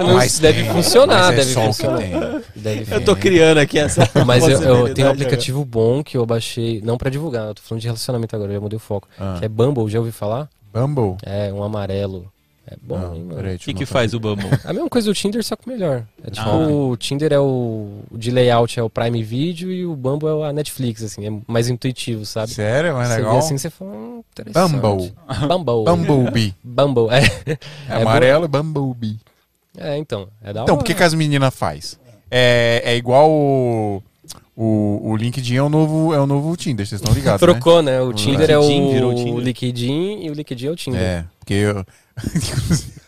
Não, 0.00 0.14
Mas 0.14 0.38
deve 0.38 0.62
tem, 0.62 0.72
funcionar, 0.72 1.24
mas 1.24 1.32
é 1.32 1.36
deve 1.36 1.52
só 1.52 1.60
o 1.60 1.62
que 1.64 1.66
funcionar. 1.68 1.98
tem. 1.98 2.62
Deve 2.62 2.94
Eu 2.94 3.04
tô 3.04 3.14
criando 3.14 3.58
aqui 3.58 3.78
essa. 3.78 4.08
Mas 4.24 4.42
eu, 4.48 4.52
eu 4.52 4.58
tenho 4.94 5.06
um 5.06 5.10
agora. 5.10 5.10
aplicativo 5.10 5.62
bom 5.66 6.02
que 6.02 6.16
eu 6.16 6.24
baixei, 6.24 6.80
não 6.80 6.96
pra 6.96 7.10
divulgar, 7.10 7.48
eu 7.48 7.54
tô 7.54 7.60
falando 7.60 7.82
de 7.82 7.86
relacionamento 7.86 8.34
agora, 8.34 8.50
eu 8.52 8.54
já 8.54 8.60
mudei 8.62 8.78
o 8.78 8.80
foco. 8.80 9.06
Ah. 9.18 9.36
Que 9.38 9.44
é 9.44 9.48
Bumble, 9.50 9.86
já 9.90 9.98
ouviu 9.98 10.14
falar? 10.14 10.48
Bumble? 10.72 11.18
É, 11.22 11.52
um 11.52 11.62
amarelo. 11.62 12.32
É 12.70 12.76
bom, 12.82 12.98
Não, 12.98 13.14
hein, 13.14 13.22
mano? 13.22 13.36
peraí, 13.36 13.56
O 13.56 13.58
que, 13.58 13.72
que 13.72 13.86
faz 13.86 14.12
o 14.12 14.20
Bumble? 14.20 14.46
É 14.64 14.68
a 14.68 14.72
mesma 14.74 14.90
coisa 14.90 15.08
do 15.08 15.14
Tinder, 15.14 15.42
só 15.42 15.56
que 15.56 15.66
melhor. 15.66 16.04
É 16.22 16.30
tipo, 16.30 16.46
Ah. 16.46 16.66
o 16.68 16.96
Tinder 16.98 17.32
é 17.32 17.38
o, 17.40 18.02
o 18.10 18.18
de 18.18 18.30
layout 18.30 18.78
é 18.78 18.82
o 18.82 18.90
Prime 18.90 19.22
Video 19.22 19.72
e 19.72 19.86
o 19.86 19.96
Bumble 19.96 20.28
é 20.42 20.48
a 20.48 20.52
Netflix, 20.52 21.02
assim, 21.02 21.26
é 21.26 21.40
mais 21.50 21.70
intuitivo, 21.70 22.26
sabe? 22.26 22.50
Sério? 22.52 22.92
Mas 22.94 23.08
você 23.08 23.16
legal? 23.16 23.32
vê 23.32 23.38
assim, 23.38 23.56
você 23.56 23.70
fala, 23.70 23.90
hum, 23.92 24.22
interessante. 24.32 24.72
Bumble. 24.76 25.14
Bumble. 25.48 25.84
Bumblebee. 25.84 26.54
Bumble, 26.62 27.06
é. 27.10 27.52
É, 27.52 27.58
É 27.88 28.02
amarelo 28.02 28.44
e 28.44 28.48
Bumblebee. 28.48 29.18
É, 29.78 29.96
então, 29.96 30.28
é 30.42 30.52
da 30.52 30.62
Então, 30.64 30.74
hora. 30.74 30.82
o 30.82 30.84
que, 30.84 30.92
que 30.94 31.02
as 31.02 31.14
meninas 31.14 31.54
faz? 31.54 31.98
É, 32.30 32.82
é 32.84 32.96
igual 32.96 34.02
o, 34.60 35.00
o, 35.04 35.10
o 35.12 35.16
LinkedIn 35.16 35.54
é 35.54 35.62
o 35.62 35.68
novo, 35.68 36.12
é 36.12 36.20
o 36.20 36.26
novo 36.26 36.56
Tinder, 36.56 36.84
vocês 36.84 37.00
estão 37.00 37.14
ligados, 37.14 37.40
né? 37.40 37.52
Trocou, 37.52 37.80
né? 37.80 38.00
O 38.00 38.12
Tinder 38.12 38.50
é 38.50 38.54
LinkedIn 38.56 38.92
virou 38.92 39.12
o 39.12 39.14
Tinder. 39.14 39.44
LinkedIn 39.44 40.24
e 40.24 40.30
o 40.30 40.34
LinkedIn 40.34 40.66
é 40.66 40.70
o 40.70 40.76
Tinder. 40.76 41.00
É, 41.00 41.24
porque 41.38 41.54
eu... 41.54 41.84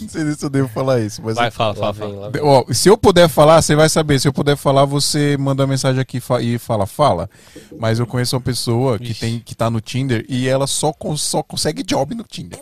Não 0.00 0.08
sei 0.08 0.32
se 0.34 0.44
eu 0.44 0.50
devo 0.50 0.68
falar 0.68 1.00
isso, 1.00 1.20
mas... 1.22 1.36
Vai, 1.36 1.50
fala, 1.50 1.74
fala, 1.74 1.92
fala. 1.94 2.14
lá 2.20 2.28
vem. 2.30 2.42
Ó, 2.42 2.64
se 2.72 2.88
eu 2.88 2.96
puder 2.96 3.28
falar, 3.28 3.60
você 3.62 3.76
vai 3.76 3.88
saber. 3.88 4.18
Se 4.18 4.26
eu 4.26 4.32
puder 4.32 4.56
falar, 4.56 4.84
você 4.84 5.36
manda 5.38 5.62
uma 5.62 5.68
mensagem 5.68 6.00
aqui 6.00 6.20
fa- 6.20 6.40
e 6.42 6.58
fala, 6.58 6.86
fala. 6.86 7.28
Mas 7.78 7.98
eu 7.98 8.06
conheço 8.06 8.34
uma 8.34 8.42
pessoa 8.42 8.98
que, 8.98 9.10
Ixi. 9.12 9.20
tem, 9.20 9.38
que 9.44 9.54
tá 9.54 9.70
no 9.70 9.80
Tinder 9.80 10.24
e 10.28 10.48
ela 10.48 10.66
só, 10.66 10.92
con- 10.92 11.16
só 11.16 11.42
consegue 11.42 11.82
job 11.82 12.14
no 12.14 12.24
Tinder. 12.24 12.58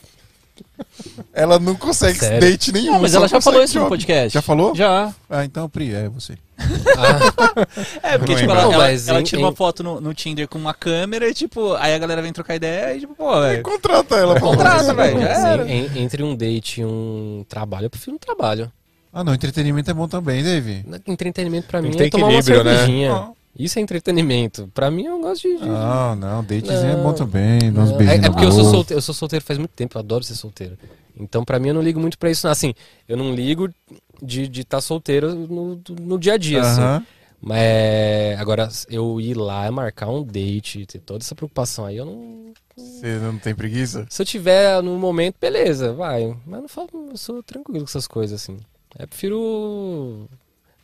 Ela 1.33 1.59
não 1.59 1.75
consegue 1.75 2.19
Sério? 2.19 2.41
date 2.41 2.73
nenhum. 2.73 2.93
Não, 2.93 3.01
mas 3.03 3.15
ela 3.15 3.29
já 3.29 3.41
falou 3.41 3.63
isso 3.63 3.79
no 3.79 3.89
podcast. 3.89 4.33
Já 4.35 4.43
falou? 4.43 4.75
Já. 4.75 5.13
Ah, 5.29 5.45
então, 5.45 5.69
Pri, 5.69 5.95
é 5.95 6.09
você. 6.09 6.35
Ah, 6.59 7.67
É, 8.03 8.19
porque, 8.19 8.35
tipo, 8.37 8.51
ela, 8.51 8.63
Não, 8.63 8.73
ela, 8.73 8.91
ela 8.91 9.23
tira 9.23 9.41
em- 9.41 9.45
uma 9.45 9.55
foto 9.55 9.83
no, 9.83 10.01
no 10.01 10.15
Tinder 10.15 10.49
com 10.49 10.59
uma 10.59 10.73
câmera 10.75 11.29
e, 11.29 11.35
tipo, 11.35 11.75
aí 11.75 11.95
a 11.95 11.99
galera 11.99 12.23
vem 12.23 12.33
trocar 12.33 12.55
ideia 12.57 12.97
e, 12.97 13.01
tipo, 13.01 13.15
pô, 13.15 13.41
velho. 13.41 13.63
Contrata 13.63 14.17
ela 14.17 14.33
pra 14.35 14.41
Contrata, 14.43 14.95
velho. 14.95 15.19
entre 15.97 16.23
um 16.23 16.35
date 16.35 16.81
e 16.81 16.85
um 16.85 17.45
trabalho, 17.49 17.87
eu 17.87 17.91
prefiro 17.91 18.17
um 18.17 18.19
trabalho. 18.19 18.71
Ah, 19.13 19.25
não, 19.25 19.33
entretenimento 19.35 19.91
é 19.91 19.95
bom 19.95 20.07
também, 20.07 20.43
Dave. 20.43 20.85
Entretenimento 21.07 21.67
pra 21.69 21.81
Tem 21.81 21.91
mim 21.91 21.97
que 21.97 22.03
ter 22.03 22.09
é 22.09 22.11
tomar 22.11 22.27
uma 22.29 22.39
equilíbrio, 22.39 22.65
né? 22.65 22.77
cervejinha. 22.77 23.13
Ah. 23.13 23.31
Isso 23.59 23.79
é 23.79 23.83
entretenimento. 23.83 24.71
Pra 24.75 24.91
mim, 24.91 25.05
eu 25.07 25.21
gosto 25.21 25.43
de. 25.49 25.57
de- 25.59 25.69
Ah, 25.69 26.15
não, 26.19 26.43
datezinho 26.43 26.91
é 26.93 26.97
Não. 26.97 27.03
bom 27.03 27.13
também. 27.13 27.73
Dá 27.73 27.83
uns 27.83 27.91
Não, 27.91 27.97
beijinhos 27.99 28.23
é, 28.25 28.27
é 28.27 28.31
porque 28.31 28.45
eu 28.45 28.53
sou, 28.53 28.65
solteiro, 28.65 28.99
eu 28.99 29.03
sou 29.03 29.15
solteiro 29.15 29.45
faz 29.45 29.59
muito 29.59 29.71
tempo, 29.73 29.97
eu 29.97 30.01
adoro 30.01 30.23
ser 30.25 30.35
solteiro. 30.35 30.77
Então, 31.19 31.45
pra 31.45 31.59
mim, 31.59 31.69
eu 31.69 31.75
não 31.75 31.83
ligo 31.83 31.99
muito 31.99 32.19
pra 32.19 32.31
isso. 32.31 32.47
não. 32.47 32.53
Assim, 32.53 32.75
eu 33.09 33.17
não 33.17 33.35
ligo 33.35 33.71
de 34.23 34.61
estar 34.61 34.81
solteiro 34.81 35.35
no, 35.35 35.81
no 36.01 36.19
dia 36.19 36.35
a 36.35 36.37
dia, 36.37 36.61
assim. 36.61 37.05
Mas 37.41 37.59
é, 37.61 38.37
agora, 38.39 38.69
eu 38.91 39.21
ir 39.21 39.35
lá, 39.35 39.71
marcar 39.71 40.09
um 40.09 40.23
date, 40.23 40.85
ter 40.87 40.99
toda 41.01 41.23
essa 41.23 41.35
preocupação 41.35 41.85
aí, 41.87 41.97
eu 41.97 42.05
não. 42.07 42.53
Você 42.77 43.17
não 43.19 43.39
tem 43.39 43.55
preguiça? 43.55 44.07
Se 44.11 44.21
eu 44.21 44.27
tiver 44.27 44.83
no 44.83 44.99
momento, 44.99 45.37
beleza, 45.41 45.93
vai. 45.95 46.37
Mas 46.47 46.61
não 46.61 46.69
falo, 46.69 46.89
eu 47.11 47.17
sou 47.17 47.43
tranquilo 47.43 47.81
com 47.81 47.87
essas 47.87 48.07
coisas, 48.07 48.43
assim. 48.43 48.59
Eu 48.99 49.07
prefiro 49.09 50.29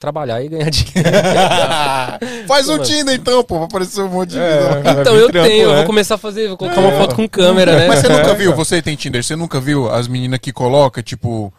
trabalhar 0.03 0.43
e 0.45 0.49
ganhar 0.49 0.69
dinheiro. 0.75 1.11
Faz 2.49 2.69
um. 2.69 2.79
Tinder 2.79 3.15
então, 3.15 3.43
pô, 3.45 3.57
pra 3.57 3.65
aparecer 3.67 4.03
um 4.03 4.09
monte 4.09 4.31
de 4.31 4.39
É. 4.41 4.81
então 5.01 5.15
eu 5.17 5.31
trampo, 5.31 5.49
tenho, 5.49 5.63
eu 5.63 5.71
né? 5.71 5.77
vou 5.77 5.87
começar 5.87 6.17
a 6.17 6.19
fazer, 6.19 6.49
vou 6.49 6.57
colocar 6.57 6.81
uma 6.81 6.91
foto 6.93 7.15
com 7.15 7.29
câmera, 7.29 7.79
né? 7.79 7.87
Mas 7.89 8.01
você 8.01 8.09
nunca 8.09 8.31
É, 8.31 8.35
viu, 8.35 8.55
você 8.55 8.83
tem 8.83 8.97
Tinder, 8.97 9.23
você 9.23 9.37
nunca 9.37 9.61
viu 9.61 9.89
as 9.91 10.09
meninas 10.09 10.41
que 10.41 10.53
coloca, 10.53 11.03
tipo. 11.03 11.53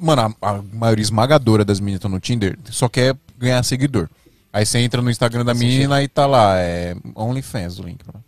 Mano, 0.00 0.34
a, 0.42 0.50
a 0.50 0.60
maioria 0.72 1.02
esmagadora 1.02 1.64
das 1.64 1.78
meninas 1.78 1.98
que 2.00 2.06
estão 2.06 2.10
no 2.10 2.18
Tinder 2.20 2.58
só 2.70 2.88
quer 2.88 3.14
ganhar 3.38 3.62
seguidor. 3.62 4.08
Aí 4.52 4.66
você 4.66 4.78
entra 4.78 5.00
no 5.00 5.10
Instagram 5.10 5.44
da 5.44 5.54
menina 5.54 6.02
e 6.02 6.08
tá 6.08 6.26
lá, 6.26 6.58
é 6.58 6.94
OnlyFans 7.14 7.78
o 7.78 7.82
link. 7.84 8.00
né? 8.12 8.20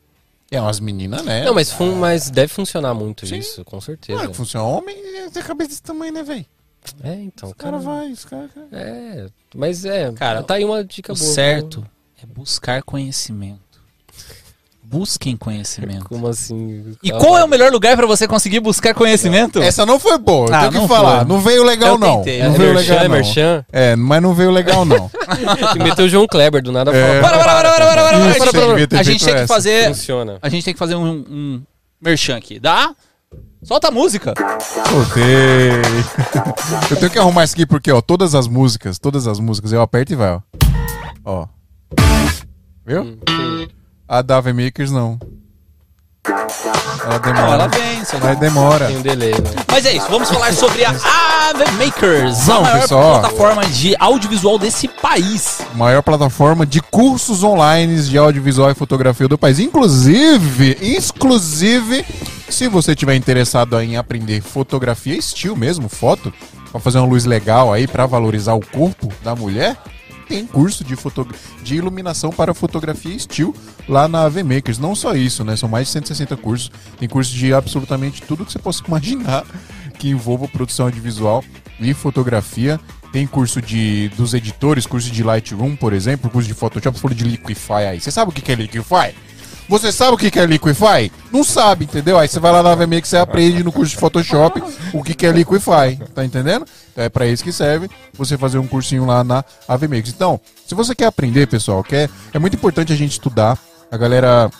É 0.50 0.60
umas 0.60 0.78
meninas, 0.78 1.22
né? 1.24 1.44
Não, 1.44 1.52
mas, 1.54 1.72
fun- 1.72 1.96
mas 1.96 2.30
deve 2.30 2.48
funcionar 2.52 2.94
muito 2.94 3.26
Sim. 3.26 3.38
isso, 3.38 3.64
com 3.64 3.80
certeza. 3.80 4.16
Claro 4.18 4.30
que 4.30 4.36
funciona. 4.36 4.64
Homem 4.64 4.96
tem 5.32 5.42
cabeça 5.42 5.70
desse 5.70 5.82
tamanho, 5.82 6.12
né, 6.12 6.22
velho? 6.22 6.46
É, 7.02 7.14
então, 7.14 7.50
O 7.50 7.54
cara 7.54 7.78
cara. 7.78 7.82
vai, 7.82 8.10
os 8.12 8.24
caras. 8.24 8.50
É, 8.72 9.26
mas 9.54 9.84
é, 9.84 10.12
Cara, 10.12 10.42
tá 10.42 10.54
aí 10.54 10.64
uma 10.64 10.82
dica 10.84 11.12
O 11.12 11.16
boa. 11.16 11.28
certo 11.32 11.86
é 12.22 12.26
buscar 12.26 12.82
conhecimento. 12.82 13.60
Busquem 14.88 15.36
conhecimento. 15.36 16.04
Como 16.08 16.28
assim? 16.28 16.96
E 17.02 17.10
qual 17.10 17.36
é 17.36 17.42
o 17.42 17.48
melhor 17.48 17.72
lugar 17.72 17.96
pra 17.96 18.06
você 18.06 18.28
conseguir 18.28 18.60
buscar 18.60 18.94
conhecimento? 18.94 19.60
Essa 19.60 19.84
não 19.84 19.98
foi 19.98 20.16
boa, 20.16 20.48
eu 20.48 20.54
Ah, 20.54 20.60
tenho 20.60 20.72
que 20.72 20.78
não 20.78 20.88
falar. 20.88 21.18
foi. 21.20 21.28
Não 21.28 21.40
veio 21.40 21.64
legal, 21.64 21.94
Eu 21.94 21.98
não. 21.98 22.16
tentei. 22.18 22.42
Não 22.44 22.54
é 22.54 22.58
veio 22.58 22.74
merchan, 22.74 22.92
legal, 22.92 23.04
é 23.04 23.08
não. 23.08 23.14
merchan. 23.16 23.66
É, 23.72 23.96
mas 23.96 24.22
não 24.22 24.32
veio 24.34 24.50
legal, 24.52 24.84
não. 24.84 25.10
E 25.74 25.78
meteu 25.80 26.04
o 26.04 26.08
João 26.08 26.26
Kleber 26.28 26.62
do 26.62 26.70
nada. 26.70 26.92
É. 26.96 27.20
Para, 27.20 27.36
para, 27.36 27.44
para, 27.44 27.54
para, 27.54 27.62
para, 27.62 27.76
para, 27.86 27.94
para, 27.94 28.52
para, 28.52 28.86
para. 28.88 29.00
A 29.00 29.02
gente 29.02 29.24
tem 29.24 29.34
que 29.34 29.46
fazer. 29.48 29.88
Funciona. 29.88 30.38
A 30.40 30.48
gente 30.48 30.64
tem 30.64 30.72
que 30.72 30.78
fazer 30.78 30.94
um, 30.94 31.04
um 31.28 31.62
merchan 32.00 32.36
aqui. 32.36 32.60
Dá? 32.60 32.94
Solta 33.66 33.88
a 33.88 33.90
música. 33.90 34.32
Soltei. 34.88 35.72
Eu 36.88 36.96
tenho 37.00 37.10
que 37.10 37.18
arrumar 37.18 37.42
isso 37.42 37.54
aqui 37.54 37.66
porque, 37.66 37.90
ó, 37.90 38.00
todas 38.00 38.32
as 38.32 38.46
músicas, 38.46 38.96
todas 38.96 39.26
as 39.26 39.40
músicas, 39.40 39.72
eu 39.72 39.82
aperto 39.82 40.12
e 40.12 40.16
vai, 40.16 40.30
ó. 40.30 40.40
Ó. 41.24 41.48
Viu? 42.86 43.02
Hum. 43.02 43.66
A 44.06 44.22
da 44.22 44.36
Ave 44.36 44.52
Makers 44.52 44.92
não. 44.92 45.18
Ela 46.28 47.12
Não, 47.12 47.18
demora. 47.20 47.52
ela 47.52 47.68
vem. 47.68 48.04
só- 48.04 48.18
Mas 48.20 48.38
demora. 48.38 48.86
Tem 48.86 48.96
um 48.96 49.02
delay, 49.02 49.30
né? 49.32 49.50
Mas 49.70 49.86
é 49.86 49.92
isso, 49.96 50.06
vamos 50.10 50.28
falar 50.28 50.52
sobre 50.52 50.84
a 50.84 50.90
Ave 50.90 51.70
Makers, 51.84 52.40
a 52.40 52.44
Vamos, 52.54 52.62
maior 52.68 52.80
pessoal. 52.80 53.20
plataforma 53.20 53.64
de 53.66 53.94
audiovisual 53.98 54.58
desse 54.58 54.88
país. 54.88 55.60
Maior 55.74 56.02
plataforma 56.02 56.66
de 56.66 56.80
cursos 56.80 57.42
online 57.44 58.02
de 58.02 58.18
audiovisual 58.18 58.70
e 58.70 58.74
fotografia 58.74 59.28
do 59.28 59.38
país. 59.38 59.58
Inclusive, 59.60 60.76
exclusive, 60.80 62.04
se 62.48 62.68
você 62.68 62.94
tiver 62.94 63.14
interessado 63.14 63.78
em 63.80 63.96
aprender 63.96 64.40
fotografia, 64.40 65.16
estilo 65.16 65.56
mesmo, 65.56 65.88
foto, 65.88 66.32
pra 66.72 66.80
fazer 66.80 66.98
uma 66.98 67.06
luz 67.06 67.24
legal 67.24 67.72
aí 67.72 67.86
pra 67.86 68.06
valorizar 68.06 68.54
o 68.54 68.60
corpo 68.66 69.12
da 69.22 69.34
mulher, 69.34 69.76
tem 70.28 70.46
curso 70.46 70.82
de, 70.84 70.96
de 71.62 71.76
iluminação 71.76 72.30
para 72.30 72.52
fotografia 72.52 73.14
estilo 73.14 73.54
lá 73.88 74.08
na 74.08 74.22
AV 74.22 74.42
Makers. 74.42 74.78
Não 74.78 74.94
só 74.94 75.14
isso, 75.14 75.44
né? 75.44 75.56
São 75.56 75.68
mais 75.68 75.86
de 75.86 75.92
160 75.92 76.36
cursos. 76.36 76.70
Tem 76.98 77.08
curso 77.08 77.32
de 77.32 77.54
absolutamente 77.54 78.22
tudo 78.22 78.44
que 78.44 78.52
você 78.52 78.58
possa 78.58 78.82
imaginar 78.86 79.44
que 79.98 80.08
envolva 80.08 80.48
produção 80.48 80.86
audiovisual 80.86 81.44
e 81.80 81.94
fotografia. 81.94 82.80
Tem 83.12 83.26
curso 83.26 83.62
de 83.62 84.10
dos 84.16 84.34
editores, 84.34 84.86
curso 84.86 85.10
de 85.10 85.22
Lightroom, 85.22 85.76
por 85.76 85.92
exemplo, 85.92 86.28
curso 86.28 86.48
de 86.48 86.54
Photoshop, 86.54 87.00
curso 87.00 87.16
de 87.16 87.24
Liquify 87.24 87.86
aí. 87.90 88.00
Você 88.00 88.10
sabe 88.10 88.30
o 88.30 88.34
que 88.34 88.52
é 88.52 88.54
Liquify? 88.54 89.14
Você 89.68 89.90
sabe 89.90 90.14
o 90.14 90.16
que 90.16 90.38
é 90.38 90.46
Liquify? 90.46 91.10
Não 91.32 91.42
sabe, 91.42 91.86
entendeu? 91.86 92.18
Aí 92.18 92.28
você 92.28 92.38
vai 92.38 92.52
lá 92.52 92.62
na 92.62 92.74
VMX 92.74 93.00
que 93.02 93.08
você 93.08 93.16
aprende 93.16 93.64
no 93.64 93.72
curso 93.72 93.90
de 93.90 93.96
Photoshop 93.96 94.62
o 94.92 95.02
que 95.02 95.26
é 95.26 95.32
Liquify, 95.32 95.98
tá 96.14 96.24
entendendo? 96.24 96.66
É 96.96 97.08
pra 97.08 97.26
isso 97.26 97.44
que 97.44 97.52
serve 97.52 97.90
você 98.14 98.38
fazer 98.38 98.58
um 98.58 98.66
cursinho 98.66 99.04
lá 99.04 99.22
na 99.22 99.44
AVMix. 99.68 100.08
Então, 100.08 100.40
se 100.66 100.74
você 100.74 100.94
quer 100.94 101.06
aprender, 101.06 101.46
pessoal, 101.46 101.82
quer, 101.84 102.08
é 102.32 102.38
muito 102.38 102.54
importante 102.54 102.92
a 102.92 102.96
gente 102.96 103.12
estudar. 103.12 103.58
A 103.90 103.96
galera 103.96 104.50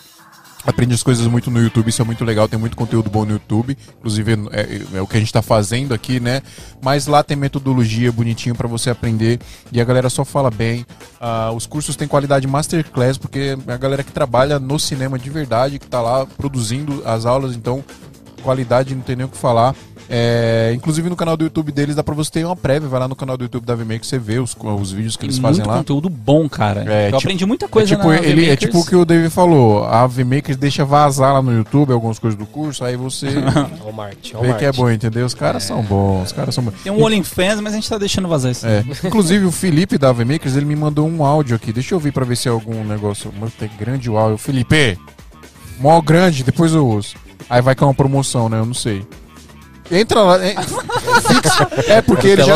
aprende 0.67 0.93
as 0.93 1.01
coisas 1.01 1.25
muito 1.27 1.49
no 1.49 1.61
YouTube, 1.61 1.87
isso 1.87 2.01
é 2.01 2.05
muito 2.05 2.25
legal, 2.25 2.47
tem 2.47 2.59
muito 2.59 2.75
conteúdo 2.75 3.09
bom 3.09 3.23
no 3.23 3.31
YouTube, 3.31 3.77
inclusive 3.99 4.33
é, 4.51 4.97
é 4.97 5.01
o 5.01 5.07
que 5.07 5.15
a 5.15 5.19
gente 5.19 5.31
tá 5.31 5.41
fazendo 5.41 5.93
aqui, 5.93 6.19
né? 6.19 6.41
Mas 6.81 7.07
lá 7.07 7.23
tem 7.23 7.37
metodologia 7.37 8.11
bonitinho 8.11 8.53
para 8.53 8.67
você 8.67 8.89
aprender 8.89 9.39
e 9.71 9.79
a 9.79 9.85
galera 9.85 10.09
só 10.09 10.25
fala 10.25 10.51
bem. 10.51 10.85
Ah, 11.21 11.51
os 11.55 11.65
cursos 11.65 11.95
têm 11.95 12.07
qualidade 12.07 12.45
masterclass, 12.45 13.17
porque 13.17 13.57
é 13.65 13.71
a 13.71 13.77
galera 13.77 14.03
que 14.03 14.11
trabalha 14.11 14.59
no 14.59 14.77
cinema 14.77 15.17
de 15.17 15.29
verdade, 15.29 15.79
que 15.79 15.87
tá 15.87 16.01
lá 16.01 16.25
produzindo 16.25 17.01
as 17.05 17.25
aulas, 17.25 17.55
então 17.55 17.83
qualidade 18.41 18.93
não 18.95 19.01
tem 19.01 19.15
nem 19.15 19.25
o 19.25 19.29
que 19.29 19.37
falar. 19.37 19.75
É, 20.09 20.71
inclusive 20.73 21.09
no 21.09 21.17
canal 21.17 21.35
do 21.35 21.43
YouTube 21.43 21.69
deles 21.69 21.93
dá 21.93 22.01
pra 22.01 22.15
você 22.15 22.31
ter 22.31 22.45
uma 22.45 22.55
prévia, 22.55 22.87
vai 22.87 22.97
lá 22.97 23.09
no 23.09 23.15
canal 23.15 23.35
do 23.35 23.43
YouTube 23.43 23.65
da 23.65 23.75
VMake 23.75 23.99
que 23.99 24.07
você 24.07 24.17
vê 24.17 24.39
os, 24.39 24.55
os 24.57 24.91
vídeos 24.93 25.17
que 25.17 25.25
eles 25.25 25.37
fazem 25.37 25.57
muito 25.59 25.69
lá. 25.69 25.77
conteúdo 25.79 26.07
bom, 26.09 26.47
cara. 26.47 26.85
É, 26.87 27.03
eu 27.03 27.05
tipo- 27.07 27.17
aprendi 27.17 27.45
muita 27.45 27.65
É 27.65 27.67
coisa 27.67 27.93
tipo, 27.93 28.07
na 28.07 28.17
ele, 28.19 28.49
é 28.49 28.55
tipo 28.55 28.79
o 28.79 28.85
que 28.85 28.95
o 28.95 29.03
David 29.03 29.29
falou, 29.29 29.83
a 29.83 30.07
VMakers 30.07 30.55
deixa 30.55 30.85
vazar 30.85 31.33
lá 31.33 31.41
no 31.41 31.51
YouTube 31.51 31.91
algumas 31.91 32.19
coisas 32.19 32.39
do 32.39 32.45
curso, 32.45 32.85
aí 32.85 32.95
você 32.95 33.27
ó 33.83 34.39
o 34.39 34.41
vê 34.43 34.53
que 34.53 34.63
é 34.63 34.71
bom, 34.71 34.89
entendeu? 34.89 35.25
Os 35.25 35.33
caras 35.33 35.63
são 35.63 35.81
bons, 35.83 36.27
os 36.27 36.31
caras 36.31 36.55
são 36.55 36.63
bons. 36.63 36.73
Tem 36.81 36.91
um 36.91 37.03
OnlyFans, 37.03 37.59
mas 37.59 37.73
a 37.73 37.75
gente 37.75 37.89
tá 37.89 37.97
deixando 37.97 38.29
vazar 38.29 38.51
isso. 38.51 38.65
É. 38.65 38.85
Inclusive 39.03 39.45
o 39.45 39.51
Felipe 39.51 39.97
da 39.97 40.13
VMakers, 40.13 40.55
ele 40.55 40.65
me 40.65 40.75
mandou 40.77 41.05
um 41.05 41.25
áudio 41.25 41.55
aqui. 41.57 41.73
Deixa 41.73 41.93
eu 41.93 41.97
ouvir 41.97 42.13
pra 42.13 42.23
ver 42.23 42.37
se 42.37 42.47
é 42.47 42.51
algum 42.51 42.81
negócio. 42.85 43.33
Mas 43.39 43.51
tem 43.55 43.69
grande 43.77 44.09
o 44.09 44.17
áudio. 44.17 44.37
Felipe, 44.37 44.97
mó 45.79 45.99
grande, 46.01 46.43
depois 46.43 46.73
eu 46.73 46.87
uso. 46.87 47.15
Aí 47.49 47.61
vai 47.61 47.75
com 47.75 47.85
uma 47.85 47.93
promoção, 47.93 48.49
né? 48.49 48.59
Eu 48.59 48.65
não 48.65 48.73
sei. 48.73 49.05
Entra 49.89 50.21
lá. 50.21 50.45
É, 50.45 50.55
é 51.87 52.01
porque 52.01 52.27
ele 52.27 52.43
já, 52.43 52.55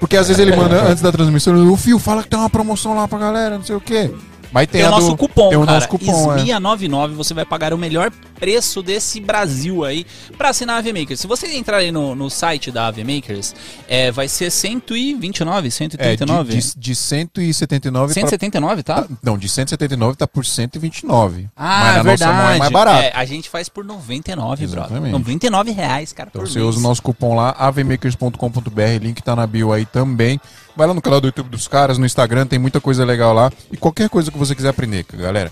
porque 0.00 0.16
às 0.16 0.26
vezes 0.26 0.40
ele 0.40 0.56
manda 0.56 0.82
antes 0.82 1.02
da 1.02 1.12
transmissão, 1.12 1.54
o 1.70 1.76
Fio 1.76 1.98
fala 1.98 2.22
que 2.22 2.28
tem 2.28 2.38
uma 2.38 2.50
promoção 2.50 2.94
lá 2.94 3.06
pra 3.06 3.18
galera, 3.18 3.56
não 3.56 3.64
sei 3.64 3.76
o 3.76 3.80
quê. 3.80 4.10
Mas 4.50 4.66
tem, 4.66 4.80
Tem, 4.80 4.88
o 4.88 4.90
nosso 4.90 5.08
do- 5.10 5.16
cupom, 5.16 5.48
tem 5.50 5.58
o 5.58 5.64
cara. 5.64 5.74
nosso 5.74 5.88
cupom, 5.88 6.32
é. 6.34 6.40
SMIA99, 6.42 7.08
você 7.14 7.34
vai 7.34 7.44
pagar 7.44 7.74
o 7.74 7.78
melhor 7.78 8.10
preço 8.38 8.82
desse 8.82 9.20
Brasil 9.20 9.84
aí 9.84 10.06
pra 10.36 10.48
assinar 10.50 10.78
a 10.80 10.92
Makers. 10.92 11.20
Se 11.20 11.26
você 11.26 11.46
entrar 11.54 11.78
aí 11.78 11.92
no, 11.92 12.14
no 12.14 12.30
site 12.30 12.70
da 12.70 12.86
AV 12.86 12.98
Makers, 13.04 13.54
é, 13.88 14.10
vai 14.10 14.26
ser 14.28 14.50
129, 14.50 15.68
É, 15.68 15.70
139? 15.70 16.50
de, 16.56 16.72
de, 16.74 16.78
de 16.78 16.94
179 16.94 18.14
pra 18.14 18.20
179, 18.22 18.82
tá? 18.82 19.02
Tá- 19.02 19.08
Não, 19.22 19.36
de 19.36 19.48
179 19.48 20.16
tá 20.16 20.26
por 20.26 20.44
129. 20.46 21.46
Ah, 21.56 21.80
Mas 21.84 21.96
na 21.96 22.02
verdade. 22.02 22.20
nossa 22.32 22.32
mão 22.42 22.50
é 22.52 22.58
mais 22.58 22.72
barato. 22.72 23.02
É, 23.02 23.12
a 23.14 23.24
gente 23.24 23.50
faz 23.50 23.68
por 23.68 23.84
99, 23.84 24.66
brother. 24.66 24.84
Exatamente. 24.90 25.12
99 25.12 25.70
reais, 25.72 26.12
cara, 26.12 26.30
Então 26.32 26.46
você 26.46 26.58
mês. 26.58 26.68
usa 26.70 26.78
o 26.78 26.82
nosso 26.82 27.02
cupom 27.02 27.34
lá, 27.34 27.54
avmakers.com.br, 27.58 28.82
link 29.02 29.22
tá 29.22 29.36
na 29.36 29.46
bio 29.46 29.72
aí 29.72 29.84
também. 29.84 30.40
Vai 30.78 30.86
lá 30.86 30.94
no 30.94 31.02
canal 31.02 31.20
do 31.20 31.26
YouTube 31.26 31.48
dos 31.48 31.66
caras, 31.66 31.98
no 31.98 32.06
Instagram, 32.06 32.46
tem 32.46 32.56
muita 32.56 32.80
coisa 32.80 33.04
legal 33.04 33.34
lá. 33.34 33.50
E 33.72 33.76
qualquer 33.76 34.08
coisa 34.08 34.30
que 34.30 34.38
você 34.38 34.54
quiser 34.54 34.68
aprender, 34.68 35.04
galera, 35.12 35.50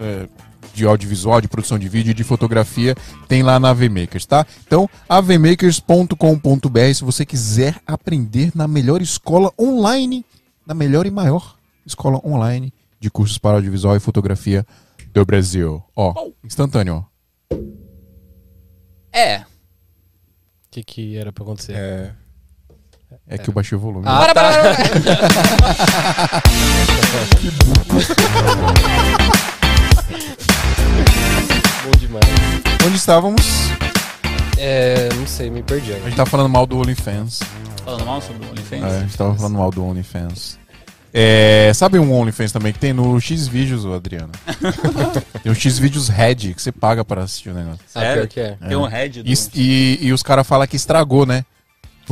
é, 0.00 0.26
de 0.72 0.86
audiovisual, 0.86 1.42
de 1.42 1.46
produção 1.46 1.78
de 1.78 1.86
vídeo, 1.90 2.14
de 2.14 2.24
fotografia, 2.24 2.94
tem 3.28 3.42
lá 3.42 3.60
na 3.60 3.68
AVMakers, 3.68 4.24
tá? 4.24 4.46
Então, 4.66 4.88
avmakers.com.br, 5.06 6.94
se 6.94 7.04
você 7.04 7.26
quiser 7.26 7.82
aprender 7.86 8.50
na 8.54 8.66
melhor 8.66 9.02
escola 9.02 9.52
online, 9.60 10.24
na 10.66 10.72
melhor 10.72 11.04
e 11.04 11.10
maior 11.10 11.54
escola 11.84 12.18
online 12.24 12.72
de 12.98 13.10
cursos 13.10 13.36
para 13.36 13.58
audiovisual 13.58 13.94
e 13.94 14.00
fotografia 14.00 14.66
do 15.12 15.22
Brasil. 15.26 15.82
Ó, 15.94 16.30
instantâneo, 16.42 17.04
ó. 17.50 17.56
É. 19.12 19.40
O 19.40 19.44
que, 20.70 20.82
que 20.82 21.14
era 21.18 21.30
pra 21.30 21.44
acontecer? 21.44 21.74
É, 21.76 22.14
É 23.28 23.38
que 23.38 23.48
eu 23.48 23.54
baixei 23.54 23.76
o 23.76 23.80
volume. 23.80 24.04
Ah, 24.06 24.18
Para, 24.20 24.34
tá. 24.34 24.42
para, 24.42 24.74
para, 24.74 25.60
para. 25.60 26.42
Bom 31.84 31.90
demais. 31.98 32.24
Onde 32.86 32.96
estávamos? 32.96 33.42
É, 34.58 35.08
não 35.14 35.26
sei, 35.26 35.50
me 35.50 35.62
perdi. 35.62 35.92
A 35.92 35.98
gente 36.00 36.16
tava 36.16 36.28
falando 36.30 36.48
mal 36.48 36.66
do 36.66 36.78
OnlyFans. 36.78 37.40
Falando 37.84 38.06
mal 38.06 38.20
sobre 38.20 38.46
o 38.46 38.50
OnlyFans? 38.50 38.82
É, 38.82 38.96
a 38.96 39.00
gente 39.00 39.16
tava 39.16 39.34
falando 39.34 39.54
mal 39.56 39.70
do 39.70 39.84
OnlyFans. 39.84 40.58
É, 41.14 41.70
sabe 41.74 41.98
um 41.98 42.12
OnlyFans 42.12 42.52
também 42.52 42.72
que 42.72 42.78
tem 42.78 42.92
no 42.92 43.20
Xvideos, 43.20 43.84
Adriano? 43.84 44.32
tem 45.42 45.52
um 45.52 45.54
Xvideos 45.54 46.08
Red 46.08 46.54
que 46.54 46.62
você 46.62 46.72
paga 46.72 47.04
pra 47.04 47.22
assistir 47.22 47.50
o 47.50 47.54
negócio. 47.54 47.80
Ah, 47.94 48.00
Sério? 48.00 48.28
que 48.28 48.40
é. 48.40 48.56
Tem 48.66 48.76
um 48.76 48.86
head 48.86 49.22
do... 49.22 49.28
E, 49.28 49.34
e, 49.54 49.98
e 50.06 50.12
os 50.12 50.22
caras 50.22 50.46
falam 50.46 50.66
que 50.66 50.76
estragou, 50.76 51.26
né? 51.26 51.44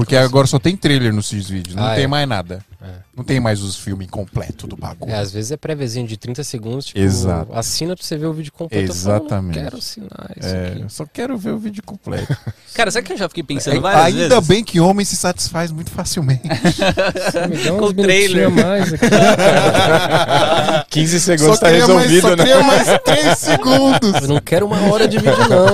Porque 0.01 0.17
agora 0.17 0.47
só 0.47 0.59
tem 0.59 0.77
trailer 0.77 1.13
nos 1.13 1.29
Xvideos, 1.29 1.75
não 1.77 1.85
Ah, 1.85 1.95
tem 1.95 2.05
é. 2.05 2.07
mais 2.07 2.27
nada. 2.29 2.65
É. 2.83 2.87
Não 3.15 3.23
tem 3.23 3.39
mais 3.39 3.61
os 3.63 3.77
filmes 3.77 4.09
completos 4.09 4.67
do 4.67 4.75
bagulho. 4.75 5.13
É, 5.13 5.19
às 5.19 5.31
vezes 5.31 5.51
é 5.51 5.57
préviazinho 5.59 6.07
de 6.07 6.17
30 6.17 6.43
segundos, 6.43 6.87
tipo, 6.87 6.99
Exato. 6.99 7.53
assina 7.53 7.95
pra 7.95 8.03
você 8.03 8.17
ver 8.17 8.25
o 8.25 8.33
vídeo 8.33 8.51
completo. 8.51 8.83
Eu 8.91 8.95
falo, 8.95 9.17
Exatamente. 9.17 9.57
não 9.57 9.65
quero 9.65 9.77
assinar 9.77 10.31
isso 10.39 10.49
É, 10.49 10.67
aqui. 10.69 10.81
eu 10.81 10.89
só 10.89 11.05
quero 11.05 11.37
ver 11.37 11.51
o 11.51 11.59
vídeo 11.59 11.83
completo. 11.85 12.35
Cara, 12.73 12.91
sabe 12.91 13.07
que 13.07 13.13
eu 13.13 13.19
já 13.19 13.29
fiquei 13.29 13.43
pensando 13.43 13.77
É, 13.77 13.81
várias 13.81 14.05
ainda 14.07 14.29
vezes? 14.37 14.47
bem 14.49 14.65
que 14.65 14.81
homem 14.81 15.05
se 15.05 15.15
satisfaz 15.17 15.71
muito 15.71 15.91
facilmente. 15.91 16.41
Só 17.31 17.47
me 17.47 17.57
dá 17.59 17.71
Com 17.73 17.85
uns 17.85 17.91
o 17.91 17.95
trailer. 17.95 18.51
mais 18.51 18.93
aqui. 18.95 19.05
15 20.89 21.21
segundos 21.21 21.59
tá 21.59 21.67
queria 21.71 21.87
mais- 21.87 22.11
resolvido, 22.11 22.23
só 22.23 22.31
né? 22.31 22.37
queria 22.45 22.63
mais 22.63 22.89
3 23.05 23.39
segundos. 23.39 24.23
Eu 24.23 24.29
não 24.29 24.41
quero 24.41 24.65
uma 24.67 24.81
hora 24.91 25.07
de 25.07 25.19
vídeo, 25.19 25.49
não. 25.49 25.67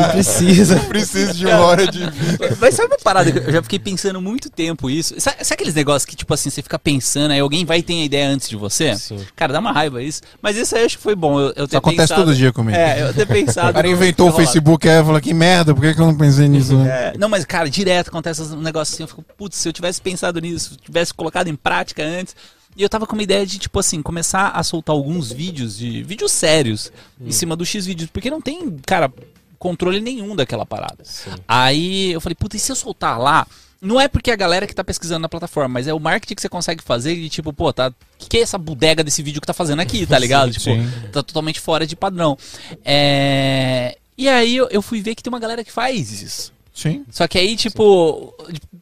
Não 0.00 0.08
precisa. 0.10 0.76
Preciso 0.88 1.34
de 1.34 1.46
uma 1.46 1.58
hora 1.58 1.86
de 1.86 1.98
vida. 2.10 2.56
Mas 2.60 2.74
sabe 2.74 2.88
uma 2.88 2.98
parada 2.98 3.30
que 3.30 3.38
eu 3.38 3.52
já 3.52 3.57
fiquei 3.62 3.78
pensando 3.78 4.20
muito 4.20 4.50
tempo 4.50 4.90
isso? 4.90 5.14
Sabe, 5.20 5.36
sabe 5.44 5.54
aqueles 5.54 5.74
negócios 5.74 6.04
que, 6.04 6.16
tipo 6.16 6.32
assim, 6.32 6.50
você 6.50 6.62
fica 6.62 6.78
pensando, 6.78 7.32
aí 7.32 7.40
alguém 7.40 7.64
vai 7.64 7.82
ter 7.82 7.94
a 7.94 8.04
ideia 8.04 8.28
antes 8.28 8.48
de 8.48 8.56
você? 8.56 8.96
Sim. 8.96 9.24
Cara, 9.34 9.52
dá 9.52 9.60
uma 9.60 9.72
raiva 9.72 10.02
isso. 10.02 10.22
Mas 10.42 10.56
isso 10.56 10.74
aí 10.74 10.82
eu 10.82 10.86
acho 10.86 10.96
que 10.96 11.02
foi 11.02 11.14
bom. 11.14 11.38
Eu, 11.40 11.52
eu 11.56 11.64
Isso 11.66 11.76
acontece 11.76 12.08
pensado... 12.08 12.24
todo 12.24 12.36
dia 12.36 12.52
comigo. 12.52 12.76
É, 12.76 13.02
eu 13.02 13.14
ter 13.14 13.26
pensado. 13.26 13.70
O 13.70 13.74
cara 13.74 13.88
inventou 13.88 14.28
o. 14.28 14.32
Facebook 14.32 14.88
aí 14.88 15.00
e 15.00 15.04
falou, 15.04 15.20
que 15.20 15.34
merda, 15.34 15.74
por 15.74 15.80
que, 15.80 15.94
que 15.94 16.00
eu 16.00 16.06
não 16.06 16.16
pensei 16.16 16.48
nisso? 16.48 16.76
né? 16.76 17.12
É, 17.14 17.18
não, 17.18 17.28
mas, 17.28 17.44
cara, 17.44 17.68
direto 17.68 18.08
acontece 18.08 18.42
um 18.42 18.60
negócio 18.60 18.94
assim. 18.94 19.02
Eu 19.02 19.08
fico, 19.08 19.24
putz, 19.36 19.56
se 19.56 19.68
eu 19.68 19.72
tivesse 19.72 20.00
pensado 20.00 20.40
nisso, 20.40 20.76
tivesse 20.76 21.12
colocado 21.12 21.48
em 21.48 21.56
prática 21.56 22.02
antes. 22.02 22.34
E 22.76 22.82
eu 22.82 22.88
tava 22.88 23.06
com 23.06 23.14
uma 23.14 23.22
ideia 23.22 23.44
de, 23.44 23.58
tipo 23.58 23.78
assim, 23.78 24.00
começar 24.00 24.50
a 24.50 24.62
soltar 24.62 24.94
alguns 24.94 25.32
vídeos 25.32 25.78
de. 25.78 26.02
vídeos 26.02 26.30
sérios 26.30 26.92
em 27.20 27.32
cima 27.32 27.56
do 27.56 27.66
X 27.66 27.84
vídeos. 27.86 28.08
Porque 28.10 28.30
não 28.30 28.40
tem, 28.40 28.76
cara, 28.86 29.12
controle 29.58 30.00
nenhum 30.00 30.34
daquela 30.36 30.64
parada. 30.66 30.98
Sim. 31.04 31.30
Aí 31.46 32.12
eu 32.12 32.20
falei, 32.20 32.34
puta, 32.34 32.56
e 32.56 32.60
se 32.60 32.70
eu 32.72 32.76
soltar 32.76 33.18
lá? 33.18 33.46
Não 33.80 34.00
é 34.00 34.08
porque 34.08 34.30
a 34.32 34.36
galera 34.36 34.66
que 34.66 34.74
tá 34.74 34.82
pesquisando 34.82 35.20
na 35.20 35.28
plataforma, 35.28 35.68
mas 35.74 35.86
é 35.86 35.94
o 35.94 36.00
marketing 36.00 36.34
que 36.34 36.42
você 36.42 36.48
consegue 36.48 36.82
fazer 36.82 37.14
de 37.14 37.28
tipo, 37.28 37.52
pô, 37.52 37.72
tá. 37.72 37.88
O 37.88 37.94
que, 38.18 38.28
que 38.28 38.36
é 38.38 38.40
essa 38.40 38.58
bodega 38.58 39.04
desse 39.04 39.22
vídeo 39.22 39.40
que 39.40 39.46
tá 39.46 39.52
fazendo 39.52 39.78
aqui, 39.80 40.04
tá 40.04 40.18
ligado? 40.18 40.50
tipo, 40.50 40.64
sim. 40.64 40.90
tá 41.12 41.22
totalmente 41.22 41.60
fora 41.60 41.86
de 41.86 41.94
padrão. 41.94 42.36
É. 42.84 43.96
E 44.16 44.28
aí 44.28 44.56
eu, 44.56 44.82
fui 44.82 45.00
ver 45.00 45.14
que 45.14 45.22
tem 45.22 45.32
uma 45.32 45.38
galera 45.38 45.62
que 45.62 45.70
faz 45.70 46.20
isso. 46.22 46.52
Sim. 46.74 47.04
Só 47.10 47.26
que 47.28 47.38
aí, 47.38 47.56
tipo, 47.56 48.34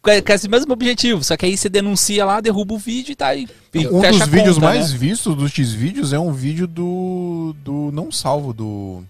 com- 0.03 0.23
com 0.23 0.33
esse 0.33 0.49
mesmo 0.49 0.73
objetivo. 0.73 1.23
Só 1.25 1.37
que 1.37 1.45
aí 1.47 1.57
você 1.57 1.69
denuncia 1.69 2.25
lá, 2.25 2.41
derruba 2.41 2.75
o 2.75 2.79
vídeo 2.79 3.13
e 3.13 3.17
tá 3.17 3.29
aí. 3.29 3.47
e 3.75 3.87
Um 3.87 4.01
dos 4.01 4.29
vídeos 4.29 4.55
conta, 4.57 4.67
mais 4.67 4.93
né? 4.93 4.99
vistos 4.99 5.35
dos 5.37 5.51
X-Vídeos 5.51 6.13
é 6.15 6.19
um 6.19 6.33
vídeo 6.33 6.67
do. 6.67 7.55
do 7.63 7.91
não 7.93 8.11
salvo, 8.13 8.53
do. 8.55 9.03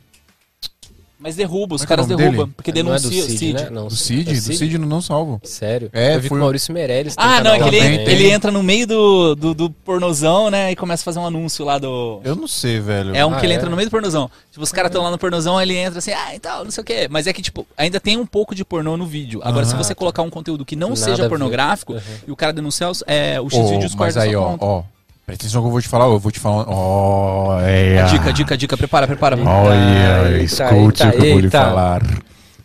Mas 1.27 1.35
derruba, 1.35 1.75
os 1.75 1.83
é 1.83 1.85
é 1.85 1.89
caras 1.89 2.07
derrubam. 2.07 2.31
dele? 2.45 2.53
porque 2.57 2.71
Não 2.71 2.95
é 2.95 2.99
do 3.01 3.11
denuncia 3.11 3.23
Cid, 3.25 3.39
Cid. 3.39 3.53
né? 3.65 3.69
Não, 3.69 3.89
Do 3.89 3.97
Cid, 3.97 4.31
é 4.31 4.35
do 4.35 4.41
Cid 4.55 4.79
no 4.79 4.87
não 4.87 5.03
salvo. 5.03 5.41
Sério? 5.43 5.91
É, 5.93 6.15
eu 6.15 6.21
vi 6.21 6.29
foi 6.29 6.37
que 6.37 6.41
o- 6.41 6.45
Maurício 6.45 6.73
Meirelles 6.73 7.15
Ah, 7.17 7.43
não, 7.43 7.53
é 7.53 7.59
que 7.69 7.75
ele, 7.75 8.11
ele 8.11 8.31
entra 8.31 8.53
no 8.53 8.63
meio 8.63 8.87
do, 8.87 9.35
do, 9.35 9.53
do 9.53 9.71
pornozão, 9.71 10.51
né? 10.51 10.71
E 10.71 10.77
começa 10.77 11.03
a 11.03 11.05
fazer 11.05 11.19
um 11.19 11.27
anúncio 11.27 11.65
lá 11.65 11.79
do. 11.79 12.21
Eu 12.23 12.37
não 12.37 12.47
sei, 12.47 12.79
velho. 12.79 13.13
É 13.17 13.27
um 13.27 13.35
Ah, 13.35 13.41
que 13.41 13.45
ele 13.47 13.55
é? 13.55 13.57
entra 13.57 13.69
no 13.69 13.75
meio 13.75 13.89
do 13.89 13.91
pornozão. 13.91 14.31
Tipo, 14.53 14.63
os 14.63 14.71
caras 14.71 14.89
estão 14.91 15.03
lá 15.03 15.11
no 15.11 15.19
pornozão, 15.19 15.61
ele 15.61 15.77
entra 15.77 15.99
assim, 15.99 16.13
ah, 16.13 16.33
então, 16.33 16.63
não 16.63 16.71
sei 16.71 16.83
o 16.83 16.85
quê. 16.85 17.09
Mas 17.11 17.27
é 17.27 17.33
que, 17.33 17.43
tipo, 17.43 17.67
ainda 17.77 17.99
tem 17.99 18.17
um 18.17 18.25
pouco 18.25 18.55
de 18.55 18.65
pornô 18.65 18.97
no 18.97 19.05
vídeo. 19.05 19.41
Agora, 19.43 19.65
se 19.67 19.75
Aham. 19.75 19.83
você 19.83 19.97
colocar 19.97 20.23
um 20.23 20.31
conteúdo 20.31 20.65
que 20.65 20.77
não 20.77 20.91
Nada 20.91 21.01
seja 21.01 21.29
pornográfico 21.29 21.97
e 22.25 22.31
o 22.31 22.37
cara 22.37 22.53
denunciar, 22.53 22.89
os- 22.93 23.03
é, 23.05 23.41
o 23.41 23.51
X-Vídeos 23.51 23.95
mas 23.97 24.15
corta 24.15 24.21
a 24.21 24.23
aí, 24.23 24.31
sua 24.33 24.41
ó, 24.43 24.51
conta. 24.53 24.65
ó. 24.65 24.83
Presta 25.27 25.45
atenção 25.45 25.61
que 25.61 25.67
eu 25.67 25.73
vou 25.73 25.83
te 25.83 25.89
falar, 25.89 26.05
eu 26.05 26.21
vou 26.21 26.31
te 26.31 26.39
falar. 26.39 26.65
Ó, 26.69 27.61
é. 27.61 28.05
Dica, 28.05 28.33
dica, 28.33 28.57
dica, 28.57 28.77
prepara, 28.77 29.09
prepara. 29.09 29.37
Olha, 29.37 30.31
Eita, 30.39 30.45
escute 30.45 31.03
eita, 31.03 31.09
o 31.09 31.21
que 31.21 31.27
eu 31.27 31.33
vou 31.33 31.41
lhe 31.41 31.51
falar. 31.51 32.03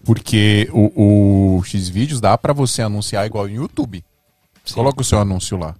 Porque 0.05 0.69
o, 0.71 1.57
o 1.57 1.63
X-Vídeos 1.63 2.21
dá 2.21 2.37
pra 2.37 2.53
você 2.53 2.83
anunciar 2.83 3.25
igual 3.25 3.47
no 3.47 3.53
YouTube. 3.55 4.03
Você 4.63 4.75
coloca 4.75 5.01
o 5.01 5.03
seu 5.03 5.19
anúncio 5.19 5.57
lá. 5.57 5.75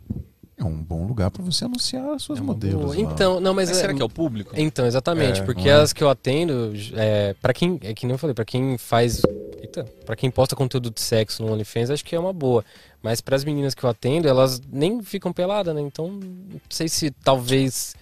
É 0.62 0.66
um 0.66 0.78
bom 0.84 1.08
lugar 1.08 1.32
pra 1.32 1.44
você 1.44 1.66
anunciar 1.66 2.08
as 2.14 2.22
suas 2.22 2.40
modelos. 2.40 2.96
lá. 2.96 3.02
Então, 3.02 3.40
não, 3.40 3.54
mas, 3.54 3.70
Mas 3.70 3.78
é- 3.78 3.82
será 3.82 3.94
que 3.94 4.02
é 4.02 4.06
o 4.06 4.10
público? 4.10 4.54
Então, 4.56 4.86
exatamente, 4.86 5.42
É, 5.42 5.44
porque 5.44 5.70
não 5.70 5.78
é? 5.78 5.82
as 5.82 5.92
que 5.92 6.04
eu 6.04 6.10
atendo, 6.10 6.74
é, 6.96 7.34
para 7.42 7.54
quem, 7.54 7.80
é 7.84 7.94
que 7.94 8.06
nem 8.06 8.14
eu 8.14 8.18
falei, 8.20 8.34
pra 8.34 8.46
quem 8.46 8.78
faz, 8.78 9.22
eita, 9.62 9.84
para 10.06 10.16
quem 10.16 10.30
posta 10.30 10.56
conteúdo 10.56 10.92
de 10.92 11.02
sexo 11.02 11.44
no 11.44 11.52
OnlyFans, 11.52 11.90
acho 11.90 12.06
que 12.06 12.16
é 12.16 12.20
uma 12.20 12.32
boa. 12.34 12.64
Mas 13.02 13.20
pras 13.22 13.44
meninas 13.44 13.74
que 13.74 13.84
eu 13.84 13.90
atendo, 13.90 14.28
elas 14.28 14.62
nem 14.72 15.02
ficam 15.02 15.34
peladas, 15.34 15.74
né? 15.74 15.82
Então, 15.82 16.10
não 16.12 16.62
sei 16.70 16.88
se 16.88 17.10
talvez 17.10 17.96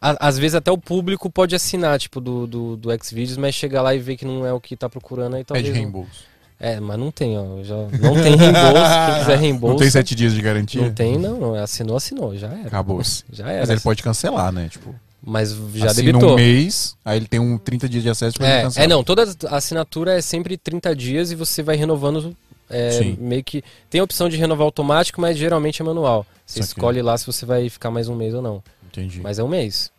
a- 0.00 0.28
às 0.28 0.38
vezes 0.38 0.54
até 0.54 0.70
o 0.70 0.78
público 0.78 1.28
pode 1.28 1.54
assinar, 1.56 1.98
tipo, 1.98 2.20
do, 2.20 2.46
do, 2.46 2.76
do 2.76 2.88
Xvideos, 3.04 3.36
mas 3.36 3.54
chega 3.54 3.82
lá 3.82 3.94
e 3.94 3.98
vê 3.98 4.16
que 4.16 4.24
não 4.24 4.46
é 4.46 4.52
o 4.52 4.60
que 4.60 4.76
tá 4.76 4.88
procurando 4.88 5.34
aí 5.34 5.44
talvez. 5.44 5.66
Pede 5.66 5.76
não- 5.76 5.82
reembolso. 5.82 6.24
É, 6.60 6.78
mas 6.78 6.98
não 6.98 7.10
tem, 7.10 7.38
ó. 7.38 7.62
Já, 7.64 7.74
não 7.74 8.14
tem 8.22 8.36
reembolso. 8.36 9.06
Quem 9.06 9.18
quiser 9.20 9.38
reembolso. 9.38 9.72
Não 9.74 9.78
tem 9.80 9.90
sete 9.90 10.14
dias 10.14 10.34
de 10.34 10.42
garantia? 10.42 10.82
Não 10.82 10.92
tem, 10.92 11.16
não. 11.18 11.54
Assinou, 11.54 11.96
assinou. 11.96 12.36
Já 12.36 12.48
era. 12.48 12.66
Acabou-se. 12.66 13.24
Já 13.32 13.48
era. 13.48 13.60
Mas 13.60 13.70
ele 13.70 13.80
pode 13.80 14.02
cancelar, 14.02 14.52
né? 14.52 14.68
Tipo, 14.68 14.94
Mas 15.24 15.50
já 15.74 15.86
assina 15.86 16.06
debitou. 16.12 16.32
um 16.32 16.36
mês, 16.36 16.94
aí 17.02 17.16
ele 17.16 17.26
tem 17.26 17.40
um 17.40 17.56
30 17.56 17.88
dias 17.88 18.02
de 18.02 18.10
acesso 18.10 18.36
pra 18.36 18.46
É, 18.46 18.62
cancelar. 18.62 18.84
é, 18.84 18.88
não, 18.88 19.02
toda 19.02 19.26
assinatura 19.50 20.18
é 20.18 20.20
sempre 20.20 20.58
30 20.58 20.94
dias 20.94 21.30
e 21.30 21.34
você 21.34 21.62
vai 21.62 21.76
renovando 21.76 22.36
é, 22.68 22.90
Sim. 22.90 23.16
meio 23.18 23.42
que. 23.42 23.64
Tem 23.88 24.00
a 24.00 24.04
opção 24.04 24.28
de 24.28 24.36
renovar 24.36 24.64
automático, 24.66 25.18
mas 25.20 25.38
geralmente 25.38 25.80
é 25.80 25.84
manual. 25.84 26.26
Você 26.46 26.60
escolhe 26.60 27.00
lá 27.00 27.16
se 27.16 27.26
você 27.26 27.46
vai 27.46 27.68
ficar 27.70 27.90
mais 27.90 28.06
um 28.08 28.14
mês 28.14 28.34
ou 28.34 28.42
não. 28.42 28.62
Entendi. 28.90 29.20
Mas 29.22 29.38
é 29.38 29.42
um 29.42 29.48
mês. 29.48 29.90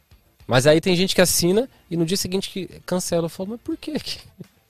Mas 0.48 0.68
aí 0.68 0.80
tem 0.82 0.96
gente 0.96 1.16
que 1.16 1.22
assina 1.22 1.68
e 1.90 1.98
no 1.98 2.06
dia 2.06 2.18
seguinte 2.18 2.50
que 2.52 2.68
cancela. 2.86 3.26
Eu 3.26 3.30
falo, 3.30 3.50
mas 3.52 3.60
por 3.62 3.76
quê? 3.78 3.94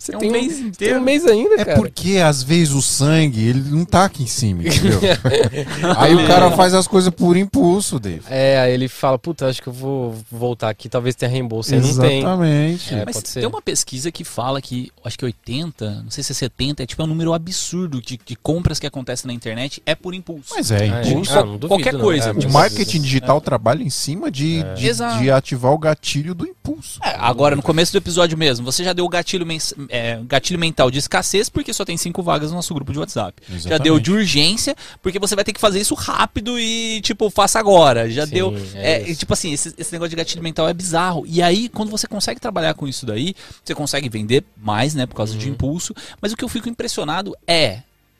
Você 0.01 0.13
É 0.15 0.17
um 0.17 0.19
tem 0.19 0.31
mês 0.31 0.55
Tem 0.57 0.65
inteiro. 0.67 0.99
um 0.99 1.03
mês 1.03 1.25
ainda, 1.27 1.61
É 1.61 1.65
cara. 1.65 1.77
porque 1.77 2.17
às 2.17 2.41
vezes 2.41 2.73
o 2.73 2.81
sangue, 2.81 3.47
ele 3.47 3.59
não 3.69 3.85
tá 3.85 4.05
aqui 4.05 4.23
em 4.23 4.27
cima, 4.27 4.63
entendeu? 4.63 4.99
Aí 5.95 6.15
o 6.15 6.25
cara 6.25 6.49
faz 6.51 6.73
as 6.73 6.87
coisas 6.87 7.13
por 7.13 7.37
impulso, 7.37 7.99
Dave. 7.99 8.23
É, 8.29 8.59
aí 8.59 8.73
ele 8.73 8.87
fala, 8.87 9.19
puta, 9.19 9.47
acho 9.47 9.61
que 9.61 9.67
eu 9.69 9.73
vou 9.73 10.15
voltar 10.31 10.69
aqui, 10.69 10.89
talvez 10.89 11.13
tenha 11.15 11.29
reembolso. 11.29 11.73
Aí 11.75 11.81
não 11.81 11.97
tem. 11.99 12.19
Exatamente. 12.19 12.93
É, 12.95 13.03
Mas 13.05 13.21
tem 13.21 13.45
uma 13.45 13.61
pesquisa 13.61 14.11
que 14.11 14.23
fala 14.23 14.59
que, 14.59 14.91
acho 15.05 15.17
que 15.19 15.25
80, 15.25 16.01
não 16.03 16.09
sei 16.09 16.23
se 16.23 16.31
é 16.31 16.35
70, 16.35 16.81
é 16.81 16.85
tipo 16.87 17.03
um 17.03 17.07
número 17.07 17.31
absurdo 17.33 18.01
de, 18.01 18.19
de 18.25 18.35
compras 18.35 18.79
que 18.79 18.87
acontecem 18.87 19.27
na 19.27 19.33
internet 19.33 19.83
é 19.85 19.93
por 19.93 20.15
impulso. 20.15 20.53
Mas 20.55 20.71
é, 20.71 20.87
é. 20.87 21.09
impulso. 21.11 21.37
Ah, 21.37 21.43
duvido, 21.43 21.67
qualquer 21.67 21.93
não. 21.93 22.01
coisa. 22.01 22.29
É, 22.29 22.31
O 22.31 22.35
mas- 22.37 22.45
marketing 22.51 23.01
digital 23.01 23.39
trabalha 23.39 23.83
em 23.83 23.89
cima 23.91 24.31
de, 24.31 24.63
de, 24.75 24.91
de 25.19 25.29
ativar 25.31 25.71
o 25.73 25.77
gatilho 25.77 26.33
do 26.33 26.45
impulso. 26.47 26.99
É, 27.03 27.15
agora, 27.19 27.55
no 27.55 27.61
começo 27.61 27.91
do 27.91 27.97
episódio 27.99 28.37
mesmo, 28.37 28.65
você 28.65 28.83
já 28.83 28.93
deu 28.93 29.05
o 29.05 29.09
gatilho, 29.09 29.45
mens- 29.45 29.73
é, 29.91 30.19
gatilho 30.25 30.57
mental 30.59 30.89
de 30.89 30.97
escassez 30.99 31.49
porque 31.49 31.73
só 31.73 31.83
tem 31.85 31.97
cinco 31.97 32.23
vagas 32.23 32.49
no 32.49 32.55
nosso 32.55 32.73
grupo 32.73 32.91
de 32.93 32.99
WhatsApp. 32.99 33.41
Já 33.47 33.55
Exatamente. 33.55 33.83
deu 33.83 33.99
de 33.99 34.11
urgência 34.11 34.75
porque 35.01 35.19
você 35.19 35.35
vai 35.35 35.43
ter 35.43 35.53
que 35.53 35.59
fazer 35.59 35.79
isso 35.81 35.93
rápido 35.93 36.57
e, 36.59 37.01
tipo, 37.01 37.29
faça 37.29 37.59
agora. 37.59 38.09
Já 38.09 38.25
Sim, 38.25 38.33
deu. 38.33 38.55
é 38.75 38.93
É, 38.93 39.01
isso. 39.09 39.19
tipo 39.19 39.33
assim, 39.33 39.51
esse, 39.53 39.73
esse 39.77 39.91
negócio 39.91 40.09
de 40.09 40.15
gatilho 40.15 40.41
mental 40.41 40.67
é 40.69 40.73
bizarro. 40.73 41.23
E 41.27 41.41
aí, 41.41 41.67
quando 41.69 41.89
você 41.89 42.07
consegue 42.07 42.39
trabalhar 42.39 42.73
com 42.73 42.87
isso 42.87 43.05
daí, 43.05 43.35
você 43.63 43.75
consegue 43.75 44.07
vender 44.09 44.43
mais, 44.57 44.95
né, 44.95 45.05
por 45.05 45.15
causa 45.15 45.33
Uhum. 45.33 45.39
de 45.39 45.49
impulso. 45.49 45.93
Mas 46.21 46.31
o 46.31 46.37
que 46.37 46.43
eu 46.43 46.49
fico 46.49 46.69
impressionado 46.69 47.35
é 47.45 47.79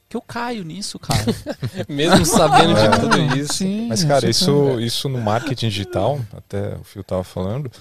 que 0.10 0.18
eu 0.18 0.22
caio 0.22 0.64
nisso, 0.66 1.00
cara. 1.00 1.24
Mesmo 1.88 2.26
sabendo 2.26 2.78
É. 2.78 2.88
de 2.90 3.00
tudo 3.00 3.38
isso. 3.38 3.54
Sim, 3.54 3.88
Mas, 3.88 4.04
cara, 4.04 4.30
isso, 4.30 4.80
isso 4.80 5.08
no 5.08 5.20
marketing 5.22 5.70
digital, 5.70 6.20
até 6.36 6.76
o 6.76 6.84
Fio 6.84 7.02
tava 7.04 7.24
falando, 7.24 7.72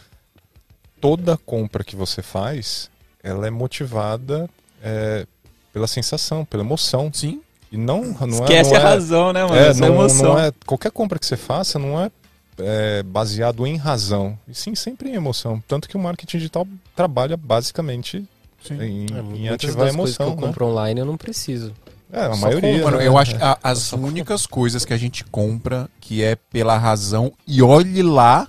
toda 1.01 1.37
compra 1.37 1.83
que 1.83 1.97
você 1.97 2.23
faz, 2.23 2.90
ela 3.23 3.47
é 3.47 3.51
motivada 3.51 4.49
é, 4.83 5.27
pela 5.73 5.87
sensação, 5.87 6.45
pela 6.45 6.63
emoção. 6.63 7.11
Sim. 7.13 7.41
E 7.73 7.77
não, 7.77 8.03
não 8.21 8.29
Esquece 8.29 8.71
é, 8.75 8.79
não 8.79 8.87
a 8.87 8.91
é- 8.91 8.93
razão, 8.95 9.33
né, 9.33 9.43
mano? 9.45 9.55
É, 9.55 9.69
Essa 9.69 9.81
não, 9.81 9.95
emoção. 9.95 10.33
não 10.35 10.39
é, 10.39 10.53
qualquer 10.67 10.91
compra 10.91 11.19
que 11.19 11.27
você 11.27 11.37
faça 11.37 11.79
não 11.79 12.01
é, 12.01 12.11
é, 12.59 13.03
baseado 13.05 13.65
em 13.67 13.77
razão, 13.77 14.37
e 14.49 14.55
sim 14.55 14.75
sempre 14.75 15.09
em 15.11 15.15
emoção. 15.15 15.63
Tanto 15.69 15.89
que 15.89 15.97
o 15.97 16.01
marketing 16.01 16.39
digital 16.39 16.67
trabalha 16.97 17.37
basicamente 17.37 18.27
Sim. 18.63 18.75
em, 18.83 19.07
É, 19.15 19.37
em 19.37 19.49
ativar 19.49 19.89
a 19.89 19.95
coisas 19.95 20.17
que 20.17 20.23
emoção. 20.23 20.27
eu 20.31 20.35
né? 20.37 20.43
compro 20.49 20.67
online 20.67 21.01
eu 21.01 21.07
não 21.07 21.17
preciso. 21.17 21.73
É, 22.13 22.23
a 22.23 22.35
só 22.35 22.41
maioria. 22.41 22.71
compro, 22.73 22.85
Mano, 22.87 22.97
né? 22.99 23.07
eu 23.07 23.17
acho 23.17 23.37
que 23.37 23.43
a- 23.43 23.59
as 23.63 23.93
únicas 23.93 24.45
coisas 24.47 24.85
que 24.85 24.93
a 24.93 24.97
gente 24.97 25.23
compra 25.25 25.89
que 26.01 26.25
é 26.25 26.35
pela 26.35 26.77
razão, 26.77 27.33
e 27.47 27.63
olhe 27.63 28.03
lá, 28.03 28.49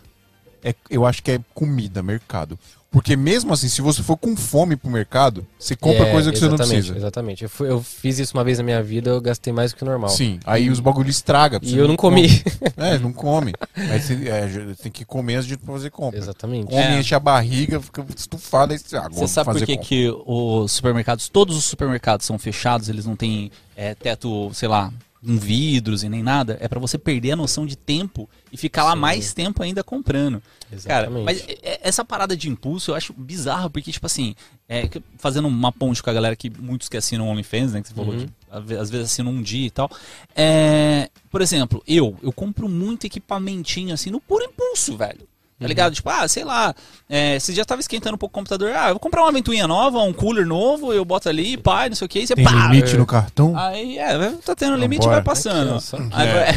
é, 0.64 0.73
eu 0.89 1.06
acho 1.06 1.22
que 1.22 1.30
é 1.34 1.39
comida, 1.53 2.02
mercado. 2.02 2.57
Porque 2.91 3.15
mesmo 3.15 3.53
assim, 3.53 3.69
se 3.69 3.81
você 3.81 4.03
for 4.03 4.18
com 4.18 4.35
fome 4.35 4.76
pro 4.76 4.91
mercado, 4.91 5.47
você 5.57 5.77
compra 5.77 6.07
É, 6.07 6.11
coisa 6.11 6.30
que 6.30 6.38
você 6.38 6.49
não 6.49 6.57
precisa. 6.57 6.93
Exatamente. 6.97 7.43
Eu, 7.43 7.49
fui- 7.49 7.69
eu 7.69 7.81
fiz 7.81 8.19
isso 8.19 8.35
uma 8.35 8.43
vez 8.43 8.57
na 8.57 8.65
minha 8.65 8.84
vida, 8.84 9.11
eu 9.11 9.22
gastei 9.22 9.53
mais 9.53 9.72
do 9.72 9.77
que 9.77 9.84
o 9.84 9.85
normal. 9.85 10.09
Sim, 10.09 10.41
aí 10.45 10.69
os 10.69 10.81
bagulho 10.81 11.09
estraga. 11.09 11.57
E 11.63 11.77
eu 11.77 11.88
não 11.88 11.95
comi. 11.95 12.27
É, 12.76 12.97
não 12.99 13.13
come. 13.13 13.53
Aí 13.76 14.01
você 14.01 14.13
é, 14.27 14.73
tem 14.81 14.91
que 14.91 15.05
comer 15.05 15.35
antes 15.35 15.47
de 15.47 15.55
fazer 15.57 15.89
compra. 15.89 16.19
Exatamente. 16.19 16.68
Come, 16.68 16.81
É. 16.81 16.99
enche 16.99 17.15
a 17.15 17.19
barriga, 17.19 17.80
fica 17.80 18.03
estufado. 18.18 18.73
Aí 18.73 18.80
você, 18.80 18.97
ah, 18.97 19.07
Você 19.09 19.27
sabe 19.27 19.51
por 19.51 19.65
que, 19.65 19.73
compra. 19.73 19.88
que 19.88 20.13
os 20.26 20.72
supermercados, 20.73 21.30
todos 21.30 21.55
os 21.55 21.63
supermercados 21.63 22.26
são 22.26 22.38
fechados, 22.38 22.89
eles 22.89 23.05
não 23.05 23.15
têm 23.15 23.51
é, 23.76 23.95
teto, 23.95 24.51
sei 24.53 24.68
lá, 24.68 24.91
com 25.23 25.38
vidros 25.38 26.03
e 26.03 26.10
nem 26.10 26.23
nada? 26.23 26.57
É 26.60 26.68
pra 26.68 26.80
você 26.80 26.98
perder 26.98 27.31
a 27.31 27.35
noção 27.35 27.65
de 27.65 27.76
tempo 27.76 28.30
e 28.52 28.57
ficar 28.57 28.84
lá 28.84 28.93
Sim. 28.93 28.99
mais 28.99 29.34
tempo 29.34 29.61
ainda 29.61 29.84
comprando. 29.84 30.41
Cara, 30.85 31.07
Exatamente. 31.07 31.23
mas 31.26 31.41
é- 31.48 31.57
é- 31.61 31.80
essa 31.84 32.03
parada 32.03 32.35
de 32.35 32.49
impulso 32.49 32.91
eu 32.91 32.95
acho 32.95 33.14
bizarro, 33.14 33.69
porque, 33.69 33.91
tipo 33.91 34.06
assim, 34.06 34.35
é, 34.68 34.88
que- 34.88 35.02
fazendo 35.18 35.48
uma 35.48 35.72
ponte 35.72 36.02
com 36.02 36.10
a 36.10 36.14
galera 36.14 36.35
que 36.35 36.49
muitos 36.49 36.88
que 36.89 36.98
assinam 36.98 37.27
OnlyFans, 37.27 37.73
né? 37.73 37.81
Que 37.81 37.89
você 37.89 37.93
falou, 37.93 38.15
Uhum. 38.15 38.27
ve- 38.64 38.77
às 38.77 38.89
vezes 38.89 39.07
assinam 39.11 39.31
um 39.31 39.41
dia 39.41 39.68
e 39.68 39.72
tal. 39.72 39.89
É, 40.35 41.10
por 41.30 41.41
exemplo, 41.41 41.84
eu, 41.88 42.18
eu 42.23 42.31
compro 42.31 42.68
muito 42.69 43.06
equipamentinho 43.06 43.93
assim 43.93 44.10
no 44.10 44.19
puro 44.22 44.43
impulso, 44.43 44.98
velho. 44.98 45.27
Tá 45.62 45.68
ligado? 45.68 45.94
Tipo, 45.94 46.10
ah, 46.10 46.28
sei 46.28 46.44
lá, 46.44 46.74
é, 47.08 47.38
você 47.40 47.54
já 47.54 47.64
tava 47.64 47.82
esquentando 47.82 48.16
um 48.16 48.18
pouco 48.18 48.34
o 48.34 48.40
computador, 48.40 48.72
ah, 48.76 48.88
eu 48.88 48.94
vou 48.96 49.00
comprar 49.00 49.22
uma 49.22 49.32
ventoinha 49.32 49.68
nova, 49.68 50.00
um 50.02 50.12
cooler 50.12 50.46
novo, 50.46 50.92
eu 50.92 51.06
boto 51.06 51.30
ali, 51.30 51.56
pá, 51.56 51.88
não 51.88 51.96
sei 51.96 52.06
o 52.06 52.10
que, 52.10 52.20
e 52.20 52.26
você 52.28 52.34
Tem 52.34 52.44
pá. 52.44 52.68
limite 52.68 52.98
no 52.98 53.06
cartão? 53.06 53.56
Aí, 53.56 54.00
é, 54.00 54.32
tá 54.44 54.56
tendo 54.56 54.76
limite, 54.76 55.02
Vambora. 55.04 55.18
vai 55.18 55.24
passando. 55.24 55.76
Aqui, 55.76 55.86
ó, 55.94 56.18
Aí 56.18 56.28
É. 56.28 56.34
vai- 56.34 56.56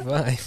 Vai. 0.04 0.38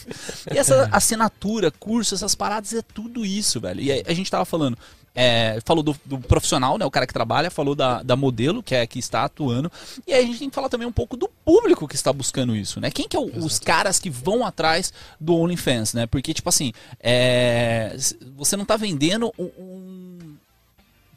e 0.54 0.58
essa 0.58 0.90
assinatura, 0.92 1.72
curso, 1.80 2.16
essas 2.16 2.34
paradas, 2.36 2.74
é 2.74 2.82
tudo 2.82 3.26
isso, 3.26 3.60
velho. 3.62 3.82
E 3.82 3.92
aí 3.92 4.04
a 4.08 4.14
gente 4.14 4.30
tava 4.30 4.46
falando, 4.46 4.78
é, 5.16 5.60
falou 5.66 5.84
do, 5.84 5.96
do 6.06 6.18
profissional, 6.20 6.78
né, 6.78 6.86
o 6.86 6.92
cara 6.92 7.06
que 7.06 7.14
trabalha, 7.14 7.52
falou 7.52 7.76
da, 7.76 8.02
da 8.02 8.16
modelo, 8.16 8.64
que 8.64 8.74
é 8.74 8.86
que 8.88 8.98
está 9.00 9.24
atuando. 9.26 9.72
E 10.08 10.14
aí 10.14 10.24
a 10.24 10.28
gente 10.28 10.40
tem 10.40 10.50
que 10.50 10.56
falar 10.56 10.70
também 10.70 10.88
um 10.88 10.92
pouco 10.92 11.16
do 11.16 11.28
público 11.46 11.88
que 11.88 11.96
está 11.96 12.12
buscando 12.12 12.56
isso, 12.56 12.80
né? 12.80 12.90
Quem 12.90 13.08
que 13.08 13.16
é 13.16 13.20
o- 13.20 13.38
os 13.46 13.60
caras 13.60 14.00
que 14.00 14.10
vão 14.10 14.46
atrás 14.46 14.92
do 15.20 15.36
OnlyFans, 15.36 15.94
né? 15.94 16.06
Porque, 16.08 16.34
tipo 16.34 16.50
assim, 16.50 16.74
é, 17.00 17.96
você 18.36 18.56
não 18.58 18.66
tá 18.66 18.76
vendendo 18.76 19.32
um, 19.38 19.44
um- 19.44 20.36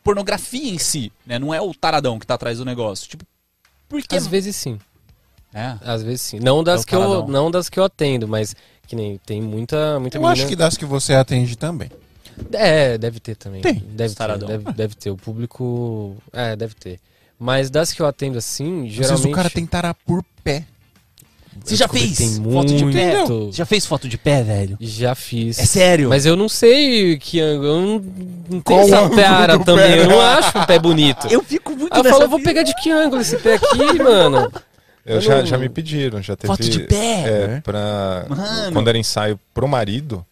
pornografia 0.05 0.71
em 0.73 0.79
si, 0.79 1.11
né? 1.27 1.39
Não 1.39 1.53
é 1.53 1.61
o 1.61 1.75
taradão 1.75 2.19
que 2.19 2.27
tá 2.27 2.35
atrás 2.35 2.59
do 2.59 2.65
negócio. 2.65 3.09
Tipo, 3.09 3.25
porque... 3.89 4.15
Às 4.17 4.27
vezes 4.27 4.55
sim. 4.57 4.79
É. 5.55 5.75
Às 5.81 6.03
vezes 6.03 6.21
sim. 6.23 6.39
Não 6.39 6.63
das, 6.63 6.83
É 6.83 6.85
que 6.85 6.95
eu, 6.95 7.27
não 7.27 7.51
das 7.51 7.69
que 7.69 7.81
eu 7.81 7.85
atendo, 7.85 8.29
mas 8.29 8.55
que 8.87 8.95
nem 8.95 9.19
tem 9.19 9.41
muita, 9.41 9.99
muita 9.99 10.19
Eu 10.19 10.27
acho 10.27 10.43
menina- 10.43 10.49
que 10.51 10.57
das 10.57 10.77
que 10.77 10.85
você 10.85 11.15
atende 11.15 11.57
também. 11.57 11.91
É, 12.53 12.99
deve 12.99 13.21
ter 13.21 13.37
também. 13.37 13.61
Tem. 13.63 13.75
Deve 13.75 14.15
ter, 14.15 14.39
deve, 14.39 14.73
deve 14.73 14.95
ter. 14.95 15.11
O 15.11 15.17
público. 15.17 16.17
É, 16.33 16.55
deve 16.57 16.75
ter. 16.75 16.99
Mas 17.39 17.69
das 17.71 17.93
que 17.93 18.01
eu 18.01 18.07
atendo 18.07 18.39
assim, 18.39 18.89
geralmente. 18.89 18.99
vezes 19.09 19.25
o 19.25 19.31
cara 19.31 19.51
tem 19.51 19.67
tarar 19.67 19.95
por 19.95 20.23
pé. 20.43 20.65
Você 21.65 21.75
já 21.75 21.89
fez 21.89 22.17
tem 22.19 22.43
foto 22.45 22.67
de 22.75 22.85
pé? 22.93 23.17
muito. 23.17 23.51
Já 23.53 23.65
fez 23.65 23.87
foto 23.87 24.09
de 24.09 24.19
pé, 24.19 24.43
velho? 24.43 24.77
Já 24.79 25.15
fiz. 25.15 25.59
É 25.59 25.65
sério? 25.65 26.11
Mas 26.11 26.27
eu 26.27 26.37
não 26.37 26.49
sei 26.49 27.17
que 27.19 27.41
ângulo. 27.41 27.67
Eu 27.69 27.81
não, 27.81 28.05
não 28.51 28.61
tenho 28.61 28.81
essa 28.81 29.09
do 29.59 29.65
também. 29.65 29.91
pé? 29.93 30.01
Eu 30.01 30.09
não 30.09 30.21
acho 30.21 30.59
o 30.59 30.67
pé 30.67 30.79
bonito. 30.79 31.27
Eu 31.29 31.43
fico 31.43 31.73
muito 31.75 31.93
Aí 31.95 32.01
eu 32.01 32.05
falo, 32.05 32.25
eu 32.25 32.29
vou 32.29 32.39
vida. 32.39 32.51
pegar 32.51 32.63
de 32.63 32.75
que 32.77 32.91
ângulo 32.91 33.23
esse 33.23 33.39
pé 33.39 33.55
aqui, 33.55 33.79
mano? 34.03 34.53
Eu 35.05 35.17
Eu 35.17 35.21
já, 35.21 35.37
não- 35.39 35.47
já 35.47 35.57
me 35.59 35.69
pediram, 35.69 36.23
já 36.23 36.37
teve. 36.37 36.49
Foto 36.49 36.69
de 36.69 36.81
pé. 36.81 37.23
É, 37.27 37.49
né? 37.49 37.61
pra, 37.65 38.27
Mano. 38.29 38.73
quando 38.73 38.89
era 38.89 38.99
ensaio 38.99 39.41
pro 39.55 39.67
marido, 39.67 40.25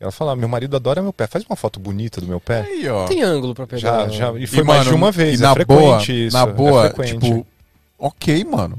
ela 0.00 0.10
falava: 0.10 0.36
Meu 0.40 0.48
marido 0.48 0.74
adora 0.74 1.02
meu 1.02 1.12
pé, 1.12 1.26
faz 1.26 1.44
uma 1.48 1.54
foto 1.56 1.78
bonita 1.78 2.20
do 2.20 2.26
meu 2.26 2.40
pé. 2.40 2.62
Aí, 2.62 2.88
ó. 2.88 3.04
Tem 3.06 3.22
ângulo 3.22 3.54
pra 3.54 3.66
pegar. 3.66 4.08
Já, 4.08 4.32
já, 4.32 4.38
e 4.38 4.46
foi 4.46 4.60
E, 4.60 4.62
mais 4.64 4.78
mano, 4.80 4.90
de 4.90 4.96
uma 4.96 5.12
vez. 5.12 5.38
e 5.40 5.42
é 5.42 5.46
na 5.46 5.52
frequente 5.54 5.78
boa, 5.80 6.02
isso. 6.02 6.36
Na 6.36 6.42
é 6.42 6.46
boa, 6.46 6.90
frequente. 6.90 7.20
tipo, 7.20 7.46
ok, 7.98 8.44
mano. 8.44 8.78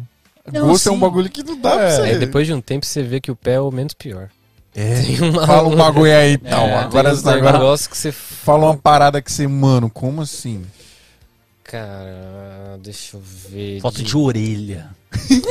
Não, 0.52 0.68
Gosto 0.68 0.89
é 0.89 0.91
um 0.91 0.95
sim. 0.95 0.99
bagulho 1.02 1.30
que 1.30 1.43
não 1.43 1.60
dá 1.61 1.73
É, 1.73 1.77
pra 1.77 1.89
você. 1.91 2.02
Aí 2.02 2.18
depois 2.19 2.48
de 2.48 2.53
um 2.53 2.60
tempo 2.60 2.85
você 2.85 3.03
vê 3.03 3.22
que 3.22 3.30
o 3.31 3.35
pé 3.35 3.53
é 3.53 3.60
o 3.61 3.69
menos 3.72 3.93
pior. 3.93 4.30
É. 4.76 5.02
Tem 5.03 5.22
uma, 5.30 5.45
Fala 5.45 5.68
um 5.68 5.76
bagulho 5.76 6.15
aí, 6.15 6.34
então. 6.34 6.60
É, 6.64 6.76
agora, 6.76 7.10
tem 7.10 7.19
uns 7.19 7.27
agora 7.27 7.52
negócios 7.60 7.88
que 7.88 7.98
você. 7.98 8.11
fala 8.11 8.65
uma 8.65 8.77
parada 8.77 9.22
que 9.22 9.31
você, 9.31 9.45
mano, 9.48 9.89
como 9.89 10.22
assim? 10.22 10.64
Cara, 11.72 12.77
deixa 12.84 13.15
eu 13.15 13.22
ver. 13.22 13.80
Foto 13.80 14.03
de 14.03 14.18
orelha. 14.18 14.89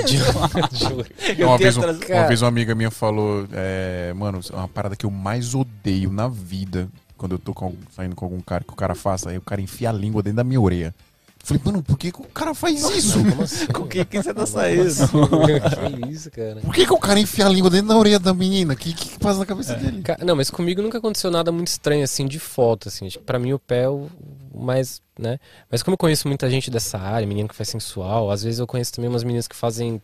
de- 0.06 0.18
uma, 1.42 1.56
vez, 1.56 1.76
um- 1.78 1.80
trazido- 1.80 2.12
uma 2.12 2.26
vez 2.28 2.42
uma 2.42 2.48
amiga 2.48 2.74
minha 2.74 2.90
falou, 2.90 3.46
é, 3.52 4.12
mano, 4.14 4.38
uma 4.52 4.68
parada 4.68 4.94
que 4.94 5.06
eu 5.06 5.10
mais 5.10 5.54
odeio 5.54 6.12
na 6.12 6.28
vida, 6.28 6.88
quando 7.16 7.32
eu 7.32 7.38
tô 7.38 7.54
com 7.54 7.74
saindo 7.96 8.14
com 8.14 8.26
algum 8.26 8.40
cara, 8.40 8.62
que 8.62 8.72
o 8.72 8.76
cara 8.76 8.94
faça, 8.94 9.30
aí 9.30 9.38
o 9.38 9.42
cara 9.42 9.62
enfia 9.62 9.88
a 9.88 9.92
língua 9.92 10.22
dentro 10.22 10.36
da 10.36 10.44
minha 10.44 10.60
orelha. 10.60 10.94
Falei, 11.42 11.62
mano, 11.64 11.82
por 11.82 11.96
que, 11.96 12.12
que 12.12 12.20
o 12.20 12.24
cara 12.24 12.52
faz 12.52 12.82
isso? 12.90 13.18
Não, 13.24 13.42
assim? 13.42 13.64
Com 13.72 13.86
quem, 13.86 14.04
quem 14.04 14.22
você 14.22 14.34
tá 14.34 14.44
saindo? 14.44 14.82
assim? 14.82 15.06
que 15.06 16.12
isso, 16.12 16.30
cara? 16.30 16.56
Por 16.60 16.74
que, 16.74 16.84
que 16.84 16.92
o 16.92 16.98
cara 16.98 17.18
enfia 17.18 17.46
a 17.46 17.48
língua 17.48 17.70
dentro 17.70 17.88
da 17.88 17.96
orelha 17.96 18.18
da 18.18 18.34
menina? 18.34 18.74
O 18.74 18.76
que, 18.76 18.92
que, 18.92 19.08
que 19.08 19.18
passa 19.18 19.38
na 19.38 19.46
cabeça 19.46 19.74
dele? 19.74 20.02
Ca- 20.02 20.18
Não, 20.22 20.36
mas 20.36 20.50
comigo 20.50 20.82
nunca 20.82 20.98
aconteceu 20.98 21.30
nada 21.30 21.50
muito 21.50 21.68
estranho, 21.68 22.04
assim, 22.04 22.26
de 22.26 22.38
foto, 22.38 22.88
assim. 22.88 23.08
Que 23.08 23.18
pra 23.18 23.38
mim 23.38 23.54
o 23.54 23.58
pé 23.58 23.84
é 23.84 23.88
o 23.88 24.08
mais, 24.54 25.00
né? 25.20 25.38
Mas 25.70 25.82
como 25.82 25.94
eu 25.94 25.98
conheço 25.98 26.26
muita 26.26 26.48
gente 26.50 26.70
dessa 26.70 26.98
área, 26.98 27.26
menina 27.26 27.48
que 27.48 27.54
faz 27.54 27.68
sensual, 27.68 28.30
às 28.30 28.42
vezes 28.42 28.58
eu 28.58 28.66
conheço 28.66 28.92
também 28.92 29.08
umas 29.10 29.22
meninas 29.22 29.46
que 29.46 29.54
fazem, 29.56 30.00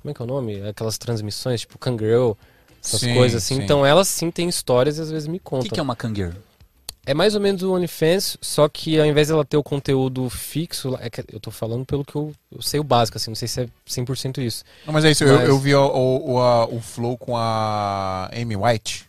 como 0.00 0.10
é 0.10 0.14
que 0.14 0.22
é 0.22 0.24
o 0.24 0.28
nome? 0.28 0.66
Aquelas 0.68 0.96
transmissões, 0.96 1.60
tipo 1.62 1.78
Kangirl, 1.78 2.32
essas 2.82 3.00
Sim, 3.00 3.14
coisas 3.14 3.42
assim. 3.42 3.56
sim. 3.56 3.62
Então 3.62 3.84
elas 3.84 4.08
sim 4.08 4.30
têm 4.30 4.48
histórias 4.48 4.98
e 4.98 5.02
às 5.02 5.10
vezes 5.10 5.26
me 5.28 5.36
O 5.38 5.40
contam. 5.40 5.64
que, 5.64 5.74
que 5.74 5.80
é 5.80 5.82
uma 5.82 5.96
kangaroo? 5.96 6.34
É 7.06 7.14
mais 7.14 7.34
ou 7.34 7.40
menos 7.40 7.62
o 7.62 7.72
OnlyFans, 7.72 8.36
só 8.42 8.68
que 8.68 9.00
ao 9.00 9.06
invés 9.06 9.28
dela 9.28 9.44
ter 9.44 9.56
o 9.56 9.62
conteúdo 9.62 10.28
fixo, 10.30 10.94
é 11.00 11.08
eu 11.32 11.40
tô 11.40 11.50
falando 11.50 11.84
pelo 11.84 12.04
que 12.04 12.14
eu, 12.14 12.32
eu 12.52 12.60
sei 12.62 12.78
o 12.78 12.84
básico, 12.84 13.16
assim, 13.16 13.30
não 13.30 13.34
sei 13.34 13.48
se 13.48 13.62
é 13.62 13.68
100% 13.88 14.38
isso. 14.42 14.62
Não, 14.86 14.92
mas 14.92 15.04
é 15.04 15.10
isso, 15.10 15.24
eu, 15.24 15.34
Mas- 15.38 15.48
eu 15.48 15.58
vi 15.58 15.74
o, 15.74 15.82
o, 15.86 16.32
o, 16.32 16.38
a- 16.40 16.66
o 16.66 16.78
Flow 16.80 17.16
com 17.16 17.36
a 17.36 18.30
Amy 18.32 18.54
White. 18.54 19.08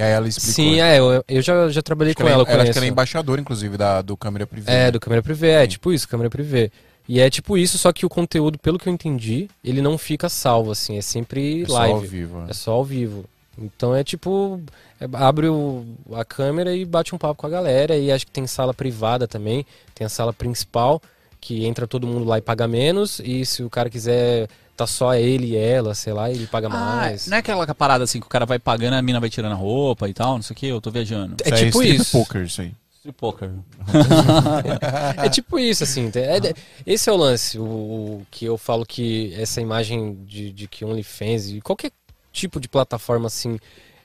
E 0.00 0.02
aí 0.02 0.12
ela 0.12 0.26
explicou. 0.26 0.54
Sim, 0.54 0.80
é, 0.80 0.98
eu, 0.98 1.22
eu 1.28 1.42
já, 1.42 1.68
já 1.68 1.82
trabalhei 1.82 2.12
Acho 2.12 2.22
com 2.22 2.28
ela, 2.28 2.42
ela, 2.42 2.48
é- 2.48 2.50
eu 2.50 2.54
ela 2.54 2.62
acho 2.62 2.72
que 2.72 2.78
ela 2.78 2.86
é 2.86 2.88
embaixadora, 2.88 3.38
inclusive, 3.38 3.76
da, 3.76 4.00
do 4.00 4.16
câmera 4.16 4.46
privê. 4.46 4.70
É, 4.72 4.74
né? 4.84 4.90
do 4.90 4.98
câmera 4.98 5.22
privê, 5.22 5.48
é 5.50 5.62
Sim. 5.62 5.68
tipo 5.68 5.92
isso, 5.92 6.08
câmera 6.08 6.30
privê. 6.30 6.72
E 7.06 7.20
é 7.20 7.28
tipo 7.28 7.58
isso, 7.58 7.76
só 7.76 7.92
que 7.92 8.06
o 8.06 8.08
conteúdo, 8.08 8.58
pelo 8.58 8.78
que 8.78 8.88
eu 8.88 8.92
entendi, 8.92 9.50
ele 9.62 9.82
não 9.82 9.98
fica 9.98 10.28
salvo, 10.30 10.70
assim, 10.70 10.96
é 10.96 11.02
sempre 11.02 11.62
É 11.62 11.66
só 11.66 11.82
ao 11.82 11.92
live. 11.92 12.06
vivo. 12.06 12.44
É 12.48 12.52
só 12.54 12.72
ao 12.72 12.84
vivo. 12.84 13.24
Então 13.58 13.94
é 13.94 14.02
tipo, 14.02 14.58
é, 14.98 15.06
abre 15.12 15.48
o, 15.48 15.84
a 16.14 16.24
câmera 16.24 16.74
e 16.74 16.82
bate 16.86 17.14
um 17.14 17.18
papo 17.18 17.34
com 17.34 17.46
a 17.46 17.50
galera. 17.50 17.94
E 17.94 18.10
acho 18.10 18.24
que 18.24 18.32
tem 18.32 18.46
sala 18.46 18.72
privada 18.72 19.28
também, 19.28 19.66
tem 19.94 20.06
a 20.06 20.08
sala 20.08 20.32
principal, 20.32 21.02
que 21.38 21.66
entra 21.66 21.86
todo 21.86 22.06
mundo 22.06 22.24
lá 22.24 22.38
e 22.38 22.40
paga 22.40 22.66
menos. 22.66 23.20
E 23.22 23.44
se 23.44 23.62
o 23.62 23.68
cara 23.68 23.90
quiser 23.90 24.48
tá 24.80 24.86
só 24.86 25.14
ele 25.14 25.48
e 25.48 25.56
ela, 25.56 25.94
sei 25.94 26.12
lá, 26.12 26.30
ele 26.30 26.46
paga 26.46 26.68
mais. 26.68 27.26
não 27.26 27.36
é 27.36 27.40
aquela 27.40 27.74
parada 27.74 28.04
assim 28.04 28.18
que 28.20 28.26
o 28.26 28.30
cara 28.30 28.46
vai 28.46 28.58
pagando, 28.58 28.94
a 28.94 29.02
mina 29.02 29.20
vai 29.20 29.28
tirando 29.28 29.52
a 29.52 29.56
roupa 29.56 30.08
e 30.08 30.14
tal, 30.14 30.36
não 30.36 30.42
sei 30.42 30.54
o 30.54 30.56
que, 30.56 30.66
eu 30.66 30.80
tô 30.80 30.90
viajando. 30.90 31.36
É 31.44 31.50
tipo 31.50 31.82
strip 31.82 31.96
isso. 32.00 32.12
poker, 32.18 32.42
isso 32.44 32.60
aí. 32.62 32.72
De 33.04 33.12
poker. 33.12 33.50
É 35.16 35.28
tipo 35.28 35.58
isso, 35.58 35.84
assim. 35.84 36.10
é- 36.14 36.36
é- 36.48 36.54
esse 36.86 37.08
é 37.08 37.12
o 37.12 37.16
lance, 37.16 37.58
o, 37.58 37.62
o 37.64 38.26
que 38.30 38.44
eu 38.44 38.56
falo 38.58 38.84
que 38.86 39.34
essa 39.34 39.60
imagem 39.60 40.18
de, 40.24 40.52
de 40.52 40.68
que 40.68 40.84
OnlyFans 40.84 41.48
e 41.50 41.60
qualquer 41.60 41.92
tipo 42.32 42.60
de 42.60 42.68
plataforma, 42.68 43.26
assim, 43.26 43.58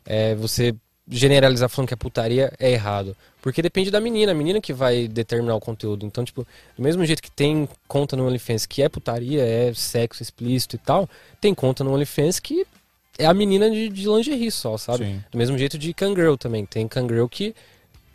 é, 0.05 0.35
você 0.35 0.73
generalizar 1.07 1.69
falando 1.69 1.87
que 1.87 1.93
é 1.93 1.97
putaria 1.97 2.51
é 2.59 2.71
errado. 2.71 3.15
Porque 3.41 3.61
depende 3.61 3.91
da 3.91 4.01
menina, 4.01 4.31
a 4.31 4.35
menina 4.35 4.59
que 4.59 4.73
vai 4.73 5.07
determinar 5.07 5.55
o 5.55 5.59
conteúdo. 5.59 6.05
Então, 6.05 6.25
tipo, 6.25 6.45
do 6.75 6.83
mesmo 6.83 7.05
jeito 7.05 7.21
que 7.21 7.29
tem 7.29 7.69
conta 7.87 8.15
no 8.15 8.25
OnlyFans 8.25 8.65
que 8.65 8.81
é 8.81 8.89
putaria, 8.89 9.43
é 9.43 9.73
sexo 9.73 10.23
explícito 10.23 10.75
e 10.75 10.79
tal, 10.79 11.07
tem 11.39 11.53
conta 11.53 11.83
no 11.83 11.93
OnlyFans 11.93 12.39
que 12.39 12.65
é 13.17 13.25
a 13.25 13.33
menina 13.33 13.69
de, 13.69 13.87
de 13.89 14.07
lingerie 14.07 14.51
só, 14.51 14.77
sabe? 14.77 15.05
Sim. 15.05 15.23
Do 15.31 15.37
mesmo 15.37 15.57
jeito 15.57 15.77
de 15.77 15.93
Kangirl 15.93 16.35
também. 16.35 16.65
Tem 16.65 16.87
Kangirl 16.87 17.27
que 17.27 17.55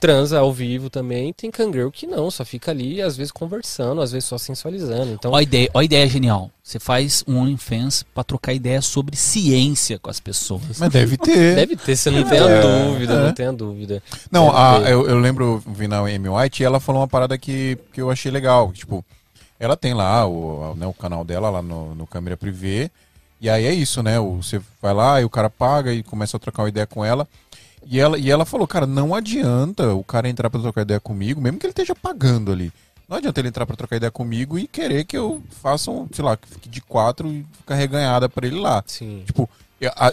transa 0.00 0.38
ao 0.38 0.50
vivo 0.52 0.88
também, 0.88 1.30
tem 1.32 1.50
Kangirl 1.50 1.90
que 1.90 2.06
não, 2.06 2.30
só 2.30 2.42
fica 2.44 2.70
ali, 2.70 3.02
às 3.02 3.16
vezes 3.18 3.30
conversando, 3.30 4.00
às 4.00 4.10
vezes 4.10 4.26
só 4.26 4.38
sensualizando. 4.38 5.12
Então, 5.12 5.32
Ó 5.32 5.36
a 5.36 5.42
ideia, 5.42 5.70
ó 5.74 5.78
a 5.80 5.84
ideia 5.84 6.08
genial. 6.08 6.50
Você 6.64 6.80
faz 6.80 7.22
um 7.28 7.36
OnlyFans 7.38 8.04
pra 8.14 8.24
trocar 8.24 8.54
ideia 8.54 8.80
sobre 8.80 9.14
ciência 9.14 9.98
com 9.98 10.08
as 10.08 10.18
pessoas. 10.18 10.78
Mas 10.78 10.90
deve 10.90 11.18
ter. 11.18 11.54
deve 11.54 11.76
ter, 11.76 11.94
você 11.96 12.10
não 12.10 12.24
tem 12.24 12.38
a 12.38 12.48
É, 12.48 12.60
dúvida, 12.62 13.12
é. 13.12 13.24
não 13.26 13.32
tem 13.34 13.46
a 13.46 13.52
dúvida. 13.52 14.02
Não, 14.30 14.56
a- 14.56 14.80
eu, 14.88 15.06
eu 15.06 15.18
lembro, 15.18 15.62
vi 15.66 15.86
na 15.86 15.98
Amy 15.98 16.28
White 16.28 16.62
e 16.62 16.66
ela 16.66 16.80
falou 16.80 17.02
uma 17.02 17.08
parada 17.08 17.36
que, 17.36 17.76
que 17.92 18.00
eu 18.00 18.10
achei 18.10 18.32
legal. 18.32 18.72
Tipo, 18.72 19.04
ela 19.58 19.76
tem 19.76 19.92
lá 19.92 20.26
o, 20.26 20.74
né, 20.76 20.86
o 20.86 20.94
canal 20.94 21.24
dela 21.24 21.50
lá 21.50 21.60
no, 21.60 21.94
no 21.94 22.06
câmera 22.06 22.36
privê. 22.36 22.90
E 23.40 23.48
aí 23.50 23.66
é 23.66 23.72
isso, 23.74 24.02
né? 24.02 24.18
Você 24.18 24.60
vai 24.80 24.94
lá 24.94 25.20
e 25.20 25.24
o 25.24 25.30
cara 25.30 25.50
paga 25.50 25.92
e 25.92 26.02
começa 26.02 26.36
a 26.36 26.40
trocar 26.40 26.62
uma 26.62 26.68
ideia 26.68 26.86
com 26.86 27.04
ela. 27.04 27.26
E 27.86 27.98
ela, 27.98 28.18
e 28.18 28.30
ela 28.30 28.44
falou, 28.44 28.66
cara, 28.66 28.86
não 28.86 29.14
adianta 29.14 29.94
o 29.94 30.04
cara 30.04 30.28
entrar 30.28 30.50
pra 30.50 30.60
trocar 30.60 30.82
ideia 30.82 31.00
comigo, 31.00 31.40
mesmo 31.40 31.58
que 31.58 31.66
ele 31.66 31.72
esteja 31.72 31.94
pagando 31.94 32.52
ali. 32.52 32.72
Não 33.08 33.16
adianta 33.16 33.40
ele 33.40 33.48
entrar 33.48 33.66
pra 33.66 33.74
trocar 33.74 33.96
ideia 33.96 34.10
comigo 34.10 34.56
e 34.56 34.68
querer 34.68 35.04
que 35.04 35.16
eu 35.16 35.42
faça 35.50 35.90
um, 35.90 36.06
sei 36.12 36.24
lá, 36.24 36.36
que 36.36 36.46
fique 36.46 36.68
de 36.68 36.80
quatro 36.80 37.28
e 37.28 37.44
ficar 37.58 37.74
reganhada 37.74 38.28
pra 38.28 38.46
ele 38.46 38.60
lá. 38.60 38.84
Sim. 38.86 39.24
Tipo, 39.26 39.50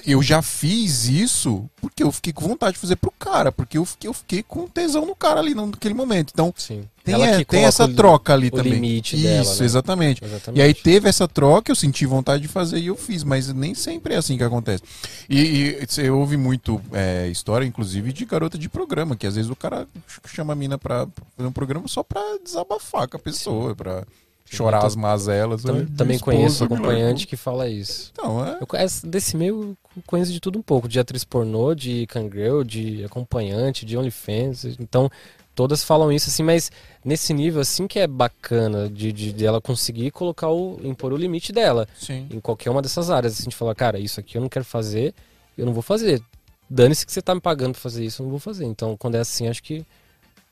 eu, 0.05 0.23
já 0.23 0.41
fiz 0.41 1.09
isso 1.09 1.69
porque 1.81 2.01
eu 2.01 2.11
fiquei 2.11 2.31
com 2.31 2.47
vontade 2.47 2.73
de 2.73 2.79
fazer 2.79 2.95
pro 2.95 3.11
cara, 3.11 3.51
porque 3.51 3.77
eu 3.77 3.83
fiquei, 3.85 4.09
eu 4.09 4.13
fiquei 4.13 4.41
com 4.43 4.67
tesão 4.67 5.05
no 5.05 5.15
cara 5.15 5.39
ali 5.41 5.53
naquele 5.53 5.93
momento. 5.93 6.31
Então, 6.33 6.53
Sim. 6.55 6.85
tem, 7.03 7.21
é, 7.21 7.43
tem 7.43 7.65
essa 7.65 7.87
troca 7.87 8.33
ali 8.33 8.49
também. 8.49 8.73
limite 8.73 9.15
isso, 9.15 9.23
dela, 9.25 9.55
né? 9.55 9.65
exatamente. 9.65 10.23
Exatamente. 10.23 10.59
E 10.59 10.61
aí 10.61 10.73
teve 10.73 11.09
essa 11.09 11.27
troca, 11.27 11.69
eu 11.71 11.75
senti 11.75 12.05
vontade 12.05 12.43
de 12.43 12.47
fazer 12.47 12.79
e 12.79 12.87
eu 12.87 12.95
fiz, 12.95 13.23
mas 13.23 13.51
nem 13.53 13.73
sempre 13.75 14.13
é 14.13 14.17
assim 14.17 14.37
que 14.37 14.43
acontece. 14.43 14.83
E, 15.29 15.85
você 15.87 16.09
ouve 16.09 16.37
muito 16.37 16.81
é, 16.93 17.27
história, 17.27 17.65
inclusive, 17.65 18.13
de 18.13 18.23
garota 18.25 18.57
de 18.57 18.69
programa, 18.69 19.15
que 19.17 19.27
às 19.27 19.35
vezes 19.35 19.51
o 19.51 19.55
cara 19.55 19.85
ch- 20.07 20.33
chama 20.33 20.53
a 20.53 20.55
mina 20.55 20.77
pra 20.77 21.07
fazer 21.35 21.47
um 21.49 21.51
programa 21.51 21.87
só 21.89 22.03
pra 22.03 22.21
desabafar 22.43 23.07
com 23.09 23.17
a 23.17 23.19
pessoa, 23.19 23.75
pra 23.75 24.05
chorar 24.49 24.77
Então, 24.77 24.87
as 24.87 24.95
mazelas. 24.95 25.63
Tam- 25.63 25.77
Ai, 25.77 25.85
também 25.97 26.17
conheço 26.19 26.65
me 26.65 26.73
acompanhante 26.73 27.27
que 27.27 27.35
fala 27.35 27.67
isso. 27.69 28.11
Então, 28.13 28.45
é. 28.45 28.57
Eu 28.61 28.67
conheço, 28.67 29.05
desse 29.05 29.35
meio, 29.37 29.77
eu 29.95 30.03
conheço 30.05 30.31
de 30.31 30.39
tudo 30.39 30.57
um 30.57 30.61
pouco. 30.61 30.87
De 30.87 30.99
atriz 30.99 31.23
pornô, 31.23 31.73
de 31.75 32.05
Kangirl, 32.07 32.63
de 32.63 33.03
acompanhante, 33.05 33.85
de 33.85 33.97
OnlyFans. 33.97 34.65
Então, 34.79 35.09
todas 35.55 35.83
falam 35.83 36.11
isso, 36.11 36.29
assim, 36.29 36.43
mas 36.43 36.71
nesse 37.03 37.33
nível, 37.33 37.61
assim, 37.61 37.87
que 37.87 37.99
é 37.99 38.07
bacana 38.07 38.87
de, 38.89 39.11
de, 39.11 39.33
de 39.33 39.45
ela 39.45 39.59
conseguir 39.59 40.11
colocar 40.11 40.49
o... 40.49 40.79
impor 40.83 41.11
o 41.13 41.17
limite 41.17 41.51
dela. 41.51 41.87
Sim. 41.99 42.27
Em 42.31 42.39
qualquer 42.39 42.69
uma 42.69 42.81
dessas 42.81 43.09
áreas. 43.09 43.39
Assim, 43.39 43.49
de 43.49 43.55
falar, 43.55 43.75
cara, 43.75 43.99
isso 43.99 44.19
aqui 44.19 44.37
eu 44.37 44.41
não 44.41 44.49
quero 44.49 44.65
fazer, 44.65 45.13
eu 45.57 45.65
não 45.65 45.73
vou 45.73 45.83
fazer. 45.83 46.21
Dane-se 46.69 47.05
que 47.05 47.11
você 47.13 47.21
tá 47.21 47.33
me 47.33 47.39
pagando 47.41 47.71
pra 47.73 47.81
fazer 47.81 48.03
isso, 48.05 48.21
eu 48.21 48.25
não 48.25 48.31
vou 48.31 48.39
fazer. 48.39 48.65
Então, 48.65 48.95
quando 48.97 49.15
é 49.15 49.19
assim, 49.19 49.47
acho 49.47 49.63
que 49.63 49.85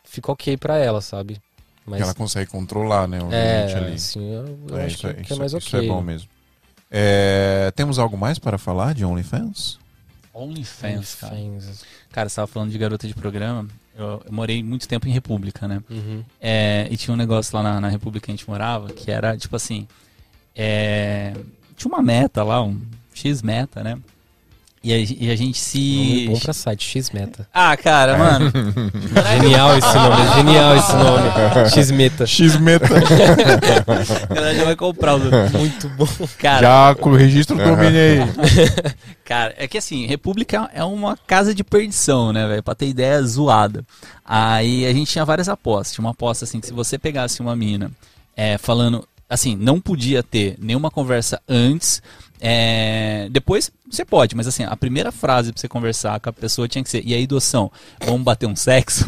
fica 0.03 0.31
ok 0.31 0.55
pra 0.55 0.77
ela, 0.77 1.01
sabe? 1.01 1.37
Mas 1.85 2.01
Ela 2.01 2.13
consegue 2.15 2.49
controlar, 2.49 3.07
né? 3.07 3.19
O 3.21 3.31
é, 3.31 3.73
ali. 3.75 3.93
assim, 3.93 4.19
eu, 4.33 4.59
eu 4.69 4.77
É, 4.77 4.85
acho 4.85 4.95
isso, 4.95 4.97
que, 5.01 5.07
é, 5.07 5.13
que 5.13 5.19
é 5.19 5.23
isso- 5.23 5.37
mais 5.37 5.53
isso 5.53 5.67
ok. 5.77 5.85
é 5.85 5.91
bom 5.91 6.01
mesmo. 6.01 6.27
É, 6.89 7.71
temos 7.75 7.99
algo 7.99 8.17
mais 8.17 8.39
para 8.39 8.57
falar 8.57 8.93
de 8.95 9.05
OnlyFans? 9.05 9.77
OnlyFans, 10.33 11.15
cara. 11.15 11.35
OnlyFans. 11.35 11.83
Cara, 12.11 12.29
você 12.29 12.35
tava 12.35 12.47
falando 12.47 12.71
de 12.71 12.77
garota 12.77 13.07
de 13.07 13.13
programa. 13.13 13.67
Eu, 13.97 14.21
eu 14.25 14.31
morei 14.31 14.61
muito 14.63 14.87
tempo 14.87 15.07
em 15.07 15.11
República, 15.11 15.67
né? 15.67 15.81
Uhum. 15.89 16.23
É, 16.41 16.87
e 16.91 16.97
tinha 16.97 17.13
um 17.13 17.17
negócio 17.17 17.55
lá 17.55 17.63
na, 17.63 17.79
na 17.81 17.87
República 17.89 18.25
que 18.25 18.31
a 18.31 18.35
gente 18.35 18.49
morava, 18.49 18.87
que 18.91 19.09
era 19.11 19.37
tipo 19.37 19.55
assim. 19.55 19.87
é, 20.55 21.33
tinha 21.77 21.91
uma 21.93 22.01
meta 22.01 22.43
lá, 22.43 22.61
um 22.63 22.79
X 23.13 23.41
meta, 23.41 23.83
né? 23.83 23.97
E 24.85 24.93
a, 24.93 24.97
e 24.97 25.31
a 25.31 25.35
gente 25.35 25.59
Nome 25.59 26.15
se. 26.19 26.27
bom 26.29 26.39
pra 26.39 26.53
site, 26.53 26.87
X-Meta. 26.87 27.47
Ah, 27.51 27.75
cara, 27.75 28.19
mano. 28.19 28.51
Genial 29.41 29.75
esse 29.79 29.95
nome, 29.95 30.35
genial 30.35 30.75
esse 30.77 30.93
nome. 30.93 31.69
X-Meta. 31.71 32.27
X-Meta. 32.27 32.85
A 34.29 34.29
galera 34.35 34.55
já 34.55 34.63
vai 34.63 34.75
comprar 34.75 35.15
o. 35.15 35.19
Muito 35.57 35.89
bom. 35.89 36.07
Cara, 36.37 36.61
Já 36.61 36.95
com 37.01 37.09
o 37.09 37.15
registro 37.15 37.57
do 37.57 37.63
domínio 37.63 37.99
aí. 37.99 38.19
Cara, 39.25 39.55
é 39.57 39.67
que 39.67 39.79
assim, 39.79 40.05
República 40.05 40.69
é 40.71 40.83
uma 40.83 41.17
casa 41.17 41.55
de 41.55 41.63
perdição, 41.63 42.31
né, 42.31 42.47
velho? 42.47 42.61
Pra 42.61 42.75
ter 42.75 42.87
ideia 42.87 43.19
zoada. 43.23 43.83
Aí 44.23 44.85
a 44.85 44.93
gente 44.93 45.11
tinha 45.11 45.25
várias 45.25 45.49
apostas. 45.49 45.95
Tinha 45.95 46.05
uma 46.05 46.11
aposta 46.11 46.45
assim 46.45 46.59
que 46.59 46.67
se 46.67 46.73
você 46.73 46.99
pegasse 46.99 47.41
uma 47.41 47.55
mina 47.55 47.89
é, 48.37 48.59
falando. 48.59 49.03
Assim, 49.27 49.55
não 49.55 49.81
podia 49.81 50.21
ter 50.21 50.55
nenhuma 50.59 50.91
conversa 50.91 51.41
antes. 51.49 52.03
É, 52.39 53.27
depois 53.31 53.71
você 53.89 54.03
pode, 54.03 54.35
mas 54.35 54.47
assim, 54.47 54.63
a 54.63 54.75
primeira 54.75 55.11
frase 55.11 55.51
pra 55.51 55.61
você 55.61 55.67
conversar 55.67 56.19
com 56.19 56.29
a 56.29 56.33
pessoa 56.33 56.67
tinha 56.67 56.83
que 56.83 56.89
ser: 56.89 57.01
E 57.05 57.13
aí, 57.13 57.25
doção, 57.25 57.71
vamos 58.03 58.23
bater 58.23 58.45
um 58.47 58.55
sexo? 58.55 59.05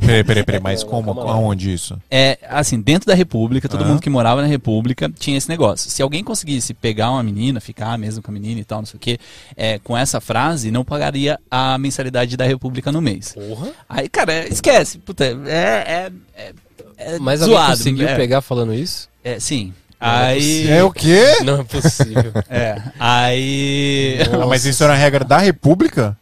Peraí, 0.00 0.24
peraí, 0.24 0.44
peraí, 0.44 0.60
mas 0.60 0.82
como? 0.82 1.14
Calma 1.14 1.24
lá. 1.24 1.32
Aonde 1.32 1.72
isso? 1.72 2.00
É, 2.10 2.38
assim, 2.48 2.80
dentro 2.80 3.06
da 3.06 3.14
República, 3.14 3.68
todo 3.68 3.84
mundo 3.84 4.00
que 4.00 4.10
morava 4.10 4.40
na 4.42 4.48
República 4.48 5.10
tinha 5.16 5.36
esse 5.36 5.48
negócio. 5.48 5.90
Se 5.90 6.02
alguém 6.02 6.24
conseguisse 6.24 6.74
pegar 6.74 7.10
uma 7.10 7.22
menina, 7.22 7.60
ficar 7.60 7.96
mesmo 7.98 8.22
com 8.22 8.30
a 8.30 8.34
menina 8.34 8.60
e 8.60 8.64
tal, 8.64 8.78
não 8.78 8.86
sei 8.86 8.96
o 8.96 9.00
quê, 9.00 9.18
é, 9.56 9.78
com 9.78 9.96
essa 9.96 10.20
frase, 10.20 10.70
não 10.70 10.84
pagaria 10.84 11.38
a 11.50 11.76
mensalidade 11.78 12.36
da 12.36 12.44
República 12.44 12.90
no 12.90 13.00
mês. 13.00 13.32
Porra. 13.32 13.70
Aí, 13.88 14.08
cara, 14.08 14.32
é- 14.32 14.48
esquece. 14.48 14.98
Puta, 14.98 15.24
é. 15.24 15.30
é, 15.46 16.12
é, 16.36 16.52
é 16.96 17.18
Mas 17.18 17.42
alguém 17.42 17.56
zoado. 17.56 17.76
conseguiu 17.76 18.08
é, 18.08 18.16
pegar 18.16 18.40
falando 18.40 18.74
isso? 18.74 19.08
É, 19.22 19.38
sim. 19.38 19.72
É 20.04 20.26
Aí. 20.26 20.70
É 20.70 20.84
o 20.84 20.92
quê? 20.92 21.38
Não 21.42 21.60
é 21.60 21.64
possível. 21.64 22.32
É. 22.50 22.76
Aí. 23.00 24.18
Ah, 24.30 24.46
mas 24.46 24.66
isso 24.66 24.84
era 24.84 24.92
a 24.92 24.96
regra 24.96 25.24
da 25.24 25.38
República? 25.38 26.14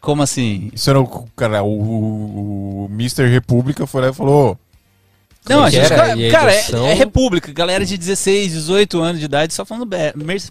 Como 0.00 0.22
assim? 0.22 0.70
Isso 0.72 0.88
era 0.88 0.98
o 0.98 1.28
cara, 1.36 1.62
o, 1.62 1.68
o, 1.68 2.84
o 2.86 2.88
Mr. 2.90 3.28
República 3.28 3.86
foi 3.86 4.00
lá 4.02 4.08
e 4.08 4.14
falou: 4.14 4.58
Não, 5.48 5.64
é 5.64 5.68
a 5.68 5.70
gente. 5.70 5.86
era? 5.86 5.96
Cara, 5.96 6.12
a 6.12 6.30
cara, 6.30 6.54
é- 6.54 6.90
é, 6.90 6.94
República, 6.94 7.50
galera 7.52 7.84
de 7.84 7.96
16, 7.96 8.52
18 8.52 9.00
anos 9.00 9.18
de 9.18 9.24
idade 9.24 9.54
só 9.54 9.64
falando 9.64 9.88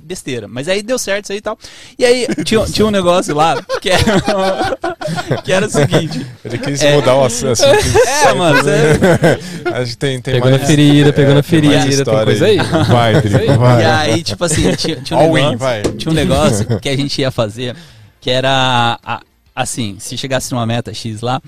besteira. 0.02 0.48
Mas 0.48 0.68
aí 0.68 0.82
deu 0.82 0.98
certo 0.98 1.26
isso 1.26 1.32
aí 1.32 1.38
e 1.38 1.42
tal. 1.42 1.58
E 1.98 2.04
aí 2.04 2.28
tinha, 2.44 2.66
tinha 2.66 2.86
um 2.88 2.92
negócio 2.92 3.34
lá 3.36 3.56
que 3.82 3.90
era, 3.90 4.02
que 5.46 5.52
era 5.52 5.68
o 5.68 5.70
seguinte. 5.70 6.26
Ele 6.44 6.58
quis 6.58 6.82
É. 6.82 6.96
mudar 6.96 7.16
o 7.16 7.24
assunto. 7.26 7.62
É, 7.64 8.34
mano, 8.34 8.64
você- 8.64 9.70
Acho 9.74 9.92
que 9.92 9.98
tem, 9.98 10.22
tem 10.22 10.34
Pegou 10.34 10.50
mais... 10.50 10.62
na 10.62 10.68
ferida, 10.68 11.14
pegou 11.14 11.34
na 11.34 11.40
É, 11.40 11.42
tem 11.44 11.50
ferida, 11.62 11.82
tem 11.82 11.90
história 11.92 12.26
coisa 12.26 12.46
aí. 12.46 12.58
Vai. 12.88 13.22
Drico, 13.22 13.58
vai. 13.60 13.82
E 13.82 13.86
aí, 13.86 14.24
tipo 14.24 14.44
assim, 14.44 14.76
tinha, 14.76 14.96
tinha 14.98 15.20
um 15.20 15.38
in, 15.38 15.42
negócio. 15.42 15.58
vai. 15.60 15.82
Tinha 15.84 16.12
um 16.12 16.16
negócio 16.16 16.80
que 16.80 16.90
a 16.90 16.98
gente 16.98 17.22
ia 17.22 17.30
fazer, 17.32 17.76
que 18.20 18.30
era 18.32 19.00
a- 19.06 19.22
assim, 19.56 19.98
se 20.00 20.18
chegasse 20.18 20.52
numa 20.52 20.66
meta 20.66 20.94
X 20.94 21.22
lá, 21.22 21.42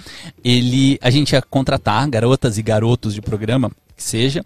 ele 0.44 0.98
a 1.02 1.10
gente 1.10 1.32
ia 1.34 1.42
contratar 1.42 2.10
garotas 2.10 2.58
e 2.58 2.62
garotos 2.62 3.14
de 3.14 3.22
programa, 3.22 3.72
que 3.96 4.04
seja, 4.04 4.46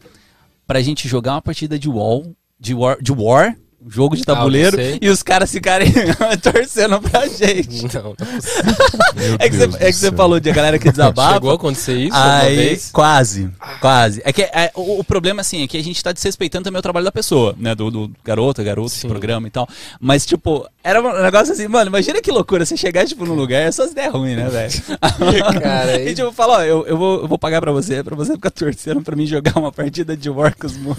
pra 0.68 0.82
gente 0.82 1.07
jogar 1.07 1.34
uma 1.34 1.41
partida 1.41 1.77
de 1.77 1.90
wall, 1.90 2.36
de 2.60 2.73
war, 2.73 3.02
de 3.02 3.11
war 3.11 3.56
um 3.86 3.91
jogo 3.91 4.16
de 4.16 4.24
Ah, 4.24 4.26
tabuleiro, 4.34 4.76
sei. 4.78 4.98
e 4.99 5.10
os 5.10 5.22
caras 5.22 5.52
ficarem 5.52 5.91
torcendo 6.41 6.99
pra 7.02 7.28
gente. 7.28 7.84
Não, 7.94 8.03
não 8.03 8.12
é 8.20 8.26
possível. 8.36 9.38
É 9.40 9.49
que, 9.49 9.56
você, 9.57 9.64
é 9.64 9.86
que 9.88 9.94
você 9.94 10.07
céu. 10.10 10.14
falou 10.14 10.40
de 10.40 10.52
galera 10.52 10.80
que 10.80 10.90
desabafa. 10.90 11.34
Chegou 11.36 11.52
a 11.52 11.56
acontecer 11.56 11.95
isso 11.98 12.16
Aí, 12.18 12.56
vez? 12.56 12.90
quase, 12.91 13.49
quase. 13.80 14.22
É 14.26 14.34
que 14.34 14.41
é, 14.41 14.72
o, 14.76 14.99
o 14.99 15.03
problema, 15.03 15.41
assim, 15.41 15.64
é 15.64 15.68
que 15.68 15.78
a 15.78 15.84
gente 15.84 16.03
tá 16.03 16.12
desrespeitando 16.12 16.64
também 16.64 16.80
o 16.80 16.82
trabalho 16.84 17.03
da 17.06 17.12
pessoa, 17.12 17.53
né? 17.60 17.76
Do, 17.76 17.91
do 17.91 18.12
garoto, 18.24 18.64
garoto, 18.64 18.88
esse 18.88 19.02
Sim. 19.02 19.07
programa 19.07 19.48
e 19.48 19.52
tal. 19.52 19.68
Mas, 19.99 20.26
tipo, 20.26 20.68
era 20.84 20.99
um 21.02 21.22
negócio 21.22 21.53
assim, 21.53 21.68
mano, 21.68 21.90
imagina 21.90 22.20
que 22.22 22.32
loucura 22.32 22.66
você 22.66 22.76
chegar, 22.76 23.06
tipo, 23.06 23.24
num 23.26 23.36
lugar, 23.36 23.62
é 23.62 23.72
só 23.72 23.84
as 23.84 23.91
ideias 23.91 24.12
ruins, 24.14 24.36
né, 24.38 24.49
velho? 24.49 24.74
E 26.06 26.10
e- 26.10 26.16
tipo, 26.16 26.32
fala, 26.32 26.57
ó, 26.57 26.62
eu, 26.64 26.86
eu, 26.88 26.98
vou, 26.98 27.22
eu 27.22 27.28
vou 27.28 27.38
pagar 27.38 27.62
pra 27.62 27.72
você, 27.72 28.03
pra 28.03 28.16
você 28.16 28.34
ficar 28.34 28.49
torcendo 28.49 29.02
pra 29.02 29.16
mim 29.16 29.26
jogar 29.26 29.57
uma 29.57 29.72
partida 29.72 30.16
de 30.16 30.30
War 30.30 30.56
com 30.57 30.66
os, 30.68 30.78
mo- 30.78 30.95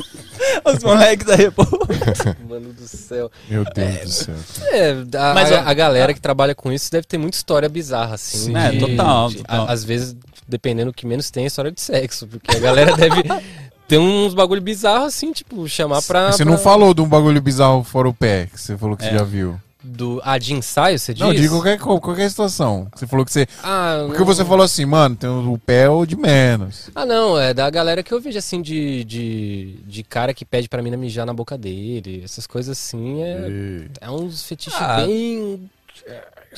os 0.64 0.82
moleques 0.82 1.26
da 1.26 1.34
República. 1.36 2.36
Mano, 2.48 2.74
do 2.76 2.86
céu. 2.88 3.30
Meu 3.48 3.64
Deus 3.64 4.00
do 4.00 4.10
céu. 4.12 4.34
É, 4.72 4.90
a, 5.18 5.34
Mas, 5.34 5.52
a, 5.52 5.62
a 5.68 5.74
galera 5.74 6.12
que 6.14 6.20
trabalha 6.20 6.54
com 6.54 6.70
isso 6.72 6.90
deve 6.90 7.06
ter 7.06 7.18
muita 7.18 7.36
história 7.36 7.68
bizarra, 7.68 8.14
assim. 8.14 8.38
Sim. 8.38 8.56
É, 8.56 8.72
total, 8.78 9.32
total. 9.32 9.66
a- 9.66 9.72
às 9.72 9.84
vezes, 9.84 10.16
dependendo 10.46 10.90
do 10.92 10.94
que 10.94 11.06
menos 11.06 11.30
tem, 11.30 11.44
é 11.44 11.46
história 11.46 11.72
de 11.72 11.80
sexo. 11.80 12.26
Porque 12.26 12.56
a 12.56 12.60
galera 12.60 12.96
deve 12.96 13.22
ter 13.88 13.98
uns 13.98 14.34
bagulho 14.34 14.60
bizarros, 14.60 15.06
assim, 15.08 15.32
tipo, 15.32 15.68
chamar 15.68 16.02
pra. 16.02 16.32
Você 16.32 16.42
pra- 16.44 16.52
não 16.52 16.58
falou 16.58 16.92
de 16.94 17.00
um 17.00 17.08
bagulho 17.08 17.40
bizarro 17.40 17.82
fora 17.84 18.08
o 18.08 18.14
pé, 18.14 18.46
que 18.52 18.60
você 18.60 18.76
falou 18.76 18.96
que 18.96 19.04
É. 19.04 19.10
você 19.10 19.18
já 19.18 19.24
viu. 19.24 19.60
Do, 19.88 20.20
ah, 20.24 20.36
de 20.36 20.52
ensaio, 20.52 20.98
você 20.98 21.14
diz? 21.14 21.20
Não, 21.22 21.32
diga 21.32 21.48
qualquer, 21.48 21.78
qualquer 21.78 22.28
situação. 22.28 22.88
Você 22.94 23.06
falou 23.06 23.24
que 23.24 23.32
você. 23.32 23.46
Ah, 23.62 24.02
Porque 24.06 24.18
não- 24.18 24.26
você 24.26 24.44
falou 24.44 24.64
assim, 24.64 24.84
mano, 24.84 25.14
tem 25.14 25.30
o 25.30 25.58
pé 25.64 25.88
ou 25.88 26.04
de 26.04 26.16
menos. 26.16 26.90
Ah, 26.94 27.06
não, 27.06 27.38
é 27.38 27.54
da 27.54 27.70
galera 27.70 28.02
que 28.02 28.12
eu 28.12 28.20
vejo, 28.20 28.36
assim, 28.36 28.60
de, 28.60 29.04
de, 29.04 29.78
de 29.86 30.02
cara 30.02 30.34
que 30.34 30.44
pede 30.44 30.68
pra 30.68 30.82
mina 30.82 30.96
mijar 30.96 31.24
na 31.24 31.32
boca 31.32 31.56
dele. 31.56 32.20
Essas 32.24 32.46
coisas 32.46 32.76
assim, 32.76 33.22
é, 33.22 33.88
é 34.00 34.10
uns 34.10 34.42
fetiches 34.42 34.78
Ah. 34.80 34.96
bem 35.06 35.70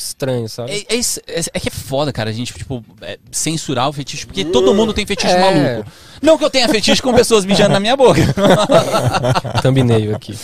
estranhos, 0.03 0.53
sabe? 0.53 0.71
É, 0.89 0.95
é 0.95 0.97
isso- 0.97 1.21
é- 1.27 1.43
é 1.55 1.61
que 1.61 1.69
é 1.69 1.73
foda, 1.73 2.13
cara, 2.13 2.31
a 2.31 2.33
gente, 2.33 2.53
tipo, 2.55 2.85
é, 3.03 3.19
censurar 3.31 3.89
o 3.89 3.93
fetiche, 3.93 4.27
porque 4.27 4.45
todo 4.45 4.75
mundo 4.75 4.93
tem 4.93 5.05
fetiche 5.07 5.33
É. 5.33 5.41
maluco. 5.41 5.91
Não 6.21 6.37
que 6.37 6.45
eu 6.45 6.51
tenha 6.51 6.69
fetiche 6.69 7.01
com 7.01 7.15
pessoas 7.15 7.45
mijando 7.45 7.73
na 7.75 7.79
minha 7.79 7.97
boca. 7.97 8.21
Thumbnail 9.63 10.15
aqui. 10.17 10.37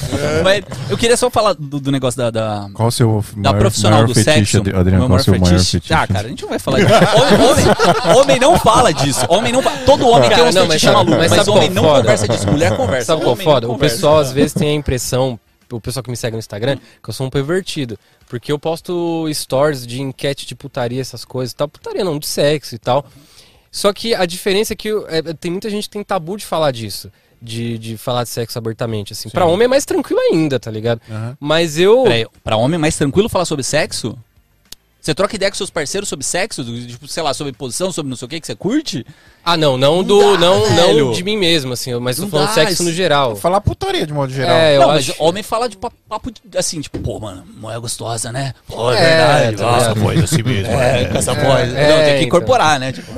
Mas 0.42 0.62
eu 0.88 0.96
queria 0.96 1.16
só 1.16 1.30
falar 1.30 1.54
do, 1.54 1.80
do 1.80 1.90
negócio 1.90 2.16
da, 2.18 2.30
da, 2.30 2.68
Qual 2.74 2.88
o 2.88 2.92
seu 2.92 3.24
da 3.36 3.50
maior, 3.50 3.58
profissional 3.60 3.98
maior 4.00 4.06
do 4.08 4.14
fetiche, 4.14 4.34
sexo. 4.52 4.56
Ad- 4.58 4.76
Adriano? 4.76 4.90
Meu 4.90 4.98
Qual 5.00 5.06
o 5.06 5.10
maior 5.10 5.22
seu 5.24 5.32
maior 5.38 5.46
fetiche. 5.58 5.70
fetiche? 5.72 5.94
Ah, 5.94 6.06
cara, 6.06 6.26
a 6.26 6.30
gente 6.30 6.42
não 6.42 6.48
vai 6.50 6.58
falar 6.58 6.78
disso. 6.80 6.94
Homem, 6.94 7.48
homem- 7.48 8.16
homem 8.18 8.40
não 8.40 8.58
fala 8.58 8.92
disso. 8.92 9.24
Homem 9.28 9.52
não 9.52 9.62
Todo 9.84 10.06
homem 10.08 10.28
Cara, 10.30 10.42
tem 10.42 10.50
um 10.50 10.54
não, 10.54 10.66
mas 10.66 10.80
fetiche 10.80 10.86
sabe- 10.86 10.94
maluco, 10.96 11.18
mas 11.18 11.30
mas, 11.30 11.48
homem 11.48 11.70
não 11.70 11.82
foda? 11.82 12.00
conversa 12.02 12.28
disso. 12.28 12.46
Mulher 12.50 12.76
conversa. 12.76 13.06
Sabe 13.06 13.22
qual 13.22 13.36
foda? 13.36 13.68
O 13.68 13.78
pessoal 13.78 14.18
às 14.18 14.32
vezes 14.32 14.52
tem 14.52 14.68
a 14.68 14.72
impressão, 14.74 15.38
o 15.70 15.80
pessoal 15.80 16.02
que 16.02 16.10
me 16.10 16.16
segue 16.16 16.34
no 16.34 16.38
Instagram, 16.38 16.78
que 17.02 17.08
eu 17.08 17.14
sou 17.14 17.26
um 17.26 17.30
pervertido. 17.30 17.98
Porque 18.28 18.50
eu 18.50 18.58
posto 18.58 19.26
stories 19.32 19.86
de 19.86 20.00
enquete 20.00 20.46
de 20.46 20.54
putaria, 20.54 21.00
essas 21.00 21.24
coisas 21.24 21.52
e 21.52 21.56
tal. 21.56 21.68
Putaria 21.68 22.04
não, 22.04 22.18
de 22.18 22.26
sexo 22.26 22.74
e 22.74 22.78
tal. 22.78 23.06
Só 23.70 23.92
que 23.92 24.14
a 24.14 24.24
diferença 24.24 24.72
é 24.72 24.76
que 24.76 24.88
é, 25.08 25.22
tem 25.34 25.50
muita 25.50 25.68
gente 25.68 25.84
que 25.84 25.90
tem 25.90 26.04
tabu 26.04 26.36
de 26.36 26.46
falar 26.46 26.70
disso. 26.70 27.10
De, 27.42 27.76
de 27.76 27.96
falar 27.98 28.22
de 28.22 28.30
sexo 28.30 28.56
abertamente, 28.56 29.12
assim. 29.12 29.28
Pra 29.28 29.44
homem 29.44 29.66
é 29.66 29.68
mais 29.68 29.84
tranquilo 29.84 30.20
ainda, 30.20 30.58
tá 30.58 30.70
ligado? 30.70 31.00
Aham. 31.10 31.36
Mas 31.38 31.78
eu... 31.78 32.04
Peraí, 32.04 32.26
pra 32.42 32.56
homem 32.56 32.76
é 32.76 32.78
mais 32.78 32.96
tranquilo 32.96 33.28
falar 33.28 33.44
sobre 33.44 33.62
sexo? 33.62 34.16
Você 35.04 35.14
troca 35.14 35.36
ideia 35.36 35.50
com 35.50 35.56
seus 35.58 35.68
parceiros 35.68 36.08
sobre 36.08 36.24
sexo? 36.24 36.64
Tipo, 36.64 37.06
sei 37.06 37.22
lá, 37.22 37.34
sobre 37.34 37.52
posição, 37.52 37.92
sobre 37.92 38.08
não 38.08 38.16
sei 38.16 38.24
o 38.24 38.28
que 38.30 38.40
que 38.40 38.46
você 38.46 38.54
curte? 38.54 39.04
Ah, 39.44 39.54
não, 39.54 39.76
não 39.76 40.02
do... 40.02 40.18
dá, 40.32 40.38
não, 40.38 40.62
velho. 40.64 41.04
não 41.04 41.12
de 41.12 41.22
mim 41.22 41.36
mesmo, 41.36 41.74
assim. 41.74 41.94
Mas 41.96 42.16
tô 42.16 42.22
Não 42.22 42.30
falando 42.30 42.46
dá, 42.46 42.54
sexo 42.54 42.82
no 42.82 42.90
geral. 42.90 43.36
Falar 43.36 43.60
putaria 43.60 44.06
de 44.06 44.14
modo 44.14 44.32
geral. 44.32 44.56
É, 44.56 44.76
eu 44.76 44.80
não, 44.80 44.90
acho... 44.92 45.10
mas 45.10 45.20
homem 45.20 45.42
fala 45.42 45.68
de 45.68 45.76
pa- 45.76 45.92
papo 46.08 46.30
de- 46.30 46.40
assim, 46.56 46.80
tipo, 46.80 46.98
pô, 47.00 47.20
mano, 47.20 47.44
mulher 47.54 47.78
gostosa, 47.80 48.32
né? 48.32 48.54
Pô, 48.66 48.90
é, 48.90 48.96
É, 48.96 49.00
verdade. 49.02 49.56
tá 49.58 49.62
nossa, 49.64 49.88
ligado? 49.88 50.00
voz 50.00 50.24
assim 50.24 50.42
mesmo. 50.42 50.72
É, 50.72 51.04
com 51.04 51.18
essa 51.18 51.34
voz. 51.34 51.74
é, 51.74 51.88
não, 51.90 51.96
tem 51.96 52.04
que 52.06 52.10
então. 52.12 52.22
incorporar, 52.22 52.80
né? 52.80 52.90
Tipo, 52.92 53.12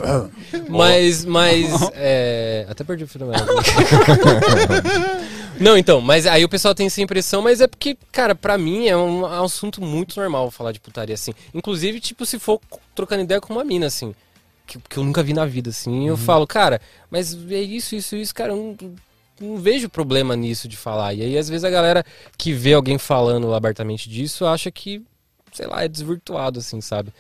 Mas, 0.69 1.25
mas. 1.25 1.71
é, 1.95 2.67
Até 2.69 2.83
perdi 2.83 3.05
o 3.05 3.27
meada. 3.27 3.47
Não, 5.61 5.77
então, 5.77 6.01
mas 6.01 6.27
aí 6.27 6.45
o 6.45 6.49
pessoal 6.49 6.75
tem 6.75 6.87
essa 6.87 7.01
impressão, 7.01 7.43
mas 7.43 7.61
é 7.61 7.67
porque, 7.67 7.97
cara, 8.13 8.35
pra 8.35 8.59
mim 8.59 8.87
é 8.87 8.97
um, 8.97 9.25
é 9.25 9.41
um 9.41 9.45
assunto 9.45 9.81
muito 9.81 10.19
normal 10.21 10.51
falar 10.51 10.73
de 10.73 10.81
putaria, 10.81 11.15
assim. 11.15 11.33
Inclusive, 11.55 12.01
tipo, 12.01 12.27
se 12.27 12.39
for 12.39 12.61
trocando 12.95 13.23
ideia 13.23 13.41
com 13.41 13.53
uma 13.53 13.65
mina, 13.65 13.87
assim. 13.87 14.15
Que, 14.67 14.79
que 14.79 14.97
eu 14.97 15.05
nunca 15.05 15.23
vi 15.23 15.33
na 15.33 15.47
vida, 15.47 15.71
assim. 15.71 16.09
Eu 16.09 16.17
falo, 16.17 16.47
cara, 16.47 16.81
mas 17.11 17.35
é 17.51 17.61
isso, 17.61 17.95
isso, 17.95 18.17
isso, 18.17 18.35
cara, 18.35 18.53
eu 18.53 18.57
não, 18.57 18.77
não 19.41 19.57
vejo 19.59 19.89
problema 19.89 20.35
nisso 20.35 20.69
de 20.69 20.77
falar. 20.77 21.15
E 21.15 21.23
aí, 21.23 21.39
às 21.39 21.49
vezes, 21.49 21.65
a 21.65 21.71
galera 21.71 22.05
que 22.37 22.53
vê 22.53 22.73
alguém 22.73 22.99
falando 22.99 23.55
abertamente 23.55 24.09
disso 24.09 24.45
acha 24.45 24.71
que, 24.71 25.03
sei 25.53 25.67
lá, 25.67 25.85
é 25.85 25.89
desvirtuado, 25.89 26.59
assim, 26.59 26.81
sabe? 26.81 27.13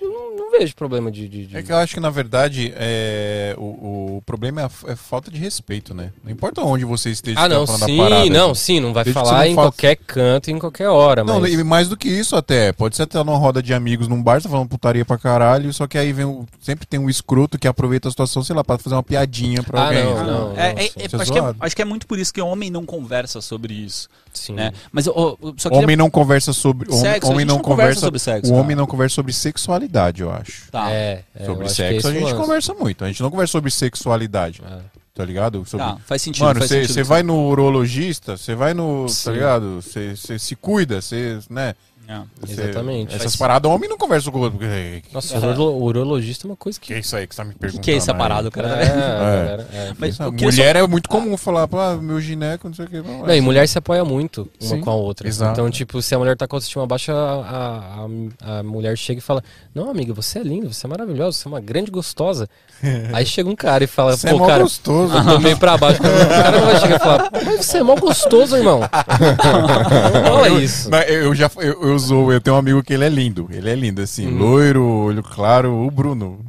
Eu 0.00 0.08
não, 0.10 0.36
não 0.36 0.50
vejo 0.50 0.74
problema 0.74 1.10
de. 1.10 1.28
de- 1.28 1.46
de- 1.46 1.56
É 1.56 1.62
que 1.62 1.70
eu 1.70 1.76
acho 1.76 1.92
que, 1.94 2.00
na 2.00 2.08
verdade, 2.08 2.72
é, 2.76 3.54
o, 3.58 4.16
o 4.16 4.22
problema 4.24 4.62
é 4.62 4.64
a, 4.64 4.70
é 4.92 4.96
falta 4.96 5.30
de 5.30 5.38
respeito, 5.38 5.92
né? 5.92 6.12
Não 6.24 6.30
importa 6.32 6.62
onde 6.62 6.84
você 6.84 7.10
esteja 7.10 7.38
Ah, 7.38 7.46
não, 7.48 7.66
falando 7.66 7.84
sim, 7.84 8.00
a 8.00 8.02
parada. 8.02 8.30
não, 8.30 8.54
sim, 8.54 8.80
não 8.80 8.92
vai 8.94 9.04
Desde 9.04 9.20
falar 9.20 9.38
não 9.40 9.44
em 9.44 9.54
fala- 9.54 9.66
qualquer 9.70 9.96
canto, 9.96 10.50
em 10.50 10.58
qualquer 10.58 10.88
hora, 10.88 11.22
Não, 11.22 11.40
mas... 11.40 11.52
e 11.52 11.62
mais 11.62 11.88
do 11.88 11.96
que 11.96 12.08
isso 12.08 12.34
até. 12.34 12.72
Pode 12.72 12.96
ser 12.96 13.02
até 13.02 13.18
numa 13.22 13.36
roda 13.36 13.62
de 13.62 13.74
amigos 13.74 14.08
num 14.08 14.22
bar, 14.22 14.40
você 14.40 14.44
tá 14.48 14.50
falando 14.50 14.68
putaria 14.68 15.04
pra 15.04 15.18
caralho, 15.18 15.72
só 15.74 15.86
que 15.86 15.98
aí 15.98 16.10
vem 16.12 16.24
o- 16.24 16.46
sempre 16.58 16.86
tem 16.86 16.98
um 16.98 17.10
escroto 17.10 17.58
que 17.58 17.68
aproveita 17.68 18.08
a 18.08 18.10
situação, 18.10 18.42
sei 18.42 18.56
lá, 18.56 18.64
pra 18.64 18.78
fazer 18.78 18.96
uma 18.96 19.02
piadinha 19.02 19.62
pra 19.62 19.82
Ah, 19.82 19.86
alguém. 19.88 20.04
não, 20.04 20.24
não. 20.50 20.56
é, 20.56 20.72
é- 20.72 20.76
sim. 20.88 20.92
é- 21.00 21.06
Isso 21.06 21.16
é 21.16 21.20
acho, 21.22 21.32
que 21.32 21.38
é, 21.38 21.54
acho 21.60 21.76
que 21.76 21.82
é 21.82 21.84
muito 21.84 22.06
por 22.06 22.18
isso 22.18 22.32
que 22.32 22.40
o 22.40 22.46
homem 22.46 22.70
não 22.70 22.86
conversa 22.86 23.42
sobre 23.42 23.74
isso. 23.74 24.08
Sim. 24.32 24.54
Né? 24.54 24.72
Mas 24.90 25.06
eu, 25.06 25.12
eu- 25.14 25.38
eu 25.48 25.54
só 25.58 25.68
queria. 25.68 25.84
Homem 25.84 25.96
não 25.96 26.08
conversa 26.10 26.52
sobre. 26.52 26.88
Homem, 26.90 27.00
Sexo, 27.02 27.26
a 27.26 27.30
homem 27.30 27.40
gente 27.40 27.48
não 27.48 27.56
não 27.56 27.62
conversa 27.62 27.82
conversa 27.82 28.00
sobre 28.00 28.18
sexo, 28.18 28.46
O 28.48 28.50
cara. 28.54 28.62
homem 28.64 28.76
não 28.76 28.86
conversa 28.86 29.14
sobre 29.14 29.32
sexualidade, 29.32 30.22
eu 30.22 30.30
acho. 30.32 30.70
Tá. 30.70 30.90
É, 30.90 31.22
é, 31.34 31.42
eu 31.42 31.46
sobre 31.46 31.66
acho 31.66 31.74
que 31.76 31.82
é 31.82 31.88
sexo 31.88 31.98
esse 31.98 32.08
a 32.08 32.12
gente 32.20 32.22
lance. 32.32 32.36
conversa 32.46 32.74
muito. 32.74 33.04
A 33.04 33.08
gente 33.08 33.22
não 33.22 33.30
conversa 33.30 33.52
sobre 33.52 33.70
sexualidade, 33.70 34.62
É. 34.66 34.78
tá 35.14 35.24
ligado? 35.24 35.64
Sobre... 35.66 35.86
Tá, 35.86 35.96
faz 36.06 36.22
sentido. 36.22 36.44
Mano, 36.44 36.60
você 36.60 37.02
vai 37.02 37.22
no 37.22 37.46
urologista, 37.48 38.36
você 38.36 38.54
vai 38.54 38.74
no. 38.74 39.08
Sim. 39.08 39.24
Tá 39.24 39.30
ligado? 39.32 39.82
Você 39.82 40.38
se 40.38 40.56
cuida, 40.56 41.00
você. 41.00 41.38
né? 41.50 41.74
É. 42.08 42.20
Cê- 42.46 42.52
Exatamente. 42.62 43.08
Essas 43.10 43.22
Faz- 43.22 43.36
paradas, 43.36 43.70
homem 43.70 43.88
não 43.88 43.96
conversa 43.96 44.30
com 44.30 44.38
o 44.38 44.42
outro. 44.42 44.58
porque- 44.58 45.02
Nossa, 45.12 45.38
o 45.38 45.40
urolo- 45.40 45.72
o 45.78 45.82
urologista 45.84 46.46
é 46.46 46.50
uma 46.50 46.56
coisa 46.56 46.78
Que 46.78 46.88
que... 46.88 46.94
é 46.94 46.98
isso 46.98 47.16
aí 47.16 47.26
que 47.26 47.34
você 47.34 47.40
tá 47.42 47.44
me 47.48 47.54
O 47.54 47.58
perguntando? 47.58 47.80
que, 47.80 47.90
que 47.90 47.94
é 47.94 47.96
essa 47.96 48.12
aí? 48.12 48.18
parada, 48.18 48.50
cara? 48.50 48.68
É, 48.68 48.86
tá 48.86 48.96
galera, 48.96 49.68
é. 49.72 49.92
Mas 49.98 50.16
queria 50.18 50.46
mulher 50.46 50.76
é 50.76 50.86
muito 50.86 51.08
comum 51.08 51.36
falar, 51.36 51.66
pô, 51.68 51.78
meu 51.96 52.20
gineco, 52.20 52.68
não 52.68 52.74
sei 52.74 52.84
o 52.84 52.88
que. 52.88 53.00
Não, 53.00 53.26
Não, 53.26 53.34
e 53.34 53.40
mulher 53.40 53.66
se 53.68 53.78
apoia 53.78 54.04
muito 54.04 54.48
uma 54.60 54.70
Sim, 54.70 54.80
com 54.80 54.90
a 54.90 54.94
outra. 54.94 55.26
exato. 55.28 55.52
Então, 55.52 55.70
tipo, 55.70 56.02
se 56.02 56.14
a 56.14 56.18
mulher 56.18 56.36
tá 56.36 56.46
com 56.46 56.56
autoestima 56.56 56.86
baixa, 56.86 57.12
a, 57.14 58.06
a, 58.44 58.58
a 58.58 58.62
mulher 58.62 58.96
chega 58.98 59.18
e 59.18 59.22
fala: 59.22 59.42
Não, 59.74 59.88
amiga, 59.88 60.12
você 60.12 60.40
é 60.40 60.42
linda, 60.42 60.70
você 60.72 60.86
é 60.86 60.90
maravilhosa, 60.90 61.38
você 61.38 61.48
é 61.48 61.50
uma 61.50 61.60
grande 61.60 61.90
gostosa. 61.90 62.48
Aí 63.14 63.24
chega 63.24 63.48
um 63.48 63.54
cara 63.56 63.84
e 63.84 63.86
fala: 63.86 64.16
Você 64.16 64.28
é 64.28 64.32
Pô, 64.32 64.38
mó 64.40 64.46
cara, 64.46 64.62
gostoso. 64.64 65.16
eu 65.16 65.24
tô 65.24 65.38
meio 65.38 65.56
pra 65.56 65.78
baixo. 65.78 66.00
O 66.02 66.28
cara 66.28 66.58
não 66.58 66.66
vai 66.66 66.80
chegar 66.80 66.96
e 66.96 66.98
falar: 66.98 67.30
Mas 67.44 67.64
você 67.64 67.78
é 67.78 67.82
mó 67.82 67.94
gostoso, 67.94 68.56
irmão. 68.56 68.80
Não 68.80 70.24
fala 70.34 70.48
isso. 70.48 70.90
Mas 70.90 71.08
eu, 71.08 71.14
eu 71.22 71.34
já 71.34 71.50
eu, 71.56 71.82
eu 71.88 71.91
sou, 71.98 72.32
eu 72.32 72.40
tenho 72.40 72.56
um 72.56 72.58
amigo 72.58 72.82
que 72.82 72.92
ele 72.92 73.04
é 73.04 73.08
lindo. 73.08 73.48
Ele 73.50 73.68
é 73.70 73.74
lindo, 73.74 74.00
assim, 74.02 74.26
Uhum. 74.26 74.38
loiro, 74.38 74.84
olho 74.84 75.22
claro, 75.22 75.72
o 75.72 75.90
Bruno. 75.90 76.40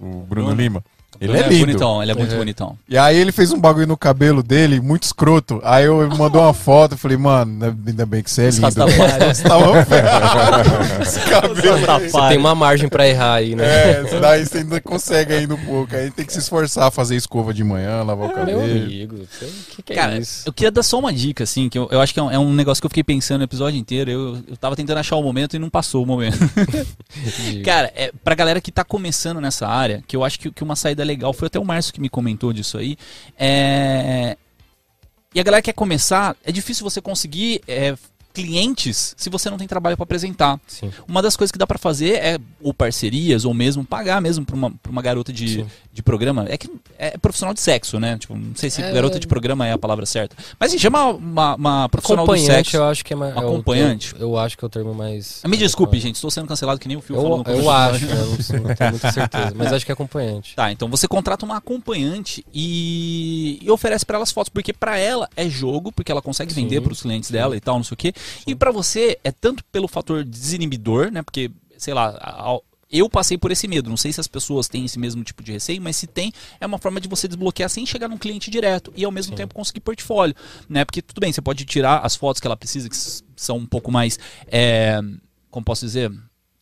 O 0.00 0.24
Bruno 0.26 0.48
Bruno? 0.48 0.54
Lima. 0.54 0.84
Ele 1.20 1.36
é 1.36 1.48
lindo. 1.48 1.66
bonitão, 1.66 2.02
ele 2.02 2.12
é 2.12 2.14
muito 2.14 2.32
Uhum. 2.32 2.38
bonitão. 2.38 2.78
E 2.88 2.96
aí 2.96 3.16
ele 3.16 3.30
fez 3.30 3.52
um 3.52 3.60
bagulho 3.60 3.86
no 3.86 3.96
cabelo 3.96 4.42
dele, 4.42 4.80
muito 4.80 5.02
escroto. 5.02 5.60
Aí 5.62 5.84
eu 5.84 6.02
ele 6.02 6.16
mandou 6.16 6.40
uma 6.42 6.54
foto, 6.54 6.92
eu 6.92 6.98
falei, 6.98 7.16
mano, 7.18 7.76
ainda 7.86 8.06
bem 8.06 8.22
que 8.22 8.30
você 8.30 8.44
é 8.44 8.50
lindo. 8.50 8.60
Você. 8.60 10.00
Você 12.00 12.28
tem 12.28 12.38
uma 12.38 12.54
margem 12.54 12.88
pra 12.88 13.06
errar 13.08 13.34
aí, 13.34 13.54
né? 13.54 13.64
É, 13.64 14.20
daí 14.20 14.46
você 14.46 14.58
ainda 14.58 14.80
consegue 14.80 15.32
ainda 15.34 15.54
um 15.54 15.64
pouco. 15.64 15.94
Aí 15.94 16.10
tem 16.10 16.24
que 16.24 16.32
se 16.32 16.38
esforçar 16.38 16.88
a 16.88 16.90
fazer 16.90 17.16
escova 17.16 17.52
de 17.52 17.62
manhã, 17.64 18.02
lavar 18.02 18.26
o 18.26 18.28
Meu 18.28 18.36
cabelo. 18.36 18.60
amigo, 18.62 19.16
o 19.16 19.74
que, 19.76 19.82
que 19.82 19.92
é 19.92 19.96
Cara, 19.96 20.18
isso? 20.18 20.42
eu 20.46 20.52
queria 20.52 20.70
dar 20.70 20.82
só 20.82 20.98
uma 20.98 21.12
dica, 21.12 21.44
assim, 21.44 21.68
que 21.68 21.78
eu, 21.78 21.88
eu 21.90 22.00
acho 22.00 22.12
que 22.14 22.20
é 22.20 22.22
um, 22.22 22.30
é 22.30 22.38
um 22.38 22.52
negócio 22.52 22.80
que 22.80 22.86
eu 22.86 22.90
fiquei 22.90 23.04
pensando 23.04 23.40
o 23.40 23.44
episódio 23.44 23.78
inteiro. 23.78 24.10
Eu, 24.10 24.38
eu 24.48 24.56
tava 24.56 24.76
tentando 24.76 24.98
achar 24.98 25.16
o 25.16 25.22
momento 25.22 25.56
e 25.56 25.58
não 25.58 25.70
passou 25.70 26.02
o 26.02 26.06
momento. 26.06 26.38
Cara, 27.64 27.92
é, 27.94 28.10
pra 28.24 28.34
galera 28.34 28.60
que 28.60 28.72
tá 28.72 28.84
começando 28.84 29.40
nessa 29.40 29.66
área, 29.66 30.02
que 30.06 30.16
eu 30.16 30.24
acho 30.24 30.38
que, 30.38 30.50
que 30.50 30.62
uma 30.62 30.76
saída 30.76 31.02
legal, 31.10 31.32
foi 31.32 31.46
até 31.46 31.58
o 31.58 31.64
Márcio 31.64 31.92
que 31.92 32.00
me 32.00 32.08
comentou 32.08 32.52
disso 32.52 32.78
aí. 32.78 32.96
É... 33.38 34.36
E 35.34 35.38
a 35.38 35.42
galera 35.42 35.62
que 35.62 35.70
quer 35.70 35.76
começar, 35.76 36.36
é 36.44 36.50
difícil 36.50 36.82
você 36.82 37.00
conseguir 37.00 37.60
é, 37.68 37.96
clientes 38.32 39.14
se 39.16 39.28
você 39.30 39.50
não 39.50 39.58
tem 39.58 39.66
trabalho 39.66 39.96
pra 39.96 40.04
apresentar. 40.04 40.58
Sim. 40.66 40.90
Uma 41.06 41.20
das 41.22 41.36
coisas 41.36 41.50
que 41.52 41.58
dá 41.58 41.66
pra 41.66 41.78
fazer 41.78 42.14
é 42.14 42.38
ou 42.60 42.72
parcerias 42.72 43.44
ou 43.44 43.52
mesmo 43.54 43.84
pagar 43.84 44.20
mesmo 44.20 44.44
pra 44.44 44.54
uma, 44.56 44.70
pra 44.70 44.90
uma 44.92 45.02
garota 45.02 45.32
de, 45.32 45.48
Sim. 45.62 45.66
de 45.92 46.02
programa. 46.02 46.46
É 46.48 46.56
que 46.56 46.70
é 46.98 47.16
profissional 47.18 47.52
de 47.54 47.60
sexo, 47.60 47.98
né? 47.98 48.16
Tipo, 48.18 48.36
não 48.36 48.54
sei 48.54 48.70
se 48.70 48.82
É. 48.82 48.92
garota 48.92 49.18
de 49.18 49.26
programa 49.26 49.66
é 49.66 49.72
a 49.72 49.78
palavra 49.78 50.06
certa. 50.06 50.36
Mas 50.58 50.70
se 50.70 50.78
chama 50.78 51.06
uma, 51.10 51.54
uma 51.54 51.88
profissional 51.88 52.24
do 52.24 52.32
Acompanhante, 52.32 52.54
sexo. 52.70 52.76
eu 52.76 52.84
acho 52.84 53.04
que 53.04 53.12
é 53.12 53.16
mais. 53.16 53.32
é 53.34 53.36
o 53.36 53.40
Acompanhante? 53.40 54.10
termo- 54.14 54.24
Eu, 54.24 54.38
acho 54.38 54.56
que 54.56 54.64
é 54.64 54.66
o 54.66 54.70
termo 54.70 54.94
mais. 54.94 55.42
Me 55.46 55.56
desculpe, 55.56 55.90
adequado. 55.96 56.02
gente, 56.08 56.14
estou 56.16 56.30
sendo 56.30 56.46
cancelado 56.46 56.78
que 56.80 56.88
nem 56.88 56.96
o 56.96 57.00
Fio 57.00 57.16
Eu, 57.16 57.22
falou 57.22 57.44
eu 57.46 57.70
acho, 57.70 58.06
né? 58.06 58.14
Não, 58.14 58.40
sei, 58.42 58.60
não 58.60 58.74
tenho 58.74 58.90
muita 58.90 59.12
certeza. 59.12 59.52
Mas 59.56 59.72
acho 59.72 59.84
que 59.84 59.92
é 59.92 59.94
acompanhante. 59.94 60.54
Tá, 60.54 60.70
então 60.70 60.88
você 60.88 61.06
contrata 61.08 61.44
uma 61.44 61.56
acompanhante 61.56 62.44
e, 62.52 63.58
e 63.62 63.70
oferece 63.70 64.04
pra 64.06 64.16
elas 64.16 64.30
fotos, 64.32 64.48
porque 64.48 64.72
pra 64.72 64.98
ela 64.98 65.28
é 65.36 65.48
jogo, 65.48 65.90
porque 65.92 66.10
ela 66.12 66.22
consegue 66.22 66.52
Sim, 66.52 66.62
vender 66.62 66.80
pros 66.80 67.02
clientes 67.02 67.30
dela 67.30 67.56
e 67.56 67.60
tal, 67.60 67.76
não 67.76 67.84
sei 67.84 67.94
o 67.94 67.96
quê. 67.96 68.12
E 68.46 68.54
pra 68.54 68.70
você 68.70 69.18
é 69.22 69.30
tanto 69.30 69.64
pelo 69.66 69.88
fator 69.88 70.24
desinibidor, 70.24 71.10
né? 71.10 71.22
Porque, 71.22 71.50
sei 71.78 71.94
lá, 71.94 72.60
eu 72.90 73.08
passei 73.08 73.38
por 73.38 73.50
esse 73.52 73.68
medo. 73.68 73.88
Não 73.88 73.96
sei 73.96 74.12
se 74.12 74.20
as 74.20 74.26
pessoas 74.26 74.68
têm 74.68 74.84
esse 74.84 74.98
mesmo 74.98 75.22
tipo 75.22 75.42
de 75.42 75.52
receio, 75.52 75.80
mas 75.80 75.96
se 75.96 76.06
tem, 76.06 76.32
é 76.60 76.66
uma 76.66 76.78
forma 76.78 77.00
de 77.00 77.08
você 77.08 77.28
desbloquear 77.28 77.70
sem 77.70 77.86
chegar 77.86 78.08
num 78.08 78.18
cliente 78.18 78.50
direto 78.50 78.92
e 78.96 79.04
ao 79.04 79.12
mesmo 79.12 79.32
Sim. 79.32 79.36
tempo 79.36 79.54
conseguir 79.54 79.80
portfólio, 79.80 80.34
né? 80.68 80.84
Porque 80.84 81.00
tudo 81.00 81.20
bem, 81.20 81.32
você 81.32 81.40
pode 81.40 81.64
tirar 81.64 81.98
as 81.98 82.16
fotos 82.16 82.40
que 82.40 82.46
ela 82.46 82.56
precisa, 82.56 82.88
que 82.88 82.96
são 83.36 83.58
um 83.58 83.66
pouco 83.66 83.92
mais, 83.92 84.18
é, 84.48 85.00
como 85.50 85.64
posso 85.64 85.86
dizer, 85.86 86.10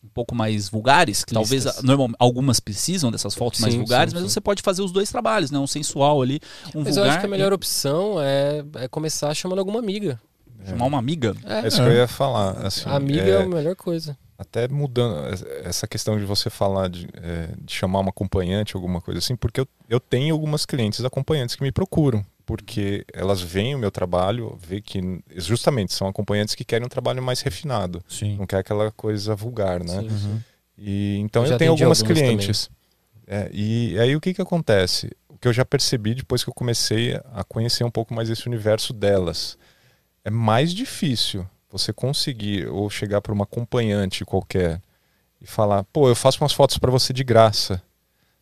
um 0.01 0.07
pouco 0.13 0.33
mais 0.35 0.69
vulgares, 0.69 1.25
que 1.25 1.33
talvez 1.33 1.81
normal, 1.81 2.09
algumas 2.17 2.59
precisam 2.59 3.11
dessas 3.11 3.35
fotos 3.35 3.59
mais 3.59 3.73
Sim, 3.73 3.79
vulgares, 3.79 4.11
sim, 4.11 4.15
mas 4.15 4.23
sim. 4.23 4.29
você 4.33 4.41
pode 4.41 4.61
fazer 4.61 4.81
os 4.81 4.91
dois 4.91 5.09
trabalhos, 5.09 5.51
né? 5.51 5.59
Um 5.59 5.67
sensual 5.67 6.21
ali, 6.21 6.39
um 6.73 6.83
Mas 6.83 6.95
vulgar. 6.95 7.05
eu 7.05 7.09
acho 7.11 7.19
que 7.19 7.25
a 7.25 7.29
melhor 7.29 7.51
opção 7.51 8.21
é, 8.21 8.63
é 8.75 8.87
começar 8.87 9.33
chamando 9.33 9.59
alguma 9.59 9.79
amiga. 9.79 10.19
Chamar 10.65 10.85
uma 10.85 10.97
amiga? 10.99 11.35
É 11.45 11.67
isso 11.67 11.77
que 11.81 11.87
eu 11.87 11.93
ia 11.93 12.07
falar. 12.07 12.51
Assim, 12.65 12.89
Amiga 12.89 13.21
é, 13.21 13.29
é, 13.29 13.41
a 13.41 13.45
melhor 13.45 13.75
coisa. 13.75 14.17
até 14.37 14.67
mudando 14.67 15.27
essa 15.63 15.87
questão 15.87 16.17
de 16.17 16.25
você 16.25 16.49
falar 16.49 16.89
de, 16.89 17.07
é, 17.21 17.49
de 17.61 17.73
chamar 17.73 17.99
uma 17.99 18.09
acompanhante, 18.09 18.75
alguma 18.75 19.01
coisa 19.01 19.19
assim, 19.19 19.35
porque 19.35 19.61
eu, 19.61 19.67
eu 19.89 19.99
tenho 19.99 20.33
algumas 20.33 20.65
clientes 20.65 21.03
acompanhantes 21.03 21.55
que 21.55 21.63
me 21.63 21.71
procuram, 21.71 22.25
porque 22.45 23.05
elas 23.13 23.41
veem 23.41 23.75
o 23.75 23.79
meu 23.79 23.91
trabalho, 23.91 24.57
vê 24.61 24.81
que 24.81 24.99
justamente 25.35 25.93
são 25.93 26.07
acompanhantes 26.07 26.55
que 26.55 26.63
querem 26.65 26.85
um 26.85 26.89
trabalho 26.89 27.21
mais 27.21 27.41
refinado, 27.41 28.03
Sim. 28.07 28.37
não 28.37 28.45
quer 28.45 28.57
aquela 28.57 28.91
coisa 28.91 29.35
vulgar, 29.35 29.79
né? 29.83 30.01
Sim. 30.01 30.07
Uhum. 30.09 30.39
E 30.77 31.17
então 31.19 31.45
Eu 31.45 31.51
eu, 31.53 31.57
tenho 31.57 31.71
algumas 31.71 32.01
clientes. 32.01 32.69
É, 33.27 33.49
e 33.53 33.97
aí 33.99 34.15
o 34.15 34.21
que 34.21 34.33
que 34.33 34.41
acontece? 34.41 35.11
O 35.27 35.37
que 35.37 35.47
eu 35.47 35.53
já 35.53 35.63
percebi 35.63 36.15
depois 36.15 36.43
que 36.43 36.49
eu 36.49 36.53
comecei 36.53 37.19
a 37.33 37.43
conhecer 37.43 37.83
um 37.83 37.91
pouco 37.91 38.13
mais 38.13 38.29
esse 38.29 38.47
universo 38.47 38.91
delas, 38.93 39.57
é 40.29 40.31
mais 40.31 40.71
difícil 40.71 41.45
você 41.71 41.91
conseguir 41.91 42.67
ou 42.67 42.87
chegar 42.87 43.19
para 43.19 43.33
uma 43.33 43.45
acompanhante 43.45 44.23
qualquer 44.23 44.79
e 45.41 45.47
falar, 45.47 45.83
pô, 45.85 46.07
eu 46.07 46.15
faço 46.15 46.43
umas 46.43 46.53
fotos 46.53 46.77
para 46.77 46.91
você 46.91 47.11
de 47.11 47.23
graça, 47.23 47.81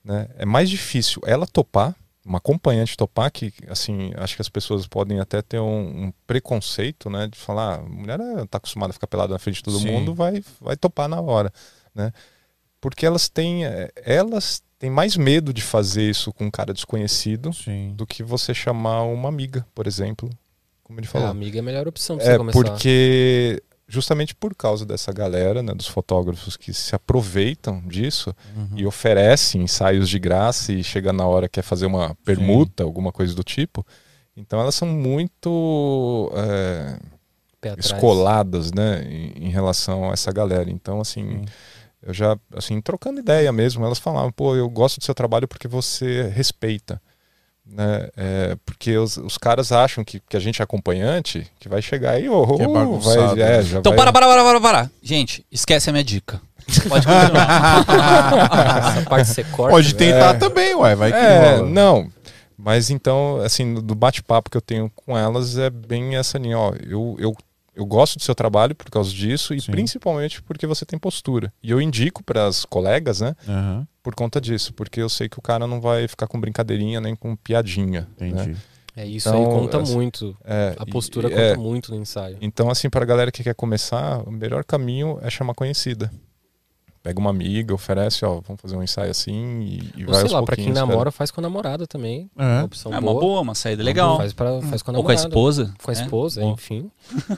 né? 0.03 0.27
É 0.37 0.45
mais 0.45 0.69
difícil 0.69 1.21
ela 1.25 1.47
topar, 1.47 1.95
uma 2.25 2.39
acompanhante 2.39 2.97
topar 2.97 3.31
que, 3.31 3.53
assim, 3.69 4.11
acho 4.17 4.35
que 4.35 4.41
as 4.41 4.49
pessoas 4.49 4.85
podem 4.85 5.21
até 5.21 5.41
ter 5.41 5.59
um, 5.59 6.07
um 6.07 6.13
preconceito, 6.25 7.09
né, 7.09 7.27
de 7.27 7.37
falar, 7.37 7.75
ah, 7.75 7.79
a 7.79 7.81
mulher 7.83 8.19
eh, 8.19 8.45
tá 8.47 8.57
acostumada 8.57 8.91
a 8.91 8.93
ficar 8.93 9.07
pelada 9.07 9.31
na 9.31 9.39
frente 9.39 9.57
de 9.57 9.63
todo 9.63 9.79
Sim. 9.79 9.91
mundo, 9.91 10.13
vai 10.13 10.43
vai 10.59 10.75
topar 10.75 11.07
na 11.07 11.21
hora, 11.21 11.53
né? 11.95 12.11
Porque 12.81 13.05
elas 13.05 13.29
têm 13.29 13.65
eh, 13.65 13.91
elas 14.03 14.61
têm 14.77 14.89
mais 14.89 15.15
medo 15.15 15.53
de 15.53 15.61
fazer 15.61 16.09
isso 16.09 16.33
com 16.33 16.45
um 16.45 16.51
cara 16.51 16.73
desconhecido 16.73 17.53
Sim. 17.53 17.93
do 17.95 18.05
que 18.05 18.23
você 18.23 18.53
chamar 18.53 19.03
uma 19.03 19.29
amiga, 19.29 19.65
por 19.73 19.87
exemplo, 19.87 20.29
como 20.87 20.99
ele 20.99 21.05
É, 21.07 21.09
falou. 21.09 21.27
amiga 21.27 21.57
é 21.57 21.59
a 21.59 21.63
melhor 21.63 21.87
opção 21.87 22.15
pra 22.17 22.25
você 22.25 22.31
É, 22.31 22.37
começar. 22.37 22.59
porque 22.63 23.61
justamente 23.89 24.33
por 24.35 24.55
causa 24.55 24.85
dessa 24.85 25.11
galera, 25.13 25.61
né, 25.61 25.73
dos 25.73 25.87
fotógrafos 25.87 26.57
que 26.57 26.73
se 26.73 26.95
aproveitam 26.95 27.81
disso 27.87 28.33
Uhum. 28.55 28.69
e 28.77 28.85
oferecem 28.85 29.61
ensaios 29.61 30.09
de 30.09 30.17
graça 30.19 30.73
e 30.73 30.83
chega 30.83 31.13
na 31.13 31.25
hora 31.27 31.47
quer 31.47 31.61
fazer 31.61 31.85
uma 31.85 32.15
permuta, 32.25 32.83
alguma 32.83 33.11
coisa 33.11 33.33
do 33.35 33.43
tipo. 33.43 33.85
Então 34.35 34.59
elas 34.59 34.75
são 34.75 34.87
muito 34.87 36.31
é, 36.35 36.99
escoladas, 37.77 38.71
né, 38.71 39.03
em, 39.09 39.47
em 39.47 39.49
relação 39.49 40.09
a 40.09 40.13
essa 40.13 40.31
galera. 40.31 40.69
Então 40.69 40.99
assim, 40.99 41.23
Sim. 41.39 41.45
eu 42.03 42.13
já 42.13 42.37
assim 42.55 42.79
trocando 42.81 43.19
ideia 43.19 43.51
mesmo, 43.51 43.85
elas 43.85 43.99
falavam, 43.99 44.31
pô, 44.31 44.55
eu 44.55 44.69
gosto 44.69 44.99
do 44.99 45.03
seu 45.05 45.15
trabalho 45.15 45.47
porque 45.47 45.67
você 45.67 46.23
respeita. 46.33 47.01
Né? 47.69 48.09
É, 48.17 48.57
porque 48.65 48.97
os, 48.97 49.17
os 49.17 49.37
caras 49.37 49.71
acham 49.71 50.03
que, 50.03 50.19
que 50.27 50.35
a 50.37 50.39
gente 50.39 50.61
é 50.61 50.63
acompanhante, 50.63 51.45
que 51.59 51.67
vai 51.69 51.81
chegar 51.81 52.11
aí, 52.11 52.27
oh, 52.29 52.43
é 52.59 52.65
oh, 52.67 52.73
bagunçado, 52.73 53.35
vai, 53.35 53.41
é, 53.41 53.57
né? 53.57 53.61
já 53.61 53.79
Então 53.79 53.91
vai- 53.93 53.97
para, 54.05 54.13
para, 54.13 54.27
para, 54.27 54.43
para, 54.43 54.61
para. 54.61 54.91
Gente, 55.03 55.45
esquece 55.51 55.89
a 55.89 55.93
minha 55.93 56.03
dica. 56.03 56.41
Pode 56.89 57.05
continuar. 57.05 57.85
Essa 58.97 59.09
parte 59.09 59.27
você 59.29 59.43
corta. 59.43 59.71
Pode 59.71 59.93
né? 59.93 59.97
tentar 59.99 60.29
É. 60.29 60.33
também, 60.33 60.75
ué. 60.75 60.95
Vai 60.95 61.11
que 61.11 61.17
É, 61.17 61.55
rola. 61.57 61.69
não. 61.69 62.09
Mas 62.57 62.89
então, 62.89 63.39
assim, 63.43 63.75
do 63.75 63.93
bate-papo 63.93 64.49
que 64.49 64.57
eu 64.57 64.61
tenho 64.61 64.91
com 64.95 65.17
elas 65.17 65.57
é 65.57 65.69
bem 65.69 66.15
essa 66.15 66.37
linha, 66.39 66.57
ó, 66.57 66.73
eu, 66.85 67.15
eu, 67.19 67.35
eu 67.77 67.85
gosto 67.85 68.17
do 68.17 68.23
seu 68.23 68.33
trabalho 68.35 68.73
por 68.75 68.89
causa 68.89 69.11
disso 69.11 69.53
e 69.53 69.61
Sim. 69.61 69.71
principalmente 69.71 70.41
porque 70.41 70.65
você 70.65 70.85
tem 70.85 70.97
postura. 70.99 71.53
E 71.61 71.69
eu 71.71 71.79
indico 71.79 72.23
para 72.23 72.45
as 72.47 72.65
colegas, 72.65 73.21
né, 73.21 73.35
Aham, 73.47 73.87
por 74.01 74.15
conta 74.15 74.41
disso, 74.41 74.73
porque 74.73 74.99
eu 75.01 75.09
sei 75.09 75.29
que 75.29 75.37
o 75.37 75.41
cara 75.41 75.67
não 75.67 75.79
vai 75.79 76.07
ficar 76.07 76.27
com 76.27 76.39
brincadeirinha 76.39 76.99
nem 76.99 77.15
com 77.15 77.35
piadinha. 77.35 78.07
Né? 78.19 78.29
entendi. 78.29 78.55
É 78.95 79.05
isso 79.05 79.29
Então, 79.29 79.39
aí 79.39 79.45
conta 79.45 79.79
assim, 79.79 79.93
muito. 79.93 80.35
É, 80.43 80.75
A 80.79 80.85
postura 80.87 81.27
e- 81.27 81.29
conta 81.29 81.41
é, 81.43 81.55
muito 81.55 81.91
no 81.93 82.01
ensaio. 82.01 82.37
Então, 82.41 82.67
assim, 82.71 82.89
para 82.89 83.03
a 83.03 83.05
galera 83.07 83.31
que 83.31 83.43
quer 83.43 83.53
começar, 83.53 84.27
o 84.27 84.31
melhor 84.31 84.63
caminho 84.63 85.19
é 85.21 85.29
chamar 85.29 85.53
conhecida. 85.53 86.11
Pega 87.07 87.21
uma 87.21 87.29
amiga, 87.29 87.73
oferece, 87.73 88.25
ó, 88.25 88.41
vamos 88.45 88.61
fazer 88.61 88.75
um 88.75 88.83
ensaio 88.83 89.09
assim 89.09 89.61
e, 89.61 89.91
e 90.01 90.05
Ou 90.05 90.11
vai 90.11 90.21
sei 90.23 90.29
lá, 90.29 90.43
pra 90.43 90.57
quem 90.57 90.73
namora, 90.73 91.09
faz 91.09 91.31
com 91.31 91.39
a 91.39 91.43
namorada 91.43 91.87
também. 91.87 92.29
É. 92.37 92.43
Uma 92.43 92.63
opção 92.65 92.93
É 92.93 92.99
uma 92.99 93.11
boa. 93.13 93.21
boa, 93.21 93.39
uma 93.41 93.55
saída 93.55 93.81
legal. 93.81 94.17
Faz, 94.17 94.33
pra, 94.33 94.61
faz 94.63 94.81
com 94.81 94.91
a 94.91 94.97
Ou 94.97 95.03
com 95.05 95.09
a 95.11 95.13
namorada. 95.15 95.29
esposa. 95.29 95.73
Com 95.81 95.89
a 95.89 95.93
É, 95.93 95.97
esposa, 96.03 96.41
bom. 96.41 96.51
enfim. 96.51 96.91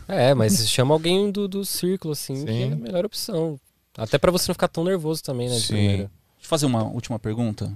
É, 0.07 0.33
mas 0.33 0.57
chama 0.67 0.95
alguém 0.95 1.29
do, 1.31 1.47
do 1.47 1.63
círculo, 1.63 2.13
assim, 2.13 2.43
que 2.45 2.49
é 2.51 2.65
a 2.65 2.69
Sim. 2.69 2.75
melhor 2.77 3.05
opção. 3.05 3.59
Até 3.95 4.17
pra 4.17 4.31
você 4.31 4.47
não 4.49 4.55
ficar 4.55 4.69
tão 4.69 4.83
nervoso 4.83 5.21
também, 5.23 5.47
né? 5.47 5.53
de 5.55 5.61
Sim. 5.61 5.67
primeira. 5.73 5.97
Deixa 5.97 6.09
eu 6.45 6.49
fazer 6.49 6.65
uma 6.65 6.83
última 6.85 7.19
pergunta. 7.19 7.71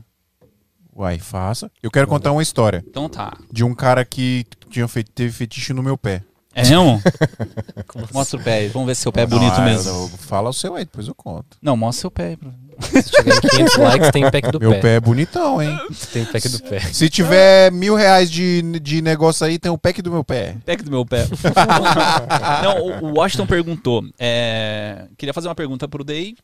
Uai, 0.96 1.20
faça. 1.20 1.70
Eu 1.82 1.92
quero 1.92 2.08
contar 2.08 2.32
uma 2.32 2.42
história 2.42 2.84
Então 2.88 3.08
tá. 3.08 3.38
de 3.52 3.64
um 3.64 3.76
cara 3.76 4.04
que 4.04 4.46
tinha 4.70 4.88
feito, 4.88 5.12
teve 5.12 5.32
fetiche 5.32 5.74
no 5.74 5.84
meu 5.84 5.96
pé. 5.98 6.24
É 6.56 6.62
mesmo? 6.62 7.02
Assim? 7.96 8.14
Mostra 8.14 8.40
o 8.40 8.44
pé 8.44 8.54
aí. 8.60 8.68
Vamos 8.68 8.88
ver 8.88 8.96
se 8.96 9.02
seu 9.02 9.12
pé 9.12 9.22
é 9.22 9.26
bonito 9.26 9.58
Não, 9.58 9.66
mesmo. 9.66 9.90
eu- 9.90 10.08
fala 10.20 10.50
o 10.50 10.54
seu 10.54 10.76
aí, 10.76 10.86
depois 10.86 11.08
eu 11.08 11.16
conto. 11.16 11.58
Não, 11.62 11.76
mostra 11.76 12.02
seu 12.02 12.12
pé. 12.12 12.38
Se 12.82 13.10
chegar 13.10 13.38
em 13.38 13.40
500 13.42 13.78
likes, 13.78 14.12
tem 14.12 14.24
pack 14.32 14.52
do 14.52 14.60
Meu 14.60 14.72
pé. 14.72 14.80
pé 14.82 14.96
é 14.96 15.00
bonitão, 15.00 15.62
hein? 15.62 15.78
Tem 16.12 16.26
pack 16.26 16.50
do 16.50 16.60
pé. 16.64 16.80
Se 16.80 17.10
tiver 17.10 17.72
mil 17.72 17.96
reais 17.96 18.30
de, 18.32 18.62
de 18.80 19.02
negócio 19.02 19.46
aí, 19.46 19.58
tem 19.60 19.72
o 19.72 19.78
pack 19.78 20.02
do 20.02 20.12
meu 20.12 20.24
pé. 20.24 20.56
Pack 20.66 20.84
do 20.84 20.92
meu 20.92 21.06
pé. 21.06 21.26
Não, 22.64 22.82
o- 22.82 23.06
o 23.12 23.18
Washington 23.18 23.46
perguntou. 23.48 24.04
é, 24.20 25.08
queria 25.18 25.34
fazer 25.34 25.48
uma 25.48 25.56
pergunta 25.56 25.88
pro 25.88 26.04
Day. 26.04 26.36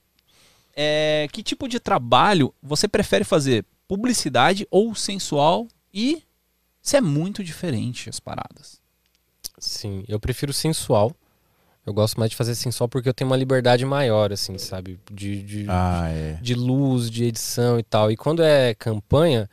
É, 0.75 1.27
que 1.31 1.43
tipo 1.43 1.67
de 1.67 1.79
trabalho 1.79 2.53
você 2.61 2.87
prefere 2.87 3.23
fazer? 3.23 3.65
Publicidade 3.87 4.67
ou 4.71 4.93
sensual? 4.95 5.67
E 5.93 6.21
se 6.81 6.95
é 6.95 7.01
muito 7.01 7.43
diferente 7.43 8.09
as 8.09 8.19
paradas? 8.19 8.79
Sim, 9.59 10.03
eu 10.07 10.19
prefiro 10.19 10.53
sensual. 10.53 11.13
Eu 11.85 11.93
gosto 11.93 12.19
mais 12.19 12.29
de 12.29 12.35
fazer 12.37 12.53
sensual 12.55 12.87
porque 12.87 13.09
eu 13.09 13.13
tenho 13.13 13.29
uma 13.29 13.37
liberdade 13.37 13.83
maior, 13.85 14.31
assim, 14.31 14.57
sabe? 14.57 14.99
De, 15.11 15.41
de, 15.41 15.65
Ah, 15.67 16.07
é. 16.09 16.33
de 16.41 16.53
luz, 16.53 17.09
de 17.09 17.23
edição 17.25 17.79
e 17.79 17.83
tal. 17.83 18.11
E 18.11 18.17
quando 18.17 18.43
é 18.43 18.73
campanha, 18.75 19.49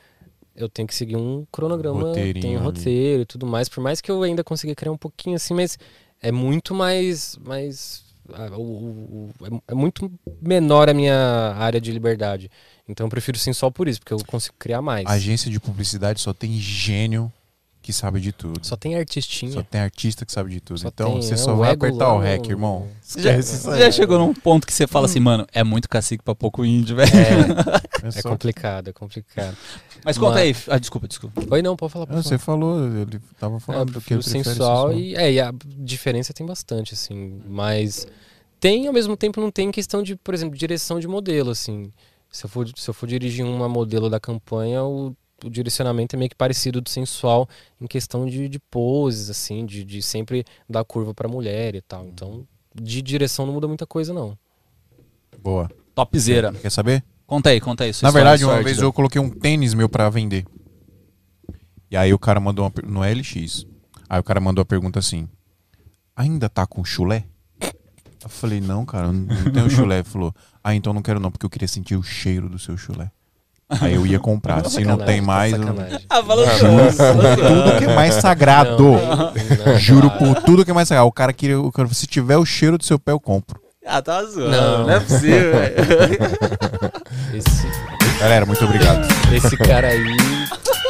eu 0.55 0.69
tenho 0.69 0.87
que 0.87 0.95
seguir 0.95 1.17
um 1.17 1.47
cronograma, 1.51 2.13
tem 2.13 2.55
um 2.57 2.59
ali. 2.59 2.65
roteiro 2.67 3.23
e 3.23 3.27
tudo 3.27 3.47
mais. 3.47 3.69
Por 3.69 3.81
mais 3.83 4.01
que 4.01 4.11
eu 4.11 4.23
ainda 4.23 4.45
consiga 4.45 4.75
criar 4.75 4.93
um 4.93 4.99
pouquinho 4.99 5.37
assim, 5.37 5.55
mas 5.55 5.79
é 6.21 6.31
muito 6.31 6.75
mais. 6.75 7.37
mais 7.45 8.05
o- 8.29 8.61
o- 8.61 9.31
o- 9.41 9.47
é- 9.47 9.61
é 9.69 9.75
muito 9.75 10.11
menor 10.43 10.89
a 10.91 10.95
minha 10.95 11.55
área 11.57 11.81
de 11.81 11.93
liberdade. 11.93 12.51
Então 12.89 13.07
eu 13.07 13.11
prefiro 13.11 13.39
sensual 13.39 13.71
por 13.71 13.87
isso, 13.89 14.01
porque 14.01 14.13
eu 14.13 14.19
consigo 14.27 14.55
criar 14.59 14.83
mais. 14.83 15.07
Agência 15.07 15.51
de 15.51 15.61
publicidade 15.61 16.21
só 16.21 16.35
tem 16.35 16.59
gênio 16.59 17.33
que 17.87 17.93
sabe 17.93 18.21
de 18.21 18.33
tudo. 18.33 18.59
Só 18.67 18.77
tem 18.77 18.97
artistinha. 18.97 19.53
Só 19.53 19.63
tem 19.63 19.81
artista 19.81 20.27
que 20.27 20.33
sabe 20.33 20.51
de 20.51 20.61
tudo. 20.61 20.79
Só 20.81 20.89
então 20.89 21.13
tem, 21.13 21.23
você 21.23 21.35
é, 21.35 21.37
só 21.37 21.55
vai 21.55 21.73
apertar 21.73 22.13
o 22.13 22.19
no- 22.19 22.25
REC, 22.25 22.49
irmão. 22.49 22.89
Você 23.01 23.23
já, 23.23 23.41
já 23.79 23.91
chegou 23.93 24.19
num 24.19 24.35
ponto 24.35 24.67
que 24.67 24.73
você 24.73 24.87
fala 24.87 25.07
assim, 25.07 25.21
mano, 25.21 25.47
é 25.53 25.63
muito 25.63 25.89
cacique 25.89 26.23
pra 26.25 26.35
pouco 26.35 26.65
índio, 26.65 26.97
velho. 26.97 27.11
É, 27.15 28.07
É 28.17 28.19
é 28.19 28.23
complicado, 28.23 28.89
é 28.89 28.93
complicado. 28.93 29.57
Mas 30.05 30.19
conta 30.19 30.35
Mas- 30.35 30.43
aí. 30.43 30.75
Ah, 30.75 30.79
desculpa, 30.79 31.07
desculpa. 31.09 31.43
Oi, 31.51 31.63
não, 31.63 31.77
pode 31.77 31.93
falar. 31.93 32.07
Você 32.07 32.37
falou, 32.39 32.85
ele 32.87 33.21
tava 33.39 33.57
É, 33.57 33.61
falando 33.61 33.89
eu 33.89 33.95
do 33.95 34.01
que 34.01 34.21
sensual 34.23 34.45
sensual. 34.91 34.93
e, 34.93 35.15
é, 35.15 35.33
e 35.33 35.41
a 35.41 35.53
diferença 35.79 36.33
tem 36.35 36.45
bastante, 36.47 36.93
assim, 36.95 37.41
mas 37.47 38.07
tem, 38.61 38.87
ao 38.87 38.93
mesmo 38.93 39.17
tempo, 39.17 39.41
não 39.41 39.51
tem 39.51 39.71
questão 39.71 40.03
de, 40.03 40.17
por 40.17 40.35
exemplo, 40.35 40.57
direção 40.59 40.99
de 40.99 41.07
modelo, 41.07 41.51
assim. 41.51 41.93
Se 42.31 42.45
eu 42.45 42.51
for, 42.51 42.69
se 42.77 42.91
eu 42.91 42.93
for 42.95 43.07
dirigir 43.07 43.45
uma 43.47 43.69
modelo 43.69 44.11
da 44.11 44.19
campanha, 44.21 44.83
o, 44.85 45.15
o 45.47 45.51
direcionamento 45.51 46.15
é 46.15 46.19
meio 46.19 46.29
que 46.29 46.35
parecido 46.37 46.81
do 46.81 46.89
sensual 46.91 47.49
em 47.81 47.87
questão 47.87 48.27
de, 48.27 48.49
de 48.49 48.59
poses, 48.59 49.31
assim, 49.31 49.65
de, 49.65 49.85
de 49.85 50.03
sempre 50.03 50.45
dar 50.69 50.85
curva 50.85 51.15
pra 51.15 51.29
mulher 51.29 51.75
e 51.75 51.81
tal. 51.81 52.07
Então, 52.07 52.47
de 52.75 53.01
direção 53.03 53.47
não 53.47 53.53
muda 53.55 53.67
muita 53.69 53.87
coisa, 53.87 54.13
não. 54.13 54.37
Boa. 55.43 55.71
Topzera. 55.95 56.53
Quer 56.53 56.71
saber? 56.71 57.05
Conta 57.27 57.51
aí, 57.51 57.61
conta 57.61 57.85
aí. 57.85 57.93
sua 57.93 58.07
Na 58.07 58.11
história 58.11 58.25
verdade, 58.25 58.45
uma 58.45 58.53
sórdida. 58.53 58.69
vez 58.71 58.83
eu 58.83 58.93
coloquei 58.93 59.21
um 59.21 59.31
tênis 59.31 59.75
meu 59.75 59.89
pra 59.89 60.09
vender. 60.11 60.45
E 61.91 61.97
aí 61.97 62.13
o 62.13 62.19
cara 62.19 62.39
mandou 62.41 62.65
uma, 62.65 62.71
per- 62.71 62.87
no 62.87 63.01
LX. 63.01 63.67
Aí 64.09 64.21
o 64.21 64.25
cara 64.25 64.41
mandou 64.41 64.63
a 64.63 64.65
pergunta 64.65 64.99
assim: 64.99 65.29
Ainda 66.15 66.49
tá 66.49 66.67
com 66.67 66.85
chulé? 66.85 67.25
Eu 68.23 68.29
falei, 68.29 68.61
não, 68.61 68.85
cara, 68.85 69.07
não, 69.13 69.13
não 69.23 69.53
tenho 69.53 69.71
chulé. 69.71 69.97
Ele 69.99 70.05
falou, 70.05 70.35
ah, 70.65 70.75
então 70.75 70.93
não 70.93 71.01
quero 71.03 71.21
não, 71.21 71.31
porque 71.31 71.47
eu 71.47 71.51
queria 71.51 71.69
sentir 71.69 71.95
o 71.97 72.03
cheiro 72.03 72.49
do 72.49 72.59
seu 72.59 72.77
chulé. 72.77 73.11
Aí 73.69 73.95
eu 73.95 74.07
ia 74.07 74.19
comprar. 74.21 74.65
Se 74.69 74.85
não 74.85 74.97
tem 74.97 75.21
mais, 75.21 75.53
eu- 75.53 75.59
sacanagem. 75.59 75.99
Ah, 76.09 76.21
juro 76.59 76.93
por 76.95 77.37
tudo 77.37 77.79
que 77.79 77.85
é 77.85 77.95
mais 77.95 78.15
sagrado. 78.15 78.83
Não, 78.93 79.33
não, 79.73 79.79
Juro 79.79 80.11
por 80.11 80.35
tudo 80.43 80.65
que 80.65 80.71
é 80.71 80.75
mais 80.75 80.87
sagrado. 80.89 81.09
O 81.09 81.13
cara 81.13 81.33
queria, 81.33 81.59
o 81.61 81.73
cara, 81.73 81.89
se 81.93 82.07
tiver 82.07 82.37
o 82.37 82.45
cheiro 82.47 82.79
do 82.79 82.85
seu 82.85 82.99
pé, 82.99 83.13
eu 83.13 83.21
compro. 83.21 83.61
Ah, 83.85 84.01
tá 84.03 84.23
zoando. 84.25 84.51
Não. 84.51 84.87
Não, 84.87 84.91
é 84.91 85.01
possível, 85.01 85.53
velho. 85.53 85.75
Esse, 87.35 87.67
Galera, 88.21 88.47
muito 88.47 88.65
obrigado. 88.65 89.07
esse 89.33 89.57
cara 89.57 89.89
aí 89.89 90.17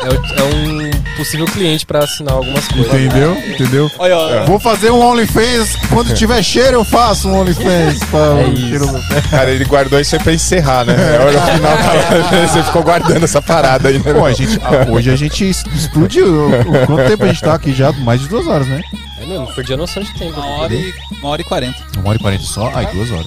é, 0.04 0.08
o- 0.08 0.38
é 0.38 0.42
um 0.42 0.90
possível 1.16 1.46
cliente 1.46 1.84
pra 1.86 2.00
assinar 2.00 2.34
algumas 2.34 2.66
coisas. 2.68 2.86
Entendeu? 2.92 3.32
Entendeu? 3.48 3.90
Olha, 3.98 4.16
ó. 4.16 4.44
Vou 4.44 4.60
fazer 4.60 4.90
um 4.90 5.00
OnlyFans. 5.00 5.76
Quando 5.88 6.14
tiver 6.14 6.42
cheiro, 6.42 6.74
eu 6.78 6.84
faço 6.84 7.28
um 7.28 7.40
OnlyFans. 7.40 7.98
Pra 8.10 8.18
É 8.40 8.44
o 8.46 8.52
isso. 8.52 9.28
Cara, 9.30 9.50
ele 9.50 9.64
guardou 9.64 9.98
isso 10.00 10.14
aí 10.16 10.22
pra 10.22 10.32
encerrar, 10.32 10.84
né? 10.84 10.94
É 10.94 11.18
hora 11.18 11.40
final, 11.54 11.76
cara, 11.78 12.46
você 12.48 12.62
ficou 12.62 12.82
guardando 12.82 13.24
essa 13.24 13.40
parada 13.42 13.88
aí, 13.88 13.98
né? 13.98 14.12
Pô, 14.12 14.24
a 14.24 14.32
gente, 14.32 14.58
hoje 14.90 15.10
a 15.10 15.16
gente 15.16 15.48
explodiu. 15.48 16.48
O- 16.50 16.86
Quanto 16.86 17.08
tempo 17.08 17.24
a 17.24 17.28
gente 17.28 17.40
tá 17.40 17.54
aqui 17.54 17.72
já? 17.72 17.90
Mais 17.92 18.20
de 18.20 18.28
duas 18.28 18.46
horas, 18.46 18.66
né? 18.66 18.80
É 19.20 19.36
eu 19.36 19.46
perdi 19.54 19.72
a 19.72 19.76
noção 19.76 20.02
de 20.02 20.12
tempo. 20.14 20.38
Uma 20.38 20.46
hora 20.62 20.74
e, 20.74 20.92
uma 21.20 21.30
hora 21.30 21.40
e 21.40 21.44
quarenta. 21.44 21.78
Uma 21.98 22.10
hora 22.10 22.18
e 22.18 22.20
quarenta 22.20 22.44
só? 22.44 22.70
Ai, 22.74 22.86
duas 22.92 23.10
horas. 23.10 23.26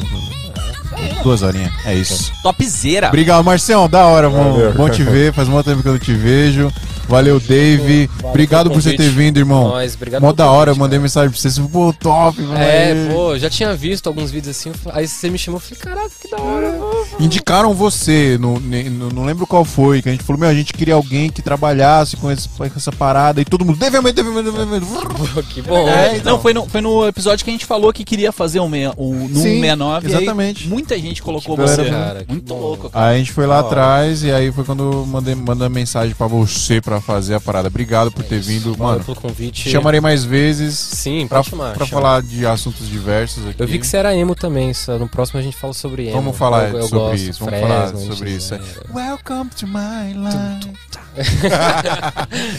Duas 1.24 1.41
horinhas. 1.41 1.72
É 1.86 1.94
isso. 1.94 2.32
Topzera. 2.44 3.07
Obrigado, 3.07 3.44
Marcião. 3.44 3.88
Da 3.90 4.06
hora, 4.06 4.30
bom, 4.30 4.72
bom 4.76 4.90
te 4.90 5.03
ver. 5.03 5.34
Faz 5.34 5.48
muito 5.48 5.66
tempo 5.66 5.82
que 5.82 5.88
eu 5.88 5.94
não 5.94 5.99
te 5.99 6.14
vejo. 6.14 6.72
Valeu, 7.10 7.40
Dave. 7.40 8.07
Valeu 8.07 8.30
Obrigado 8.30 8.69
por 8.69 8.81
você 8.81 8.95
ter 8.95 9.10
vindo, 9.10 9.38
irmão. 9.38 9.69
Nós, 9.69 9.95
obrigado 9.95 10.22
Mó 10.22 10.31
da 10.31 10.49
hora, 10.49 10.72
eu 10.72 10.76
mandei 10.76 10.99
mensagem 10.99 11.30
pra 11.31 11.40
você. 11.40 11.49
Você, 11.49 11.61
pô, 11.61 11.91
top, 11.94 12.40
mano. 12.41 12.57
É, 12.60 13.10
pô, 13.11 13.38
já 13.38 13.49
tinha 13.49 13.73
visto 13.76 14.07
alguns 14.07 14.30
vídeos 14.31 14.56
assim, 14.56 14.72
aí 14.94 15.07
você 15.07 15.30
me 15.30 15.38
chamou, 15.38 15.57
eu 15.60 15.61
falei, 15.61 15.80
caraca, 15.80 16.11
que 16.22 16.27
da 16.30 16.38
hora. 16.41 16.80
Indicaram 17.19 17.73
você, 17.73 18.38
no, 18.40 18.60
no- 18.60 19.10
não 19.11 19.26
lembro 19.26 19.45
qual 19.48 19.65
foi, 19.65 20.02
que 20.02 20.10
a 20.10 20.11
gente 20.11 20.23
falou, 20.23 20.40
meu, 20.40 20.49
a 20.49 20.53
gente 20.53 20.72
queria 20.73 20.94
alguém 20.94 21.30
que 21.30 21.41
trabalhasse 21.41 22.15
com, 22.18 22.31
esse- 22.31 22.48
com 22.49 22.64
essa 22.64 22.91
parada 22.91 23.41
e 23.41 23.45
todo 23.45 23.65
mundo, 23.65 23.77
deve 23.80 23.98
aumento, 23.98 24.15
deve 24.15 24.30
aumento, 24.30 24.52
deve 24.52 24.60
aumento. 24.61 24.86
Pô, 24.88 25.44
que 25.44 25.61
bom. 25.61 25.88
É, 25.90 26.18
então. 26.18 26.34
Não, 26.34 26.41
foi 26.41 26.53
no, 26.53 26.68
foi 26.68 26.81
no 26.81 27.07
episódio 27.07 27.44
que 27.44 27.49
a 27.49 27.53
gente 27.53 27.65
falou 27.65 27.91
que 27.91 28.03
queria 28.06 28.31
fazer 28.31 28.60
um, 28.60 28.69
meia, 28.69 28.94
um 28.98 29.27
no 29.27 29.36
Sim, 29.40 29.61
169. 29.61 30.07
e 30.07 30.11
aí 30.15 30.18
exatamente. 30.23 30.68
muita 30.68 30.98
gente 30.99 31.22
colocou 31.23 31.56
Que 31.56 31.61
você. 31.64 31.86
cara, 31.86 32.23
Muito 32.27 32.53
louco, 32.53 32.90
cara. 32.90 33.07
Aí 33.07 33.15
a 33.15 33.18
gente 33.18 33.31
foi 33.31 33.48
lá 33.48 33.60
atrás 33.60 34.23
e 34.23 34.31
aí 34.31 34.52
foi 34.52 34.64
quando 34.64 35.06
mandei, 35.07 35.34
mandei 35.36 35.69
mensagem 35.69 36.14
pra 36.15 36.27
você 36.27 36.80
pra 36.81 36.99
fazer 37.02 37.36
a 37.36 37.40
parada. 37.40 37.68
Obrigado 37.68 38.12
por 38.12 38.24
ter 38.24 38.40
vindo, 38.40 38.74
Valeu 38.76 38.94
mano. 38.94 39.04
pelo 39.06 39.16
convite. 39.20 39.70
Chamarei 39.70 40.00
mais 40.02 40.24
vezes 40.24 40.78
Sim, 40.78 41.28
pra, 41.28 41.42
chamar. 41.44 41.74
pra 41.74 41.86
chama. 41.86 42.02
falar 42.02 42.22
de 42.22 42.46
assuntos 42.46 42.88
diversos 42.88 43.48
aqui. 43.48 43.62
Eu 43.62 43.68
vi 43.68 43.80
que 43.80 43.88
você 43.88 43.98
era 43.98 44.16
emo 44.16 44.36
também, 44.36 44.74
só 44.74 44.98
no 44.98 45.08
próximo 45.08 45.40
a 45.40 45.44
gente 45.44 45.56
fala 45.58 45.74
sobre 45.74 46.04
emo. 46.08 46.14
Vamos 46.14 46.38
falar 46.38 46.70
Eu- 46.70 46.78
eu 46.80 46.84
sobre 46.84 47.00
gosto, 47.00 47.16
isso, 47.30 47.46
vamos 47.46 47.60
falar 47.60 47.88
sobre 47.96 48.30
NX0. 48.32 48.38
isso. 48.38 48.60
Welcome 48.94 49.50
to 49.58 49.68
my 49.68 50.14
life. 50.14 50.70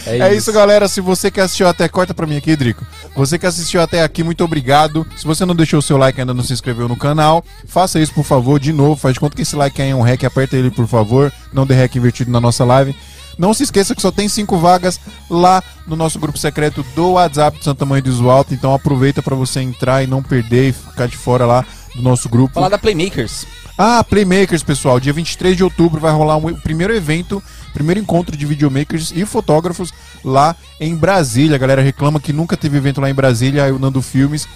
É, 0.06 0.18
É 0.18 0.34
isso, 0.34 0.52
galera. 0.52 0.88
Se 0.88 1.00
você 1.00 1.30
que 1.30 1.40
assistiu 1.40 1.68
até, 1.68 1.88
corta 1.88 2.12
pra 2.14 2.26
mim 2.26 2.36
aqui, 2.36 2.54
Drico. 2.56 2.84
Você 3.14 3.38
que 3.38 3.46
assistiu 3.46 3.80
até 3.80 4.02
aqui, 4.02 4.22
muito 4.22 4.44
obrigado. 4.44 5.06
Se 5.16 5.24
você 5.26 5.44
não 5.44 5.54
deixou 5.54 5.78
o 5.78 5.82
seu 5.82 5.96
like 5.96 6.18
e 6.18 6.20
ainda 6.20 6.34
não 6.34 6.42
se 6.44 6.52
inscreveu 6.52 6.88
no 6.88 6.96
canal, 6.96 7.44
faça 7.66 7.98
isso, 8.00 8.12
por 8.12 8.24
favor, 8.24 8.58
de 8.60 8.72
novo. 8.72 8.96
Faz 8.96 9.14
de 9.14 9.20
conta 9.20 9.36
que 9.36 9.42
esse 9.42 9.56
like 9.56 9.80
aí 9.80 9.90
é 9.90 9.94
um 9.94 10.02
hack, 10.02 10.24
aperta 10.24 10.56
ele, 10.56 10.70
por 10.70 10.86
favor. 10.86 11.32
Não 11.52 11.66
dê 11.66 11.74
hack 11.74 11.94
invertido 11.96 12.30
na 12.30 12.40
nossa 12.40 12.64
live. 12.64 12.94
Não 13.38 13.54
se 13.54 13.62
esqueça 13.62 13.94
que 13.94 14.02
só 14.02 14.10
tem 14.10 14.28
cinco 14.28 14.58
vagas 14.58 15.00
lá 15.28 15.62
no 15.86 15.96
nosso 15.96 16.18
grupo 16.18 16.38
secreto 16.38 16.84
do 16.94 17.12
WhatsApp 17.12 17.58
de 17.58 17.64
Santa 17.64 17.84
Mãe 17.86 18.02
do 18.02 18.08
Iso 18.10 18.28
Alto. 18.28 18.52
Então 18.54 18.74
aproveita 18.74 19.22
pra 19.22 19.34
você 19.34 19.60
entrar 19.60 20.02
e 20.02 20.06
não 20.06 20.22
perder 20.22 20.68
e 20.68 20.72
ficar 20.72 21.06
de 21.06 21.16
fora 21.16 21.46
lá 21.46 21.64
do 21.94 22.02
nosso 22.02 22.28
grupo. 22.28 22.54
Falar 22.54 22.68
da 22.68 22.78
Playmakers. 22.78 23.46
Ah, 23.78 24.04
Playmakers, 24.04 24.62
pessoal. 24.62 25.00
Dia 25.00 25.12
23 25.12 25.56
de 25.56 25.64
outubro 25.64 25.98
vai 26.00 26.12
rolar 26.12 26.36
um- 26.36 26.48
o 26.48 26.60
primeiro 26.60 26.94
evento, 26.94 27.42
primeiro 27.72 27.98
encontro 27.98 28.36
de 28.36 28.44
videomakers 28.44 29.10
e 29.14 29.24
fotógrafos 29.24 29.90
lá 30.22 30.54
em 30.78 30.94
Brasília. 30.94 31.56
A 31.56 31.58
galera 31.58 31.80
reclama 31.80 32.20
que 32.20 32.32
nunca 32.32 32.58
teve 32.58 32.76
evento 32.76 33.00
lá 33.00 33.08
em 33.08 33.14
Brasília. 33.14 33.64
Aí 33.64 33.72
o 33.72 33.78
Nando 33.78 34.02
Filmes 34.02 34.46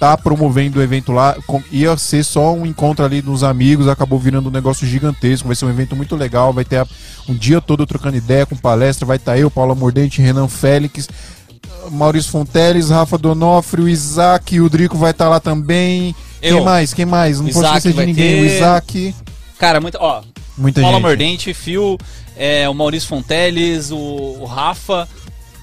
tá 0.00 0.16
promovendo 0.16 0.78
o 0.78 0.82
evento 0.82 1.12
lá. 1.12 1.36
Com- 1.46 1.62
Ia 1.70 1.96
ser 1.96 2.24
só 2.24 2.52
um 2.52 2.66
encontro 2.66 3.04
ali 3.04 3.22
dos 3.22 3.42
amigos, 3.42 3.88
acabou 3.88 4.18
virando 4.18 4.48
um 4.48 4.52
negócio 4.52 4.86
gigantesco. 4.86 5.46
Vai 5.48 5.56
ser 5.56 5.64
um 5.64 5.70
evento 5.70 5.94
muito 5.96 6.14
legal. 6.16 6.52
Vai 6.52 6.64
ter 6.64 6.78
a- 6.78 6.86
um 7.28 7.34
dia 7.34 7.60
todo 7.60 7.86
trocando 7.86 8.16
ideia 8.16 8.44
com 8.46 8.56
palestra. 8.56 9.06
Vai 9.06 9.16
estar 9.16 9.38
eu, 9.38 9.50
Paula 9.50 9.74
Mordente, 9.74 10.20
Renan 10.22 10.48
Félix. 10.48 11.08
Maurício 11.90 12.30
Fonteles, 12.30 12.88
Rafa 12.90 13.18
Donofrio, 13.18 13.88
Isaac, 13.88 14.58
o 14.60 14.68
Drico 14.70 14.96
vai 14.96 15.10
estar 15.10 15.28
lá 15.28 15.38
também. 15.38 16.14
Eu. 16.40 16.56
Quem 16.56 16.64
mais? 16.64 16.94
Quem 16.94 17.04
mais? 17.06 17.38
Não 17.38 17.46
posso 17.46 17.58
Isaac 17.60 17.76
esquecer 17.78 18.00
de 18.00 18.06
ninguém. 18.06 18.36
ter. 18.36 18.42
O 18.42 18.46
Isaac. 18.46 19.14
Cara, 19.58 19.80
muito, 19.80 19.98
ó, 20.00 20.22
Muita 20.56 20.80
Paula 20.80 20.96
gente. 20.96 21.06
Mordente, 21.06 21.54
Fio, 21.54 21.98
é, 22.36 22.68
o 22.68 22.74
Maurício 22.74 23.08
Fonteles, 23.08 23.90
o, 23.90 23.96
o 23.96 24.44
Rafa 24.44 25.06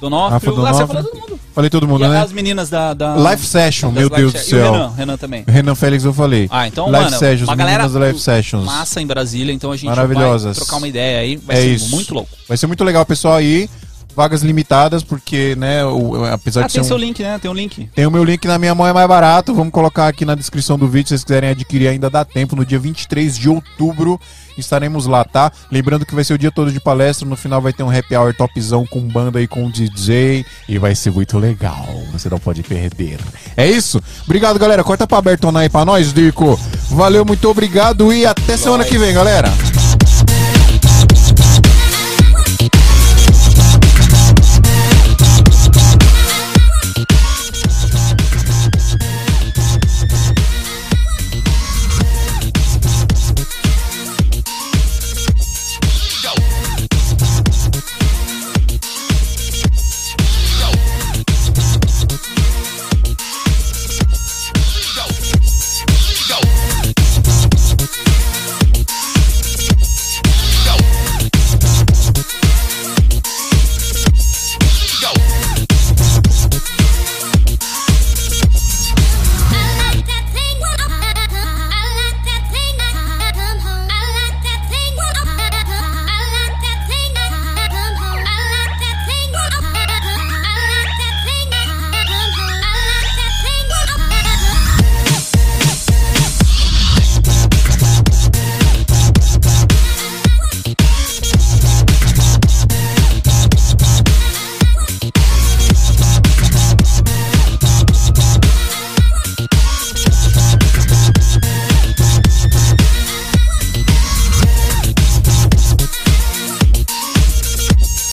Donofrio. 0.02 0.32
Rafa 0.32 0.36
Ah, 0.36 0.40
você 0.40 0.56
Donofrio. 0.56 0.88
falou 0.88 1.04
todo 1.04 1.22
mundo. 1.22 1.40
Falei 1.54 1.70
todo 1.70 1.88
mundo, 1.88 2.06
e 2.06 2.08
né? 2.08 2.22
as 2.22 2.32
meninas 2.32 2.70
da... 2.70 2.94
da 2.94 3.14
Live 3.16 3.46
Session, 3.46 3.92
meu 3.92 4.10
Deus 4.10 4.32
do 4.34 4.40
céu. 4.40 4.60
E 4.60 4.70
o 4.70 4.72
Renan, 4.72 4.90
Renan 4.98 5.18
também. 5.18 5.44
Renan 5.48 5.76
Félix 5.76 6.04
eu 6.06 6.14
falei. 6.14 6.48
Ah, 6.50 6.66
então, 6.68 6.90
live 6.90 7.06
mano, 7.06 7.18
Sessions, 7.20 7.48
uma 7.50 7.56
galera 7.56 7.78
meninas 7.84 7.94
da 7.94 8.00
Live 8.00 8.20
Sessions. 8.20 8.66
massa 8.66 9.02
em 9.02 9.06
Brasília, 9.08 9.52
então 9.54 9.72
a 9.72 9.76
gente 9.78 9.86
Maravilhosas. 9.88 10.58
vai 10.58 10.66
trocar 10.66 10.78
uma 10.78 10.88
ideia 10.88 11.20
aí, 11.20 11.36
vai 11.38 11.58
É 11.58 11.62
ser 11.62 11.68
isso. 11.74 11.90
muito 11.92 12.14
louco. 12.14 12.30
Vai 12.48 12.58
ser 12.58 12.68
muito 12.68 12.84
legal, 12.84 13.06
pessoal, 13.06 13.36
aí. 13.36 13.70
Vagas 14.14 14.42
limitadas, 14.42 15.04
porque, 15.04 15.56
né, 15.58 15.86
o- 15.86 16.26
apesar 16.26 16.64
Ah, 16.64 16.66
de 16.68 16.74
ser 16.74 16.80
tem 16.80 16.86
um... 16.86 16.88
seu 16.88 16.98
link, 16.98 17.24
né? 17.24 17.40
Tem 17.42 17.50
um 17.50 17.54
link. 17.54 17.90
Tem 17.96 18.06
o 18.06 18.12
meu 18.12 18.26
link 18.26 18.46
na 18.46 18.58
minha 18.58 18.76
mão, 18.76 18.86
é 18.86 18.92
mais 18.92 19.08
barato. 19.08 19.54
Vamos 19.54 19.72
colocar 19.72 20.08
aqui 20.10 20.26
na 20.26 20.36
descrição 20.36 20.78
do 20.78 20.86
vídeo, 20.86 21.08
se 21.08 21.10
vocês 21.16 21.24
quiserem 21.24 21.50
adquirir, 21.52 21.88
ainda 21.88 22.10
dá 22.10 22.26
tempo. 22.26 22.54
No 22.54 22.66
dia 22.66 22.78
23 22.78 23.38
de 23.38 23.48
outubro 23.50 24.20
estaremos 24.58 25.06
lá, 25.06 25.24
tá? 25.24 25.52
Lembrando 25.72 26.06
que 26.06 26.16
vai 26.16 26.24
ser 26.24 26.34
o 26.34 26.38
dia 26.38 26.52
todo 26.52 26.72
de 26.72 26.80
palestra. 26.80 27.28
No 27.28 27.36
final 27.36 27.62
vai 27.62 27.74
ter 27.74 27.84
um 27.84 27.90
happy 27.90 28.16
hour 28.16 28.34
topzão 28.34 28.86
com 28.86 29.02
banda 29.02 29.42
e 29.42 29.48
com 29.48 29.70
DJ. 29.70 30.46
E 30.68 30.78
vai 30.78 30.96
ser 30.96 31.12
muito 31.12 31.38
legal. 31.38 31.88
Você 32.12 32.30
não 32.30 32.40
pode 32.40 32.64
perder. 32.64 33.20
É 33.56 33.70
isso? 33.70 34.02
Obrigado, 34.26 34.60
galera. 34.60 34.84
Corta 34.84 35.08
pra 35.08 35.22
Bertona 35.22 35.62
aí 35.62 35.70
pra 35.70 35.86
nós, 35.86 36.14
Dico. 36.14 36.60
Valeu, 36.90 37.26
muito 37.26 37.50
obrigado 37.50 38.12
e 38.14 38.26
até 38.26 38.58
semana 38.58 38.84
que 38.84 38.98
vem, 38.98 39.14
galera. 39.14 39.50